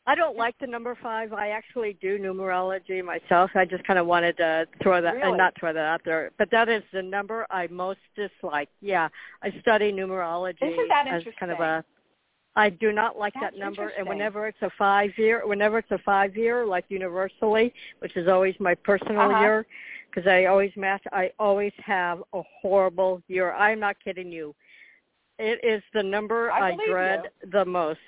I 0.10 0.15
don't 0.15 0.36
like 0.36 0.56
the 0.60 0.65
number 0.65 0.98
five. 1.03 1.34
I 1.34 1.49
actually 1.49 1.95
do 2.02 2.18
numerology 2.18 3.06
myself. 3.06 3.52
I 3.53 3.64
just 3.64 3.84
kind 3.84 3.99
of 3.99 4.07
wanted 4.07 4.38
to 4.38 4.65
throw 4.81 5.03
that, 5.03 5.14
Really? 5.14 5.27
and 5.27 5.38
not 5.38 5.53
throw 5.60 5.72
that 5.72 5.86
out 5.86 6.02
there, 6.03 6.31
but 6.40 6.49
that 6.49 6.68
is 6.68 6.81
the 6.91 7.03
number 7.03 7.45
I 7.52 7.68
most 7.68 7.99
dislike. 8.15 8.69
Yeah, 8.81 9.10
I 9.44 9.52
study 9.61 9.91
numerology 9.91 10.64
Isn't 10.64 10.88
that 10.90 11.06
as 11.07 11.22
kind 11.40 11.52
of 11.52 11.60
a. 11.60 11.86
I 12.56 12.72
do 12.72 12.91
not 12.91 13.19
like 13.19 13.36
That's 13.40 13.53
that 13.53 13.60
number, 13.60 13.90
and 13.90 14.07
whenever 14.07 14.48
it's 14.48 14.57
a 14.64 14.72
five 14.80 15.11
year, 15.15 15.45
whenever 15.45 15.77
it's 15.77 15.91
a 15.91 15.99
five 15.99 16.36
year, 16.36 16.65
like 16.65 16.86
universally, 16.90 17.72
which 17.99 18.18
is 18.18 18.27
always 18.27 18.56
my 18.60 18.73
personal 18.73 19.30
Uh-huh. 19.30 19.40
year, 19.41 19.65
because 20.10 20.27
I 20.27 20.45
always 20.45 20.72
match. 20.76 21.03
I 21.14 21.31
always 21.38 21.73
have 21.86 22.23
a 22.34 22.41
horrible 22.61 23.22
year. 23.27 23.53
I'm 23.53 23.80
not 23.80 23.95
kidding 24.03 24.31
you. 24.31 24.56
It 25.38 25.64
is 25.64 25.84
the 25.94 26.02
number 26.02 26.52
I 26.52 26.72
I, 26.72 26.77
dread 26.88 27.30
the 27.52 27.64
most. 27.64 27.99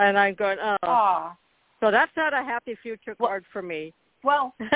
And 0.00 0.18
I'm 0.18 0.34
going, 0.34 0.58
oh. 0.62 0.76
Aw. 0.82 1.36
So 1.80 1.90
that's 1.90 2.12
not 2.16 2.34
a 2.34 2.42
happy 2.42 2.76
future 2.82 3.14
card 3.14 3.44
for 3.52 3.62
me. 3.62 3.94
Well, 4.22 4.54
no, 4.60 4.68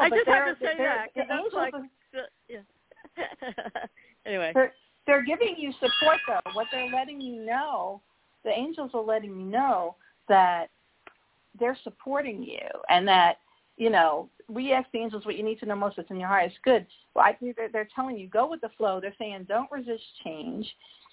I 0.00 0.08
but 0.10 0.16
just 0.16 0.26
they're, 0.26 0.44
have 0.46 0.58
to 0.58 0.64
say 0.64 0.72
they're, 0.76 0.86
that 0.88 1.06
the 1.14 1.22
because 1.22 1.28
that's 1.28 1.38
angels 1.38 1.54
like, 1.54 1.74
are- 1.74 2.28
yeah. 2.48 3.84
anyway. 4.26 4.50
they're, 4.54 4.72
they're 5.06 5.24
giving 5.24 5.54
you 5.56 5.72
support 5.74 6.18
though. 6.26 6.40
What 6.54 6.66
they're 6.72 6.90
letting 6.90 7.20
you 7.20 7.44
know, 7.44 8.00
the 8.44 8.50
angels 8.50 8.90
are 8.94 9.02
letting 9.02 9.38
you 9.38 9.46
know 9.46 9.94
that 10.28 10.66
they're 11.60 11.78
supporting 11.84 12.42
you 12.42 12.58
and 12.90 13.06
that, 13.06 13.38
you 13.76 13.90
know, 13.90 14.28
we 14.48 14.72
ask 14.72 14.90
the 14.92 14.98
angels 14.98 15.24
what 15.26 15.36
you 15.36 15.44
need 15.44 15.60
to 15.60 15.66
know 15.66 15.76
most 15.76 15.96
that's 15.96 16.10
in 16.10 16.18
your 16.18 16.28
highest 16.28 16.56
good. 16.64 16.86
Well, 17.14 17.24
I 17.24 17.34
think 17.34 17.54
they're, 17.56 17.68
they're 17.68 17.88
telling 17.94 18.16
you 18.18 18.26
go 18.28 18.48
with 18.50 18.60
the 18.62 18.70
flow. 18.76 19.00
They're 19.00 19.14
saying 19.18 19.44
don't 19.48 19.70
resist 19.70 20.02
change. 20.24 20.66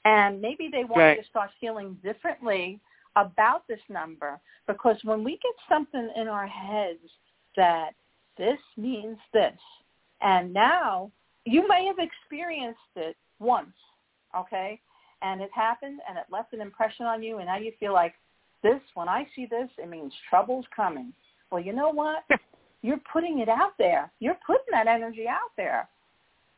And 0.05 0.41
maybe 0.41 0.69
they 0.71 0.83
want 0.85 0.97
Right. 0.97 1.17
you 1.17 1.23
to 1.23 1.29
start 1.29 1.49
feeling 1.59 1.97
differently 2.03 2.79
about 3.15 3.67
this 3.67 3.79
number 3.89 4.39
because 4.67 4.97
when 5.03 5.23
we 5.23 5.33
get 5.33 5.53
something 5.69 6.09
in 6.15 6.27
our 6.27 6.47
heads 6.47 6.99
that 7.55 7.91
this 8.37 8.59
means 8.77 9.17
this, 9.33 9.57
and 10.21 10.53
now 10.53 11.11
you 11.45 11.67
may 11.67 11.85
have 11.85 11.97
experienced 11.99 12.79
it 12.95 13.15
once, 13.39 13.75
okay, 14.37 14.79
and 15.21 15.41
it 15.41 15.49
happened 15.53 15.99
and 16.07 16.17
it 16.17 16.25
left 16.31 16.53
an 16.53 16.61
impression 16.61 17.05
on 17.05 17.23
you, 17.23 17.37
and 17.37 17.47
now 17.47 17.57
you 17.57 17.71
feel 17.79 17.93
like 17.93 18.13
this, 18.63 18.81
when 18.95 19.07
I 19.07 19.27
see 19.35 19.45
this, 19.45 19.69
it 19.77 19.89
means 19.89 20.11
trouble's 20.29 20.65
coming. 20.75 21.13
Well, 21.51 21.61
you 21.61 21.73
know 21.73 21.91
what? 21.91 22.23
You're 22.81 23.01
putting 23.11 23.39
it 23.39 23.49
out 23.49 23.73
there. 23.77 24.11
You're 24.19 24.37
putting 24.45 24.65
that 24.71 24.87
energy 24.87 25.27
out 25.27 25.51
there. 25.55 25.87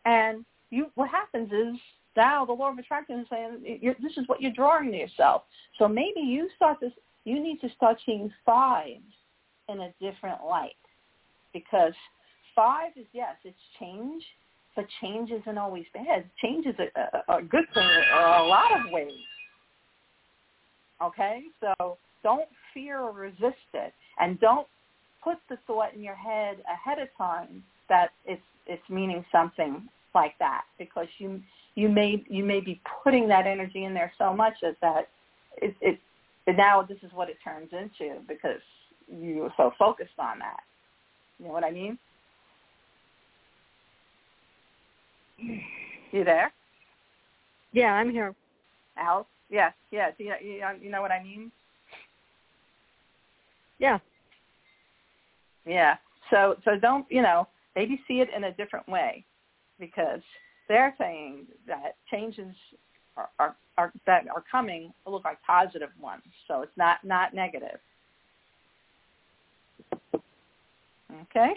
And 0.05 0.45
you, 0.69 0.87
what 0.95 1.09
happens 1.09 1.51
is 1.51 1.79
now 2.17 2.43
the 2.43 2.51
law 2.51 2.71
of 2.71 2.77
attraction 2.77 3.19
is 3.19 3.27
saying 3.29 3.79
this 4.01 4.17
is 4.17 4.27
what 4.27 4.41
you're 4.41 4.51
drawing 4.51 4.91
to 4.91 4.97
yourself. 4.97 5.43
So 5.79 5.87
maybe 5.87 6.19
you 6.19 6.49
start 6.57 6.79
this. 6.81 6.91
You 7.23 7.41
need 7.41 7.61
to 7.61 7.69
start 7.75 7.97
seeing 8.05 8.33
five 8.45 8.97
in 9.69 9.79
a 9.81 9.93
different 10.01 10.43
light 10.43 10.71
because 11.53 11.93
five 12.55 12.91
is 12.97 13.05
yes, 13.13 13.35
it's 13.43 13.55
change, 13.79 14.23
but 14.75 14.85
change 15.01 15.29
isn't 15.31 15.57
always 15.57 15.85
bad. 15.93 16.25
Change 16.41 16.65
is 16.65 16.75
a, 16.79 17.31
a, 17.31 17.37
a 17.37 17.41
good 17.43 17.65
thing 17.73 17.83
in 17.83 18.17
a 18.17 18.43
lot 18.43 18.71
of 18.79 18.91
ways. 18.91 19.11
Okay, 21.03 21.43
so 21.61 21.97
don't 22.23 22.49
fear 22.73 22.99
or 22.99 23.11
resist 23.11 23.69
it, 23.73 23.93
and 24.19 24.39
don't 24.39 24.67
put 25.23 25.37
the 25.49 25.57
thought 25.67 25.93
in 25.93 26.01
your 26.01 26.15
head 26.15 26.57
ahead 26.73 26.99
of 26.99 27.09
time 27.17 27.63
that 27.89 28.09
it's 28.25 28.41
it's 28.65 28.89
meaning 28.89 29.23
something 29.31 29.87
like 30.17 30.37
that 30.39 30.63
because 30.79 31.07
you 31.19 31.39
you 31.75 31.89
may 31.89 32.23
you 32.27 32.43
may 32.43 32.59
be 32.59 32.81
putting 33.03 33.27
that 33.27 33.45
energy 33.45 33.85
in 33.85 33.93
there 33.93 34.11
so 34.17 34.33
much 34.33 34.53
that 34.63 34.75
that 34.81 35.09
it, 35.61 35.75
it 35.81 35.99
and 36.47 36.57
now 36.57 36.81
this 36.81 36.97
is 37.03 37.11
what 37.13 37.29
it 37.29 37.37
turns 37.43 37.69
into 37.71 38.19
because 38.27 38.61
you 39.07 39.43
are 39.43 39.53
so 39.57 39.71
focused 39.77 40.17
on 40.17 40.39
that. 40.39 40.61
You 41.37 41.45
know 41.45 41.51
what 41.51 41.63
I 41.63 41.71
mean? 41.71 41.99
You 46.11 46.23
there, 46.23 46.51
Yeah, 47.73 47.93
I'm 47.93 48.09
here. 48.09 48.33
Al? 48.97 49.27
Yes, 49.49 49.73
yes. 49.91 50.13
You 50.17 50.29
know, 50.29 50.35
you 50.41 50.59
know, 50.61 50.71
you 50.81 50.89
know 50.89 51.01
what 51.01 51.11
I 51.11 51.21
mean? 51.21 51.51
Yeah. 53.77 53.99
Yeah. 55.65 55.95
So 56.31 56.55
so 56.65 56.71
don't 56.79 57.05
you 57.09 57.21
know 57.21 57.47
maybe 57.75 58.01
see 58.07 58.21
it 58.21 58.29
in 58.35 58.45
a 58.45 58.53
different 58.53 58.87
way 58.89 59.23
because 59.79 60.21
they're 60.67 60.93
saying 60.97 61.47
that 61.67 61.95
changes 62.11 62.55
are, 63.15 63.29
are, 63.39 63.55
are 63.77 63.93
that 64.05 64.23
are 64.33 64.43
coming 64.49 64.93
look 65.05 65.25
like 65.25 65.37
positive 65.45 65.89
ones. 65.99 66.23
So 66.47 66.61
it's 66.61 66.77
not 66.77 67.03
not 67.03 67.33
negative. 67.33 67.79
Okay. 71.23 71.53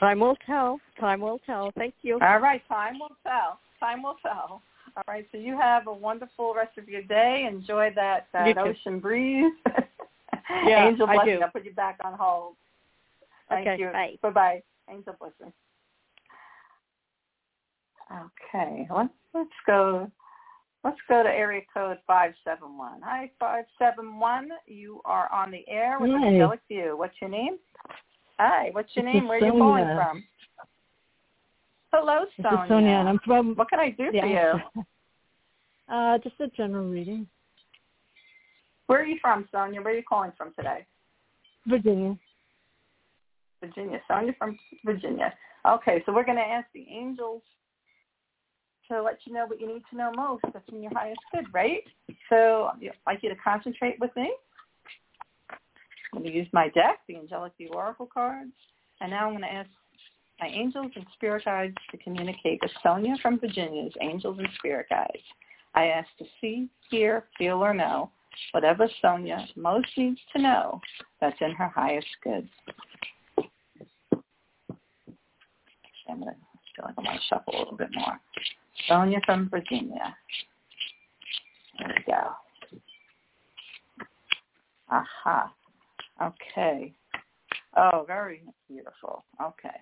Time 0.00 0.20
will 0.20 0.36
tell. 0.46 0.80
Time 0.98 1.20
will 1.20 1.40
tell. 1.46 1.72
Thank 1.76 1.94
you. 2.02 2.18
All 2.20 2.38
right. 2.38 2.62
Time 2.68 2.98
will 2.98 3.16
tell. 3.24 3.58
Time 3.80 4.02
will 4.02 4.16
tell. 4.22 4.62
All 4.96 5.02
right. 5.08 5.26
So 5.32 5.38
you 5.38 5.56
have 5.56 5.86
a 5.86 5.92
wonderful 5.92 6.54
rest 6.54 6.78
of 6.78 6.88
your 6.88 7.02
day. 7.02 7.46
Enjoy 7.50 7.90
that, 7.94 8.28
that 8.32 8.58
ocean 8.58 9.00
breeze. 9.00 9.52
Yeah, 10.64 10.86
Angel 10.88 11.06
I 11.08 11.14
blessing. 11.14 11.34
do. 11.36 11.40
I'll 11.42 11.50
put 11.50 11.64
you 11.64 11.72
back 11.72 11.98
on 12.04 12.14
hold. 12.14 12.54
Thank 13.48 13.66
Okay, 13.66 13.82
you. 13.82 13.90
bye. 13.92 14.14
Bye 14.22 14.30
bye. 14.30 14.62
Angel 14.90 15.14
blessing. 15.18 15.52
Okay. 18.12 18.88
Let's 18.94 19.10
let's 19.34 19.50
go. 19.66 20.10
Let's 20.84 20.98
go 21.08 21.22
to 21.22 21.28
area 21.28 21.62
code 21.74 21.98
five 22.06 22.32
seven 22.44 22.78
one. 22.78 23.00
Hi, 23.02 23.30
five 23.38 23.64
seven 23.78 24.18
one. 24.18 24.48
You 24.66 25.00
are 25.04 25.30
on 25.32 25.50
the 25.50 25.64
air 25.68 25.98
with 26.00 26.10
Hi. 26.10 26.28
Angelic 26.28 26.60
View. 26.68 26.94
What's 26.96 27.14
your 27.20 27.30
name? 27.30 27.58
Hi. 28.38 28.70
What's 28.72 28.94
your 28.94 29.04
This 29.04 29.14
name? 29.14 29.28
Where 29.28 29.38
are 29.42 29.46
you 29.46 29.52
calling 29.52 29.84
from? 29.84 30.24
Hello, 31.92 32.24
Sonia. 32.40 32.64
Sonia, 32.68 32.90
and 32.92 33.08
I'm 33.08 33.18
from. 33.24 33.54
What 33.54 33.68
can 33.70 33.80
I 33.80 33.90
do 33.90 34.10
yeah. 34.12 34.52
for 34.52 34.62
you? 34.76 34.84
Uh, 35.90 36.18
just 36.18 36.38
a 36.40 36.48
general 36.48 36.86
reading. 36.86 37.26
Where 38.88 39.00
are 39.00 39.06
you 39.06 39.16
from, 39.22 39.48
Sonia? 39.50 39.80
Where 39.80 39.94
are 39.94 39.96
you 39.96 40.02
calling 40.06 40.32
from 40.36 40.52
today? 40.54 40.84
Virginia. 41.66 42.14
Virginia. 43.62 43.98
Sonia 44.06 44.34
from 44.38 44.58
Virginia. 44.84 45.32
Okay, 45.66 46.02
so 46.04 46.12
we're 46.12 46.26
going 46.26 46.36
to 46.36 46.42
ask 46.42 46.66
the 46.74 46.86
angels 46.90 47.40
to 48.88 49.02
let 49.02 49.18
you 49.24 49.32
know 49.32 49.46
what 49.46 49.60
you 49.60 49.68
need 49.68 49.82
to 49.90 49.96
know 49.96 50.12
most. 50.12 50.42
That's 50.52 50.68
in 50.72 50.82
your 50.82 50.92
highest 50.94 51.20
good, 51.32 51.46
right? 51.52 51.82
So 52.28 52.70
I'd 52.72 52.90
like 53.06 53.22
you 53.22 53.28
to 53.28 53.36
concentrate 53.36 53.98
with 54.00 54.10
me. 54.16 54.32
I'm 56.12 56.22
going 56.22 56.32
to 56.32 56.38
use 56.38 56.48
my 56.52 56.68
deck, 56.70 57.00
the 57.06 57.16
Angelic 57.16 57.52
View 57.58 57.68
Oracle 57.72 58.08
cards, 58.12 58.52
and 59.00 59.10
now 59.10 59.26
I'm 59.26 59.32
going 59.32 59.42
to 59.42 59.52
ask 59.52 59.70
my 60.40 60.48
angels 60.48 60.90
and 60.94 61.04
spirit 61.14 61.44
guides 61.44 61.74
to 61.90 61.98
communicate 61.98 62.60
with 62.62 62.70
Sonia 62.82 63.14
from 63.20 63.38
Virginia's 63.38 63.92
angels 64.00 64.38
and 64.38 64.48
spirit 64.58 64.86
guides. 64.88 65.22
I 65.74 65.86
ask 65.86 66.08
to 66.18 66.24
see, 66.40 66.68
hear, 66.90 67.24
feel, 67.36 67.58
or 67.58 67.74
know 67.74 68.10
whatever 68.52 68.88
Sonia 69.02 69.46
most 69.56 69.88
needs 69.96 70.20
to 70.34 70.42
know 70.42 70.80
that's 71.20 71.36
in 71.40 71.52
her 71.52 71.68
highest 71.68 72.06
good. 72.22 72.48
I'm 76.08 76.20
going 76.20 76.32
to 76.32 76.36
feel 76.74 76.84
like 76.84 76.94
I 76.96 77.02
want 77.02 77.20
to 77.20 77.26
shuffle 77.28 77.54
a 77.54 77.58
little 77.58 77.76
bit 77.76 77.90
more. 77.94 78.18
Sonia 78.86 79.20
from 79.24 79.48
Virginia. 79.50 80.16
There 81.78 81.94
we 81.96 82.12
go. 82.12 82.30
Aha. 84.90 85.52
Okay. 86.22 86.92
Oh, 87.76 88.04
very 88.06 88.42
beautiful. 88.68 89.24
Okay. 89.42 89.76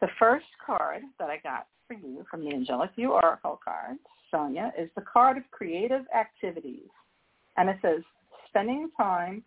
The 0.00 0.08
first 0.18 0.46
card 0.64 1.02
that 1.18 1.30
I 1.30 1.38
got 1.38 1.66
for 1.86 1.94
you 1.94 2.24
from 2.30 2.44
the 2.44 2.54
Angelic 2.54 2.94
View 2.96 3.12
Oracle 3.12 3.60
card, 3.62 3.96
Sonia, 4.30 4.72
is 4.78 4.88
the 4.96 5.02
card 5.02 5.36
of 5.36 5.42
creative 5.50 6.02
activities. 6.16 6.88
And 7.56 7.68
it 7.68 7.76
says, 7.82 8.02
spending 8.48 8.90
time 8.96 9.42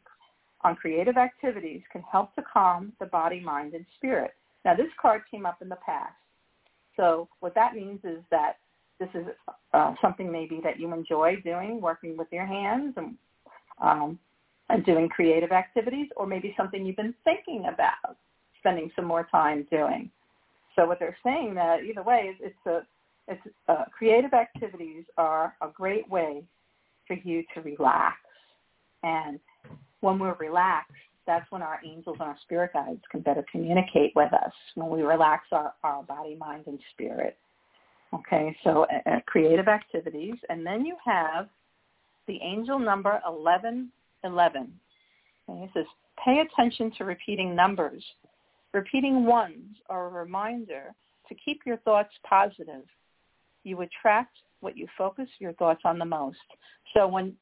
on 0.62 0.76
creative 0.76 1.18
activities 1.18 1.82
can 1.92 2.04
help 2.10 2.34
to 2.36 2.44
calm 2.52 2.94
the 3.00 3.08
body, 3.08 3.40
mind, 3.40 3.74
and 3.74 3.86
spirit. 3.98 4.32
Now, 4.64 4.76
this 4.76 4.88
card 5.02 5.24
came 5.30 5.46
up 5.46 5.62
in 5.62 5.70
the 5.70 5.78
past. 5.86 6.14
So 6.98 7.28
what 7.40 7.56
that 7.56 7.76
means 7.76 8.00
is 8.04 8.20
that 8.32 8.58
this 9.00 9.10
is 9.14 9.26
uh, 9.74 9.94
something 10.02 10.32
maybe 10.32 10.62
that 10.64 10.80
you 10.80 10.94
enjoy 10.94 11.38
doing, 11.44 11.82
working 11.82 12.16
with 12.18 12.28
your 12.32 12.46
hands 12.46 12.94
and, 12.98 13.16
um, 13.82 14.20
and 14.70 14.86
doing 14.86 15.10
creative 15.10 15.52
activities, 15.52 16.08
or 16.16 16.26
maybe 16.28 16.54
something 16.56 16.86
you've 16.86 16.96
been 16.96 17.16
thinking 17.24 17.66
about 17.74 18.18
spending 18.60 18.92
some 18.96 19.06
more 19.06 19.28
time 19.32 19.68
doing. 19.72 20.10
So 20.76 20.86
what 20.86 21.00
they're 21.00 21.18
saying 21.24 21.56
that 21.56 21.84
either 21.84 22.04
way, 22.04 22.34
it's, 22.40 22.40
it's 22.42 22.68
a 22.68 22.86
it's 23.28 23.42
uh, 23.70 23.86
creative 23.98 24.34
activities 24.34 25.06
are 25.18 25.56
a 25.62 25.70
great 25.70 26.10
way 26.10 26.44
for 27.08 27.16
you 27.24 27.44
to 27.54 27.62
relax. 27.62 28.18
And 29.04 29.40
when 30.02 30.20
we're 30.20 30.36
relaxed, 30.36 30.92
that's 31.26 31.50
when 31.52 31.62
our 31.62 31.80
angels 31.86 32.18
and 32.20 32.30
our 32.30 32.38
spirit 32.44 32.72
guides 32.74 33.02
can 33.12 33.22
better 33.22 33.46
communicate 33.52 34.12
with 34.16 34.34
us, 34.34 34.52
when 34.76 34.90
we 34.90 35.04
relax 35.04 35.46
our, 35.52 35.74
our 35.84 36.04
body, 36.04 36.36
mind, 36.36 36.64
and 36.68 36.80
spirit. 36.94 37.38
Okay, 38.14 38.56
so 38.64 38.86
uh, 38.86 39.10
uh, 39.10 39.20
creative 39.26 39.68
activities. 39.68 40.36
And 40.50 40.66
then 40.66 40.86
you 40.86 40.96
have 41.04 41.48
the 42.28 42.40
angel 42.42 42.78
number 42.78 43.20
1111. 43.26 44.74
Okay, 45.50 45.64
it 45.64 45.70
says, 45.74 45.86
pay 46.24 46.42
attention 46.42 46.92
to 46.98 47.06
repeating 47.06 47.56
numbers. 47.56 48.04
Repeating 48.74 49.26
ones 49.26 49.78
are 49.90 50.08
a 50.08 50.10
reminder 50.10 50.94
to 51.30 51.36
keep 51.44 51.62
your 51.66 51.78
thoughts 51.78 52.14
positive. 52.28 52.84
You 53.64 53.82
attract 53.82 54.38
what 54.60 54.78
you 54.78 54.88
focus 54.98 55.28
your 55.40 55.54
thoughts 55.54 55.82
on 55.86 55.98
the 55.98 56.06
most. 56.06 56.38
So 56.94 57.08
when 57.08 57.34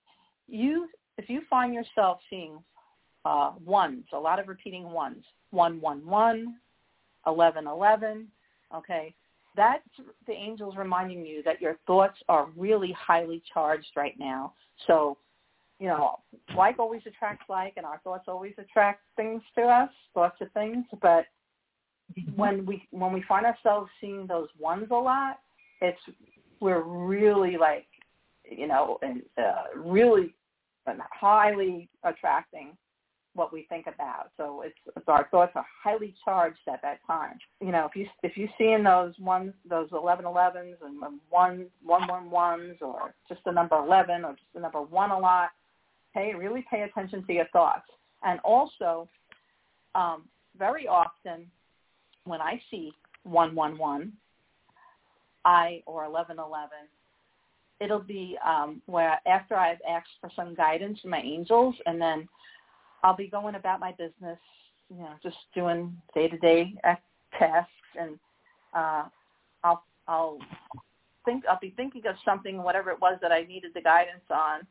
you, 0.48 0.88
if 1.18 1.30
you 1.30 1.42
find 1.50 1.74
yourself 1.74 2.20
seeing 2.30 2.60
uh, 3.26 3.52
ones, 3.64 4.06
a 4.14 4.18
lot 4.18 4.40
of 4.40 4.48
repeating 4.48 4.92
ones, 4.92 5.24
one, 5.52 5.80
one, 5.82 6.06
one, 6.06 6.56
eleven, 7.28 7.68
eleven, 7.68 8.28
okay, 8.76 9.14
that's 9.56 9.84
the 10.28 10.34
angels 10.34 10.76
reminding 10.78 11.26
you 11.26 11.44
that 11.44 11.62
your 11.62 11.78
thoughts 11.86 12.18
are 12.30 12.48
really 12.56 12.96
highly 12.98 13.44
charged 13.54 13.92
right 13.96 14.18
now. 14.18 14.54
So 14.88 15.18
you 15.82 15.88
know, 15.88 16.20
like 16.56 16.78
always 16.78 17.02
attracts 17.08 17.46
like, 17.50 17.74
and 17.76 17.88
our 17.88 18.00
thoughts 18.04 18.26
always 18.28 18.54
attract 18.60 19.02
things 19.18 19.42
to 19.56 19.64
us, 19.64 19.90
thoughts 20.14 20.40
of 20.40 20.52
things. 20.52 20.86
But 21.02 21.26
when 22.36 22.68
we 22.68 22.88
when 22.92 23.12
we 23.12 23.24
find 23.28 23.48
ourselves 23.48 23.90
seeing 24.00 24.28
those 24.28 24.48
ones 24.60 24.90
a 24.92 24.96
lot, 24.96 25.40
it's 25.82 26.00
we're 26.60 26.84
really 26.84 27.58
like, 27.58 27.88
you 28.48 28.68
know, 28.68 29.00
and 29.02 29.24
uh, 29.40 29.76
really 29.76 30.36
highly 30.88 31.90
attracting 32.04 32.78
what 33.34 33.54
we 33.54 33.66
think 33.70 33.88
about. 33.88 34.32
So 34.36 34.64
it's, 34.66 34.76
it's 34.96 35.08
our 35.08 35.28
thoughts 35.32 35.54
are 35.56 35.66
highly 35.84 36.14
charged 36.26 36.60
at 36.68 36.82
that 36.82 37.00
time. 37.08 37.38
You 37.62 37.72
know, 37.72 37.86
if 37.86 37.96
you 37.96 38.06
if 38.24 38.36
you 38.36 38.50
see 38.58 38.72
in 38.72 38.84
those 38.84 39.14
ones 39.20 39.54
those 39.70 39.88
eleven 39.94 40.26
elevens 40.26 40.76
and 40.84 41.00
one 41.30 41.68
one 41.82 42.08
one 42.08 42.30
ones 42.30 42.76
or 42.82 43.14
just 43.30 43.42
the 43.46 43.52
number 43.52 43.78
eleven 43.78 44.26
or 44.26 44.32
just 44.34 44.54
the 44.54 44.60
number 44.60 44.82
one 44.82 45.12
a 45.12 45.20
lot, 45.20 45.52
pay 46.14 46.34
really 46.34 46.66
pay 46.70 46.82
attention 46.82 47.26
to 47.26 47.34
your 47.34 47.48
thoughts. 47.54 47.88
And 48.24 48.40
also, 48.44 49.08
um, 49.96 50.26
very 50.58 50.88
often 50.88 51.50
when 52.26 52.42
I 52.42 52.62
see 52.70 52.92
one 53.24 53.56
one 53.56 53.78
one, 53.78 54.12
I 55.46 55.84
or 55.86 56.04
eleven 56.04 56.38
eleven, 56.38 56.86
it'll 57.80 58.00
be 58.00 58.38
um, 58.46 58.82
where 58.88 59.20
after 59.26 59.56
I've 59.56 59.82
asked 59.90 60.10
for 60.20 60.30
some 60.36 60.54
guidance 60.54 61.00
from 61.00 61.12
my 61.12 61.22
angels, 61.22 61.76
and 61.86 62.00
then 62.00 62.28
I'll 63.04 63.16
be 63.16 63.28
going 63.28 63.56
about 63.56 63.80
my 63.80 63.92
business, 63.92 64.38
you 64.90 64.98
know, 64.98 65.14
just 65.24 65.38
doing 65.56 65.96
day 66.14 66.28
to 66.28 66.38
day 66.38 66.74
tasks, 67.38 67.72
and 68.00 68.20
uh, 68.74 69.06
I'll 69.64 69.84
I'll 70.08 70.38
think 71.26 71.44
I'll 71.50 71.60
be 71.62 71.74
thinking 71.76 72.06
of 72.08 72.16
something, 72.26 72.62
whatever 72.62 72.92
it 72.92 73.02
was 73.02 73.18
that 73.22 73.32
I 73.32 73.44
needed 73.44 73.72
the 73.74 73.82
guidance 73.82 74.24
on, 74.30 74.62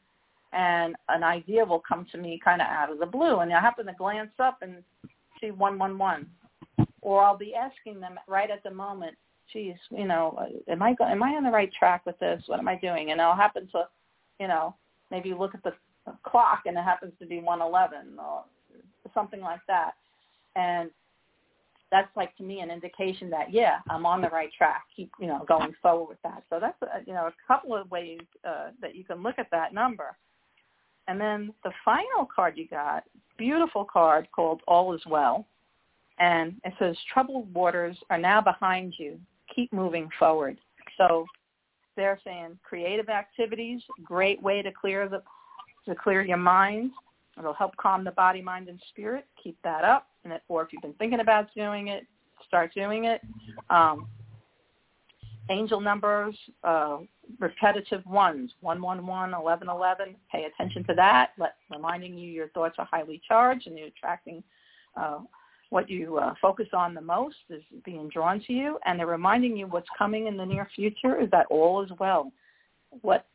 and 0.52 0.96
an 1.08 1.22
idea 1.22 1.64
will 1.64 1.82
come 1.86 2.06
to 2.12 2.18
me 2.18 2.40
kind 2.42 2.60
of 2.60 2.68
out 2.68 2.90
of 2.90 2.98
the 2.98 3.06
blue, 3.06 3.40
and 3.40 3.52
I 3.52 3.60
happen 3.60 3.86
to 3.86 3.92
glance 3.92 4.32
up 4.38 4.58
and 4.62 4.82
see 5.40 5.50
one 5.50 5.78
one 5.78 5.98
one, 5.98 6.26
or 7.00 7.22
I'll 7.22 7.38
be 7.38 7.54
asking 7.54 8.00
them 8.00 8.18
right 8.28 8.50
at 8.50 8.62
the 8.62 8.70
moment, 8.70 9.16
geez, 9.52 9.76
you 9.90 10.06
know, 10.06 10.46
am 10.68 10.82
I 10.82 10.94
am 11.00 11.22
I 11.22 11.30
on 11.30 11.44
the 11.44 11.50
right 11.50 11.72
track 11.72 12.06
with 12.06 12.18
this? 12.18 12.42
What 12.46 12.58
am 12.58 12.68
I 12.68 12.76
doing? 12.76 13.10
And 13.10 13.20
I'll 13.20 13.36
happen 13.36 13.68
to, 13.72 13.88
you 14.38 14.48
know, 14.48 14.74
maybe 15.10 15.34
look 15.34 15.54
at 15.54 15.62
the 15.62 15.72
clock 16.24 16.62
and 16.66 16.76
it 16.76 16.82
happens 16.82 17.12
to 17.18 17.26
be 17.26 17.40
111 17.40 18.18
or 18.18 18.44
something 19.14 19.40
like 19.40 19.60
that. 19.68 19.92
And 20.56 20.90
that's 21.90 22.08
like 22.16 22.36
to 22.36 22.42
me 22.42 22.60
an 22.60 22.70
indication 22.70 23.30
that 23.30 23.52
yeah, 23.52 23.78
I'm 23.88 24.06
on 24.06 24.20
the 24.20 24.28
right 24.28 24.50
track. 24.56 24.82
Keep 24.96 25.10
you 25.18 25.26
know 25.26 25.44
going 25.48 25.74
forward 25.82 26.08
with 26.08 26.22
that. 26.22 26.44
So 26.48 26.58
that's 26.60 26.80
a, 26.82 27.04
you 27.06 27.12
know 27.12 27.26
a 27.26 27.34
couple 27.46 27.74
of 27.74 27.90
ways 27.90 28.20
uh, 28.46 28.68
that 28.80 28.94
you 28.94 29.04
can 29.04 29.22
look 29.22 29.38
at 29.38 29.50
that 29.50 29.74
number. 29.74 30.16
And 31.08 31.20
then 31.20 31.52
the 31.64 31.72
final 31.84 32.28
card 32.32 32.56
you 32.56 32.68
got, 32.68 33.04
beautiful 33.36 33.84
card 33.84 34.28
called 34.34 34.62
All 34.68 34.94
Is 34.94 35.02
Well, 35.06 35.46
and 36.18 36.54
it 36.64 36.74
says 36.78 36.96
troubled 37.12 37.52
waters 37.52 37.96
are 38.10 38.18
now 38.18 38.40
behind 38.40 38.94
you. 38.98 39.18
Keep 39.54 39.72
moving 39.72 40.08
forward. 40.18 40.58
So 40.96 41.26
they're 41.96 42.20
saying 42.24 42.58
creative 42.62 43.08
activities, 43.08 43.82
great 44.04 44.40
way 44.40 44.62
to 44.62 44.70
clear 44.70 45.08
the 45.08 45.22
to 45.86 45.94
clear 45.94 46.22
your 46.22 46.36
mind. 46.36 46.90
It'll 47.38 47.54
help 47.54 47.76
calm 47.76 48.04
the 48.04 48.10
body, 48.10 48.42
mind, 48.42 48.68
and 48.68 48.80
spirit. 48.90 49.26
Keep 49.42 49.58
that 49.64 49.84
up. 49.84 50.08
And 50.24 50.32
it, 50.32 50.42
or 50.48 50.62
if 50.62 50.72
you've 50.72 50.82
been 50.82 50.94
thinking 50.94 51.20
about 51.20 51.48
doing 51.54 51.88
it, 51.88 52.06
start 52.46 52.72
doing 52.74 53.04
it. 53.04 53.20
Um, 53.70 54.08
angel 55.50 55.80
numbers, 55.80 56.36
uh, 56.64 56.98
repetitive 57.38 58.04
ones, 58.06 58.52
111, 58.60 59.32
1111. 59.32 60.16
Pay 60.30 60.44
attention 60.44 60.84
to 60.84 60.94
that. 60.94 61.30
Let, 61.38 61.54
reminding 61.70 62.16
you 62.16 62.30
your 62.30 62.48
thoughts 62.48 62.76
are 62.78 62.88
highly 62.90 63.20
charged 63.26 63.66
and 63.66 63.78
you're 63.78 63.88
attracting 63.88 64.42
uh, 64.96 65.20
what 65.70 65.88
you 65.88 66.18
uh, 66.18 66.34
focus 66.42 66.66
on 66.72 66.94
the 66.94 67.00
most 67.00 67.36
is 67.48 67.62
being 67.84 68.08
drawn 68.08 68.40
to 68.46 68.52
you. 68.52 68.78
And 68.84 68.98
they're 68.98 69.06
reminding 69.06 69.56
you 69.56 69.66
what's 69.66 69.88
coming 69.96 70.26
in 70.26 70.36
the 70.36 70.46
near 70.46 70.68
future 70.74 71.20
is 71.20 71.30
that 71.30 71.46
all 71.48 71.82
is 71.82 71.90
well. 71.98 72.32
What 73.02 73.26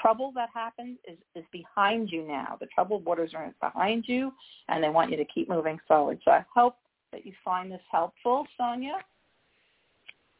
trouble 0.00 0.32
that 0.34 0.48
happens 0.54 0.98
is, 1.08 1.18
is 1.34 1.44
behind 1.52 2.10
you 2.10 2.26
now. 2.26 2.56
The 2.60 2.66
troubled 2.74 3.04
waters 3.04 3.32
are 3.34 3.52
behind 3.60 4.04
you, 4.06 4.32
and 4.68 4.82
they 4.82 4.88
want 4.88 5.10
you 5.10 5.16
to 5.16 5.24
keep 5.24 5.48
moving 5.48 5.78
forward. 5.86 6.18
So 6.24 6.30
I 6.30 6.44
hope 6.52 6.76
that 7.12 7.24
you 7.26 7.32
find 7.44 7.70
this 7.70 7.80
helpful, 7.90 8.46
Sonia. 8.58 8.98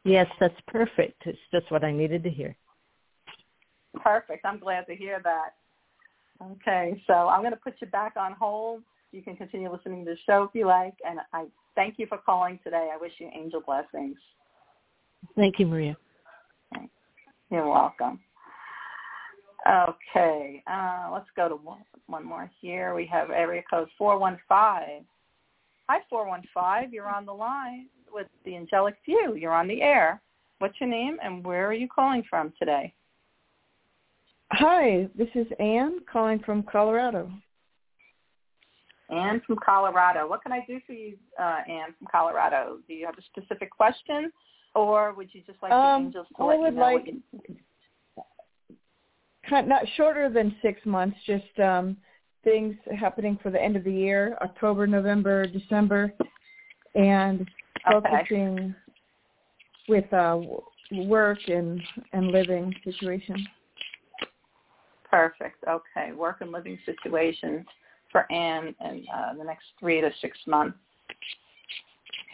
Yes, 0.05 0.27
that's 0.39 0.55
perfect. 0.69 1.23
It's 1.27 1.39
just 1.53 1.71
what 1.71 1.85
I 1.85 1.93
needed 1.93 2.23
to 2.25 2.31
hear. 2.31 2.57
Perfect. 4.03 4.45
I'm 4.45 4.59
glad 4.59 4.87
to 4.87 4.95
hear 4.95 5.21
that. 5.25 5.55
Okay, 6.43 7.03
so 7.07 7.15
I'm 7.15 7.41
going 7.41 7.53
to 7.53 7.59
put 7.59 7.75
you 7.81 7.87
back 7.87 8.15
on 8.17 8.33
hold. 8.33 8.83
You 9.13 9.23
can 9.23 9.37
continue 9.37 9.73
listening 9.73 10.05
to 10.05 10.11
the 10.13 10.19
show 10.27 10.43
if 10.43 10.51
you 10.53 10.67
like, 10.67 10.95
and 11.09 11.19
I 11.33 11.47
thank 11.75 11.99
you 11.99 12.07
for 12.07 12.19
calling 12.19 12.61
today. 12.63 12.91
I 12.93 12.99
wish 12.99 13.13
you 13.19 13.31
angel 13.35 13.63
blessings. 13.65 14.19
Thank 15.35 15.59
you, 15.59 15.67
Maria. 15.67 15.97
You're 17.51 17.69
welcome. 17.69 18.21
Okay, 19.67 20.63
uh, 20.71 21.11
let's 21.13 21.27
go 21.35 21.49
to 21.49 21.57
one, 21.57 21.83
one 22.07 22.25
more 22.25 22.51
here. 22.61 22.95
We 22.95 23.05
have 23.07 23.31
area 23.31 23.63
code 23.69 23.89
415. 23.99 25.05
Hi, 25.89 25.99
415. 26.09 26.93
You're 26.93 27.09
on 27.09 27.27
the 27.27 27.33
line 27.33 27.87
with 28.13 28.29
the 28.45 28.57
Angelic 28.57 28.95
View. 29.05 29.35
You're 29.35 29.55
on 29.55 29.67
the 29.67 29.83
air. 29.83 30.21
What's 30.59 30.81
your 30.81 30.89
name 30.89 31.19
and 31.23 31.45
where 31.45 31.67
are 31.67 31.75
you 31.75 31.89
calling 31.93 32.23
from 32.29 32.53
today? 32.59 32.95
Hi, 34.53 35.09
this 35.17 35.29
is 35.35 35.47
Anne 35.59 35.99
calling 36.11 36.39
from 36.39 36.63
Colorado. 36.63 37.31
Anne 39.11 39.43
from 39.47 39.57
Colorado. 39.65 40.29
What 40.29 40.43
can 40.43 40.53
I 40.53 40.65
do 40.67 40.81
for 40.87 40.93
you, 40.93 41.17
uh, 41.39 41.61
Anne 41.69 41.95
from 41.99 42.09
Colorado? 42.11 42.79
Do 42.87 42.95
you 42.95 43.07
have 43.07 43.19
a 43.19 43.23
specific 43.23 43.71
question, 43.71 44.33
or 44.75 45.13
would 45.15 45.29
you 45.33 45.43
just 45.47 45.59
like 45.63 45.73
um, 45.73 46.03
the 46.03 46.07
angels 46.07 46.27
to 46.37 46.45
let 46.45 46.57
I 46.57 46.59
would 46.59 46.67
you 46.67 46.71
know 46.73 46.83
like, 46.83 46.95
what 46.95 47.07
you, 47.07 47.57
kind 49.49 49.69
not 49.69 49.85
shorter 49.97 50.29
than 50.29 50.57
six 50.63 50.81
months, 50.85 51.17
just 51.27 51.59
um, 51.61 51.97
things 52.45 52.77
happening 52.99 53.39
for 53.43 53.51
the 53.51 53.61
end 53.61 53.77
of 53.77 53.85
the 53.85 53.93
year, 53.93 54.37
October, 54.43 54.87
November, 54.87 55.47
December, 55.47 56.13
and 56.95 57.49
focusing 57.91 58.59
okay. 58.59 58.75
with 59.89 60.13
uh, 60.13 60.41
work 60.93 61.39
and 61.49 61.81
and 62.13 62.29
living 62.29 62.75
situation. 62.85 63.47
Perfect. 65.11 65.65
Okay, 65.69 66.13
work 66.13 66.39
and 66.41 66.53
living 66.53 66.79
situations 66.85 67.65
for 68.13 68.31
Anne 68.33 68.75
in 68.81 69.05
uh, 69.15 69.35
the 69.37 69.45
next 69.45 69.65
three 69.79 70.01
to 70.01 70.11
six 70.21 70.39
months. 70.47 70.77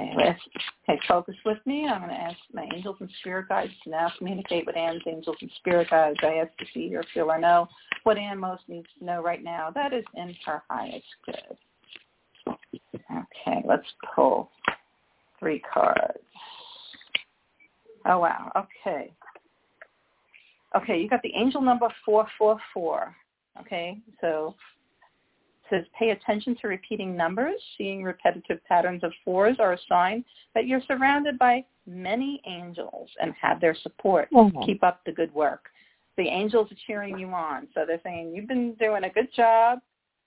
Okay, 0.00 0.12
let's 0.16 0.40
okay, 0.88 1.00
focus 1.06 1.34
with 1.44 1.58
me. 1.66 1.86
I'm 1.86 2.00
going 2.00 2.10
to 2.10 2.20
ask 2.20 2.36
my 2.52 2.66
angels 2.74 2.96
and 3.00 3.10
spirit 3.20 3.48
guides 3.48 3.72
to 3.84 3.90
now 3.90 4.10
communicate 4.16 4.64
with 4.66 4.76
Anne's 4.76 5.02
angels 5.06 5.36
and 5.40 5.50
spirit 5.56 5.90
guides. 5.90 6.18
I 6.22 6.34
ask 6.34 6.56
to 6.58 6.64
see 6.72 6.94
or 6.94 7.04
feel 7.12 7.30
or 7.30 7.38
know 7.38 7.68
what 8.04 8.16
Anne 8.16 8.38
most 8.38 8.62
needs 8.68 8.86
to 8.98 9.04
know 9.04 9.22
right 9.22 9.42
now. 9.42 9.70
That 9.74 9.92
is 9.92 10.04
in 10.14 10.34
her 10.46 10.62
highest 10.68 11.04
good. 11.26 11.56
Okay, 12.48 13.62
let's 13.66 13.86
pull 14.14 14.50
three 15.38 15.62
cards. 15.72 16.18
Oh, 18.06 18.18
wow. 18.18 18.50
Okay. 18.56 19.12
Okay, 20.74 21.00
you 21.00 21.08
got 21.08 21.22
the 21.22 21.34
angel 21.36 21.60
number 21.60 21.88
444. 22.04 23.14
Okay, 23.60 23.98
so 24.20 24.54
says 25.72 25.84
pay 25.98 26.10
attention 26.10 26.56
to 26.60 26.68
repeating 26.68 27.16
numbers. 27.16 27.60
Seeing 27.78 28.02
repetitive 28.02 28.58
patterns 28.68 29.02
of 29.02 29.12
fours 29.24 29.56
are 29.58 29.72
a 29.72 29.78
sign 29.88 30.24
that 30.54 30.66
you're 30.66 30.82
surrounded 30.86 31.38
by 31.38 31.64
many 31.86 32.42
angels 32.46 33.08
and 33.20 33.32
have 33.40 33.60
their 33.60 33.74
support. 33.82 34.28
Mm-hmm. 34.32 34.62
Keep 34.64 34.84
up 34.84 35.00
the 35.06 35.12
good 35.12 35.32
work. 35.34 35.66
The 36.18 36.28
angels 36.28 36.70
are 36.70 36.76
cheering 36.86 37.18
you 37.18 37.28
on. 37.28 37.68
So 37.74 37.84
they're 37.86 38.00
saying, 38.04 38.34
you've 38.34 38.48
been 38.48 38.74
doing 38.74 39.04
a 39.04 39.10
good 39.10 39.32
job. 39.34 39.78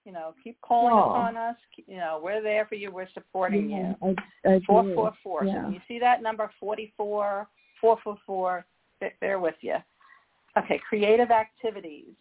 You 0.04 0.12
know, 0.12 0.34
keep 0.44 0.60
calling 0.62 0.94
oh. 0.94 1.10
upon 1.10 1.38
us. 1.38 1.56
You 1.88 1.98
know, 1.98 2.20
we're 2.24 2.42
there 2.42 2.66
for 2.66 2.76
you. 2.76 2.92
We're 2.92 3.10
supporting 3.14 3.70
yeah, 3.70 3.94
you. 4.02 4.16
I, 4.46 4.56
I 4.56 4.60
four, 4.66 4.84
four, 4.94 5.14
four. 5.24 5.46
Yeah. 5.46 5.66
So 5.66 5.70
you 5.70 5.80
see 5.88 6.00
that 6.00 6.22
number 6.22 6.50
44, 6.60 7.48
444, 7.82 8.66
they're 9.22 9.40
with 9.40 9.56
you. 9.62 9.76
Okay, 10.58 10.80
creative 10.88 11.32
activities. 11.32 12.14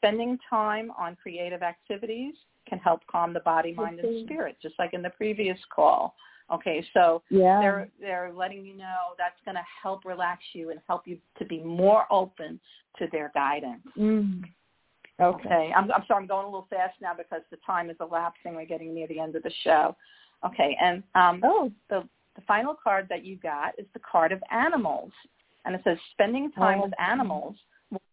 Spending 0.00 0.38
time 0.48 0.90
on 0.98 1.16
creative 1.22 1.62
activities 1.62 2.34
can 2.66 2.78
help 2.78 3.00
calm 3.10 3.34
the 3.34 3.40
body, 3.40 3.74
mind, 3.74 4.00
and 4.00 4.24
spirit, 4.24 4.56
just 4.62 4.74
like 4.78 4.94
in 4.94 5.02
the 5.02 5.10
previous 5.10 5.58
call. 5.74 6.14
Okay, 6.52 6.84
so 6.94 7.22
yeah. 7.28 7.60
they're 7.60 7.88
they're 8.00 8.32
letting 8.34 8.64
you 8.64 8.76
know 8.76 9.14
that's 9.18 9.38
going 9.44 9.56
to 9.56 9.62
help 9.82 10.04
relax 10.04 10.42
you 10.52 10.70
and 10.70 10.80
help 10.88 11.02
you 11.06 11.18
to 11.38 11.44
be 11.44 11.60
more 11.60 12.06
open 12.10 12.58
to 12.98 13.06
their 13.12 13.30
guidance. 13.34 13.82
Mm. 13.98 14.42
Okay, 15.20 15.46
okay. 15.46 15.72
I'm, 15.76 15.92
I'm 15.92 16.02
sorry, 16.08 16.22
I'm 16.22 16.26
going 16.26 16.44
a 16.44 16.48
little 16.48 16.66
fast 16.70 16.94
now 17.02 17.12
because 17.16 17.42
the 17.50 17.58
time 17.66 17.90
is 17.90 17.96
elapsing. 18.00 18.54
We're 18.54 18.64
getting 18.64 18.94
near 18.94 19.06
the 19.06 19.20
end 19.20 19.36
of 19.36 19.42
the 19.42 19.52
show. 19.62 19.94
Okay, 20.46 20.76
and 20.80 21.02
um, 21.14 21.40
oh. 21.44 21.70
the 21.90 22.08
the 22.36 22.42
final 22.46 22.74
card 22.82 23.06
that 23.10 23.24
you 23.24 23.36
got 23.36 23.78
is 23.78 23.86
the 23.92 24.00
card 24.00 24.32
of 24.32 24.42
animals, 24.50 25.12
and 25.64 25.74
it 25.74 25.82
says 25.84 25.98
spending 26.12 26.50
time 26.52 26.80
oh. 26.80 26.84
with 26.84 26.92
animals 26.98 27.56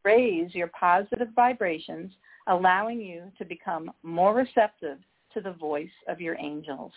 raise 0.07 0.55
your 0.55 0.67
positive 0.67 1.27
vibrations 1.35 2.11
allowing 2.47 3.01
you 3.01 3.23
to 3.37 3.43
become 3.43 3.91
more 4.03 4.33
receptive 4.33 4.99
to 5.33 5.41
the 5.41 5.51
voice 5.51 5.97
of 6.07 6.21
your 6.21 6.37
angels. 6.39 6.93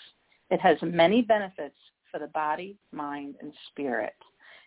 It 0.50 0.60
has 0.60 0.76
many 0.80 1.20
benefits 1.22 1.74
for 2.10 2.20
the 2.20 2.28
body, 2.28 2.76
mind, 2.92 3.34
and 3.40 3.52
spirit. 3.68 4.14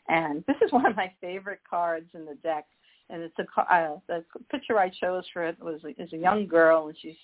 And 0.10 0.44
this 0.45 0.57
is 0.64 0.72
one 0.78 0.86
of 0.86 0.95
my 0.95 1.11
favorite 1.22 1.61
cards 1.70 2.10
in 2.14 2.26
the 2.26 2.36
deck. 2.44 2.65
And 3.10 3.22
it's 3.22 3.36
a 3.40 3.74
uh, 3.74 3.98
the 4.07 4.24
picture 4.49 4.78
I 4.78 4.90
chose 4.90 5.24
for 5.32 5.45
it 5.45 5.57
was 5.61 5.82
is 5.98 6.11
a 6.14 6.18
young 6.18 6.48
girl, 6.48 6.88
and 6.88 6.98
she's 7.02 7.20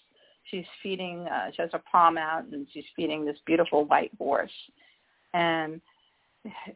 she's 0.50 0.66
feeding. 0.84 1.26
Uh, 1.28 1.52
she 1.56 1.62
has 1.62 1.72
a 1.74 1.82
palm 1.92 2.18
out, 2.18 2.46
and 2.52 2.68
she's 2.74 2.84
feeding 2.96 3.26
this 3.26 3.38
beautiful 3.46 3.86
white 3.86 4.12
horse. 4.18 4.52
And 5.34 5.82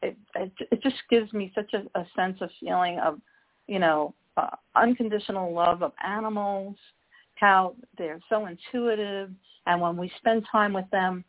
it 0.02 0.18
it, 0.36 0.52
it 0.72 0.82
just 0.82 0.96
gives 1.10 1.32
me 1.34 1.52
such 1.54 1.74
a, 1.74 2.00
a 2.00 2.06
sense 2.16 2.38
of 2.42 2.50
feeling 2.60 2.98
of, 3.00 3.20
you 3.68 3.78
know, 3.78 4.16
uh, 4.38 4.56
unconditional 4.76 5.54
love 5.54 5.84
of 5.84 5.92
animals, 6.04 6.76
how 7.36 7.76
they're 7.98 8.20
so 8.30 8.46
intuitive, 8.46 9.30
and 9.66 9.82
when 9.82 9.98
we 9.98 10.12
spend 10.18 10.46
time 10.52 10.74
with 10.74 10.90
them, 10.92 11.24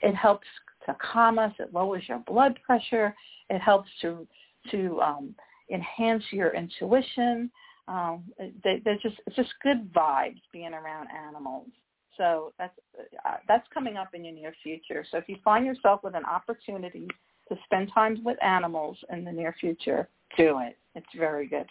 it 0.00 0.14
helps 0.14 0.46
to 0.86 0.96
calm 1.12 1.38
us. 1.38 1.52
It 1.58 1.72
lowers 1.72 2.04
your 2.08 2.18
blood 2.20 2.58
pressure. 2.64 3.14
It 3.50 3.60
helps 3.60 3.88
to 4.02 4.26
to 4.70 5.00
um, 5.00 5.34
enhance 5.70 6.24
your 6.30 6.54
intuition. 6.54 7.50
Um, 7.86 8.24
they, 8.62 8.80
they're 8.84 8.98
just 9.02 9.16
it's 9.26 9.36
just 9.36 9.52
good 9.62 9.92
vibes 9.92 10.40
being 10.52 10.72
around 10.72 11.08
animals. 11.28 11.68
So 12.16 12.52
that's 12.58 12.78
uh, 13.24 13.36
that's 13.48 13.66
coming 13.72 13.96
up 13.96 14.14
in 14.14 14.24
your 14.24 14.34
near 14.34 14.54
future. 14.62 15.04
So 15.10 15.18
if 15.18 15.28
you 15.28 15.36
find 15.44 15.66
yourself 15.66 16.00
with 16.02 16.14
an 16.14 16.24
opportunity 16.24 17.08
to 17.48 17.56
spend 17.64 17.90
time 17.92 18.22
with 18.24 18.42
animals 18.42 18.96
in 19.10 19.24
the 19.24 19.32
near 19.32 19.54
future, 19.60 20.08
do 20.36 20.60
it. 20.60 20.78
It's 20.94 21.06
very 21.16 21.46
good. 21.46 21.66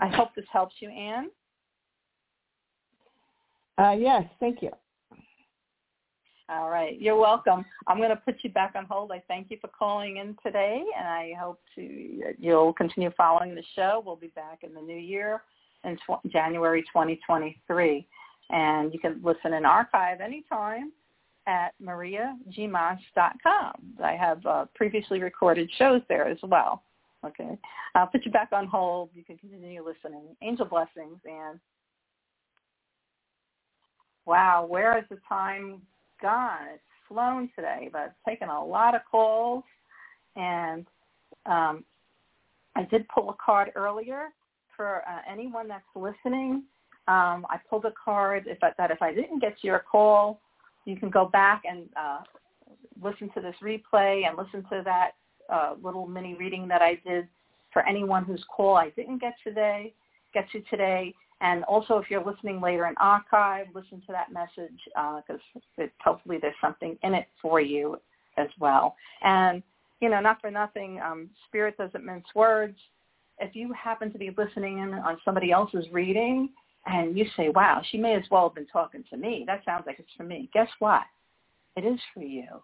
I 0.00 0.08
hope 0.08 0.34
this 0.34 0.46
helps 0.52 0.74
you, 0.80 0.88
Anne. 0.88 1.30
Uh, 3.78 3.92
yes, 3.92 4.24
thank 4.40 4.62
you. 4.62 4.70
All 6.48 6.68
right. 6.68 7.00
You're 7.00 7.16
welcome. 7.16 7.64
I'm 7.86 7.98
going 7.98 8.10
to 8.10 8.16
put 8.16 8.36
you 8.42 8.50
back 8.50 8.72
on 8.74 8.84
hold. 8.86 9.12
I 9.12 9.22
thank 9.28 9.52
you 9.52 9.58
for 9.60 9.68
calling 9.68 10.16
in 10.16 10.36
today, 10.42 10.82
and 10.98 11.06
I 11.06 11.32
hope 11.38 11.60
to 11.76 12.34
you'll 12.38 12.72
continue 12.72 13.10
following 13.16 13.54
the 13.54 13.62
show. 13.76 14.02
We'll 14.04 14.16
be 14.16 14.32
back 14.34 14.64
in 14.64 14.74
the 14.74 14.80
new 14.80 14.96
year 14.96 15.42
in 15.84 15.96
tw- 15.98 16.28
January 16.32 16.82
2023, 16.82 18.04
and 18.50 18.92
you 18.92 18.98
can 18.98 19.20
listen 19.22 19.52
and 19.52 19.64
archive 19.64 20.20
anytime 20.20 20.90
at 21.46 21.72
mariagmaas.com. 21.80 23.72
I 24.02 24.12
have 24.12 24.44
uh, 24.44 24.64
previously 24.74 25.20
recorded 25.20 25.70
shows 25.78 26.02
there 26.08 26.26
as 26.26 26.38
well. 26.42 26.82
Okay. 27.24 27.58
I'll 27.94 28.06
put 28.06 28.24
you 28.24 28.30
back 28.30 28.48
on 28.52 28.66
hold. 28.66 29.10
You 29.14 29.24
can 29.24 29.36
continue 29.36 29.84
listening. 29.84 30.36
Angel 30.42 30.64
blessings, 30.64 31.18
and 31.24 31.60
wow, 34.26 34.64
where 34.68 34.94
has 34.94 35.04
the 35.10 35.18
time 35.28 35.82
gone. 36.22 36.66
It's 36.74 36.82
flown 37.08 37.50
today, 37.54 37.88
but 37.92 38.06
it's 38.06 38.14
taken 38.26 38.48
a 38.48 38.64
lot 38.64 38.94
of 38.94 39.02
calls. 39.10 39.64
And 40.36 40.86
um, 41.46 41.84
I 42.76 42.84
did 42.90 43.06
pull 43.08 43.30
a 43.30 43.34
card 43.44 43.72
earlier 43.74 44.28
for 44.76 45.02
uh, 45.08 45.20
anyone 45.30 45.68
that's 45.68 45.84
listening. 45.94 46.64
Um, 47.08 47.44
I 47.50 47.58
pulled 47.68 47.84
a 47.84 47.92
card 48.02 48.44
if 48.46 48.58
I, 48.62 48.70
that 48.78 48.90
if 48.90 49.02
I 49.02 49.12
didn't 49.12 49.40
get 49.40 49.56
your 49.62 49.80
call, 49.90 50.40
you 50.84 50.96
can 50.96 51.10
go 51.10 51.26
back 51.26 51.62
and 51.68 51.88
uh, 51.98 52.20
listen 53.02 53.30
to 53.34 53.40
this 53.40 53.56
replay 53.62 54.26
and 54.26 54.38
listen 54.38 54.62
to 54.70 54.82
that 54.84 55.12
uh, 55.50 55.74
little 55.82 56.06
mini 56.06 56.34
reading 56.34 56.68
that 56.68 56.82
I 56.82 57.00
did 57.06 57.28
for 57.72 57.86
anyone 57.86 58.24
whose 58.24 58.44
call 58.54 58.76
I 58.76 58.90
didn't 58.90 59.18
get 59.18 59.34
today, 59.44 59.94
get 60.34 60.50
to 60.52 60.60
today. 60.62 61.14
And 61.40 61.64
also, 61.64 61.96
if 61.96 62.10
you're 62.10 62.24
listening 62.24 62.60
later 62.60 62.86
in 62.86 62.94
archive, 62.98 63.66
listen 63.74 64.02
to 64.06 64.12
that 64.12 64.32
message 64.32 64.78
because 64.86 65.40
uh, 65.78 65.84
hopefully 66.02 66.38
there's 66.40 66.54
something 66.60 66.98
in 67.02 67.14
it 67.14 67.28
for 67.40 67.60
you 67.60 67.96
as 68.36 68.48
well. 68.58 68.94
And, 69.22 69.62
you 70.00 70.10
know, 70.10 70.20
not 70.20 70.40
for 70.40 70.50
nothing, 70.50 71.00
um, 71.00 71.30
Spirit 71.48 71.78
doesn't 71.78 72.04
mince 72.04 72.26
words. 72.34 72.76
If 73.38 73.56
you 73.56 73.72
happen 73.72 74.12
to 74.12 74.18
be 74.18 74.34
listening 74.36 74.80
in 74.80 74.92
on 74.94 75.16
somebody 75.24 75.50
else's 75.50 75.86
reading 75.90 76.50
and 76.84 77.16
you 77.16 77.24
say, 77.36 77.48
wow, 77.48 77.80
she 77.90 77.96
may 77.96 78.14
as 78.14 78.24
well 78.30 78.48
have 78.48 78.54
been 78.54 78.66
talking 78.66 79.04
to 79.08 79.16
me. 79.16 79.44
That 79.46 79.64
sounds 79.64 79.84
like 79.86 79.98
it's 79.98 80.08
for 80.16 80.24
me. 80.24 80.50
Guess 80.52 80.68
what? 80.78 81.02
It 81.76 81.86
is 81.86 81.98
for 82.12 82.22
you 82.22 82.62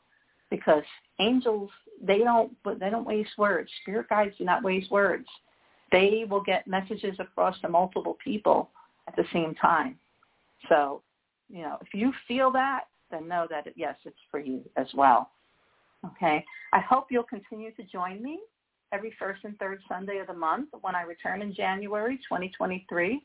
because 0.50 0.82
angels, 1.18 1.70
they 2.02 2.18
don't, 2.18 2.52
but 2.62 2.78
they 2.78 2.90
don't 2.90 3.06
waste 3.06 3.38
words. 3.38 3.70
Spirit 3.82 4.08
guides 4.08 4.34
do 4.38 4.44
not 4.44 4.62
waste 4.62 4.90
words 4.90 5.26
they 5.92 6.24
will 6.28 6.42
get 6.42 6.66
messages 6.66 7.16
across 7.18 7.60
to 7.60 7.68
multiple 7.68 8.16
people 8.22 8.70
at 9.08 9.16
the 9.16 9.24
same 9.32 9.54
time. 9.54 9.96
So, 10.68 11.02
you 11.48 11.62
know, 11.62 11.78
if 11.80 11.94
you 11.94 12.12
feel 12.26 12.50
that, 12.52 12.84
then 13.10 13.28
know 13.28 13.46
that, 13.50 13.66
yes, 13.76 13.94
it's 14.04 14.16
for 14.30 14.40
you 14.40 14.62
as 14.76 14.88
well. 14.94 15.30
Okay. 16.04 16.44
I 16.72 16.80
hope 16.80 17.06
you'll 17.10 17.22
continue 17.22 17.72
to 17.72 17.82
join 17.84 18.22
me 18.22 18.40
every 18.92 19.12
first 19.18 19.44
and 19.44 19.56
third 19.58 19.80
Sunday 19.88 20.18
of 20.18 20.26
the 20.26 20.34
month 20.34 20.70
when 20.80 20.94
I 20.94 21.02
return 21.02 21.42
in 21.42 21.54
January 21.54 22.16
2023. 22.16 23.22